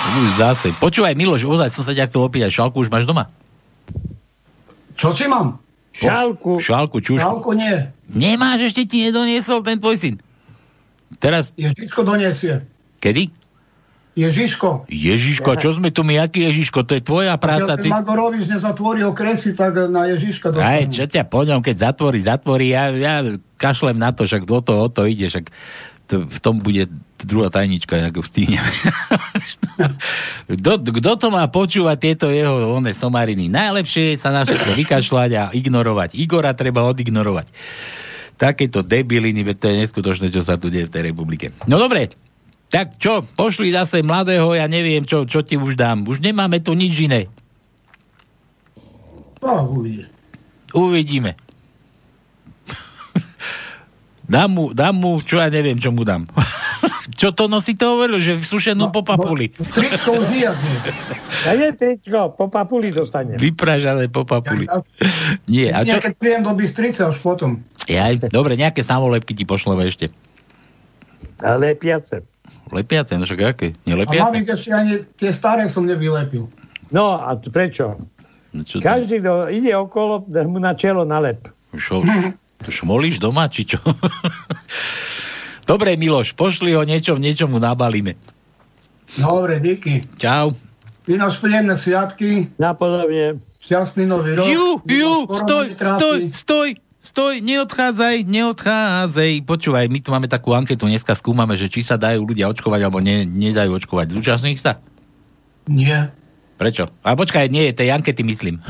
Už 0.05 0.29
zase. 0.39 0.71
Počúvaj, 0.79 1.17
Miloš, 1.17 1.43
ozaj 1.43 1.69
som 1.73 1.83
sa 1.83 1.91
ťa 1.91 2.07
chcel 2.07 2.23
opýtať, 2.23 2.51
šalku 2.53 2.79
už 2.79 2.89
máš 2.93 3.09
doma? 3.09 3.27
Čo 4.95 5.11
si 5.11 5.27
mám? 5.27 5.59
Šálku. 5.95 6.59
Šálku, 6.59 6.97
čušku. 7.03 7.23
Šálku 7.23 7.51
nie. 7.55 7.91
Nemáš, 8.11 8.71
ešte 8.71 8.87
ti 8.87 9.07
nedoniesol 9.07 9.63
ten 9.63 9.79
tvoj 9.79 9.95
syn. 9.99 10.15
Teraz... 11.19 11.55
Ježiško 11.55 12.03
doniesie. 12.03 12.63
Kedy? 12.99 13.31
Ježiško. 14.15 14.87
Ježiško, 14.87 15.59
čo 15.59 15.75
sme 15.75 15.91
tu 15.91 16.07
my, 16.07 16.23
aký 16.23 16.47
Ježiško? 16.47 16.87
To 16.87 16.95
je 16.95 17.03
tvoja 17.03 17.35
práca. 17.35 17.75
Ja, 17.75 17.81
ty... 17.83 17.91
Magorovič 17.91 18.47
nezatvoril 18.47 19.11
kresy, 19.11 19.51
tak 19.51 19.75
na 19.91 20.07
Ježiška 20.15 20.55
dostanú. 20.55 20.71
Aj, 20.71 20.83
čo 20.87 21.03
ťa 21.03 21.27
po 21.27 21.43
ňom, 21.43 21.59
keď 21.59 21.91
zatvorí, 21.91 22.23
zatvorí, 22.23 22.71
ja, 22.71 22.95
ja 22.95 23.27
kašlem 23.59 23.99
na 23.99 24.15
to, 24.15 24.23
však 24.23 24.47
do 24.47 24.63
toho 24.63 24.87
o 24.87 24.89
to 24.89 25.03
ide, 25.03 25.27
však 25.27 25.51
to, 26.07 26.23
v 26.23 26.39
tom 26.39 26.63
bude 26.63 26.87
druhá 27.25 27.51
tajnička, 27.51 27.97
ako 28.07 28.21
v 28.23 28.29
kto, 30.61 30.71
kto 30.79 31.11
to 31.17 31.27
má 31.33 31.43
počúvať 31.49 31.97
tieto 31.99 32.25
jeho 32.31 32.77
one 32.77 32.93
somariny? 32.93 33.49
Najlepšie 33.49 34.13
je 34.13 34.21
sa 34.21 34.31
na 34.31 34.45
všetko 34.45 34.77
vykašľať 34.79 35.31
a 35.35 35.43
ignorovať. 35.51 36.15
Igora 36.15 36.53
treba 36.53 36.85
odignorovať. 36.85 37.49
Takéto 38.39 38.85
debiliny, 38.85 39.41
veď 39.41 39.57
to 39.57 39.65
je 39.71 39.75
neskutočné, 39.83 40.27
čo 40.29 40.45
sa 40.45 40.59
tu 40.59 40.69
deje 40.69 40.87
v 40.87 40.93
tej 40.93 41.03
republike. 41.09 41.55
No 41.65 41.81
dobre, 41.81 42.13
tak 42.75 42.99
čo, 42.99 43.23
pošli 43.23 43.71
zase 43.71 44.03
mladého, 44.03 44.51
ja 44.51 44.67
neviem, 44.67 45.07
čo, 45.07 45.23
čo 45.23 45.39
ti 45.39 45.55
už 45.55 45.79
dám. 45.79 46.03
Už 46.11 46.19
nemáme 46.19 46.59
tu 46.59 46.75
nič 46.75 47.07
iné. 47.07 47.31
No, 49.39 49.71
uvidíme. 49.71 50.11
Uvidíme. 50.75 51.31
Dám 54.27 54.49
mu, 54.51 54.65
dám 54.73 54.97
mu, 54.97 55.21
čo 55.21 55.37
ja 55.37 55.53
neviem, 55.53 55.77
čo 55.77 55.93
mu 55.93 56.01
dám. 56.01 56.25
čo 57.21 57.31
to 57.31 57.45
nosí, 57.45 57.77
to 57.77 57.95
hovoril, 57.95 58.17
že 58.19 58.41
sušenú 58.41 58.89
no, 58.89 58.91
po 58.91 59.05
papuli. 59.05 59.53
No, 59.53 59.69
tričko 59.69 60.17
už 60.17 60.33
nie. 60.33 60.49
Ja 61.45 61.53
nie 61.55 61.69
tričko, 61.77 62.33
po 62.33 62.49
papuli 62.49 62.89
dostane. 62.89 63.37
Vypražané 63.37 64.09
po 64.09 64.25
papuli. 64.27 64.65
Ja, 64.65 64.81
nie, 65.45 65.69
a 65.69 65.85
čo? 65.85 66.01
Keď 66.01 66.17
príjem 66.17 66.41
do 66.41 66.51
Bystrice, 66.57 67.05
už 67.05 67.21
potom. 67.21 67.63
Ja, 67.85 68.09
dobre, 68.17 68.57
nejaké 68.57 68.81
samolepky 68.81 69.37
ti 69.37 69.45
pošleme 69.45 69.85
ešte. 69.87 70.09
A 71.39 71.55
lepiace. 71.55 72.34
Lepiace, 72.73 73.17
no 73.17 73.25
však 73.25 73.41
aké? 73.45 73.67
Nelepiace? 73.85 74.21
A 74.21 74.33
mám 74.33 74.41
ešte 74.41 74.71
ani 74.73 74.93
tie 75.17 75.29
staré 75.29 75.69
som 75.69 75.85
nevylepil. 75.85 76.49
No, 76.89 77.17
a 77.17 77.37
prečo? 77.37 77.97
No, 78.55 78.61
Každý, 78.63 79.19
kto 79.19 79.51
ide 79.51 79.75
okolo, 79.75 80.23
mu 80.47 80.57
na 80.57 80.73
čelo 80.73 81.03
nalep. 81.03 81.51
To 82.65 82.69
šmolíš 82.71 83.19
doma, 83.19 83.51
či 83.51 83.67
čo? 83.67 83.83
Dobre, 85.69 85.97
Miloš, 85.97 86.37
pošli 86.37 86.77
ho 86.77 86.85
niečo, 86.85 87.17
niečo 87.17 87.49
mu 87.49 87.57
nabalíme. 87.57 88.15
Dobre, 89.17 89.59
díky. 89.59 90.05
Čau. 90.17 90.53
Vynož 91.05 91.37
príjemné 91.41 91.77
sviatky. 91.77 92.53
Napodobne. 92.57 93.41
Šťastný 93.65 94.05
nový 94.05 94.37
rok. 94.37 94.45
Ju, 94.45 94.81
ju, 94.85 95.13
stoj, 95.25 95.65
stoj, 95.73 96.17
stoj, 96.33 96.67
stoj, 97.05 97.39
neodchádzaj, 97.39 98.25
neodchádzaj. 98.25 99.31
Počúvaj, 99.45 99.85
my 99.87 99.99
tu 100.01 100.09
máme 100.09 100.27
takú 100.27 100.51
anketu, 100.51 100.89
dneska 100.89 101.13
skúmame, 101.13 101.55
že 101.55 101.69
či 101.69 101.85
sa 101.85 101.95
dajú 101.95 102.25
ľudia 102.25 102.49
očkovať, 102.49 102.81
alebo 102.81 102.99
ne, 102.99 103.23
nedajú 103.23 103.77
očkovať. 103.77 104.17
Zúčastníš 104.17 104.65
sa? 104.65 104.81
Nie. 105.69 106.11
Prečo? 106.57 106.89
A 107.05 107.13
počkaj, 107.13 107.47
nie, 107.47 107.71
tej 107.71 107.93
ankety 107.93 108.25
myslím. 108.25 108.59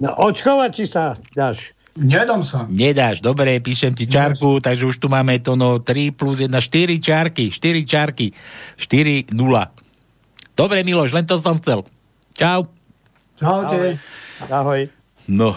No, 0.00 0.16
očkovať 0.16 0.70
či 0.72 0.84
sa 0.88 1.12
dáš? 1.36 1.76
Nedám 1.92 2.40
sa. 2.40 2.64
Nedáš, 2.72 3.20
dobre, 3.20 3.60
píšem 3.60 3.92
ti 3.92 4.08
čárku, 4.08 4.56
Nedáš. 4.56 4.64
takže 4.64 4.84
už 4.88 4.96
tu 4.96 5.12
máme 5.12 5.36
to 5.44 5.60
no 5.60 5.76
3 5.76 6.16
plus 6.16 6.40
1, 6.40 6.48
4 6.56 6.96
čárky, 7.04 7.52
4 7.52 7.84
čárky, 7.84 8.32
4, 8.80 9.28
0. 9.28 9.36
Dobre, 10.56 10.80
Miloš, 10.88 11.12
len 11.12 11.28
to 11.28 11.36
som 11.36 11.60
chcel. 11.60 11.84
Čau. 12.32 12.72
Čaute. 13.36 14.00
Ahoj. 14.40 14.48
Ahoj. 14.48 14.99
No, 15.30 15.54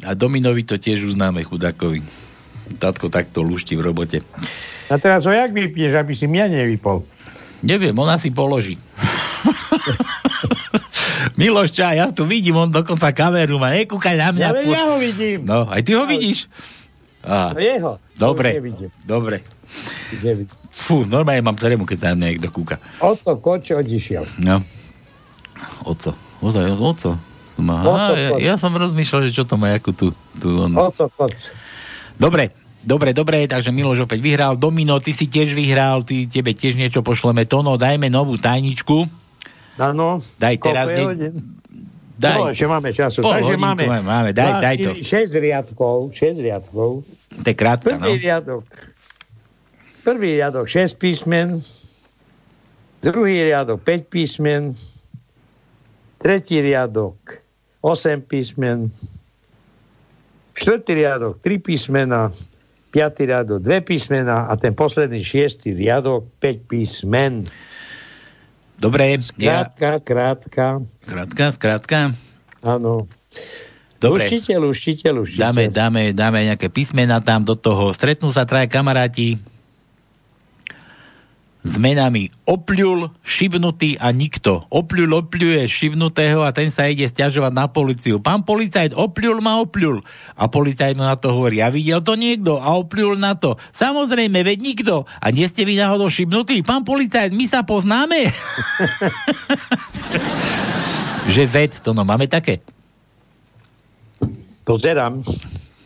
a 0.00 0.16
Dominovi 0.16 0.64
to 0.64 0.80
tiež 0.80 1.04
uznáme 1.04 1.44
chudákovi. 1.44 2.00
Tatko 2.80 3.12
takto 3.12 3.44
lušti 3.44 3.76
v 3.76 3.84
robote. 3.84 4.24
A 4.88 4.96
teraz 4.96 5.28
ho 5.28 5.32
jak 5.32 5.52
vypneš, 5.52 5.92
aby 5.92 6.12
si 6.16 6.24
mňa 6.24 6.48
nevypol? 6.48 7.04
Neviem, 7.60 7.92
ona 7.92 8.16
si 8.16 8.32
položí. 8.32 8.80
Miloš, 11.36 11.76
ča, 11.76 11.92
ja 11.92 12.08
tu 12.08 12.24
vidím, 12.24 12.56
on 12.56 12.72
dokonca 12.72 13.12
kameru 13.12 13.60
má, 13.60 13.76
nekúkaj 13.76 14.16
na 14.16 14.28
mňa. 14.32 14.48
Ja, 14.48 14.52
po... 14.64 14.70
ja 14.72 14.84
ho 14.88 14.96
vidím. 14.96 15.44
No, 15.44 15.68
aj 15.68 15.80
ty 15.84 15.92
ho 15.92 16.04
vidíš? 16.08 16.48
A, 17.24 17.52
jeho. 17.56 18.00
Dobre, 18.16 18.60
dobre. 19.04 19.44
Fú, 20.72 21.08
normálne 21.08 21.40
mám 21.40 21.56
trému, 21.56 21.88
keď 21.88 21.96
sa 22.00 22.08
na 22.12 22.24
mňa 22.24 22.28
niekto 22.36 22.48
kúka. 22.52 22.76
Oco 23.00 23.36
Koč 23.40 23.72
odišiel. 23.72 24.24
No. 24.44 24.60
Oco. 25.88 26.12
Oco, 26.44 26.60
oco. 26.80 27.33
Má, 27.54 27.86
oco 27.86 28.12
ja, 28.18 28.30
ja, 28.38 28.54
som 28.58 28.74
rozmýšľal, 28.74 29.30
že 29.30 29.32
čo 29.32 29.44
to 29.46 29.54
má, 29.54 29.78
ako 29.78 29.90
tu. 29.94 30.06
tu 30.38 30.48
on... 30.58 30.74
Oco 30.74 31.06
Koč. 31.06 31.54
Dobre, 32.18 32.50
Dobre, 32.84 33.16
dobre, 33.16 33.48
takže 33.48 33.72
Miloš 33.72 34.04
opäť 34.04 34.20
vyhral. 34.20 34.60
Domino, 34.60 35.00
ty 35.00 35.16
si 35.16 35.24
tiež 35.24 35.56
vyhral, 35.56 36.04
ty, 36.04 36.28
tebe 36.28 36.52
tiež 36.52 36.76
niečo 36.76 37.00
pošleme. 37.00 37.48
Tono, 37.48 37.80
dajme 37.80 38.12
novú 38.12 38.36
tajničku. 38.36 39.08
Áno. 39.80 40.20
Daj 40.36 40.60
teraz. 40.60 40.92
Ne... 40.92 41.32
Daj. 42.20 42.38
No, 42.38 42.52
ešte 42.52 42.66
máme 42.68 42.92
času. 42.92 43.24
Pol 43.24 43.40
takže 43.40 43.56
máme, 43.56 44.04
máme. 44.04 44.30
Daj, 44.36 44.52
daj 44.60 44.76
to. 44.84 44.90
6 45.00 45.32
riadkov, 45.32 46.12
6 46.12 46.44
riadkov. 46.44 46.90
To 47.40 47.48
je 47.48 47.56
krátka, 47.56 47.96
Prvý 47.96 48.20
no. 48.20 48.20
riadok. 48.20 48.66
Prvý 50.04 50.28
riadok 50.36 50.66
6 50.68 51.00
písmen. 51.00 51.64
Druhý 53.00 53.48
riadok 53.48 53.80
5 53.80 54.12
písmen. 54.12 54.76
Tretí 56.20 56.60
riadok 56.60 57.43
8 57.84 58.24
písmen. 58.24 58.88
Štvrtý 60.56 61.04
riadok 61.04 61.44
3 61.44 61.60
písmena 61.60 62.32
5. 62.96 63.28
riadok 63.28 63.58
dve 63.60 63.82
písmena 63.84 64.48
a 64.48 64.56
ten 64.56 64.72
posledný 64.72 65.20
šiestý 65.20 65.76
riadok 65.76 66.24
5 66.40 66.70
písmen. 66.70 67.44
Dobre. 68.80 69.20
Krátka, 69.36 69.90
ja... 69.90 70.00
krátka. 70.00 70.66
Krátka, 71.04 71.44
skrátka. 71.52 71.98
Áno. 72.64 73.10
Dobre. 74.00 74.30
Luštite, 74.30 74.54
luštite, 74.56 75.08
luštite. 75.10 75.42
Dáme, 75.42 75.68
dáme, 75.68 76.16
dáme 76.16 76.46
nejaké 76.48 76.72
písmena 76.72 77.20
tam 77.20 77.44
do 77.44 77.58
toho. 77.58 77.92
Stretnú 77.92 78.30
sa 78.30 78.48
traja 78.48 78.70
kamaráti 78.70 79.42
s 81.64 81.80
menami 81.80 82.28
Opľul, 82.44 83.08
Šibnutý 83.24 83.96
a 83.96 84.12
Nikto. 84.12 84.68
Opľul 84.68 85.24
opľuje 85.24 85.64
Šibnutého 85.64 86.44
a 86.44 86.52
ten 86.52 86.68
sa 86.68 86.92
ide 86.92 87.08
stiažovať 87.08 87.56
na 87.56 87.72
policiu. 87.72 88.20
Pán 88.20 88.44
policajt, 88.44 88.92
Opľul 88.92 89.40
ma 89.40 89.64
opľul. 89.64 90.04
A 90.36 90.44
policajt 90.44 91.00
na 91.00 91.16
to 91.16 91.32
hovorí, 91.32 91.64
a 91.64 91.72
videl 91.72 92.04
to 92.04 92.20
niekto 92.20 92.60
a 92.60 92.76
opľul 92.76 93.16
na 93.16 93.32
to. 93.32 93.56
Samozrejme, 93.72 94.44
veď 94.44 94.58
nikto. 94.60 95.08
A 95.24 95.32
nie 95.32 95.48
ste 95.48 95.64
vy 95.64 95.80
náhodou 95.80 96.12
Šibnutý? 96.12 96.60
Pán 96.60 96.84
policajt, 96.84 97.32
my 97.32 97.48
sa 97.48 97.64
poznáme? 97.64 98.28
že 101.34 101.48
Z, 101.48 101.80
to 101.80 101.96
no, 101.96 102.04
máme 102.04 102.28
také? 102.28 102.60
Pozerám. 104.68 105.24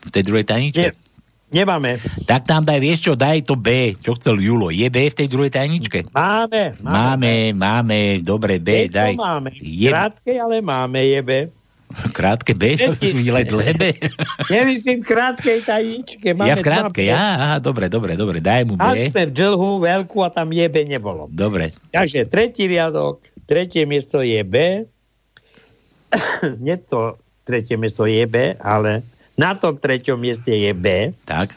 V 0.03 0.11
tej 0.11 0.27
druhej 0.27 0.43
tajničke? 0.43 1.08
Nemáme. 1.49 1.97
Tak 2.29 2.45
tam 2.45 2.61
daj, 2.61 2.77
vieš 2.77 3.09
čo, 3.09 3.13
daj 3.17 3.41
to 3.41 3.57
B, 3.57 3.97
čo 3.97 4.13
chcel 4.21 4.37
Julo. 4.37 4.69
Je 4.69 4.85
B 4.93 5.09
v 5.09 5.17
tej 5.17 5.29
druhej 5.33 5.49
tajničke? 5.49 6.13
Máme. 6.13 6.77
Máme, 6.85 7.57
máme, 7.57 7.57
máme 7.57 7.99
dobre, 8.21 8.61
B, 8.61 8.85
je 8.85 8.93
daj. 8.93 9.17
máme. 9.17 9.57
Je... 9.57 9.89
Krátke, 9.89 10.37
ale 10.37 10.61
máme, 10.61 11.01
je 11.01 11.21
B. 11.25 11.31
Krátke 12.17 12.53
B? 12.53 12.77
Videl 13.01 13.41
aj 13.41 13.47
dlhé 13.49 13.73
B? 13.81 13.85
Nemyslím 14.53 15.01
krátkej 15.01 15.65
tajničke. 15.65 16.37
Máme 16.37 16.53
ja 16.53 16.55
v 16.61 16.65
krátke, 16.65 17.01
ja, 17.09 17.17
aha, 17.17 17.57
dobre, 17.65 17.89
dobre, 17.89 18.13
dobre, 18.13 18.45
daj 18.45 18.69
mu 18.69 18.77
B. 18.77 18.85
A 18.85 19.09
sme 19.09 19.25
dlhú, 19.33 19.81
veľkú 19.81 20.21
a 20.21 20.29
tam 20.29 20.53
je 20.53 20.69
B 20.69 20.85
nebolo. 20.85 21.33
Dobre. 21.33 21.73
Takže 21.97 22.29
tretí 22.29 22.69
riadok, 22.69 23.25
tretie 23.49 23.89
miesto 23.89 24.21
je 24.21 24.45
B. 24.45 24.85
Nie 26.65 26.77
to 26.77 27.17
tretie 27.49 27.81
miesto 27.81 28.05
je 28.05 28.29
B, 28.29 28.53
ale 28.61 29.01
na 29.39 29.55
tom 29.55 29.79
treťom 29.79 30.19
mieste 30.19 30.51
je 30.51 30.75
B. 30.75 31.15
Tak. 31.23 31.55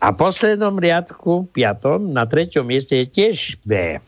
A 0.00 0.12
poslednom 0.12 0.76
riadku, 0.76 1.48
piatom, 1.48 2.12
na 2.12 2.28
treťom 2.28 2.64
mieste 2.64 3.00
je 3.00 3.06
tiež 3.08 3.56
B. 3.64 4.00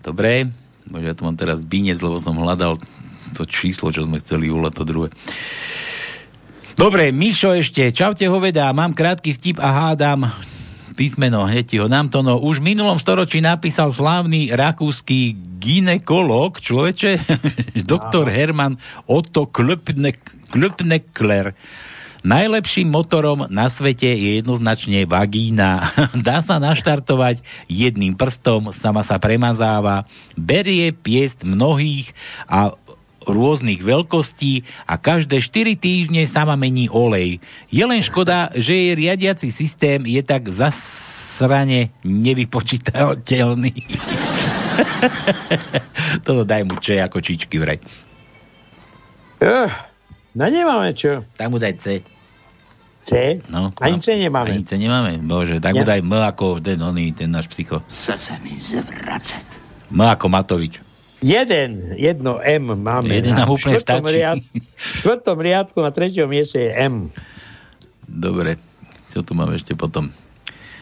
Dobre, 0.00 0.48
bože, 0.88 1.04
ja 1.04 1.14
tu 1.16 1.28
mám 1.28 1.36
teraz 1.36 1.60
binec, 1.60 2.00
lebo 2.00 2.16
som 2.16 2.36
hľadal 2.36 2.80
to 3.36 3.44
číslo, 3.44 3.92
čo 3.92 4.08
sme 4.08 4.20
chceli 4.24 4.48
volať, 4.48 4.72
to 4.72 4.84
druhé. 4.88 5.08
Dobre, 6.76 7.08
Mišo 7.12 7.56
ešte, 7.56 7.88
čaute 7.92 8.28
hoveda, 8.28 8.72
mám 8.76 8.92
krátky 8.92 9.32
vtip 9.36 9.56
a 9.60 9.92
hádam 9.92 10.28
písmeno, 10.96 11.44
hneď 11.44 11.84
ho 11.84 11.88
nám 11.92 12.08
to, 12.08 12.24
no 12.24 12.40
už 12.40 12.64
v 12.64 12.72
minulom 12.72 12.96
storočí 12.96 13.44
napísal 13.44 13.92
slávny 13.92 14.56
rakúsky 14.56 15.36
ginekolog, 15.60 16.56
človeče, 16.56 17.20
doktor 17.92 18.32
Herman 18.32 18.80
Otto 19.04 19.44
Klöpnek, 19.52 20.20
Klöpnekler. 20.50 21.54
Najlepším 22.26 22.90
motorom 22.90 23.46
na 23.54 23.70
svete 23.70 24.10
je 24.10 24.42
jednoznačne 24.42 25.06
vagína. 25.06 25.94
Dá 26.26 26.42
sa 26.42 26.58
naštartovať 26.58 27.38
jedným 27.70 28.18
prstom, 28.18 28.74
sama 28.74 29.06
sa 29.06 29.22
premazáva, 29.22 30.10
berie 30.34 30.90
piest 30.90 31.46
mnohých 31.46 32.10
a 32.50 32.74
rôznych 33.26 33.78
veľkostí 33.78 34.66
a 34.90 34.98
každé 34.98 35.38
4 35.38 35.78
týždne 35.78 36.26
sama 36.26 36.58
mení 36.58 36.90
olej. 36.90 37.38
Je 37.70 37.86
len 37.86 38.02
škoda, 38.02 38.50
že 38.58 38.74
jej 38.74 38.92
riadiaci 38.98 39.54
systém 39.54 40.02
je 40.02 40.22
tak 40.26 40.50
zasrane 40.50 41.94
nevypočítateľný. 42.02 43.74
Toto 46.26 46.42
daj 46.42 46.66
mu 46.66 46.74
če 46.82 47.06
ako 47.06 47.22
čičky 47.22 47.62
vraj. 47.62 47.78
Uh. 49.38 49.85
No 50.36 50.44
nemáme 50.52 50.92
čo. 50.92 51.24
Tak 51.40 51.48
mu 51.48 51.56
daj 51.56 51.80
C. 51.80 52.04
C? 53.00 53.40
No. 53.48 53.72
Ani 53.80 53.96
C 54.04 54.20
nemáme. 54.20 54.52
Ani 54.52 54.68
C 54.68 54.76
nemáme. 54.76 55.16
Bože, 55.24 55.56
tak 55.64 55.72
mu 55.72 55.86
daj 55.86 56.04
M 56.04 56.12
ako 56.12 56.60
ten 56.60 56.76
oný, 56.76 57.16
ten 57.16 57.32
náš 57.32 57.48
psycho. 57.48 57.80
Chce 57.88 58.20
sa 58.20 58.36
mi 58.44 58.52
zvracet. 58.60 59.46
M 59.88 60.04
ako 60.04 60.28
Matovič. 60.28 60.84
Jeden, 61.24 61.96
jedno 61.96 62.44
M 62.44 62.76
máme. 62.76 63.16
Jeden 63.16 63.32
nám 63.32 63.48
úplne 63.48 63.80
stačí. 63.80 64.04
Riad, 64.04 64.44
v 64.44 64.60
štvrtom 65.00 65.38
riadku 65.40 65.80
na 65.80 65.88
treťom 65.88 66.28
mieste 66.28 66.60
je 66.60 66.70
M. 66.76 67.08
Dobre. 68.04 68.60
Čo 69.08 69.24
tu 69.24 69.32
máme 69.32 69.56
ešte 69.56 69.72
potom? 69.72 70.12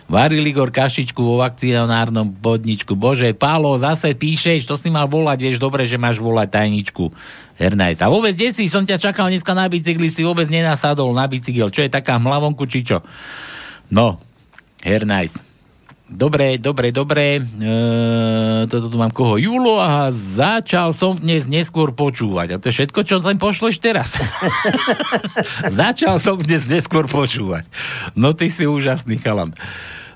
Varil 0.05 0.45
Igor 0.45 0.69
kašičku 0.69 1.17
vo 1.17 1.41
vakcionárnom 1.41 2.29
podničku. 2.37 2.93
Bože, 2.93 3.33
Pálo, 3.33 3.73
zase 3.81 4.13
píšeš, 4.13 4.69
to 4.69 4.77
si 4.77 4.93
mal 4.93 5.09
volať, 5.09 5.39
vieš 5.41 5.59
dobre, 5.63 5.89
že 5.89 5.97
máš 5.97 6.21
volať 6.21 6.61
tajničku. 6.61 7.09
Hernajs. 7.55 8.03
A 8.03 8.11
vôbec, 8.11 8.35
kde 8.35 8.51
si? 8.51 8.67
Som 8.67 8.83
ťa 8.83 8.99
čakal 8.99 9.31
dneska 9.31 9.55
na 9.55 9.71
bicykli, 9.71 10.11
si 10.11 10.27
vôbec 10.27 10.51
nenasadol 10.51 11.15
na 11.15 11.31
bicykel. 11.31 11.71
Čo 11.71 11.87
je 11.87 11.91
taká 11.91 12.19
mlavonku, 12.19 12.67
či 12.67 12.83
čo? 12.83 13.03
No, 13.91 14.19
Hernajs. 14.83 15.55
Dobre, 16.05 16.61
dobre, 16.61 16.93
dobre. 16.93 17.41
E, 17.41 17.75
toto 18.69 18.93
tu 18.93 18.97
mám 19.01 19.09
koho? 19.09 19.41
Julo 19.41 19.81
a 19.81 20.13
začal 20.13 20.93
som 20.93 21.17
dnes 21.17 21.49
neskôr 21.49 21.97
počúvať. 21.97 22.55
A 22.55 22.61
to 22.61 22.69
je 22.69 22.77
všetko, 22.77 23.01
čo 23.09 23.19
sem 23.25 23.41
pošleš 23.41 23.81
teraz. 23.81 24.15
začal 25.81 26.21
som 26.21 26.37
dnes 26.37 26.69
neskôr 26.69 27.09
počúvať. 27.09 27.65
No 28.13 28.37
ty 28.37 28.53
si 28.53 28.69
úžasný 28.69 29.17
chalan. 29.17 29.57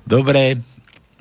Dobre. 0.04 0.60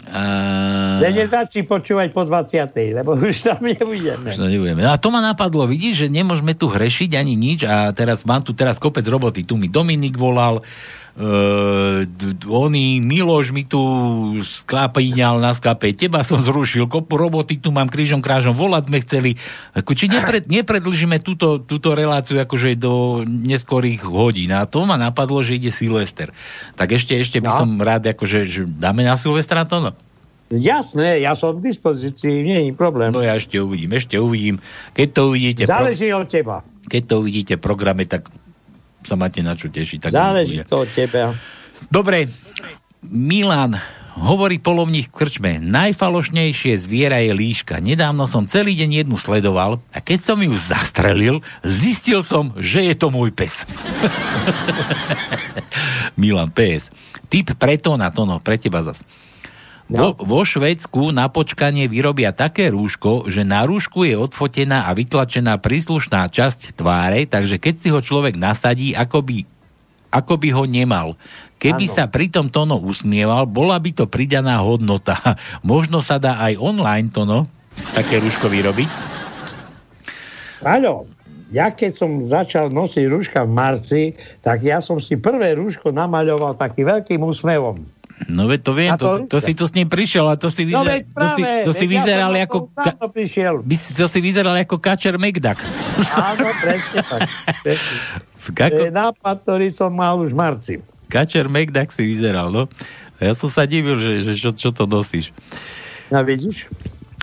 Uh... 0.08 1.04
Ja 1.04 1.12
nezačí 1.12 1.68
počúvať 1.68 2.16
po 2.16 2.24
20. 2.24 2.72
lebo 2.96 3.20
už 3.30 3.36
tam 3.44 3.60
nebudeme. 3.62 4.32
Už 4.32 4.40
to 4.40 4.48
nebudeme. 4.48 4.82
No 4.82 4.96
a 4.96 4.98
to 4.98 5.12
ma 5.12 5.20
napadlo, 5.20 5.68
vidíš, 5.68 6.06
že 6.06 6.08
nemôžeme 6.08 6.56
tu 6.56 6.72
hrešiť 6.72 7.12
ani 7.20 7.34
nič 7.36 7.68
a 7.68 7.92
teraz 7.92 8.24
mám 8.24 8.42
tu 8.42 8.56
teraz 8.56 8.80
kopec 8.80 9.04
roboty. 9.06 9.44
Tu 9.44 9.60
mi 9.60 9.68
Dominik 9.68 10.16
volal, 10.16 10.64
oný 12.46 13.02
Miloš 13.02 13.50
mi 13.50 13.66
tu 13.66 13.82
sklapíňal 14.46 15.42
na 15.42 15.58
skape, 15.58 15.90
teba 15.98 16.22
som 16.22 16.38
zrušil, 16.38 16.86
kopu 16.86 17.18
roboty 17.18 17.58
tu 17.58 17.74
mám 17.74 17.90
krížom 17.90 18.22
krážom, 18.22 18.54
volať 18.54 18.84
sme 18.86 18.98
chceli. 19.02 19.32
Ako, 19.74 19.98
či 19.98 20.06
nepred, 20.14 20.46
nepredlžíme 20.46 21.18
túto, 21.26 21.58
túto 21.58 21.98
reláciu 21.98 22.38
akože 22.38 22.78
do 22.78 23.26
neskorých 23.26 24.06
hodín. 24.06 24.54
A 24.54 24.70
to 24.70 24.86
ma 24.86 24.94
napadlo, 24.94 25.42
že 25.42 25.58
ide 25.58 25.74
Silvester. 25.74 26.30
Tak 26.78 26.94
ešte, 26.94 27.18
ešte 27.18 27.42
by 27.42 27.50
no. 27.50 27.58
som 27.66 27.70
rád, 27.82 28.14
akože, 28.14 28.40
že 28.46 28.62
dáme 28.70 29.02
na 29.02 29.18
Silvestra 29.18 29.66
to, 29.66 29.82
no? 29.82 29.92
Jasné, 30.48 31.20
ja 31.20 31.36
som 31.36 31.60
k 31.60 31.74
dispozícii, 31.74 32.46
nie 32.46 32.72
je 32.72 32.72
problém. 32.72 33.12
No 33.12 33.20
ja 33.20 33.36
ešte 33.36 33.60
uvidím, 33.60 33.92
ešte 34.00 34.16
uvidím. 34.16 34.64
Keď 34.96 35.08
to 35.12 35.22
uvidíte... 35.34 35.62
Záleží 35.68 36.08
pro... 36.08 36.24
od 36.24 36.28
teba. 36.32 36.56
Keď 36.88 37.02
to 37.04 37.14
uvidíte 37.20 37.54
v 37.60 37.62
programe, 37.68 38.08
tak 38.08 38.32
sa 39.04 39.16
máte 39.20 39.44
na 39.46 39.54
čo 39.54 39.68
tešiť. 39.68 40.08
Tak 40.08 40.12
Záleží 40.14 40.62
to 40.66 40.86
od 40.86 40.90
teba. 40.94 41.34
Dobre, 41.92 42.32
Milan 43.06 43.78
Hovorí 44.18 44.58
polovník 44.58 45.14
v 45.14 45.30
krčme, 45.30 45.52
najfalošnejšie 45.62 46.74
zviera 46.74 47.22
je 47.22 47.38
líška. 47.38 47.78
Nedávno 47.78 48.26
som 48.26 48.50
celý 48.50 48.74
deň 48.74 49.06
jednu 49.06 49.14
sledoval 49.14 49.78
a 49.94 50.02
keď 50.02 50.20
som 50.34 50.42
ju 50.42 50.58
zastrelil, 50.58 51.38
zistil 51.62 52.26
som, 52.26 52.50
že 52.58 52.82
je 52.82 52.98
to 52.98 53.14
môj 53.14 53.30
pes. 53.30 53.62
Milan 56.20 56.50
PS. 56.50 56.90
Typ 57.30 57.54
preto 57.62 57.94
na 57.94 58.10
to, 58.10 58.26
no, 58.26 58.42
pre 58.42 58.58
teba 58.58 58.82
zas. 58.82 59.06
Vo, 59.88 60.12
vo 60.20 60.44
Švedsku 60.44 61.16
na 61.16 61.32
počkanie 61.32 61.88
vyrobia 61.88 62.36
také 62.36 62.68
rúško, 62.68 63.32
že 63.32 63.48
na 63.48 63.64
rúšku 63.64 64.04
je 64.04 64.20
odfotená 64.20 64.84
a 64.84 64.92
vytlačená 64.92 65.56
príslušná 65.64 66.28
časť 66.28 66.76
tváre, 66.76 67.24
takže 67.24 67.56
keď 67.56 67.76
si 67.80 67.88
ho 67.88 68.04
človek 68.04 68.36
nasadí, 68.36 68.92
ako 68.92 69.24
by, 69.24 69.38
ako 70.12 70.34
by 70.44 70.50
ho 70.52 70.64
nemal. 70.68 71.16
Keby 71.56 71.88
ano. 71.88 71.96
sa 71.96 72.04
pri 72.12 72.28
tom 72.28 72.52
Tono 72.52 72.76
usmieval, 72.84 73.48
bola 73.48 73.80
by 73.80 73.96
to 73.96 74.06
pridaná 74.12 74.60
hodnota. 74.60 75.16
Možno 75.64 76.04
sa 76.04 76.20
dá 76.20 76.36
aj 76.44 76.60
online 76.60 77.08
Tono 77.08 77.48
také 77.96 78.20
rúško 78.20 78.52
vyrobiť? 78.52 78.90
Áno. 80.68 81.08
Ja 81.48 81.72
keď 81.72 81.96
som 81.96 82.20
začal 82.20 82.76
nosiť 82.76 83.08
rúška 83.08 83.48
v 83.48 83.56
marci, 83.56 84.04
tak 84.44 84.68
ja 84.68 84.84
som 84.84 85.00
si 85.00 85.16
prvé 85.16 85.56
rúško 85.56 85.96
namaľoval 85.96 86.60
takým 86.60 86.92
veľkým 86.92 87.24
úsmevom. 87.24 87.97
No 88.26 88.50
veď 88.50 88.60
to 88.66 88.72
viem, 88.74 88.92
to, 88.98 89.30
to, 89.30 89.38
to 89.38 89.38
si 89.38 89.54
tu 89.54 89.70
s 89.70 89.78
ním 89.78 89.86
prišiel 89.86 90.26
a 90.26 90.34
to 90.34 90.50
si, 90.50 90.66
vyzer, 90.66 91.06
no 91.06 91.14
práve, 91.14 91.38
to 91.38 91.38
si, 91.38 91.44
to 91.70 91.72
si 91.78 91.86
vyzeral 91.86 92.34
ja 92.34 92.50
ako... 92.50 92.58
Ka, 92.74 92.92
to 93.94 94.06
si 94.10 94.20
vyzeral 94.26 94.58
ako 94.58 94.82
kačer 94.82 95.22
Megdak. 95.22 95.62
Áno, 96.18 96.50
presne 96.58 97.06
tak. 97.06 97.30
Kako... 98.58 98.74
To 98.74 98.84
je 98.90 98.96
nápad, 98.96 99.36
ktorý 99.46 99.68
som 99.70 99.94
mal 99.94 100.18
už 100.18 100.34
v 100.34 100.38
marci. 100.38 100.74
Kačer 101.14 101.46
Megdak 101.46 101.94
si 101.94 102.10
vyzeral, 102.10 102.50
no. 102.50 102.66
Ja 103.22 103.38
som 103.38 103.54
sa 103.54 103.70
divil, 103.70 104.02
že, 104.02 104.26
že 104.26 104.34
čo, 104.34 104.50
čo 104.50 104.70
to 104.74 104.90
nosíš. 104.90 105.30
No 106.10 106.26
vidíš? 106.26 106.66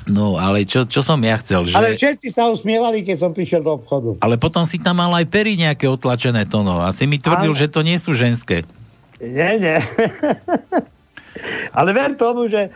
No, 0.04 0.36
ale 0.36 0.68
čo, 0.68 0.84
čo 0.84 1.00
som 1.00 1.16
ja 1.24 1.40
chcel, 1.40 1.64
že... 1.64 1.72
Ale 1.72 1.96
všetci 1.96 2.28
sa 2.28 2.52
usmievali, 2.52 3.00
keď 3.00 3.24
som 3.24 3.30
prišiel 3.32 3.64
do 3.64 3.80
obchodu. 3.80 4.20
Ale 4.20 4.36
potom 4.36 4.68
si 4.68 4.76
tam 4.76 5.00
mal 5.00 5.08
aj 5.16 5.24
pery 5.32 5.56
nejaké 5.56 5.88
otlačené 5.88 6.44
tono. 6.44 6.84
A 6.84 6.92
si 6.92 7.08
mi 7.08 7.16
tvrdil, 7.16 7.56
ale... 7.56 7.60
že 7.64 7.72
to 7.72 7.80
nie 7.80 7.96
sú 7.96 8.12
ženské. 8.12 8.68
Nie, 9.24 9.56
nie. 9.56 9.78
ale 11.78 11.90
ver 11.96 12.14
tomu, 12.20 12.48
že 12.48 12.68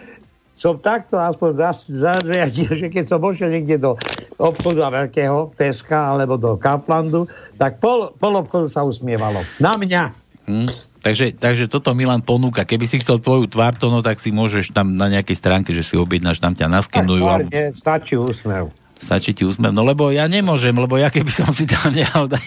som 0.59 0.75
takto 0.75 1.15
aspoň 1.23 1.71
zariadil, 1.87 2.71
že 2.75 2.91
keď 2.91 3.05
som 3.07 3.23
vošiel 3.23 3.55
niekde 3.55 3.79
do 3.79 3.95
obchodu 4.43 4.91
veľkého, 4.91 5.55
Teska 5.55 6.15
alebo 6.19 6.35
do 6.35 6.59
Kaplandu, 6.59 7.31
tak 7.55 7.79
pol, 7.79 8.11
pol 8.19 8.35
obchodu 8.43 8.67
sa 8.67 8.83
usmievalo. 8.83 9.39
Na 9.63 9.79
mňa. 9.79 10.03
Hmm. 10.51 10.67
Takže, 10.99 11.39
takže 11.39 11.71
toto 11.71 11.95
Milan 11.95 12.27
ponúka. 12.27 12.67
Keby 12.67 12.91
si 12.91 12.99
chcel 12.99 13.23
tvoju 13.23 13.47
tvár, 13.47 13.79
to 13.79 13.87
no, 13.87 14.03
tak 14.03 14.19
si 14.19 14.35
môžeš 14.35 14.75
tam 14.75 14.99
na 14.99 15.07
nejakej 15.07 15.37
stránke, 15.39 15.71
že 15.71 15.87
si 15.87 15.95
objednáš, 15.95 16.43
tam 16.43 16.59
ťa 16.59 16.67
naskenujú. 16.67 17.23
Tak, 17.23 17.31
alebo... 17.31 17.51
stačí 17.71 18.15
úsmev. 18.19 18.75
Stačí 18.99 19.31
ti 19.31 19.47
úsmev. 19.47 19.71
No 19.71 19.87
lebo 19.87 20.11
ja 20.11 20.27
nemôžem, 20.27 20.75
lebo 20.75 20.99
ja 20.99 21.09
keby 21.09 21.31
som 21.31 21.47
si 21.55 21.71
tam 21.71 21.95
nehal 21.95 22.27
dať, 22.27 22.45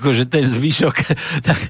akože 0.00 0.24
ten 0.26 0.48
zvyšok, 0.48 0.96
tak 1.48 1.60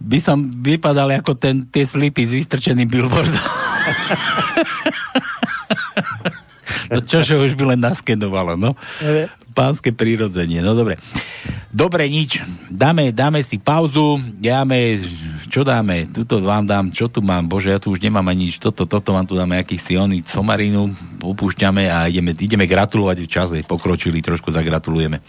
by 0.00 0.18
som 0.20 0.48
vypadal 0.48 1.12
ako 1.20 1.36
ten, 1.36 1.68
tie 1.68 1.84
slipy 1.84 2.24
s 2.24 2.32
vystrčeným 2.32 2.88
billboardom. 2.88 3.36
no 6.90 6.98
čože 7.02 7.36
už 7.36 7.58
by 7.58 7.76
len 7.76 7.80
naskenovalo, 7.82 8.54
no. 8.54 8.74
Pánske 9.56 9.90
prírodzenie, 9.90 10.60
no 10.60 10.76
dobre. 10.76 11.00
Dobre, 11.72 12.08
nič. 12.08 12.40
Dáme, 12.72 13.12
dáme 13.12 13.44
si 13.44 13.60
pauzu, 13.60 14.20
dáme, 14.40 14.96
čo 15.48 15.64
dáme? 15.64 16.08
Tuto 16.08 16.40
vám 16.40 16.64
dám, 16.64 16.92
čo 16.92 17.08
tu 17.08 17.20
mám? 17.20 17.48
Bože, 17.48 17.72
ja 17.72 17.80
tu 17.80 17.92
už 17.92 18.00
nemám 18.00 18.26
ani 18.28 18.48
nič. 18.48 18.60
Toto, 18.60 18.84
toto 18.84 19.12
vám 19.12 19.24
tu 19.24 19.36
dáme 19.36 19.56
akýsi 19.56 19.96
oný 19.96 20.24
somarinu, 20.24 20.92
opúšťame 21.20 21.88
a 21.88 22.08
ideme, 22.08 22.36
ideme 22.36 22.68
gratulovať 22.68 23.24
v 23.24 23.28
čase. 23.28 23.56
Pokročili, 23.64 24.20
trošku 24.20 24.52
zagratulujeme. 24.52 25.20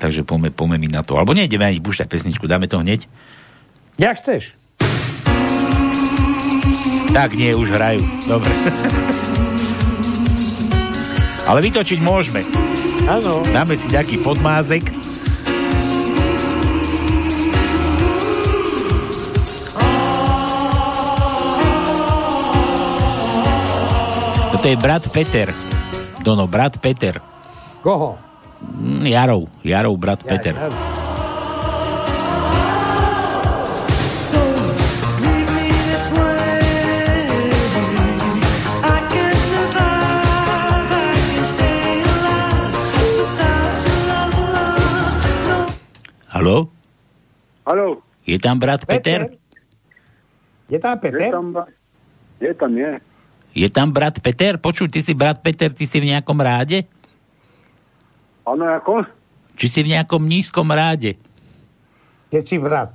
Takže 0.00 0.24
poďme, 0.24 0.50
poďme 0.50 0.76
mi 0.80 0.88
na 0.88 1.04
to. 1.04 1.20
Alebo 1.20 1.36
nejdeme 1.36 1.68
ani 1.68 1.84
púšťať 1.84 2.08
pesničku, 2.08 2.48
dáme 2.48 2.66
to 2.66 2.80
hneď? 2.80 3.06
Ja 4.00 4.16
chceš. 4.16 4.56
Tak 7.12 7.36
nie, 7.36 7.52
už 7.52 7.68
hrajú. 7.68 8.00
Dobre. 8.24 8.52
Ale 11.46 11.58
vytočiť 11.64 11.98
môžeme. 12.02 12.46
Áno. 13.10 13.42
Dáme 13.50 13.74
si 13.74 13.90
nejaký 13.90 14.22
podmázek. 14.22 15.02
to 24.62 24.70
je 24.70 24.78
brat 24.78 25.02
Peter. 25.10 25.50
Dono, 26.22 26.46
brat 26.46 26.78
Peter. 26.78 27.18
Koho? 27.82 28.14
Mm, 28.62 29.10
Jarov. 29.10 29.50
Jarov, 29.66 29.98
brat 29.98 30.22
ja, 30.22 30.30
Peter. 30.30 30.54
Jarov. 30.54 30.91
Haló? 46.32 46.72
Haló? 47.68 48.00
Je 48.24 48.40
tam 48.40 48.56
brat 48.56 48.88
Peter? 48.88 49.28
Peter? 49.28 49.36
Je 50.72 50.78
tam 50.80 50.96
Peter? 50.96 51.20
Je 51.20 51.30
tam, 51.30 51.46
je 52.40 52.52
tam, 52.56 52.72
je. 52.72 52.92
Je 53.52 53.68
tam 53.68 53.92
brat 53.92 54.16
Peter? 54.16 54.56
Počuj, 54.56 54.88
ty 54.88 55.04
si 55.04 55.12
brat 55.12 55.44
Peter, 55.44 55.68
ty 55.68 55.84
si 55.84 56.00
v 56.00 56.08
nejakom 56.08 56.40
ráde? 56.40 56.88
Áno, 58.48 58.64
ako? 58.64 59.04
Či 59.60 59.66
si 59.68 59.80
v 59.84 59.92
nejakom 59.92 60.24
nízkom 60.24 60.72
ráde? 60.72 61.20
Keď 62.32 62.44
si 62.48 62.56
brat. 62.56 62.90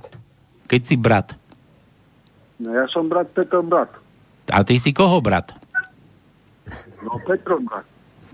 Keď 0.66 0.82
si 0.82 0.98
brat. 0.98 1.38
No 2.58 2.74
ja 2.74 2.90
som 2.90 3.06
brat 3.06 3.30
Petro 3.30 3.62
brat. 3.62 3.94
A 4.50 4.66
ty 4.66 4.82
si 4.82 4.90
koho 4.90 5.22
brat? 5.22 5.54
No 7.06 7.22
Petro 7.22 7.62
brat. 7.62 7.86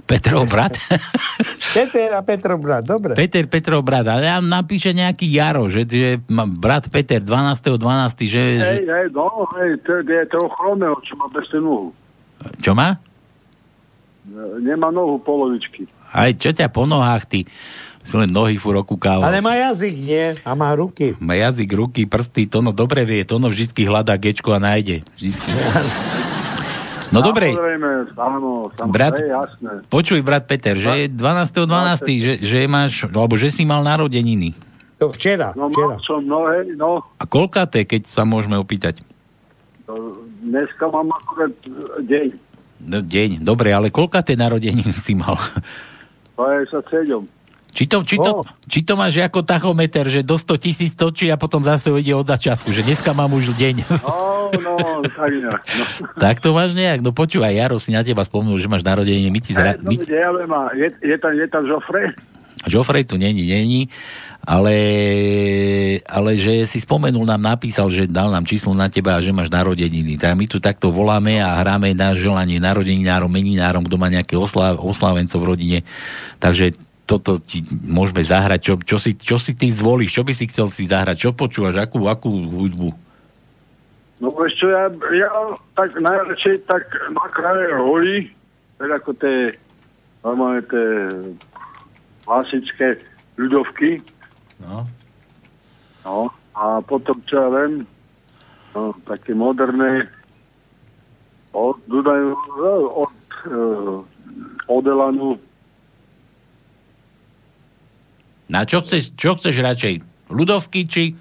Petrov 0.05 0.44
brat? 0.44 0.76
Peter 1.76 2.12
a 2.12 2.20
Petrov 2.20 2.60
brat, 2.60 2.85
dobre. 2.85 3.16
Peter, 3.16 3.48
Petrov 3.48 3.81
brat. 3.81 4.05
A 4.05 4.20
ja 4.20 4.36
napíše 4.44 4.93
nejaký 4.93 5.24
Jaro, 5.32 5.72
že, 5.72 5.89
že 5.89 6.20
brat 6.60 6.93
Peter 6.93 7.24
12. 7.24 7.81
12. 7.81 7.81
že... 8.28 8.43
Hej, 8.60 8.85
hej, 8.85 9.06
no, 9.16 9.48
hej, 9.56 9.81
to 9.81 10.05
je 10.05 10.24
to 10.28 10.44
Chromeo, 10.60 11.01
čo 11.01 11.16
má 11.16 11.24
bez 11.32 11.48
nohu. 11.56 11.97
Čo 12.60 12.76
má? 12.76 13.01
Nemá 14.60 14.93
nohu 14.93 15.20
polovičky. 15.20 15.89
Aj 16.12 16.28
čo 16.36 16.52
ťa 16.52 16.68
po 16.68 16.85
nohách, 16.85 17.24
ty? 17.24 17.40
Si 18.05 18.12
len 18.20 18.28
nohy 18.28 18.60
furt 18.60 18.85
okúkával. 18.85 19.24
Ale 19.24 19.40
má 19.40 19.56
jazyk, 19.56 19.94
nie? 19.97 20.36
A 20.44 20.52
má 20.52 20.76
ruky. 20.76 21.16
Má 21.16 21.32
jazyk, 21.32 21.72
ruky, 21.72 22.05
prsty, 22.05 22.44
to 22.44 22.60
no 22.60 22.76
dobre 22.76 23.09
vie, 23.09 23.24
to 23.24 23.40
no 23.40 23.48
vždy 23.48 23.72
hľadá 23.89 24.20
gečko 24.20 24.52
a 24.52 24.60
nájde. 24.60 25.01
Vždycky. 25.16 25.48
No 27.15 27.23
dobre. 27.23 27.55
áno, 28.19 28.74
brat, 28.91 29.23
jasné. 29.23 29.86
Počuj, 29.86 30.19
brat 30.27 30.51
Peter, 30.51 30.74
že 30.74 30.91
je 30.91 31.07
12. 31.07 31.62
12. 31.62 32.03
Že, 32.03 32.35
že 32.43 32.59
máš, 32.66 33.07
alebo 33.07 33.39
že 33.39 33.55
si 33.55 33.62
mal 33.62 33.86
narodeniny. 33.86 34.51
To 34.99 35.15
včera. 35.15 35.55
No 35.55 35.70
včera. 35.70 35.95
som, 36.03 36.27
no 36.27 36.51
hej, 36.51 36.74
no. 36.74 37.07
A 37.23 37.24
koľka 37.31 37.70
to 37.70 37.78
je, 37.78 37.86
keď 37.86 38.03
sa 38.11 38.27
môžeme 38.27 38.59
opýtať? 38.59 39.07
Dneska 40.43 40.91
mám 40.91 41.15
akurát 41.15 41.55
deň. 42.03 42.35
No, 42.85 42.99
deň, 42.99 43.47
dobre, 43.47 43.70
ale 43.70 43.95
koľka 43.95 44.27
tie 44.27 44.35
narodeniny 44.35 44.91
si 44.91 45.15
mal? 45.15 45.39
57. 46.35 47.31
Či 47.74 47.91
to, 47.91 48.07
či, 48.07 48.16
to, 48.23 48.31
oh. 48.31 48.47
či 48.70 48.86
to 48.86 48.95
máš 48.95 49.19
ako 49.19 49.43
tachometer, 49.43 50.07
že 50.07 50.23
do 50.23 50.39
100 50.39 50.62
tisíc 50.62 50.95
točí 50.95 51.27
a 51.27 51.35
potom 51.35 51.59
zase 51.59 51.91
ide 51.99 52.15
od 52.15 52.23
začiatku, 52.23 52.70
že 52.70 52.86
dneska 52.86 53.11
mám 53.11 53.35
už 53.35 53.51
deň. 53.51 53.82
No, 53.99 54.43
no, 54.60 55.02
tak 55.09 55.31
nejak. 55.31 55.62
No. 55.64 55.85
tak 56.20 56.36
to 56.39 56.55
máš 56.55 56.76
nejak, 56.76 57.01
no 57.01 57.10
počúvaj, 57.10 57.55
Jaro 57.55 57.78
si 57.82 57.90
na 57.90 58.06
teba 58.06 58.22
spomenul, 58.22 58.60
že 58.60 58.70
máš 58.70 58.86
narodeniny, 58.86 59.31
my 59.31 59.40
ti 59.40 59.52
zra... 59.56 59.78
No, 59.81 59.90
my... 59.90 59.94
ja 60.05 60.31
je, 60.76 60.89
je, 61.02 61.16
tam, 61.18 61.32
je 61.35 61.47
tam 61.48 61.62
Joffrey? 61.66 62.12
Joffrey 62.64 63.05
tu 63.05 63.20
není, 63.20 63.44
není, 63.44 63.93
ale, 64.44 64.76
ale 66.05 66.36
že 66.36 66.68
si 66.68 66.81
spomenul, 66.81 67.24
nám 67.24 67.56
napísal, 67.56 67.89
že 67.89 68.09
dal 68.09 68.28
nám 68.28 68.44
číslo 68.44 68.76
na 68.76 68.93
teba 68.93 69.16
a 69.16 69.24
že 69.24 69.32
máš 69.32 69.48
narodeniny. 69.48 70.20
Tak 70.20 70.36
my 70.36 70.44
tu 70.48 70.60
takto 70.60 70.93
voláme 70.93 71.40
a 71.40 71.56
hráme 71.60 71.97
na 71.97 72.12
želanie 72.12 72.60
narodeninárom, 72.60 73.28
meninárom, 73.28 73.85
kto 73.85 73.97
má 73.97 74.12
nejaké 74.12 74.36
osla, 74.36 74.76
oslávencov 74.76 75.40
v 75.40 75.48
rodine. 75.48 75.78
Takže 76.40 76.76
toto 77.05 77.40
ti 77.40 77.64
môžeme 77.85 78.24
zahrať. 78.24 78.60
Čo, 78.60 78.74
čo, 78.81 78.97
si, 78.97 79.12
čo 79.16 79.36
si 79.36 79.56
ty 79.56 79.68
zvolíš? 79.68 80.16
Čo 80.16 80.24
by 80.24 80.32
si 80.32 80.44
chcel 80.48 80.68
si 80.72 80.89
zahrať? 80.89 81.28
Čo 81.28 81.31
počúvaš? 81.36 81.81
Akú, 81.81 82.09
akú 82.09 82.32
hudbu? 82.32 83.03
No 84.24 84.32
ešte 84.40 84.64
ja, 84.72 84.88
ja 85.12 85.28
tak 85.76 85.92
najradšej 86.01 86.64
tak 86.64 86.88
na 87.12 87.28
kraje 87.28 87.68
holí, 87.76 88.18
tak 88.80 89.05
ako 89.05 89.12
tie 89.20 89.52
normálne 90.24 90.64
tie 90.64 90.88
klasické 92.24 92.96
ľudovky, 93.36 94.01
No. 94.60 94.86
No, 96.05 96.28
a 96.55 96.80
potom, 96.84 97.20
čo 97.24 97.36
ja 97.40 97.48
viem, 97.48 97.88
no, 98.76 98.92
také 99.09 99.32
moderné, 99.34 100.09
Od 101.55 101.78
Dunaju, 101.86 102.34
e, 102.34 102.70
od, 102.98 103.18
uh, 103.46 104.02
od 104.66 104.84
Elanu. 104.84 105.38
Na 108.51 108.66
čo 108.66 108.82
chceš, 108.82 109.14
čo 109.14 109.38
chceš 109.38 109.62
radšej? 109.62 109.94
Ľudovky 110.34 110.82
či... 110.90 111.14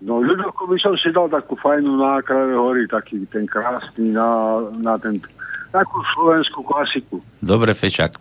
No 0.00 0.24
ľudovku 0.24 0.64
by 0.64 0.80
som 0.80 0.96
si 0.96 1.12
dal 1.12 1.28
takú 1.28 1.60
fajnú 1.60 2.00
na 2.00 2.24
hory, 2.56 2.88
taký 2.88 3.20
ten 3.28 3.44
krásny 3.44 4.16
na, 4.16 4.60
na 4.80 4.96
ten, 4.96 5.20
takú 5.68 6.00
slovenskú 6.16 6.64
klasiku. 6.64 7.20
Dobre, 7.36 7.76
Fešak. 7.76 8.16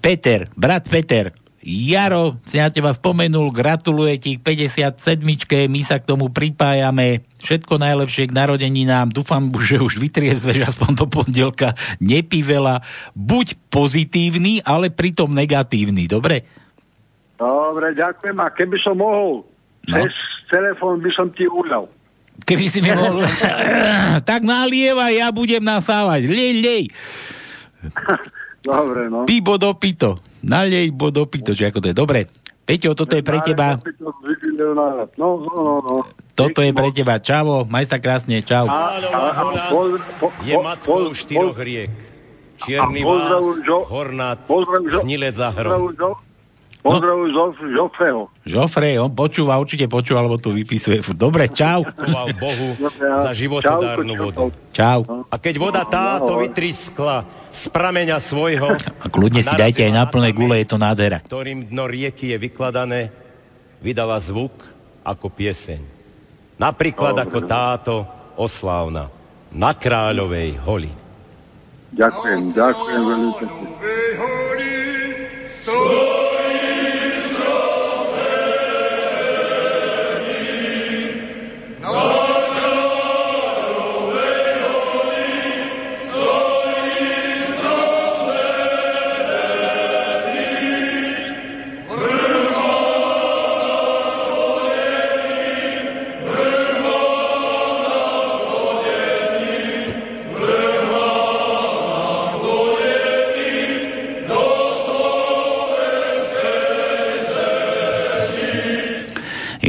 Peter, 0.00 0.52
brat 0.56 0.84
Peter, 0.88 1.32
Jaro 1.60 2.40
si 2.48 2.56
na 2.56 2.72
teba 2.72 2.88
spomenul, 2.88 3.52
gratuluje 3.52 4.16
ti 4.16 4.30
k 4.40 4.56
57 4.72 5.20
my 5.68 5.80
sa 5.84 6.00
k 6.00 6.08
tomu 6.08 6.32
pripájame. 6.32 7.20
Všetko 7.44 7.76
najlepšie 7.76 8.32
k 8.32 8.36
narodeninám. 8.36 9.12
Dúfam, 9.12 9.52
že 9.60 9.76
už 9.76 10.00
vytriezveš 10.00 10.72
aspoň 10.72 10.90
do 10.96 11.04
pondelka. 11.04 11.76
Nepí 12.00 12.40
veľa. 12.40 12.80
Buď 13.12 13.60
pozitívny, 13.68 14.64
ale 14.64 14.88
pritom 14.88 15.28
negatívny. 15.36 16.08
Dobre? 16.08 16.48
Dobre, 17.36 17.92
ďakujem. 17.92 18.36
A 18.40 18.48
keby 18.56 18.76
som 18.80 18.96
mohol, 18.96 19.44
no. 19.84 19.94
cez 20.00 20.12
telefón 20.50 21.00
by 21.00 21.10
som 21.14 21.30
ti 21.30 21.46
uľal. 21.46 21.86
Keby 22.42 22.66
si 22.66 22.82
mi 22.82 22.90
mohol... 22.92 23.22
tak 24.28 24.42
nalieva, 24.42 25.12
ja 25.14 25.30
budem 25.30 25.62
nasávať. 25.62 26.26
Lej, 26.26 26.52
lej. 26.60 26.84
Dobre, 28.60 29.08
no. 29.08 29.24
Pibo 29.24 29.56
do 29.56 29.72
pito. 29.76 30.20
Nalej 30.40 30.92
bo 30.92 31.12
do 31.12 31.28
pito, 31.28 31.52
že 31.52 31.68
ako 31.68 31.78
to 31.84 31.86
je. 31.92 31.96
Dobre. 31.96 32.20
Peťo, 32.64 32.94
toto 32.94 33.18
je 33.18 33.24
pre 33.24 33.42
teba. 33.42 33.80
No, 35.18 35.28
no, 35.42 35.52
no, 35.58 35.74
no. 35.82 35.94
Toto 36.38 36.60
je 36.62 36.70
pre 36.70 36.88
teba. 36.94 37.18
Čavo, 37.18 37.66
maj 37.66 37.88
sa 37.90 37.98
krásne. 37.98 38.40
Čau. 38.46 38.68
Je 40.44 40.54
matkou 40.54 41.10
štyroch 41.10 41.58
riek. 41.58 41.90
Čierny 42.60 43.00
vál, 43.00 43.56
hornát, 43.88 44.44
hnilec 45.00 45.36
a 45.40 45.48
hrom. 45.48 45.96
Pozdravuj 46.80 47.28
no. 47.28 47.52
Žofreho. 47.52 48.32
Žofre, 48.48 48.96
on 48.96 49.12
počúva, 49.12 49.60
určite 49.60 49.84
počúva, 49.84 50.24
alebo 50.24 50.40
tu 50.40 50.48
vypisuje. 50.48 51.04
Dobre, 51.12 51.52
čau. 51.52 51.84
Bohu 52.40 52.68
za 52.96 53.36
životodárnu 53.36 54.16
vodu. 54.16 54.48
Čau. 54.72 55.28
A 55.28 55.36
keď 55.36 55.54
voda 55.60 55.84
táto 55.84 56.40
vytriskla 56.40 57.28
z 57.52 57.68
prameňa 57.68 58.16
svojho... 58.16 58.72
A 58.72 59.06
kľudne 59.12 59.44
si 59.44 59.52
dajte 59.52 59.84
aj 59.84 59.92
na 59.92 60.08
plné 60.08 60.32
gule, 60.32 60.56
je 60.56 60.68
to 60.72 60.80
nádhera. 60.80 61.20
Ktorým 61.20 61.68
dno 61.68 61.84
rieky 61.84 62.32
je 62.32 62.40
vykladané, 62.40 63.12
vydala 63.84 64.16
zvuk 64.16 64.56
ako 65.04 65.28
pieseň. 65.28 65.84
Napríklad 66.56 67.16
ako 67.28 67.38
táto 67.44 67.94
oslávna 68.40 69.12
na 69.52 69.76
Kráľovej 69.76 70.56
holi. 70.64 70.92
Ďakujem, 71.92 72.56
ďakujem 72.56 73.02
veľmi 73.04 73.32
pekne. 73.36 73.68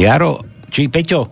Jaro, 0.02 0.42
či 0.74 0.90
Peťo, 0.90 1.30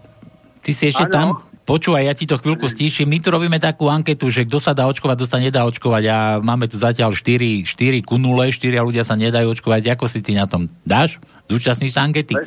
ty 0.61 0.77
si 0.77 0.93
ešte 0.93 1.09
ano. 1.09 1.13
tam? 1.13 1.27
Počúvaj, 1.65 2.05
ja 2.05 2.13
ti 2.13 2.29
to 2.29 2.37
chvíľku 2.37 2.69
stíšim. 2.69 3.09
My 3.09 3.17
tu 3.17 3.33
robíme 3.33 3.57
takú 3.57 3.89
anketu, 3.89 4.29
že 4.29 4.45
kto 4.45 4.61
sa 4.61 4.77
dá 4.77 4.85
očkovať, 4.85 5.17
kto 5.17 5.25
sa 5.25 5.41
nedá 5.41 5.65
očkovať 5.65 6.03
a 6.05 6.17
máme 6.37 6.69
tu 6.69 6.77
zatiaľ 6.77 7.17
4, 7.17 7.65
4 7.65 8.05
ku 8.05 8.21
0, 8.21 8.29
4 8.53 8.77
ľudia 8.85 9.01
sa 9.01 9.17
nedajú 9.17 9.57
očkovať. 9.57 9.97
Ako 9.97 10.05
si 10.05 10.21
ty 10.21 10.37
na 10.37 10.45
tom? 10.45 10.69
Dáš? 10.85 11.17
Zúčastníš 11.49 11.97
sa 11.97 12.05
ankety? 12.05 12.37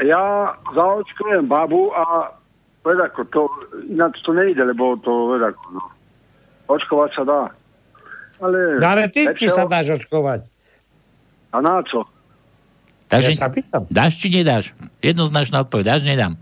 Ja 0.00 0.56
zaočkujem 0.72 1.44
babu 1.44 1.92
a 1.92 2.32
vedako, 2.80 3.20
to, 3.28 3.42
ináč 3.92 4.16
to 4.24 4.32
nejde, 4.32 4.64
lebo 4.64 4.96
to 5.04 5.12
vedako, 5.36 5.76
no. 5.76 5.84
Očkovať 6.72 7.10
sa 7.20 7.22
dá. 7.28 7.42
Ale, 8.40 8.80
no 8.80 8.86
ale 8.88 9.12
ty, 9.12 9.28
či 9.36 9.48
sa 9.52 9.68
dáš 9.68 10.00
očkovať. 10.00 10.40
A 11.52 11.60
na 11.60 11.84
čo? 11.84 12.04
Takže 13.06 13.38
ja 13.38 13.48
dáš 13.86 14.18
či 14.18 14.26
nedáš? 14.30 14.74
Jednoznačná 14.98 15.62
odpoveď, 15.62 15.84
dáš, 15.86 16.02
nedám. 16.02 16.34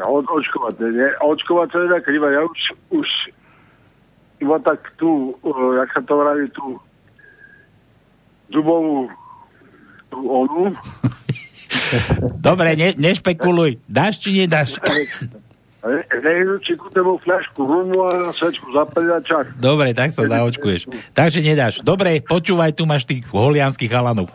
Od, 0.00 0.24
očkovať, 0.24 0.74
nie, 0.86 1.08
očkovať 1.18 1.68
to 1.74 1.78
je 1.82 1.88
tak 1.90 2.02
kriva. 2.06 2.30
Ja 2.30 2.46
už, 2.46 2.60
už 2.94 3.08
iba 4.38 4.56
tak 4.62 4.78
tu, 4.94 5.34
uh, 5.42 5.82
jak 5.82 5.90
sa 5.90 6.00
to 6.06 6.14
vraví, 6.14 6.46
tú 6.54 6.78
zubovú 8.54 9.10
tú 10.14 10.18
onu. 10.30 10.62
Dobre, 12.46 12.78
ne, 12.78 12.94
nešpekuluj. 12.94 13.82
Dáš 13.90 14.22
či 14.22 14.46
nedáš? 14.46 14.78
Nejdu 16.24 16.56
či 16.64 16.80
ku 16.80 16.88
tebou 16.88 17.20
fľašku 17.20 17.60
rumu 17.60 18.08
a 18.08 18.32
svečku 18.32 18.72
zapaliť 18.72 19.22
čak. 19.26 19.44
Dobre, 19.60 19.92
tak 19.92 20.16
sa 20.16 20.24
zaočkuješ. 20.24 20.88
Takže 21.12 21.44
nedáš. 21.44 21.84
Dobre, 21.84 22.24
počúvaj, 22.24 22.72
tu 22.72 22.88
máš 22.88 23.04
tých 23.04 23.26
holianských 23.28 23.90
chalanov. 23.92 24.32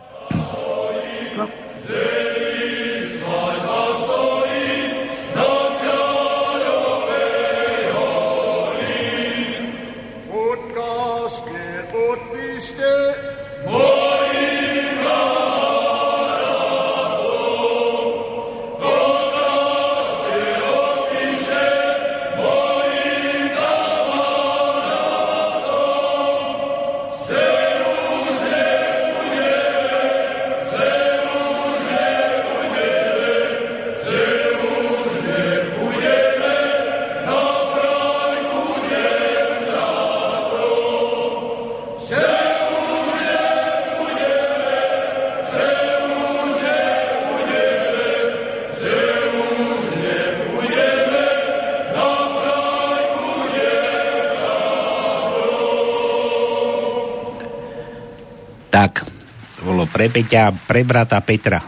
Pre 60.00 60.08
Peťa, 60.08 60.56
pre 60.64 60.80
brata 60.80 61.20
Petra 61.20 61.60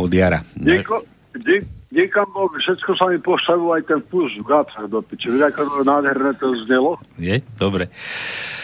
od 0.00 0.08
Jara. 0.08 0.40
Dieko, 0.56 1.04
die, 1.36 1.60
Niekam 1.92 2.24
bol, 2.32 2.48
všetko 2.48 2.96
sa 2.96 3.12
mi 3.12 3.20
postavilo 3.20 3.76
aj 3.76 3.84
ten 3.84 4.00
plus 4.00 4.32
v 4.40 4.48
gácach 4.48 4.88
do 4.88 5.04
piče. 5.04 5.28
Vieš, 5.28 5.52
ako 5.52 5.84
nádherné 5.84 6.32
to 6.40 6.56
znelo? 6.64 6.96
Je? 7.20 7.44
Dobre. 7.60 7.92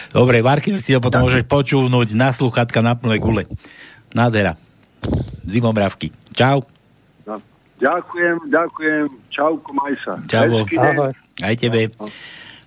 Dobre, 0.09 0.41
Marky, 0.41 0.73
si 0.81 0.97
ho 0.97 1.01
potom 1.05 1.21
môžeš 1.21 1.45
počúvnuť 1.45 2.17
na 2.17 2.33
sluchatka 2.33 2.81
na 2.81 2.97
plné 2.97 3.21
gule. 3.21 3.45
Nádhera. 4.17 4.57
Zimomravky. 5.45 6.09
Čau. 6.33 6.65
No, 7.29 7.37
ďakujem, 7.77 8.49
ďakujem. 8.49 9.05
Čauko, 9.29 9.69
maj 9.77 9.93
sa. 10.01 10.17
Čau. 10.25 10.65
Aj 11.45 11.53
tebe. 11.53 11.93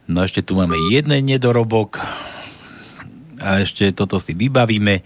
No 0.07 0.23
ešte 0.23 0.47
tu 0.47 0.55
máme 0.55 0.78
jeden 0.86 1.11
nedorobok. 1.27 1.99
A 3.43 3.66
ešte 3.66 3.90
toto 3.90 4.23
si 4.23 4.39
vybavíme 4.39 5.03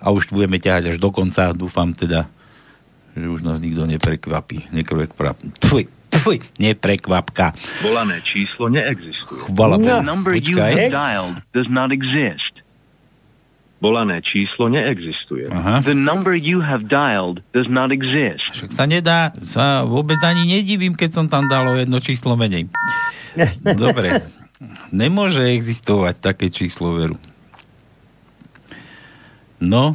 a 0.00 0.06
už 0.10 0.32
budeme 0.32 0.56
ťahať 0.56 0.96
až 0.96 0.98
do 0.98 1.12
konca. 1.12 1.52
Dúfam 1.52 1.92
teda, 1.92 2.26
že 3.12 3.26
už 3.28 3.44
nás 3.44 3.60
nikto 3.60 3.84
neprekvapí. 3.84 4.72
Neprekvapí. 4.72 5.52
Tfuj, 5.60 5.84
tfuj, 6.10 6.40
neprekvapka. 6.56 7.52
Volané 7.84 8.24
číslo 8.24 8.72
neexistuje. 8.72 9.44
Chvala 9.46 9.76
no. 9.76 10.00
The 10.00 10.04
number 10.04 10.32
you 10.34 10.56
have 10.56 10.88
dialed 10.88 11.36
does 11.52 11.68
not 11.68 11.92
exist. 11.92 12.60
volané 13.80 14.20
číslo 14.20 14.68
neexistuje. 14.68 15.48
Aha. 15.48 15.80
The 15.80 15.96
number 15.96 16.36
you 16.36 16.60
have 16.60 16.86
dialed 16.86 17.40
does 17.56 17.66
not 17.66 17.88
exist. 17.90 18.52
Však 18.52 18.70
sa 18.76 18.84
nedá, 18.84 19.32
sa 19.40 19.88
vôbec 19.88 20.20
ani 20.20 20.60
nedivím, 20.60 20.92
keď 20.92 21.10
som 21.16 21.26
tam 21.26 21.48
dal 21.48 21.64
o 21.64 21.74
jedno 21.80 21.96
číslo 21.98 22.36
menej. 22.36 22.68
Dobre. 23.64 24.28
Nemôže 24.92 25.40
existovať 25.56 26.20
také 26.20 26.52
číslo 26.52 26.92
veru. 26.92 27.16
No, 29.60 29.94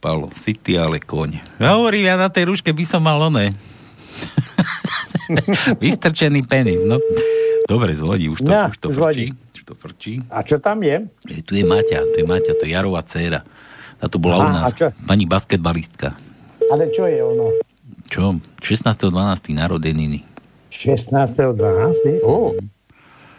Palo, 0.00 0.30
si 0.32 0.54
ty 0.54 0.78
ale 0.78 1.02
koň. 1.02 1.58
Ja 1.58 1.74
hovorím, 1.76 2.06
ja 2.06 2.16
na 2.16 2.30
tej 2.30 2.48
rúške 2.48 2.70
by 2.70 2.84
som 2.86 3.02
mal 3.02 3.18
oné. 3.18 3.52
Vystrčený 5.82 6.46
penis, 6.46 6.86
no. 6.86 7.02
Dobre, 7.66 7.90
zvodí, 7.98 8.30
už 8.30 8.46
to, 8.46 8.50
ja, 8.54 8.70
už 8.70 8.78
to 8.78 8.94
frčí 8.94 9.34
to 9.66 9.74
frčí. 9.74 10.22
A 10.30 10.46
čo 10.46 10.62
tam 10.62 10.86
je? 10.86 11.10
je 11.26 11.42
tu 11.42 11.58
je 11.58 11.66
Maťa, 11.66 11.98
tu 12.14 12.22
je 12.22 12.26
Maťa, 12.26 12.54
to 12.54 12.70
je 12.70 12.70
Jarová 12.70 13.02
dcéra. 13.02 13.42
A 13.98 14.04
to 14.06 14.22
bola 14.22 14.38
Aha, 14.38 14.46
u 14.46 14.48
nás 14.54 14.70
pani 15.10 15.26
basketbalistka. 15.26 16.14
Ale 16.70 16.94
čo 16.94 17.10
je 17.10 17.18
ono? 17.18 17.50
Čo? 18.06 18.38
16.12. 18.62 19.10
narodeniny. 19.58 20.22
16.12. 20.70 22.22
Ó, 22.22 22.54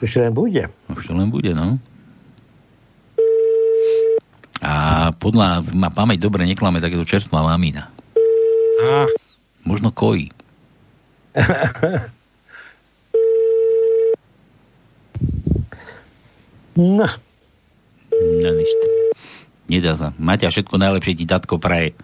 už 0.03 0.09
to 0.11 0.19
len 0.19 0.33
bude. 0.35 0.67
Už 0.91 1.03
to 1.07 1.13
len 1.15 1.31
bude, 1.31 1.55
no. 1.55 1.79
A 4.61 5.09
podľa, 5.13 5.61
ma 5.73 5.93
pamäť 5.93 6.25
dobre 6.25 6.45
neklame, 6.49 6.81
tak 6.81 6.93
je 6.93 7.01
to 7.01 7.07
čerstvá 7.07 7.45
mamina. 7.45 7.93
A. 8.81 9.05
Možno 9.65 9.93
kojí. 9.93 10.33
No. 16.77 17.07
No 18.13 18.49
nič. 18.53 18.71
Nedá 19.67 19.97
sa. 19.97 20.13
Maťa, 20.15 20.53
všetko 20.53 20.77
najlepšie 20.77 21.17
ti 21.17 21.25
tatko 21.25 21.57
praje. 21.57 21.97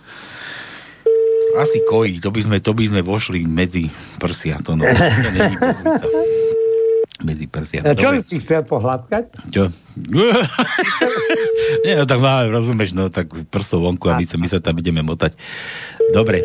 Asi 1.53 1.85
kojí, 1.85 2.17
to 2.17 2.33
by 2.33 2.41
sme, 2.41 2.57
to 2.57 2.73
by 2.73 2.89
sme 2.89 3.05
vošli 3.05 3.45
medzi 3.45 3.85
prsia. 4.17 4.57
To, 4.65 4.73
no, 4.73 4.89
to 4.89 5.29
není 5.29 5.55
medzi 7.23 7.47
prsia. 7.47 7.81
A 7.83 7.95
čo 7.95 8.11
by 8.13 8.21
si 8.21 8.37
chcel 8.39 8.67
pohľadkať? 8.67 9.23
Čo? 9.49 9.71
Nie, 11.87 11.99
no 11.99 12.03
tak 12.03 12.19
no, 12.19 12.31
rozumieš, 12.51 12.91
no 12.95 13.07
tak 13.07 13.31
prsov 13.49 13.87
vonku, 13.87 14.11
aby 14.11 14.27
sa, 14.27 14.35
my 14.35 14.47
sa 14.47 14.59
tam 14.59 14.77
ideme 14.77 15.01
motať. 15.01 15.35
Dobre, 16.11 16.43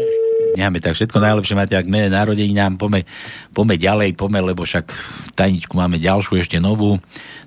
necháme 0.55 0.82
tak 0.82 0.98
všetko 0.98 1.18
najlepšie 1.18 1.55
máte, 1.59 1.74
ak 1.78 1.86
mene 1.90 2.09
nám 2.10 2.80
pome, 2.80 3.05
pome 3.52 3.74
ďalej, 3.76 4.14
pome, 4.18 4.38
lebo 4.42 4.64
však 4.64 4.90
tajničku 5.34 5.74
máme 5.74 5.98
ďalšiu, 6.02 6.40
ešte 6.40 6.59
novú. 6.62 6.98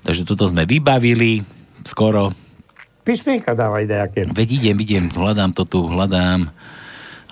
Takže 0.06 0.28
toto 0.28 0.48
sme 0.48 0.68
vybavili 0.68 1.44
skoro. 1.84 2.36
Písmenka 3.02 3.58
dávaj 3.58 3.84
nejaké. 3.90 4.20
Veď 4.30 4.48
idem, 4.62 4.78
idem, 4.80 5.06
hľadám 5.10 5.52
to 5.58 5.66
tu, 5.66 5.90
hľadám, 5.90 6.54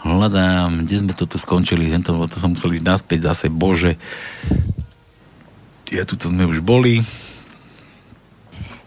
hľadám, 0.02 0.84
kde 0.86 0.96
sme 1.06 1.14
to 1.14 1.30
tu 1.30 1.38
skončili, 1.38 1.92
tento, 1.94 2.16
to 2.26 2.38
som 2.42 2.58
musel 2.58 2.74
ísť 2.74 2.86
naspäť 2.86 3.20
zase, 3.30 3.48
bože. 3.54 4.00
Ja 5.90 6.06
tuto 6.06 6.30
sme 6.30 6.46
už 6.46 6.62
boli. 6.62 7.02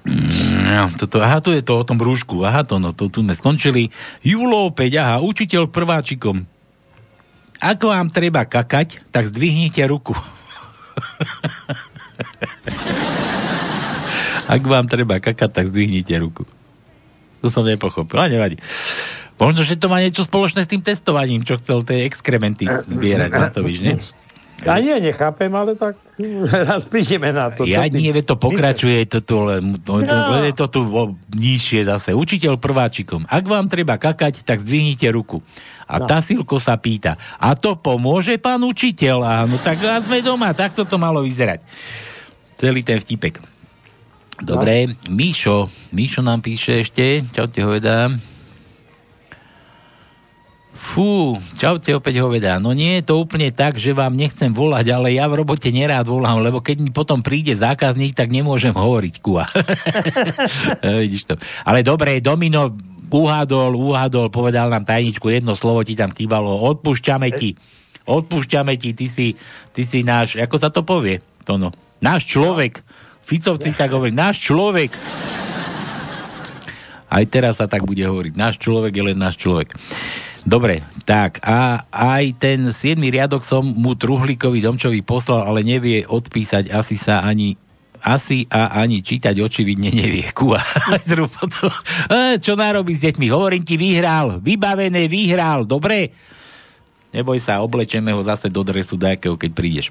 Mm, 0.03 0.99
toto, 0.99 1.23
aha, 1.23 1.39
tu 1.39 1.55
je 1.55 1.63
to 1.63 1.79
o 1.79 1.87
tom 1.87 1.95
brúšku, 1.99 2.43
aha, 2.43 2.67
to, 2.67 2.83
no, 2.83 2.91
to, 2.91 3.07
tu 3.11 3.23
sme 3.23 3.35
skončili. 3.35 3.91
Julo 4.23 4.71
opäť, 4.71 4.99
aha, 5.03 5.23
učiteľ 5.23 5.71
prváčikom. 5.71 6.47
Ako 7.63 7.95
vám 7.95 8.11
treba 8.11 8.43
kakať, 8.43 8.99
tak 9.15 9.31
zdvihnite 9.31 9.87
ruku. 9.87 10.19
Ak 14.53 14.63
vám 14.67 14.91
treba 14.91 15.23
kakať, 15.23 15.51
tak 15.55 15.71
zdvihnite 15.71 16.19
ruku. 16.19 16.43
To 17.43 17.51
som 17.51 17.63
nepochopil, 17.63 18.19
ale 18.19 18.35
nevadí. 18.35 18.59
Možno, 19.39 19.63
že 19.67 19.79
to 19.79 19.91
má 19.91 19.99
niečo 20.03 20.23
spoločné 20.27 20.67
s 20.67 20.71
tým 20.71 20.83
testovaním, 20.83 21.43
čo 21.43 21.59
chcel 21.59 21.83
tie 21.87 22.07
exkrementy 22.07 22.67
zbierať, 22.67 23.31
na 23.31 23.51
to? 23.51 23.67
Ja 24.63 24.79
nie, 24.79 24.97
nechápem, 25.11 25.51
ale 25.51 25.75
tak 25.75 25.99
raz 26.71 26.87
prídeme 26.87 27.35
na 27.35 27.51
to. 27.51 27.67
Ja 27.67 27.87
nie, 27.91 28.15
to 28.23 28.39
pokračuje, 28.39 29.07
to 29.11 29.19
tu, 29.23 29.43
len, 29.43 29.83
to, 29.83 30.03
to, 30.03 30.15
no. 30.15 30.39
to 30.55 30.67
tu 30.71 30.81
nižšie 31.35 31.87
zase. 31.87 32.15
Učiteľ 32.15 32.63
prváčikom. 32.63 33.27
Ak 33.27 33.45
vám 33.45 33.67
treba 33.67 33.99
kakať, 33.99 34.47
tak 34.47 34.63
zdvihnite 34.63 35.11
ruku. 35.11 35.43
A 35.91 36.01
no. 36.01 36.07
Tasilko 36.07 36.63
sa 36.63 36.79
pýta, 36.79 37.19
a 37.37 37.53
to 37.59 37.75
pomôže 37.77 38.39
pán 38.39 38.63
učiteľ? 38.63 39.45
Áno, 39.45 39.59
tak 39.61 39.83
sme 40.07 40.23
doma, 40.23 40.55
tak 40.55 40.79
to 40.79 40.97
malo 40.97 41.21
vyzerať. 41.27 41.61
Celý 42.57 42.87
ten 42.87 43.03
vtipek. 43.03 43.43
Dobre, 44.43 44.91
no. 44.91 45.13
Míšo. 45.13 45.69
Míšo 45.93 46.25
nám 46.25 46.41
píše 46.41 46.83
ešte. 46.83 47.23
Čaute, 47.35 47.61
hovedá. 47.63 48.11
Fú, 50.93 51.41
čaute 51.57 51.89
opäť 51.97 52.21
hovedá. 52.21 52.61
No 52.61 52.77
nie 52.77 53.01
je 53.01 53.09
to 53.09 53.17
úplne 53.17 53.49
tak, 53.49 53.81
že 53.81 53.97
vám 53.97 54.13
nechcem 54.13 54.53
volať, 54.53 54.93
ale 54.93 55.17
ja 55.17 55.25
v 55.25 55.41
robote 55.41 55.73
nerád 55.73 56.05
volám, 56.05 56.45
lebo 56.45 56.61
keď 56.61 56.85
mi 56.85 56.93
potom 56.93 57.25
príde 57.25 57.57
zákazník, 57.57 58.13
tak 58.13 58.29
nemôžem 58.29 58.77
hovoriť, 58.77 59.15
kua. 59.25 59.49
Vidíš 61.01 61.33
to. 61.33 61.41
Ale 61.65 61.81
dobre, 61.81 62.21
Domino 62.21 62.77
uhádol, 63.09 63.73
uhádol, 63.73 64.29
povedal 64.29 64.69
nám 64.69 64.85
tajničku, 64.85 65.33
jedno 65.33 65.57
slovo 65.57 65.81
ti 65.81 65.97
tam 65.97 66.13
chýbalo. 66.13 66.61
Odpúšťame 66.61 67.33
ti. 67.33 67.57
Odpúšťame 68.05 68.77
ti, 68.77 68.93
ty 68.93 69.09
si, 69.09 69.33
ty 69.73 69.89
si 69.89 70.05
náš, 70.05 70.37
ako 70.37 70.57
sa 70.61 70.69
to 70.69 70.85
povie, 70.85 71.25
Tono? 71.49 71.73
Náš 72.05 72.29
človek. 72.29 72.85
Ficovci 73.25 73.73
tak 73.73 73.97
hovorí, 73.97 74.13
náš 74.13 74.45
človek. 74.45 74.93
Aj 77.09 77.25
teraz 77.25 77.65
sa 77.65 77.65
tak 77.65 77.89
bude 77.89 78.05
hovoriť. 78.05 78.37
Náš 78.37 78.61
človek 78.61 78.93
je 78.93 79.05
len 79.09 79.17
náš 79.17 79.41
človek. 79.41 79.73
Dobre, 80.43 80.83
tak 81.07 81.39
a 81.47 81.87
aj 81.95 82.25
ten 82.43 82.59
7. 82.75 82.99
riadok 82.99 83.47
som 83.47 83.63
mu 83.63 83.95
Truhlíkovi 83.95 84.59
Domčovi 84.59 84.99
poslal, 85.07 85.47
ale 85.47 85.63
nevie 85.63 86.03
odpísať 86.03 86.75
asi 86.75 86.99
sa 86.99 87.23
ani 87.23 87.55
asi 88.03 88.51
a 88.51 88.83
ani 88.83 88.99
čítať 88.99 89.39
očividne 89.39 89.95
nevie. 89.95 90.27
Kua. 90.39 90.59
Čo 92.43 92.59
nárobí 92.59 92.99
s 92.99 93.07
deťmi? 93.07 93.31
Hovorím 93.31 93.63
ti, 93.63 93.79
vyhral. 93.79 94.43
Vybavené, 94.43 95.07
vyhral. 95.07 95.63
Dobre? 95.63 96.11
Neboj 97.15 97.39
sa, 97.39 97.63
oblečeme 97.63 98.11
ho 98.11 98.19
zase 98.27 98.51
do 98.51 98.67
dresu 98.67 98.99
dajakého, 98.99 99.39
keď 99.39 99.51
prídeš. 99.55 99.87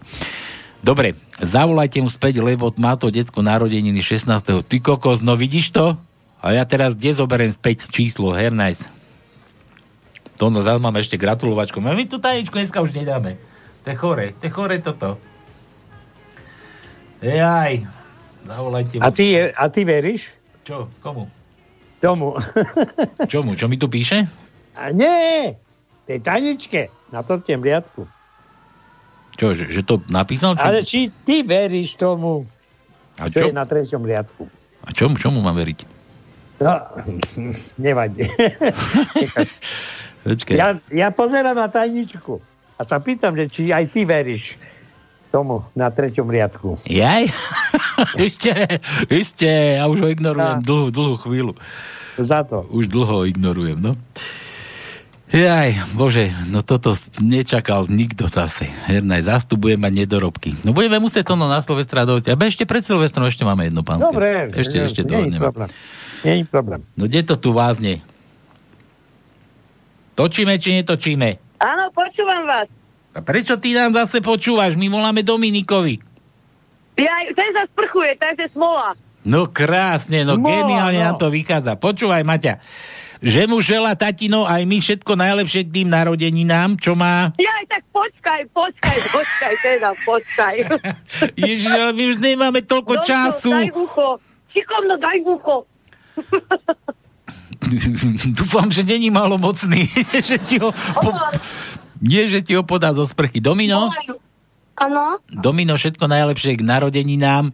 Dobre, 0.82 1.14
zavolajte 1.40 2.02
mu 2.04 2.10
späť, 2.10 2.42
lebo 2.42 2.74
má 2.82 2.98
to 2.98 3.14
detsko 3.14 3.40
narodeniny 3.46 4.02
16. 4.04 4.28
Ty 4.66 4.78
kokos, 4.84 5.22
no 5.24 5.38
vidíš 5.38 5.72
to? 5.72 5.96
A 6.42 6.58
ja 6.58 6.66
teraz 6.66 6.98
kde 6.98 7.14
zoberiem 7.14 7.54
späť 7.54 7.86
číslo, 7.88 8.34
nice. 8.34 8.82
To 10.42 10.50
no, 10.50 10.66
zase 10.66 10.82
máme 10.82 10.98
ešte 10.98 11.22
gratulovačku. 11.22 11.78
My 11.78 12.02
tu 12.10 12.18
tajničku 12.18 12.58
dneska 12.58 12.82
už 12.82 12.98
nedáme. 12.98 13.38
To 13.86 13.94
je 13.94 13.98
chore, 13.98 14.34
to 14.42 14.50
je 14.50 14.52
chore 14.52 14.82
toto. 14.82 15.22
Jaj, 17.22 17.86
zavolajte 18.50 18.98
mu. 18.98 19.06
A 19.06 19.14
ty, 19.14 19.38
a 19.38 19.66
ty 19.70 19.86
veríš? 19.86 20.34
Čo, 20.66 20.90
komu? 20.98 21.30
Tomu. 22.02 22.42
Čomu, 23.30 23.54
čo 23.54 23.70
mi 23.70 23.78
tu 23.78 23.86
píše? 23.86 24.26
A 24.74 24.90
nie, 24.90 25.54
tej 26.10 26.18
tajničke 26.26 26.90
na 27.14 27.22
tom 27.22 27.38
riadku. 27.46 28.10
Čo, 29.38 29.54
že, 29.54 29.70
že 29.70 29.86
to 29.86 30.02
napísal? 30.10 30.58
Čo? 30.58 30.66
Ale 30.66 30.82
či 30.82 31.14
ty 31.22 31.46
veríš 31.46 32.02
tomu, 32.02 32.50
a 33.22 33.30
čo, 33.30 33.46
čo 33.46 33.54
je 33.54 33.54
na 33.54 33.70
treťom 33.70 34.02
riadku? 34.02 34.50
A 34.82 34.90
čomu, 34.90 35.22
čomu 35.22 35.38
mám 35.46 35.54
veriť? 35.54 36.02
No, 36.66 36.82
nevadí. 37.86 38.26
Ja, 40.54 40.78
ja 40.90 41.10
pozerám 41.10 41.58
na 41.58 41.68
tajničku 41.68 42.42
a 42.78 42.82
sa 42.86 42.98
pýtam, 42.98 43.34
že 43.38 43.46
či 43.50 43.62
aj 43.70 43.90
ty 43.94 44.06
veríš 44.06 44.58
tomu 45.32 45.64
na 45.74 45.88
treťom 45.88 46.28
riadku. 46.28 46.82
Jaj? 46.86 47.32
ešte, 48.28 48.52
ešte, 49.08 49.50
ja 49.80 49.88
už 49.88 50.04
ho 50.04 50.10
ignorujem 50.12 50.60
dlhú, 50.62 50.88
dlhú 50.92 51.16
chvíľu. 51.24 51.54
Za 52.20 52.44
to. 52.44 52.68
Už 52.70 52.92
dlho 52.92 53.24
ignorujem, 53.26 53.80
no. 53.80 53.96
Jaj, 55.32 55.96
bože, 55.96 56.28
no 56.52 56.60
toto 56.60 56.92
nečakal 57.24 57.88
nikto 57.88 58.28
zase. 58.28 58.68
Hernaj, 58.68 59.24
zastupuje 59.24 59.80
mať 59.80 60.04
nedorobky. 60.04 60.60
No 60.68 60.76
budeme 60.76 61.00
musieť 61.00 61.32
to 61.32 61.40
no 61.40 61.48
na 61.48 61.64
Silvestra 61.64 62.04
dojsť. 62.04 62.28
A 62.28 62.36
ešte 62.36 62.68
pred 62.68 62.84
Silvestrom 62.84 63.24
ešte 63.32 63.48
máme 63.48 63.72
jedno 63.72 63.80
pánske. 63.80 64.12
Dobre. 64.12 64.52
Ešte, 64.52 64.76
ne, 64.76 64.84
ešte 64.92 65.02
to 65.08 65.24
nie 65.24 65.40
problém. 65.40 65.72
Problém. 66.52 66.84
No 67.00 67.08
kde 67.08 67.24
to 67.24 67.40
tu 67.40 67.56
vázne? 67.56 68.04
Točíme 70.22 70.54
či 70.62 70.78
netočíme? 70.78 71.58
Áno, 71.58 71.90
počúvam 71.90 72.46
vás. 72.46 72.70
A 73.18 73.26
prečo 73.26 73.58
ty 73.58 73.74
nám 73.74 73.98
zase 73.98 74.22
počúvaš? 74.22 74.78
My 74.78 74.86
voláme 74.86 75.26
Dominikovi. 75.26 75.98
Ja, 76.94 77.26
ten 77.34 77.50
sa 77.58 77.66
sprchuje, 77.66 78.22
takže 78.22 78.54
smola. 78.54 78.94
No 79.26 79.50
krásne, 79.50 80.22
no 80.22 80.38
smola, 80.38 80.46
geniálne 80.46 81.02
no. 81.02 81.06
nám 81.10 81.18
to 81.18 81.34
vychádza. 81.34 81.74
Počúvaj, 81.74 82.22
Maťa 82.22 82.62
že 83.22 83.46
mu 83.46 83.62
žela 83.62 83.94
tatino 83.94 84.50
aj 84.50 84.66
my 84.66 84.82
všetko 84.82 85.14
najlepšie 85.14 85.70
k 85.70 85.74
tým 85.78 85.94
narodeninám, 85.94 86.74
čo 86.82 86.98
má... 86.98 87.30
Ja 87.38 87.54
aj 87.62 87.66
tak 87.70 87.84
počkaj, 87.94 88.50
počkaj, 88.50 88.98
počkaj, 89.14 89.54
teda 89.62 89.90
počkaj. 90.02 90.56
Ježiš, 91.46 91.70
ale 91.70 91.94
my 91.94 92.04
už 92.10 92.18
nemáme 92.18 92.66
toľko 92.66 92.98
no, 92.98 93.06
času. 93.06 93.54
daj 93.54 93.70
ucho. 93.78 94.18
Šikovno, 94.50 94.98
daj 94.98 95.22
ucho. 95.22 95.70
Dúfam, 98.40 98.68
že 98.72 98.84
není 98.84 99.10
malomocný. 99.10 99.88
že 100.30 100.38
ti 100.42 100.60
ho 100.60 100.72
po... 101.00 101.10
Nie, 102.02 102.26
že 102.26 102.42
ti 102.42 102.58
ho 102.58 102.66
podá 102.66 102.92
zo 102.98 103.06
sprchy. 103.06 103.38
Domino? 103.38 103.94
Áno. 104.76 105.22
Domino, 105.30 105.78
všetko 105.78 106.10
najlepšie 106.10 106.58
k 106.58 106.66
narodeninám. 106.66 107.54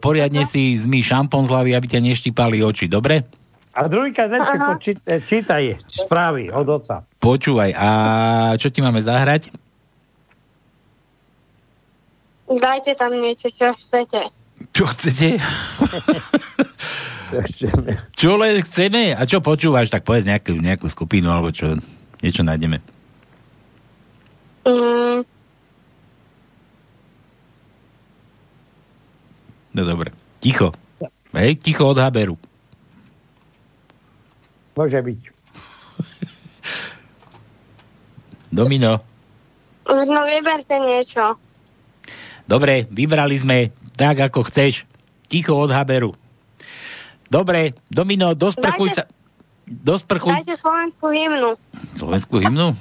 poriadne 0.00 0.48
si 0.48 0.72
zmý 0.80 1.04
šampón 1.04 1.44
z 1.44 1.52
hlavy, 1.52 1.70
aby 1.76 1.86
ťa 1.86 2.00
neštipali 2.00 2.64
oči, 2.64 2.88
dobre? 2.88 3.28
A 3.76 3.86
druhýkrát 3.86 4.32
večer 4.32 4.96
čítaj 5.28 5.78
správy 5.86 6.48
od 6.50 6.66
oca. 6.80 7.06
Počúvaj, 7.20 7.70
a 7.76 7.88
čo 8.56 8.72
ti 8.72 8.82
máme 8.82 8.98
zahrať? 9.04 9.52
Dajte 12.50 12.98
tam 12.98 13.14
niečo, 13.14 13.46
čo 13.54 13.70
chcete. 13.78 14.26
Čo 14.74 14.84
chcete? 14.90 15.38
čo 18.20 18.36
len 18.36 18.62
chceme? 18.66 19.14
A 19.14 19.22
čo 19.24 19.38
počúvaš? 19.38 19.90
Tak 19.90 20.02
povedz 20.02 20.26
nejakú, 20.26 20.58
nejakú 20.58 20.86
skupinu, 20.90 21.30
alebo 21.30 21.54
čo, 21.54 21.78
niečo 22.20 22.42
nájdeme. 22.42 22.82
Mm. 24.66 25.22
No 29.74 29.82
dobre. 29.86 30.10
Ticho. 30.42 30.74
Hej, 31.30 31.62
ticho 31.62 31.86
od 31.86 31.98
Haberu. 32.02 32.34
Môže 34.74 34.98
byť. 34.98 35.20
Domino. 38.50 38.98
No 39.86 40.20
vyberte 40.26 40.76
niečo. 40.82 41.38
Dobre, 42.50 42.90
vybrali 42.90 43.38
sme 43.38 43.70
tak, 43.94 44.26
ako 44.26 44.42
chceš. 44.50 44.82
Ticho 45.30 45.54
od 45.54 45.70
Haberu. 45.70 46.10
Dobre, 47.30 47.78
Domino, 47.86 48.34
dosprchuj 48.34 48.90
sa. 48.90 49.06
Dosprchuj... 49.70 50.34
Dajte 50.34 50.58
slovenskú 50.58 51.14
hymnu. 51.14 51.54
Slovenskú 51.94 52.42
hymnu? 52.42 52.74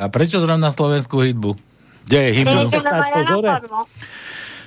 A 0.00 0.08
prečo 0.08 0.40
zrovna 0.40 0.72
slovenskú 0.72 1.20
hymnu? 1.20 1.60
Kde 2.08 2.18
je 2.24 2.30
hymnu? 2.40 2.72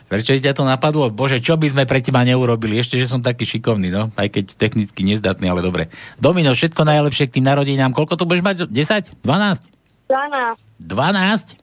Prečo 0.05 0.37
ťa 0.37 0.53
to 0.53 0.61
napadlo? 0.61 1.09
Bože, 1.09 1.41
čo 1.41 1.57
by 1.57 1.73
sme 1.73 1.83
pre 1.89 1.97
teba 2.05 2.21
neurobili? 2.21 2.77
Ešte, 2.77 3.01
že 3.01 3.09
som 3.09 3.25
taký 3.25 3.49
šikovný, 3.49 3.89
no? 3.89 4.13
Aj 4.13 4.29
keď 4.29 4.53
technicky 4.53 5.01
nezdatný, 5.01 5.49
ale 5.49 5.65
dobre. 5.65 5.89
Domino, 6.21 6.53
všetko 6.53 6.85
najlepšie 6.85 7.33
k 7.33 7.41
tým 7.41 7.49
narodinám. 7.49 7.97
Koľko 7.97 8.13
tu 8.13 8.29
budeš 8.29 8.45
mať? 8.45 8.55
10? 8.69 9.25
12? 9.25 9.73
12. 10.05 10.61
12? 10.85 11.57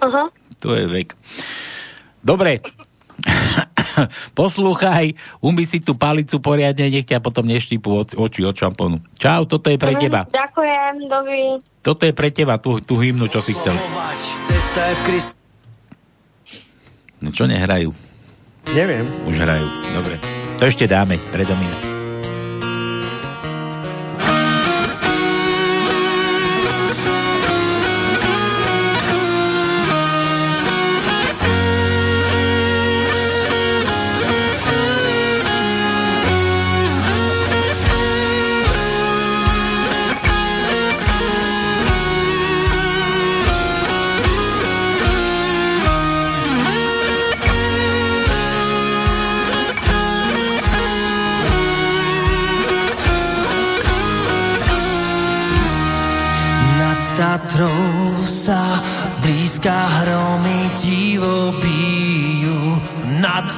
Aha. 0.00 0.24
To 0.64 0.72
je 0.72 0.84
vek. 0.88 1.12
Dobre. 2.24 2.64
Poslúchaj, 4.38 5.14
umí 5.42 5.64
si 5.66 5.82
tú 5.82 5.96
palicu 5.96 6.38
poriadne, 6.38 6.88
nech 6.88 7.06
ťa 7.06 7.22
potom 7.22 7.44
neštípu 7.46 8.06
oči 8.16 8.40
od 8.44 8.56
šampónu. 8.56 9.02
Čau, 9.16 9.44
toto 9.46 9.68
je 9.68 9.78
pre 9.80 9.96
teba. 9.96 10.26
Ďakujem, 10.30 10.94
dovi. 11.10 11.42
Toto 11.80 12.04
je 12.04 12.12
pre 12.12 12.28
teba, 12.28 12.60
tú, 12.60 12.78
tú 12.84 13.00
hymnu, 13.00 13.26
čo 13.26 13.40
si 13.40 13.56
chcel. 13.56 13.72
No 17.20 17.28
čo 17.32 17.44
nehrajú? 17.44 17.92
Neviem. 18.72 19.08
Už 19.28 19.36
hrajú, 19.36 19.66
dobre. 19.96 20.14
To 20.60 20.68
ešte 20.68 20.84
dáme, 20.84 21.16
pre 21.32 21.44
Domina. 21.44 21.89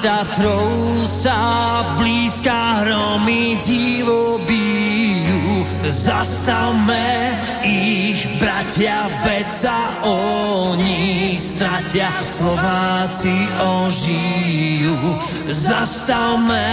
Tatrou 0.02 0.98
sa 1.06 1.94
blízka 1.94 2.82
hromy 2.82 3.54
divo 3.62 4.34
bijú. 4.42 5.62
Zastavme 5.86 7.38
ich, 7.62 8.26
bratia, 8.42 9.06
veď 9.22 9.46
sa 9.46 10.02
oni 10.02 11.38
stratia, 11.38 12.10
Slováci 12.18 13.46
ožijú. 13.62 14.98
Zastavme 15.46 16.66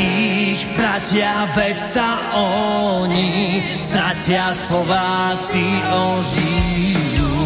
ich, 0.00 0.64
bratia, 0.72 1.44
veď 1.52 1.76
sa 1.76 2.24
oni 2.32 3.60
stratia, 3.68 4.48
Slováci 4.56 5.68
ožijú. 5.92 7.36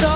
To 0.00 0.12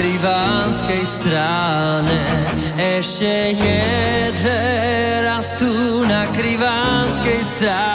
krivánskej 0.00 1.04
strane. 1.06 2.18
Ešte 2.78 3.52
jedné 3.52 4.64
raz 5.28 5.58
tu 5.60 5.68
na 6.08 6.24
krivánskej 6.32 7.40
strane. 7.44 7.89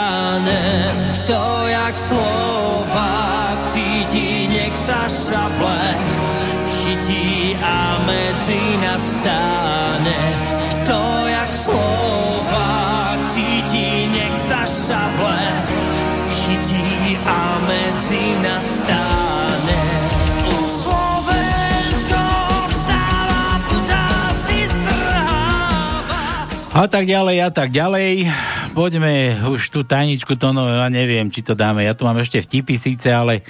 A 26.76 26.84
tak 26.92 27.08
ďalej, 27.08 27.36
a 27.40 27.48
tak 27.48 27.72
ďalej. 27.72 28.28
Poďme 28.76 29.32
už 29.48 29.72
tú 29.72 29.80
tajničku, 29.80 30.36
to 30.36 30.52
no, 30.52 30.68
ja 30.68 30.92
neviem, 30.92 31.32
či 31.32 31.40
to 31.40 31.56
dáme. 31.56 31.80
Ja 31.80 31.96
tu 31.96 32.04
mám 32.04 32.20
ešte 32.20 32.36
vtipy 32.44 32.76
síce, 32.76 33.08
ale 33.16 33.40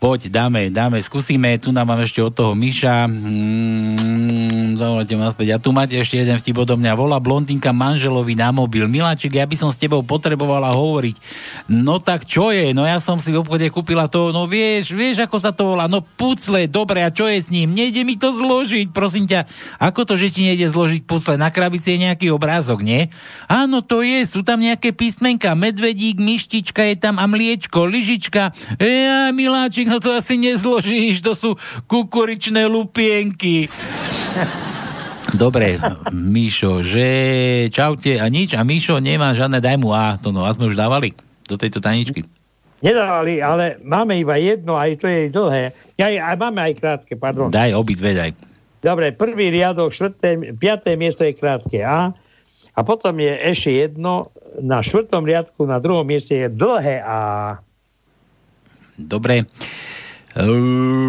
Poď, 0.00 0.32
dáme, 0.32 0.72
dáme, 0.72 0.96
skúsime. 1.04 1.60
Tu 1.60 1.76
nám 1.76 1.84
mám 1.84 2.00
ešte 2.00 2.24
od 2.24 2.32
toho 2.32 2.56
Miša. 2.56 3.04
Mm, 3.04 4.72
dovolte 4.72 5.12
ma 5.12 5.28
späť. 5.28 5.52
A 5.52 5.60
tu 5.60 5.76
máte 5.76 5.92
ešte 5.92 6.16
jeden 6.16 6.40
vtip 6.40 6.56
odo 6.56 6.80
mňa. 6.80 6.96
Volá 6.96 7.20
blondinka 7.20 7.68
manželovi 7.68 8.32
na 8.32 8.48
mobil. 8.48 8.88
Miláček, 8.88 9.36
ja 9.36 9.44
by 9.44 9.60
som 9.60 9.68
s 9.68 9.76
tebou 9.76 10.00
potrebovala 10.00 10.72
hovoriť. 10.72 11.20
No 11.68 12.00
tak 12.00 12.24
čo 12.24 12.48
je? 12.48 12.72
No 12.72 12.88
ja 12.88 12.96
som 12.96 13.20
si 13.20 13.28
v 13.28 13.44
obchode 13.44 13.68
kúpila 13.68 14.08
to, 14.08 14.32
no 14.32 14.48
vieš, 14.48 14.96
vieš, 14.96 15.20
ako 15.20 15.36
sa 15.36 15.52
to 15.52 15.76
volá? 15.76 15.84
No 15.84 16.00
pucle, 16.00 16.64
dobre, 16.64 17.04
a 17.04 17.12
čo 17.12 17.28
je 17.28 17.36
s 17.36 17.52
ním? 17.52 17.76
Nejde 17.76 18.00
mi 18.00 18.16
to 18.16 18.32
zložiť, 18.32 18.96
prosím 18.96 19.28
ťa. 19.28 19.44
Ako 19.84 20.08
to, 20.08 20.16
že 20.16 20.32
ti 20.32 20.48
nejde 20.48 20.72
zložiť 20.72 21.04
pucle? 21.04 21.36
Na 21.36 21.52
krabici 21.52 21.92
je 21.92 22.08
nejaký 22.08 22.32
obrázok, 22.32 22.80
nie? 22.80 23.12
Áno, 23.52 23.84
to 23.84 24.00
je, 24.00 24.24
sú 24.24 24.40
tam 24.40 24.64
nejaké 24.64 24.96
písmenka. 24.96 25.52
Medvedík, 25.52 26.16
myštička 26.16 26.88
je 26.88 26.96
tam 26.96 27.20
a 27.20 27.28
mliečko, 27.28 27.84
lyžička. 27.84 28.56
Ja, 28.80 29.28
miláčik, 29.36 29.89
no 29.90 29.98
to 29.98 30.14
asi 30.14 30.38
nezložíš, 30.38 31.18
to 31.20 31.34
sú 31.34 31.50
kukuričné 31.90 32.70
lupienky. 32.70 33.66
Dobre, 35.34 35.78
Míšo, 36.10 36.86
že 36.86 37.06
čaute 37.74 38.18
a 38.18 38.26
nič 38.30 38.54
a 38.54 38.62
Míšo 38.62 39.02
nemá 39.02 39.34
žiadne, 39.34 39.58
daj 39.58 39.76
mu 39.78 39.90
A, 39.90 40.18
to 40.18 40.30
no, 40.30 40.46
a 40.46 40.54
sme 40.54 40.70
už 40.70 40.78
dávali 40.78 41.10
do 41.46 41.58
tejto 41.58 41.82
taničky. 41.82 42.22
Nedávali, 42.80 43.44
ale 43.44 43.76
máme 43.84 44.16
iba 44.16 44.40
jedno, 44.40 44.78
aj 44.78 45.02
to 45.02 45.06
je 45.10 45.28
dlhé. 45.28 45.76
Ja, 46.00 46.08
aj 46.08 46.36
máme 46.40 46.64
aj 46.64 46.72
krátke, 46.80 47.12
pardon. 47.18 47.52
Daj 47.52 47.76
obidve, 47.76 48.16
daj. 48.16 48.32
Dobre, 48.80 49.12
prvý 49.12 49.52
riadok, 49.52 49.92
štvrté, 49.92 50.56
piaté 50.56 50.96
miesto 50.96 51.20
je 51.20 51.36
krátke 51.36 51.84
A 51.84 52.16
a 52.74 52.80
potom 52.80 53.12
je 53.20 53.28
ešte 53.28 53.76
jedno, 53.76 54.32
na 54.56 54.80
štvrtom 54.80 55.26
riadku, 55.26 55.68
na 55.68 55.82
druhom 55.82 56.06
mieste 56.06 56.32
je 56.32 56.48
dlhé 56.48 57.02
A. 57.02 57.18
Dobre. 59.00 59.48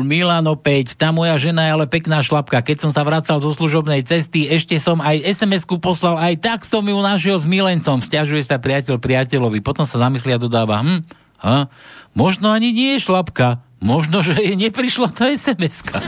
Milan 0.02 0.50
opäť, 0.50 0.98
tá 0.98 1.14
moja 1.14 1.38
žena 1.38 1.70
je 1.70 1.72
ale 1.78 1.86
pekná 1.86 2.26
šlapka. 2.26 2.66
Keď 2.66 2.78
som 2.82 2.92
sa 2.92 3.06
vracal 3.06 3.38
zo 3.38 3.54
služobnej 3.54 4.02
cesty, 4.02 4.50
ešte 4.50 4.82
som 4.82 4.98
aj 4.98 5.22
SMS-ku 5.22 5.78
poslal, 5.78 6.18
aj 6.18 6.42
tak 6.42 6.60
som 6.66 6.82
ju 6.82 6.98
našiel 6.98 7.38
s 7.38 7.46
milencom. 7.46 8.02
Sťažuje 8.02 8.42
sa 8.42 8.58
priateľ 8.58 8.98
priateľovi. 8.98 9.62
Potom 9.62 9.86
sa 9.86 10.02
zamyslia 10.02 10.42
a 10.42 10.42
dodáva, 10.42 10.82
hm, 10.82 11.06
ha, 11.46 11.70
možno 12.18 12.50
ani 12.50 12.74
nie 12.74 12.98
je 12.98 13.06
šlapka. 13.06 13.62
Možno, 13.82 14.22
že 14.22 14.38
jej 14.38 14.58
neprišla 14.58 15.10
tá 15.14 15.30
SMS-ka. 15.30 16.02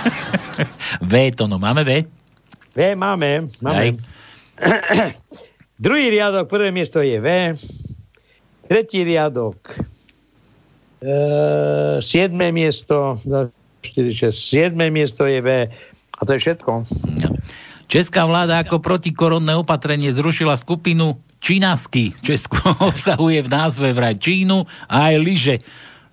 v, 1.12 1.12
to 1.32 1.44
no, 1.48 1.56
máme 1.56 1.84
V? 1.84 2.08
V 2.72 2.78
máme, 2.96 3.52
máme. 3.60 3.96
Druhý 5.84 6.12
riadok, 6.12 6.48
prvé 6.48 6.68
miesto 6.68 7.00
je 7.00 7.16
V. 7.20 7.28
Tretí 8.68 9.04
riadok, 9.04 9.76
e, 11.00 11.14
siedme 12.04 12.52
miesto, 12.52 13.18
4, 13.24 14.30
6, 14.30 14.36
siedme 14.36 14.92
miesto 14.92 15.24
je 15.24 15.40
V. 15.40 15.48
A 16.20 16.20
to 16.28 16.36
je 16.36 16.40
všetko. 16.40 16.84
Česká 17.90 18.22
vláda 18.28 18.62
ako 18.62 18.78
protikoronné 18.78 19.56
opatrenie 19.58 20.12
zrušila 20.14 20.54
skupinu 20.54 21.18
Čínasky. 21.40 22.14
Česko 22.20 22.60
obsahuje 22.92 23.40
v 23.42 23.48
názve 23.48 23.90
vraj 23.96 24.20
Čínu 24.20 24.68
a 24.86 25.10
aj 25.10 25.16
lyže. 25.18 25.56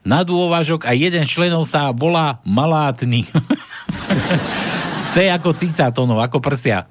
Na 0.08 0.24
dôvažok 0.24 0.88
a 0.88 0.96
jeden 0.96 1.28
členov 1.28 1.68
sa 1.68 1.92
volá 1.92 2.40
Malátny. 2.48 3.28
C 5.14 5.28
ako 5.28 5.52
cica 5.52 5.92
tónov, 5.92 6.24
ako 6.24 6.40
prsia. 6.40 6.88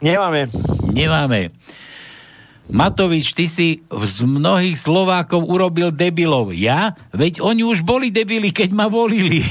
Nemáme. 0.00 0.48
Nemáme. 0.90 1.52
Matovič, 2.64 3.36
ty 3.36 3.44
si 3.44 3.84
z 3.84 4.16
mnohých 4.24 4.80
Slovákov 4.80 5.44
urobil 5.44 5.92
debilov. 5.92 6.56
Ja? 6.56 6.96
Veď 7.12 7.44
oni 7.44 7.60
už 7.60 7.84
boli 7.84 8.08
debili, 8.08 8.48
keď 8.56 8.72
ma 8.72 8.88
volili. 8.88 9.44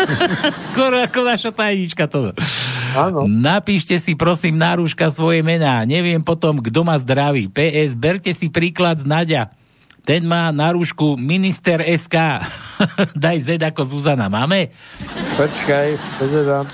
Skoro 0.70 0.98
ako 0.98 1.22
naša 1.22 1.54
tajnička 1.54 2.10
to. 2.10 2.34
Áno. 2.98 3.30
Napíšte 3.30 3.94
si 4.02 4.18
prosím 4.18 4.58
na 4.58 4.74
rúška 4.74 5.14
svoje 5.14 5.38
mená. 5.46 5.86
Neviem 5.86 6.18
potom, 6.18 6.58
kto 6.58 6.82
ma 6.82 6.98
zdraví. 6.98 7.46
PS, 7.46 7.94
berte 7.94 8.34
si 8.34 8.50
príklad 8.50 8.98
z 8.98 9.06
Nadia. 9.06 9.54
Ten 10.02 10.26
má 10.26 10.50
na 10.50 10.74
rúšku 10.74 11.14
minister 11.14 11.78
SK. 11.84 12.42
Daj 13.22 13.38
Z 13.44 13.48
ako 13.60 13.86
Zuzana. 13.86 14.26
Máme? 14.26 14.74
Počkaj, 15.38 15.88
pozerám. 16.18 16.66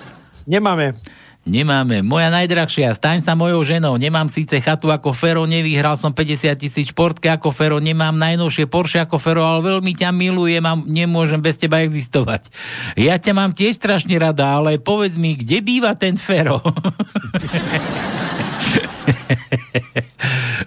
Nemáme. 0.48 0.96
Nemáme. 1.44 2.00
Moja 2.00 2.32
najdrahšia, 2.32 2.96
staň 2.96 3.20
sa 3.20 3.36
mojou 3.36 3.60
ženou. 3.68 4.00
Nemám 4.00 4.32
síce 4.32 4.56
chatu 4.64 4.88
ako 4.88 5.12
Fero, 5.12 5.44
nevyhral 5.44 6.00
som 6.00 6.08
50 6.08 6.56
tisíc 6.56 6.88
športke 6.88 7.28
ako 7.28 7.52
Fero, 7.52 7.76
nemám 7.84 8.16
najnovšie 8.16 8.64
Porsche 8.64 9.04
ako 9.04 9.20
Fero, 9.20 9.44
ale 9.44 9.60
veľmi 9.60 9.92
ťa 9.92 10.08
milujem 10.08 10.64
a 10.64 10.72
nemôžem 10.88 11.44
bez 11.44 11.60
teba 11.60 11.84
existovať. 11.84 12.48
Ja 12.96 13.20
ťa 13.20 13.36
mám 13.36 13.52
tiež 13.52 13.76
strašne 13.76 14.16
rada, 14.16 14.56
ale 14.56 14.80
povedz 14.80 15.20
mi, 15.20 15.36
kde 15.36 15.60
býva 15.60 15.92
ten 15.92 16.16
Fero? 16.16 16.64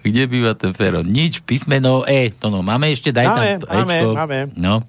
kde 0.05 0.23
býva 0.29 0.53
ten 0.53 0.77
Fero? 0.77 1.01
Nič, 1.01 1.41
písmeno 1.41 2.05
E. 2.05 2.29
To 2.37 2.53
no, 2.53 2.61
máme 2.61 2.93
ešte, 2.93 3.09
daj 3.09 3.25
máme, 3.25 3.65
tam 3.65 3.81
máme, 3.81 3.97
Ečko. 3.97 4.13
máme. 4.13 4.53
No. 4.53 4.85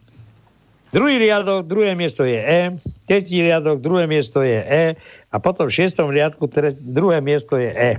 Druhý 0.89 1.21
riadok, 1.21 1.69
druhé 1.69 1.93
miesto 1.93 2.25
je 2.25 2.41
E. 2.41 2.81
Tretí 3.05 3.45
riadok, 3.45 3.81
druhé 3.81 4.09
miesto 4.09 4.41
je 4.41 4.57
E. 4.57 4.85
A 5.29 5.37
potom 5.37 5.69
v 5.69 5.75
šiestom 5.75 6.09
riadku 6.09 6.47
tre, 6.47 6.73
druhé 6.73 7.21
miesto 7.21 7.55
je 7.55 7.69
E. 7.69 7.91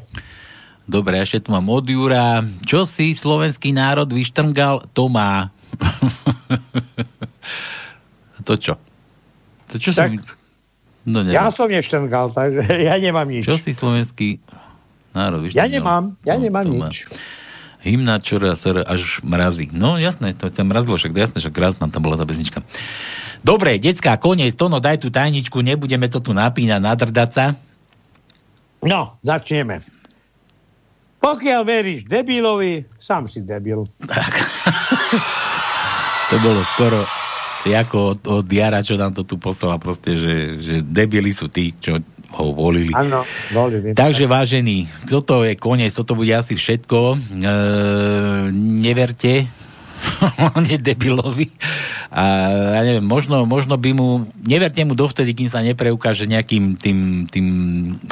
Dobre, 0.84 1.18
ešte 1.18 1.45
tu 1.45 1.49
mám 1.51 1.69
od 1.69 1.85
Jura. 1.85 2.41
Čo 2.65 2.84
si 2.84 3.14
slovenský 3.14 3.69
národ 3.69 4.10
vyštrngal, 4.10 4.89
to 4.89 5.06
má. 5.06 5.53
to 8.47 8.53
čo? 8.57 8.73
To 9.69 9.76
čo 9.77 9.91
Tak, 9.93 10.10
som... 10.10 10.14
No, 11.06 11.22
neviem. 11.22 11.38
Ja 11.38 11.49
som 11.49 11.69
neštrngal, 11.69 12.34
takže 12.34 12.61
ja 12.89 12.95
nemám 12.97 13.30
nič. 13.30 13.45
Čo 13.45 13.57
si 13.57 13.72
slovenský 13.72 14.41
národ 15.14 15.45
Ja 15.45 15.65
vyštrngal? 15.65 15.69
nemám, 15.69 16.03
ja 16.26 16.35
No, 16.35 16.41
nemám 16.41 16.65
má. 16.65 16.89
nič. 16.89 17.06
Hymna 17.80 18.19
čora 18.19 18.60
sr 18.60 18.84
až 18.84 19.23
mrazí. 19.23 19.72
No 19.72 19.95
jasné, 19.95 20.35
to 20.35 20.51
ťa 20.51 20.68
mrazilo, 20.68 20.99
však 20.99 21.15
jasné, 21.15 21.38
že 21.39 21.47
krásna 21.47 21.88
tam 21.88 22.01
bola 22.01 22.19
tá 22.19 22.27
pesnička. 22.27 22.60
Dobre, 23.40 23.80
decka, 23.80 24.20
koniec, 24.20 24.53
Tono, 24.56 24.84
daj 24.84 24.99
tú 24.99 25.07
tajničku, 25.07 25.64
nebudeme 25.64 26.11
to 26.11 26.20
tu 26.20 26.36
napínať, 26.36 26.80
nadrdať 26.84 27.30
sa. 27.32 27.45
No, 28.84 29.20
začneme. 29.24 29.84
Pokiaľ 31.20 31.61
veríš 31.68 32.07
debilovi, 32.07 32.88
sám 32.99 33.28
si 33.28 33.44
debil. 33.44 33.84
To 36.30 36.36
bolo 36.45 36.61
skoro 36.78 37.02
ako 37.68 37.98
od, 38.16 38.20
od 38.30 38.48
Jara, 38.48 38.86
čo 38.86 38.95
nám 38.95 39.11
to 39.11 39.28
tu 39.28 39.36
poslala 39.36 39.76
proste, 39.82 40.16
že, 40.16 40.36
že 40.64 40.76
debili 40.80 41.36
sú 41.36 41.52
tí, 41.52 41.76
čo 41.76 41.99
ho 42.38 42.53
volili. 42.53 42.94
Áno, 42.95 43.26
volili. 43.52 43.98
Takže 43.98 44.30
vážení, 44.30 44.86
toto 45.10 45.41
je 45.44 45.57
koniec, 45.57 45.91
toto 45.91 46.14
bude 46.14 46.32
asi 46.32 46.53
všetko. 46.56 46.99
E, 47.14 47.18
neverte 48.53 49.49
hlavne 50.39 50.76
debilovi. 50.80 51.47
A 52.09 52.23
ja 52.80 52.81
neviem, 52.81 53.05
možno, 53.05 53.45
možno 53.45 53.77
by 53.77 53.93
mu, 53.93 54.26
neverte 54.41 54.81
mu 54.81 54.97
dovtedy, 54.97 55.38
kým 55.38 55.49
sa 55.51 55.61
nepreukáže 55.61 56.26
nejakým 56.26 56.73
tým, 56.73 57.30
tým 57.30 57.45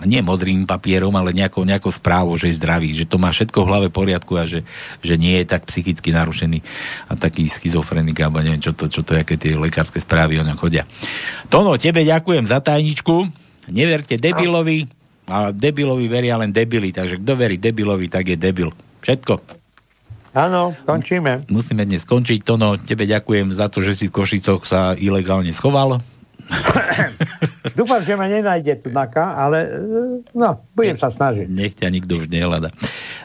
nie 0.05 0.21
modrým 0.21 0.69
papierom, 0.69 1.09
ale 1.17 1.33
nejakou, 1.33 1.65
nejakou 1.65 1.89
správou, 1.89 2.37
že 2.37 2.53
je 2.53 2.59
zdravý, 2.61 2.93
že 2.93 3.09
to 3.09 3.17
má 3.17 3.33
všetko 3.33 3.57
v 3.65 3.69
hlave 3.73 3.87
poriadku 3.89 4.37
a 4.37 4.45
že, 4.45 4.61
že 5.01 5.17
nie 5.17 5.41
je 5.41 5.49
tak 5.49 5.65
psychicky 5.65 6.13
narušený 6.13 6.61
a 7.09 7.17
taký 7.17 7.49
schizofrenik, 7.49 8.21
alebo 8.21 8.45
neviem, 8.45 8.61
čo 8.61 8.77
to, 8.77 8.85
čo 8.85 9.01
to, 9.01 9.17
aké 9.17 9.33
tie 9.33 9.57
lekárske 9.57 9.97
správy 9.97 10.37
o 10.37 10.45
ňom 10.45 10.61
chodia. 10.61 10.85
Tono, 11.49 11.73
tebe 11.81 12.05
ďakujem 12.05 12.45
za 12.45 12.61
tajničku. 12.61 13.25
Neverte 13.67 14.15
debilovi, 14.15 14.87
ale 15.27 15.51
debilovi 15.51 16.05
veria 16.07 16.39
len 16.39 16.55
debili, 16.55 16.95
takže 16.95 17.19
kto 17.19 17.33
verí 17.35 17.59
debilovi, 17.59 18.07
tak 18.07 18.31
je 18.31 18.37
debil. 18.39 18.71
Všetko. 19.03 19.66
Áno, 20.37 20.77
končíme. 20.85 21.49
Musíme 21.49 21.81
dnes 21.89 22.05
skončiť. 22.05 22.45
Tono, 22.45 22.77
tebe 22.77 23.09
ďakujem 23.09 23.49
za 23.49 23.73
to, 23.73 23.81
že 23.81 23.97
si 23.97 24.05
v 24.05 24.21
Košicoch 24.21 24.69
sa 24.69 24.93
ilegálne 24.93 25.49
schoval. 25.49 25.97
Dúfam, 27.77 28.05
že 28.05 28.13
ma 28.13 28.29
nenájde 28.29 28.85
tu 28.85 28.93
naka, 28.93 29.33
ale 29.33 29.57
e, 29.65 29.69
no, 30.37 30.61
budem 30.77 30.93
sa 30.93 31.09
snažiť. 31.09 31.49
Nech 31.49 31.73
ťa 31.73 31.89
nikto 31.89 32.21
už 32.21 32.29
nehľada. 32.29 32.69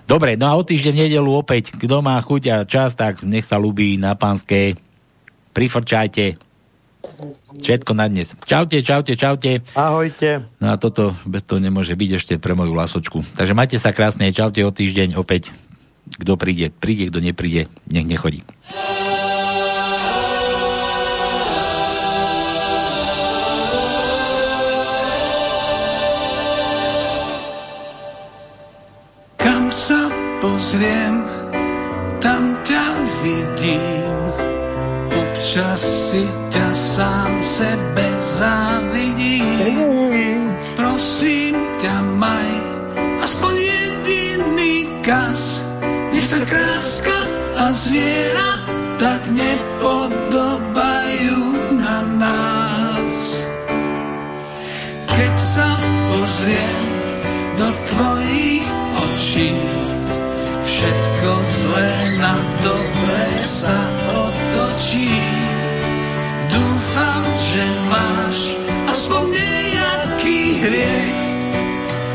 Dobre, 0.09 0.41
no 0.41 0.49
a 0.49 0.57
o 0.57 0.65
týždeň 0.65 0.93
v 0.97 1.03
nedelu 1.07 1.31
opäť, 1.37 1.77
kto 1.77 2.01
má 2.01 2.17
chuť 2.17 2.43
a 2.49 2.57
čas, 2.65 2.97
tak 2.97 3.21
nech 3.29 3.45
sa 3.45 3.61
ľubí 3.61 4.01
na 4.01 4.17
pánskej. 4.17 4.81
Prifrčajte. 5.53 6.41
Všetko 7.61 7.93
na 7.93 8.09
dnes. 8.09 8.33
Čaute, 8.49 8.81
čaute, 8.81 9.21
čaute. 9.21 9.61
Ahojte. 9.77 10.49
No 10.65 10.73
a 10.73 10.81
toto 10.81 11.13
bez 11.29 11.45
toho 11.45 11.61
nemôže 11.61 11.93
byť 11.93 12.11
ešte 12.17 12.35
pre 12.41 12.57
moju 12.57 12.73
lasočku. 12.73 13.21
Takže 13.37 13.53
majte 13.53 13.77
sa 13.77 13.93
krásne, 13.93 14.33
čaute 14.33 14.65
o 14.65 14.73
týždeň 14.73 15.21
opäť. 15.21 15.53
Kto 16.19 16.37
príde, 16.37 16.69
príde, 16.69 17.09
kto 17.09 17.19
nepríde, 17.25 17.73
nech 17.89 18.07
nechodí. 18.07 18.45
Kam 29.41 29.73
sa 29.73 30.13
pozriem, 30.39 31.25
tam 32.21 32.57
ťa 32.63 32.85
vidím. 33.25 34.15
Občas 35.13 35.81
si 35.81 36.25
ťa 36.53 36.69
sám 36.77 37.33
sebe 37.43 38.07
závidím. 38.21 39.81
Prosím 40.77 41.42
kráska 46.53 47.17
a 47.57 47.73
zviera 47.73 48.61
tak 49.01 49.25
nepodobajú 49.33 51.41
na 51.81 52.05
nás. 52.21 53.41
Keď 55.09 55.35
sa 55.41 55.73
pozriem 56.13 56.89
do 57.57 57.73
tvojich 57.89 58.69
očí, 59.01 59.57
všetko 60.69 61.31
zlé 61.41 62.21
na 62.21 62.37
dobré 62.61 63.33
sa 63.41 63.81
otočí. 64.13 65.09
Dúfam, 66.53 67.25
že 67.41 67.65
máš 67.89 68.53
aspoň 68.93 69.33
nejaký 69.33 70.61
hriech, 70.61 71.17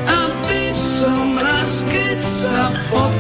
aby 0.05 0.64
som 0.77 1.34
raz, 1.41 1.81
keď 1.89 2.22
sa 2.22 2.69
po 2.93 3.16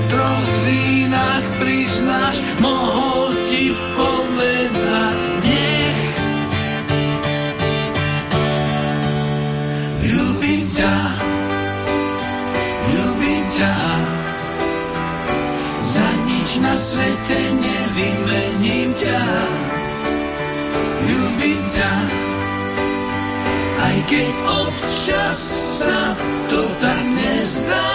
občas 25.07 25.39
sa 25.79 26.19
to 26.51 26.67
tak 26.83 26.99
nezdá. 27.15 27.87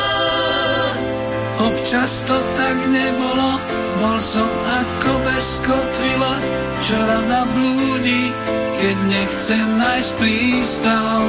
Občas 1.61 2.25
to 2.25 2.41
tak 2.57 2.77
nebolo, 2.89 3.61
bol 4.01 4.17
som 4.17 4.49
ako 4.49 5.21
bez 5.21 5.61
kotvila, 5.61 6.35
čo 6.81 6.97
rada 6.97 7.45
blúdi, 7.53 8.33
keď 8.81 8.97
nechcem 9.13 9.67
nájsť 9.77 10.11
prístav. 10.17 11.21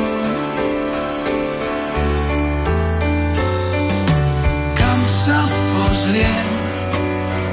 Kam 4.80 5.00
sa 5.04 5.40
pozriem, 5.52 6.52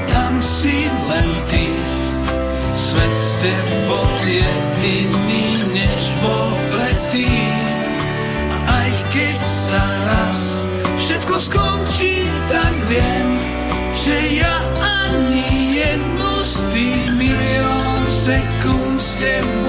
tam 0.07 0.33
si 0.39 0.87
len 0.87 1.27
ty, 1.51 1.67
svet 2.79 3.15
s 3.19 3.29
tebou 3.43 4.07
je 4.23 4.51
milión 18.27 18.99
sekúnd 18.99 19.60